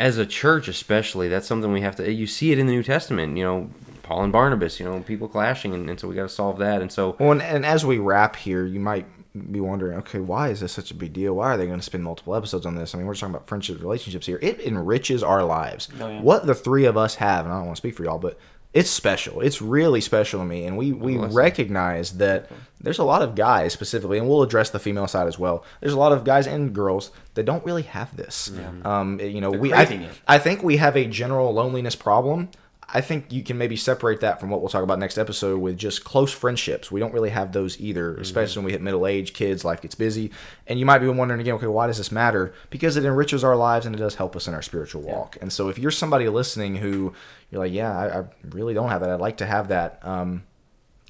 as 0.00 0.18
a 0.18 0.26
church 0.26 0.66
especially, 0.66 1.28
that's 1.28 1.46
something 1.46 1.72
we 1.72 1.82
have 1.82 1.94
to, 1.96 2.12
you 2.12 2.26
see 2.26 2.50
it 2.50 2.58
in 2.58 2.66
the 2.66 2.72
New 2.72 2.82
Testament, 2.82 3.36
you 3.36 3.44
know, 3.44 3.70
Paul 4.02 4.24
and 4.24 4.32
Barnabas, 4.32 4.80
you 4.80 4.86
know, 4.86 4.98
people 5.00 5.28
clashing. 5.28 5.72
And, 5.74 5.88
and 5.88 6.00
so 6.00 6.08
we 6.08 6.16
got 6.16 6.22
to 6.22 6.28
solve 6.28 6.58
that. 6.58 6.82
And 6.82 6.90
so, 6.90 7.14
Well, 7.20 7.30
and, 7.30 7.42
and 7.42 7.64
as 7.64 7.86
we 7.86 7.98
wrap 7.98 8.34
here, 8.34 8.66
you 8.66 8.80
might 8.80 9.06
be 9.50 9.60
wondering, 9.60 9.98
okay, 9.98 10.18
why 10.18 10.48
is 10.48 10.60
this 10.60 10.72
such 10.72 10.90
a 10.90 10.94
big 10.94 11.12
deal? 11.12 11.34
Why 11.34 11.54
are 11.54 11.56
they 11.56 11.66
going 11.66 11.78
to 11.78 11.84
spend 11.84 12.04
multiple 12.04 12.34
episodes 12.34 12.66
on 12.66 12.74
this? 12.74 12.94
I 12.94 12.98
mean, 12.98 13.06
we're 13.06 13.14
talking 13.14 13.34
about 13.34 13.46
friendships, 13.46 13.80
relationships 13.80 14.26
here. 14.26 14.38
It 14.42 14.60
enriches 14.60 15.22
our 15.22 15.44
lives. 15.44 15.88
Oh, 16.00 16.08
yeah. 16.08 16.20
What 16.20 16.46
the 16.46 16.54
three 16.54 16.84
of 16.84 16.96
us 16.96 17.16
have, 17.16 17.44
and 17.44 17.54
I 17.54 17.58
don't 17.58 17.66
want 17.66 17.76
to 17.76 17.80
speak 17.80 17.94
for 17.94 18.04
y'all, 18.04 18.18
but 18.18 18.38
it's 18.72 18.90
special. 18.90 19.40
It's 19.40 19.60
really 19.60 20.00
special 20.00 20.40
to 20.40 20.46
me, 20.46 20.64
and 20.64 20.76
we 20.76 20.92
we 20.92 21.18
Listen. 21.18 21.34
recognize 21.36 22.18
that 22.18 22.50
there's 22.80 23.00
a 23.00 23.04
lot 23.04 23.20
of 23.20 23.34
guys 23.34 23.72
specifically, 23.72 24.16
and 24.18 24.28
we'll 24.28 24.42
address 24.42 24.70
the 24.70 24.78
female 24.78 25.08
side 25.08 25.26
as 25.26 25.38
well. 25.38 25.64
There's 25.80 25.92
a 25.92 25.98
lot 25.98 26.12
of 26.12 26.22
guys 26.22 26.46
and 26.46 26.72
girls 26.72 27.10
that 27.34 27.42
don't 27.44 27.64
really 27.64 27.82
have 27.82 28.16
this. 28.16 28.52
Um, 28.84 29.18
you 29.18 29.40
know, 29.40 29.50
They're 29.50 29.60
we 29.60 29.72
I. 29.72 30.08
I 30.28 30.38
think 30.38 30.62
we 30.62 30.76
have 30.76 30.96
a 30.96 31.04
general 31.06 31.52
loneliness 31.52 31.96
problem. 31.96 32.48
I 32.92 33.00
think 33.00 33.32
you 33.32 33.42
can 33.42 33.56
maybe 33.56 33.76
separate 33.76 34.20
that 34.20 34.40
from 34.40 34.50
what 34.50 34.60
we'll 34.60 34.68
talk 34.68 34.82
about 34.82 34.98
next 34.98 35.18
episode 35.18 35.58
with 35.58 35.76
just 35.76 36.04
close 36.04 36.32
friendships. 36.32 36.90
We 36.90 37.00
don't 37.00 37.12
really 37.12 37.30
have 37.30 37.52
those 37.52 37.80
either, 37.80 38.16
especially 38.16 38.60
when 38.60 38.66
we 38.66 38.72
hit 38.72 38.80
middle 38.80 39.06
age, 39.06 39.32
kids, 39.32 39.64
life 39.64 39.80
gets 39.80 39.94
busy. 39.94 40.30
And 40.66 40.78
you 40.78 40.86
might 40.86 40.98
be 40.98 41.08
wondering 41.08 41.40
again, 41.40 41.54
okay, 41.54 41.66
why 41.66 41.86
does 41.86 41.98
this 41.98 42.10
matter? 42.10 42.52
Because 42.68 42.96
it 42.96 43.04
enriches 43.04 43.44
our 43.44 43.56
lives 43.56 43.86
and 43.86 43.94
it 43.94 43.98
does 43.98 44.16
help 44.16 44.34
us 44.34 44.48
in 44.48 44.54
our 44.54 44.62
spiritual 44.62 45.02
walk. 45.02 45.36
And 45.40 45.52
so 45.52 45.68
if 45.68 45.78
you're 45.78 45.90
somebody 45.90 46.28
listening 46.28 46.76
who 46.76 47.12
you're 47.50 47.60
like, 47.60 47.72
yeah, 47.72 47.96
I, 47.96 48.20
I 48.20 48.24
really 48.48 48.74
don't 48.74 48.88
have 48.88 49.00
that, 49.02 49.10
I'd 49.10 49.20
like 49.20 49.36
to 49.38 49.46
have 49.46 49.68
that. 49.68 50.00
Um, 50.02 50.42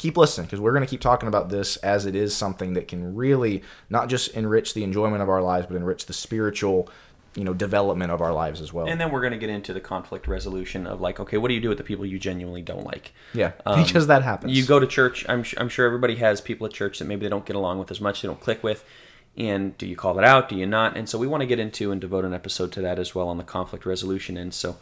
keep 0.00 0.16
listening 0.16 0.46
because 0.46 0.60
we're 0.60 0.72
going 0.72 0.84
to 0.84 0.88
keep 0.88 1.02
talking 1.02 1.28
about 1.28 1.50
this 1.50 1.76
as 1.78 2.06
it 2.06 2.14
is 2.14 2.34
something 2.34 2.72
that 2.72 2.88
can 2.88 3.14
really 3.14 3.62
not 3.90 4.08
just 4.08 4.28
enrich 4.28 4.72
the 4.72 4.82
enjoyment 4.82 5.22
of 5.22 5.28
our 5.28 5.42
lives, 5.42 5.66
but 5.66 5.76
enrich 5.76 6.06
the 6.06 6.14
spiritual, 6.14 6.88
you 7.36 7.44
know, 7.44 7.54
development 7.54 8.10
of 8.10 8.20
our 8.20 8.32
lives 8.32 8.60
as 8.60 8.72
well. 8.72 8.86
And 8.86 9.00
then 9.00 9.10
we're 9.12 9.20
going 9.20 9.32
to 9.32 9.38
get 9.38 9.50
into 9.50 9.72
the 9.72 9.80
conflict 9.80 10.26
resolution 10.26 10.86
of 10.86 11.00
like, 11.00 11.20
okay, 11.20 11.36
what 11.36 11.48
do 11.48 11.54
you 11.54 11.60
do 11.60 11.68
with 11.68 11.78
the 11.78 11.84
people 11.84 12.04
you 12.04 12.18
genuinely 12.18 12.62
don't 12.62 12.84
like? 12.84 13.12
yeah, 13.34 13.52
Um, 13.64 13.82
because 13.84 14.08
that 14.08 14.22
happens. 14.22 14.52
You 14.52 14.66
go 14.66 14.80
to 14.80 14.86
church. 14.86 15.24
I'm 15.28 15.44
su- 15.44 15.56
I'm 15.58 15.68
sure 15.68 15.86
everybody 15.86 16.16
has 16.16 16.40
people 16.40 16.66
at 16.66 16.72
church 16.72 16.98
that 16.98 17.04
maybe 17.06 17.22
they 17.26 17.30
don't 17.30 17.46
get 17.46 17.56
along 17.56 17.78
with 17.78 17.90
as 17.90 18.00
much. 18.00 18.22
They 18.22 18.26
don't 18.28 18.40
click 18.40 18.62
with. 18.64 18.84
And 19.36 19.78
do 19.78 19.86
you 19.86 19.94
call 19.94 20.18
it 20.18 20.24
out? 20.24 20.48
Do 20.48 20.56
you 20.56 20.66
not? 20.66 20.96
And 20.96 21.08
so 21.08 21.16
we 21.16 21.28
want 21.28 21.42
to 21.42 21.46
get 21.46 21.60
into 21.60 21.92
and 21.92 22.00
devote 22.00 22.24
an 22.24 22.34
episode 22.34 22.72
to 22.72 22.80
that 22.80 22.98
as 22.98 23.14
well 23.14 23.28
on 23.28 23.38
the 23.38 23.44
conflict 23.44 23.86
resolution. 23.86 24.36
And 24.36 24.52
so, 24.52 24.76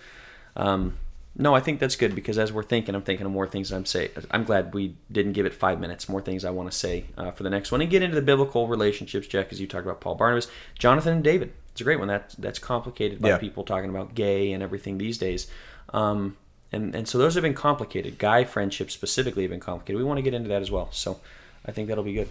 um, 0.57 0.97
no, 1.37 1.55
I 1.55 1.61
think 1.61 1.79
that's 1.79 1.97
good 1.97 2.15
because 2.15 2.39
as 2.39 2.51
we're 2.53 2.63
thinking, 2.65 2.95
I'm 2.95 3.03
thinking 3.03 3.27
of 3.27 3.31
more 3.31 3.47
things 3.47 3.71
I'm 3.71 3.85
say. 3.85 4.11
I'm 4.31 4.45
glad 4.45 4.73
we 4.75 4.97
didn't 5.13 5.35
give 5.35 5.45
it 5.47 5.55
five 5.55 5.79
minutes. 5.79 6.09
More 6.09 6.23
things 6.23 6.45
I 6.47 6.51
want 6.51 6.71
to 6.73 6.77
say 6.77 7.05
uh, 7.17 7.31
for 7.31 7.43
the 7.43 7.51
next 7.51 7.71
one 7.71 7.83
and 7.83 7.91
get 7.91 8.03
into 8.03 8.17
the 8.17 8.23
biblical 8.23 8.67
relationships, 8.67 9.27
Jack, 9.29 9.53
as 9.53 9.61
you 9.61 9.67
talked 9.67 9.85
about 9.85 10.01
Paul 10.01 10.15
Barnabas, 10.17 10.49
Jonathan 10.79 11.13
and 11.13 11.23
David. 11.25 11.53
It's 11.79 11.83
a 11.83 11.85
great 11.85 12.01
one. 12.01 12.09
That 12.09 12.35
that's 12.41 12.59
complicated 12.59 13.21
by 13.23 13.29
Yeah. 13.29 13.39
people 13.39 13.63
talking 13.63 13.89
about 13.89 14.17
gay 14.17 14.51
and 14.51 14.65
everything 14.65 14.99
these 14.99 15.17
days. 15.17 15.47
Um, 15.95 16.37
and 16.73 16.93
and 16.93 17.07
so 17.07 17.19
those 17.19 17.35
have 17.35 17.43
been 17.43 17.55
complicated. 17.55 18.19
Guy 18.19 18.43
friendships 18.43 18.93
specifically 18.93 19.45
have 19.45 19.51
been 19.53 19.61
complicated. 19.61 19.97
We 19.97 20.03
want 20.05 20.19
to 20.19 20.23
get 20.23 20.35
into 20.35 20.49
that 20.49 20.61
as 20.61 20.73
well. 20.73 20.89
So 20.91 21.21
I 21.65 21.71
think 21.71 21.87
that'll 21.87 22.03
be 22.03 22.15
good. 22.15 22.29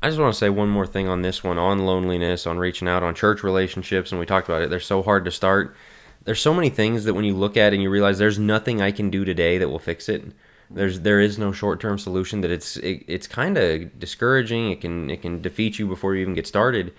I 0.00 0.10
just 0.10 0.20
want 0.20 0.32
to 0.32 0.38
say 0.38 0.48
one 0.48 0.68
more 0.68 0.86
thing 0.86 1.08
on 1.08 1.22
this 1.22 1.42
one 1.42 1.58
on 1.58 1.84
loneliness, 1.84 2.46
on 2.46 2.58
reaching 2.58 2.86
out, 2.86 3.02
on 3.02 3.16
church 3.16 3.42
relationships, 3.42 4.12
and 4.12 4.20
we 4.20 4.26
talked 4.26 4.48
about 4.48 4.62
it. 4.62 4.70
They're 4.70 4.78
so 4.78 5.02
hard 5.02 5.24
to 5.24 5.32
start. 5.32 5.74
There's 6.22 6.40
so 6.40 6.54
many 6.54 6.68
things 6.70 7.02
that 7.02 7.14
when 7.14 7.24
you 7.24 7.34
look 7.34 7.56
at 7.56 7.72
it 7.72 7.74
and 7.74 7.82
you 7.82 7.90
realize 7.90 8.18
there's 8.18 8.38
nothing 8.38 8.80
I 8.80 8.92
can 8.92 9.10
do 9.10 9.24
today 9.24 9.58
that 9.58 9.68
will 9.70 9.80
fix 9.80 10.08
it. 10.08 10.22
There's 10.70 11.00
there 11.00 11.18
is 11.18 11.36
no 11.36 11.50
short 11.50 11.80
term 11.80 11.98
solution. 11.98 12.42
That 12.42 12.52
it's 12.52 12.76
it, 12.76 13.02
it's 13.08 13.26
kind 13.26 13.58
of 13.58 13.98
discouraging. 13.98 14.70
It 14.70 14.80
can 14.80 15.10
it 15.10 15.20
can 15.20 15.42
defeat 15.42 15.80
you 15.80 15.88
before 15.88 16.14
you 16.14 16.20
even 16.22 16.34
get 16.34 16.46
started. 16.46 16.92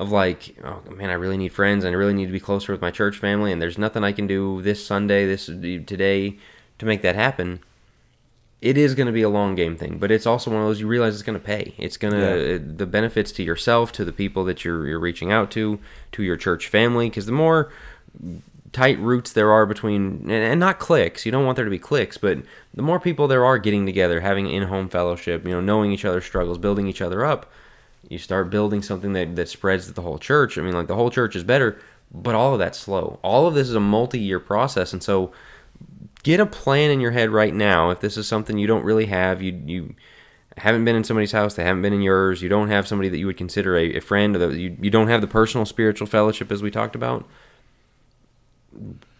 Of 0.00 0.10
like, 0.10 0.56
oh 0.64 0.82
man, 0.90 1.10
I 1.10 1.14
really 1.14 1.36
need 1.36 1.52
friends 1.52 1.84
and 1.84 1.94
I 1.94 1.98
really 1.98 2.14
need 2.14 2.26
to 2.26 2.32
be 2.32 2.40
closer 2.40 2.72
with 2.72 2.80
my 2.80 2.90
church 2.90 3.18
family, 3.18 3.52
and 3.52 3.60
there's 3.60 3.78
nothing 3.78 4.02
I 4.02 4.12
can 4.12 4.26
do 4.26 4.62
this 4.62 4.84
Sunday, 4.84 5.26
this 5.26 5.46
today, 5.46 6.38
to 6.78 6.86
make 6.86 7.02
that 7.02 7.14
happen 7.14 7.60
it 8.60 8.76
is 8.76 8.94
going 8.94 9.06
to 9.06 9.12
be 9.12 9.22
a 9.22 9.28
long 9.28 9.54
game 9.54 9.76
thing, 9.76 9.98
but 9.98 10.10
it's 10.10 10.26
also 10.26 10.50
one 10.50 10.60
of 10.60 10.66
those 10.66 10.80
you 10.80 10.86
realize 10.86 11.14
it's 11.14 11.22
going 11.22 11.38
to 11.38 11.44
pay. 11.44 11.74
It's 11.78 11.96
going 11.96 12.12
to 12.12 12.56
uh, 12.56 12.58
the 12.62 12.86
benefits 12.86 13.32
to 13.32 13.42
yourself, 13.42 13.90
to 13.92 14.04
the 14.04 14.12
people 14.12 14.44
that 14.44 14.64
you're 14.64 14.86
you're 14.86 14.98
reaching 14.98 15.32
out 15.32 15.50
to, 15.52 15.80
to 16.12 16.22
your 16.22 16.36
church 16.36 16.68
family. 16.68 17.08
Because 17.08 17.26
the 17.26 17.32
more 17.32 17.72
tight 18.72 18.98
roots 18.98 19.32
there 19.32 19.50
are 19.50 19.64
between, 19.64 20.22
and, 20.24 20.30
and 20.30 20.60
not 20.60 20.78
cliques. 20.78 21.24
You 21.24 21.32
don't 21.32 21.46
want 21.46 21.56
there 21.56 21.64
to 21.64 21.70
be 21.70 21.78
cliques, 21.78 22.18
but 22.18 22.38
the 22.74 22.82
more 22.82 23.00
people 23.00 23.28
there 23.28 23.44
are 23.44 23.58
getting 23.58 23.86
together, 23.86 24.20
having 24.20 24.48
in-home 24.48 24.88
fellowship, 24.88 25.44
you 25.44 25.52
know, 25.52 25.60
knowing 25.60 25.90
each 25.90 26.04
other's 26.04 26.24
struggles, 26.24 26.58
building 26.58 26.86
each 26.86 27.00
other 27.00 27.24
up. 27.24 27.50
You 28.10 28.18
start 28.18 28.50
building 28.50 28.82
something 28.82 29.14
that 29.14 29.36
that 29.36 29.48
spreads 29.48 29.86
to 29.86 29.92
the 29.92 30.02
whole 30.02 30.18
church. 30.18 30.58
I 30.58 30.62
mean, 30.62 30.74
like 30.74 30.88
the 30.88 30.96
whole 30.96 31.10
church 31.10 31.34
is 31.34 31.44
better, 31.44 31.80
but 32.12 32.34
all 32.34 32.52
of 32.52 32.58
that's 32.58 32.78
slow. 32.78 33.18
All 33.22 33.46
of 33.46 33.54
this 33.54 33.68
is 33.68 33.74
a 33.74 33.80
multi-year 33.80 34.40
process, 34.40 34.92
and 34.92 35.02
so 35.02 35.32
get 36.22 36.40
a 36.40 36.46
plan 36.46 36.90
in 36.90 37.00
your 37.00 37.10
head 37.12 37.30
right 37.30 37.54
now 37.54 37.90
if 37.90 38.00
this 38.00 38.16
is 38.16 38.26
something 38.26 38.58
you 38.58 38.66
don't 38.66 38.84
really 38.84 39.06
have 39.06 39.40
you 39.40 39.52
you 39.64 39.94
haven't 40.56 40.84
been 40.84 40.96
in 40.96 41.04
somebody's 41.04 41.32
house 41.32 41.54
they 41.54 41.64
haven't 41.64 41.82
been 41.82 41.92
in 41.92 42.02
yours 42.02 42.42
you 42.42 42.48
don't 42.48 42.68
have 42.68 42.86
somebody 42.86 43.08
that 43.08 43.18
you 43.18 43.26
would 43.26 43.36
consider 43.36 43.76
a, 43.76 43.96
a 43.96 44.00
friend 44.00 44.36
or 44.36 44.38
that 44.38 44.58
you, 44.58 44.76
you 44.80 44.90
don't 44.90 45.08
have 45.08 45.20
the 45.20 45.26
personal 45.26 45.64
spiritual 45.64 46.06
fellowship 46.06 46.52
as 46.52 46.62
we 46.62 46.70
talked 46.70 46.94
about 46.94 47.26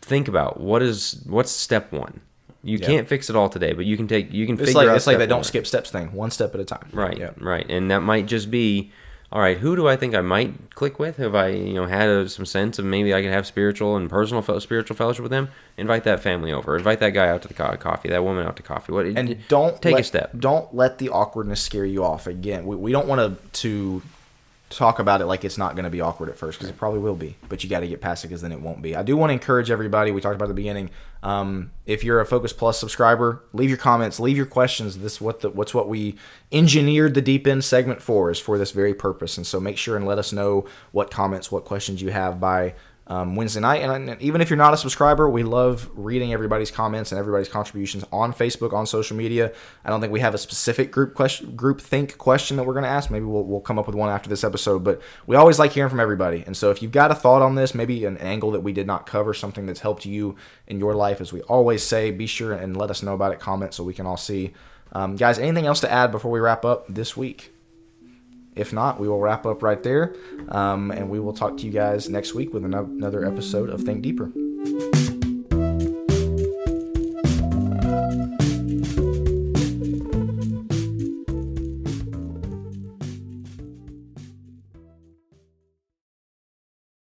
think 0.02 0.28
about 0.28 0.60
what 0.60 0.82
is 0.82 1.22
what's 1.26 1.50
step 1.50 1.92
one 1.92 2.20
you 2.62 2.78
Yeah. 2.78 2.86
can't 2.86 3.08
fix 3.08 3.30
it 3.30 3.36
all 3.36 3.48
today 3.48 3.72
but 3.72 3.86
you 3.86 3.96
can 3.96 4.06
take 4.08 4.32
you 4.32 4.46
can 4.46 4.54
it's 4.56 4.66
figure 4.66 4.80
like 4.80 4.88
out 4.88 4.96
it's 4.96 5.06
like 5.06 5.18
that 5.18 5.28
don't 5.28 5.44
skip 5.46 5.66
steps 5.66 5.90
thing, 5.90 6.12
one 6.12 6.30
step 6.30 6.54
at 6.54 6.60
a 6.60 6.64
time. 6.64 6.88
Right, 6.92 7.16
Yeah. 7.18 7.30
right, 7.38 7.66
and 7.70 7.90
that 7.90 8.00
might 8.00 8.26
just 8.26 8.50
be, 8.50 8.92
all 9.32 9.40
right. 9.40 9.56
Who 9.58 9.76
do 9.76 9.86
I 9.86 9.94
think 9.94 10.14
I 10.16 10.20
might 10.22 10.74
click 10.74 10.98
with? 10.98 11.16
Have 11.18 11.36
I, 11.36 11.48
you 11.50 11.74
know, 11.74 11.86
had 11.86 12.08
a, 12.08 12.28
some 12.28 12.44
sense 12.44 12.80
of 12.80 12.84
maybe 12.84 13.14
I 13.14 13.22
could 13.22 13.30
have 13.30 13.46
spiritual 13.46 13.96
and 13.96 14.10
personal 14.10 14.42
fel- 14.42 14.58
spiritual 14.60 14.96
fellowship 14.96 15.22
with 15.22 15.30
them? 15.30 15.48
Invite 15.78 16.02
that 16.02 16.18
family 16.20 16.52
over. 16.52 16.76
Invite 16.76 16.98
that 16.98 17.10
guy 17.10 17.28
out 17.28 17.40
to 17.42 17.48
the 17.48 17.54
co- 17.54 17.76
coffee. 17.76 18.08
That 18.08 18.24
woman 18.24 18.44
out 18.44 18.56
to 18.56 18.62
coffee. 18.64 18.92
What? 18.92 19.06
and 19.06 19.38
don't 19.46 19.80
take 19.80 19.92
let, 19.94 20.00
a 20.00 20.04
step. 20.04 20.32
Don't 20.36 20.74
let 20.74 20.98
the 20.98 21.10
awkwardness 21.10 21.60
scare 21.62 21.84
you 21.84 22.04
off. 22.04 22.26
Again, 22.26 22.66
we, 22.66 22.74
we 22.74 22.90
don't 22.92 23.06
want 23.06 23.20
to 23.52 23.60
to 23.62 24.02
talk 24.70 25.00
about 25.00 25.20
it 25.20 25.26
like 25.26 25.44
it's 25.44 25.58
not 25.58 25.74
going 25.74 25.84
to 25.84 25.90
be 25.90 26.00
awkward 26.00 26.28
at 26.28 26.36
first 26.36 26.58
because 26.58 26.70
it 26.70 26.78
probably 26.78 27.00
will 27.00 27.16
be, 27.16 27.36
but 27.48 27.62
you 27.62 27.68
got 27.68 27.80
to 27.80 27.88
get 27.88 28.00
past 28.00 28.24
it 28.24 28.28
because 28.28 28.40
then 28.40 28.52
it 28.52 28.60
won't 28.60 28.80
be. 28.80 28.94
I 28.94 29.02
do 29.02 29.16
want 29.16 29.30
to 29.30 29.34
encourage 29.34 29.68
everybody. 29.68 30.12
We 30.12 30.20
talked 30.20 30.36
about 30.36 30.44
at 30.44 30.48
the 30.48 30.54
beginning. 30.54 30.90
Um, 31.24 31.72
if 31.86 32.04
you're 32.04 32.20
a 32.20 32.24
Focus 32.24 32.52
Plus 32.52 32.78
subscriber, 32.78 33.42
leave 33.52 33.68
your 33.68 33.76
comments, 33.76 34.20
leave 34.20 34.36
your 34.36 34.46
questions. 34.46 34.98
This 34.98 35.20
what 35.20 35.40
the 35.40 35.50
what's 35.50 35.74
what 35.74 35.88
we 35.88 36.14
engineered 36.52 37.14
the 37.14 37.20
deep 37.20 37.48
end 37.48 37.64
segment 37.64 38.00
for 38.00 38.30
is 38.30 38.38
for 38.38 38.58
this 38.58 38.70
very 38.70 38.94
purpose. 38.94 39.36
And 39.36 39.46
so 39.46 39.58
make 39.58 39.76
sure 39.76 39.96
and 39.96 40.06
let 40.06 40.18
us 40.18 40.32
know 40.32 40.66
what 40.92 41.10
comments, 41.10 41.50
what 41.50 41.64
questions 41.64 42.00
you 42.00 42.12
have 42.12 42.38
by 42.38 42.74
um, 43.10 43.34
Wednesday 43.34 43.60
night. 43.60 43.82
And, 43.82 44.22
even 44.22 44.40
if 44.40 44.48
you're 44.48 44.56
not 44.56 44.72
a 44.72 44.76
subscriber, 44.76 45.28
we 45.28 45.42
love 45.42 45.90
reading 45.94 46.32
everybody's 46.32 46.70
comments 46.70 47.10
and 47.10 47.18
everybody's 47.18 47.48
contributions 47.48 48.04
on 48.12 48.32
Facebook, 48.32 48.72
on 48.72 48.86
social 48.86 49.16
media. 49.16 49.52
I 49.84 49.90
don't 49.90 50.00
think 50.00 50.12
we 50.12 50.20
have 50.20 50.32
a 50.32 50.38
specific 50.38 50.92
group 50.92 51.14
question, 51.14 51.56
group 51.56 51.80
think 51.80 52.16
question 52.18 52.56
that 52.56 52.64
we're 52.64 52.72
going 52.72 52.84
to 52.84 52.88
ask. 52.88 53.10
Maybe 53.10 53.24
we'll, 53.24 53.42
we'll 53.42 53.60
come 53.60 53.80
up 53.80 53.86
with 53.86 53.96
one 53.96 54.10
after 54.10 54.28
this 54.28 54.44
episode. 54.44 54.84
But 54.84 55.02
we 55.26 55.34
always 55.34 55.58
like 55.58 55.72
hearing 55.72 55.90
from 55.90 55.98
everybody. 55.98 56.44
And 56.46 56.56
so 56.56 56.70
if 56.70 56.82
you've 56.82 56.92
got 56.92 57.10
a 57.10 57.16
thought 57.16 57.42
on 57.42 57.56
this, 57.56 57.74
maybe 57.74 58.04
an 58.04 58.16
angle 58.18 58.52
that 58.52 58.60
we 58.60 58.72
did 58.72 58.86
not 58.86 59.06
cover, 59.06 59.34
something 59.34 59.66
that's 59.66 59.80
helped 59.80 60.06
you 60.06 60.36
in 60.68 60.78
your 60.78 60.94
life, 60.94 61.20
as 61.20 61.32
we 61.32 61.40
always 61.42 61.82
say, 61.82 62.12
be 62.12 62.28
sure 62.28 62.52
and 62.52 62.76
let 62.76 62.90
us 62.90 63.02
know 63.02 63.14
about 63.14 63.32
it. 63.32 63.40
Comment 63.40 63.74
so 63.74 63.82
we 63.82 63.92
can 63.92 64.06
all 64.06 64.16
see. 64.16 64.52
Um, 64.92 65.16
guys, 65.16 65.38
anything 65.38 65.66
else 65.66 65.80
to 65.80 65.90
add 65.90 66.12
before 66.12 66.30
we 66.30 66.38
wrap 66.38 66.64
up 66.64 66.86
this 66.88 67.16
week? 67.16 67.52
If 68.56 68.72
not, 68.72 68.98
we 68.98 69.08
will 69.08 69.20
wrap 69.20 69.46
up 69.46 69.62
right 69.62 69.82
there, 69.82 70.14
um, 70.48 70.90
and 70.90 71.08
we 71.08 71.20
will 71.20 71.32
talk 71.32 71.56
to 71.58 71.66
you 71.66 71.72
guys 71.72 72.08
next 72.08 72.34
week 72.34 72.52
with 72.52 72.64
another 72.64 73.24
episode 73.24 73.70
of 73.70 73.82
Think 73.82 74.02
Deeper. 74.02 74.32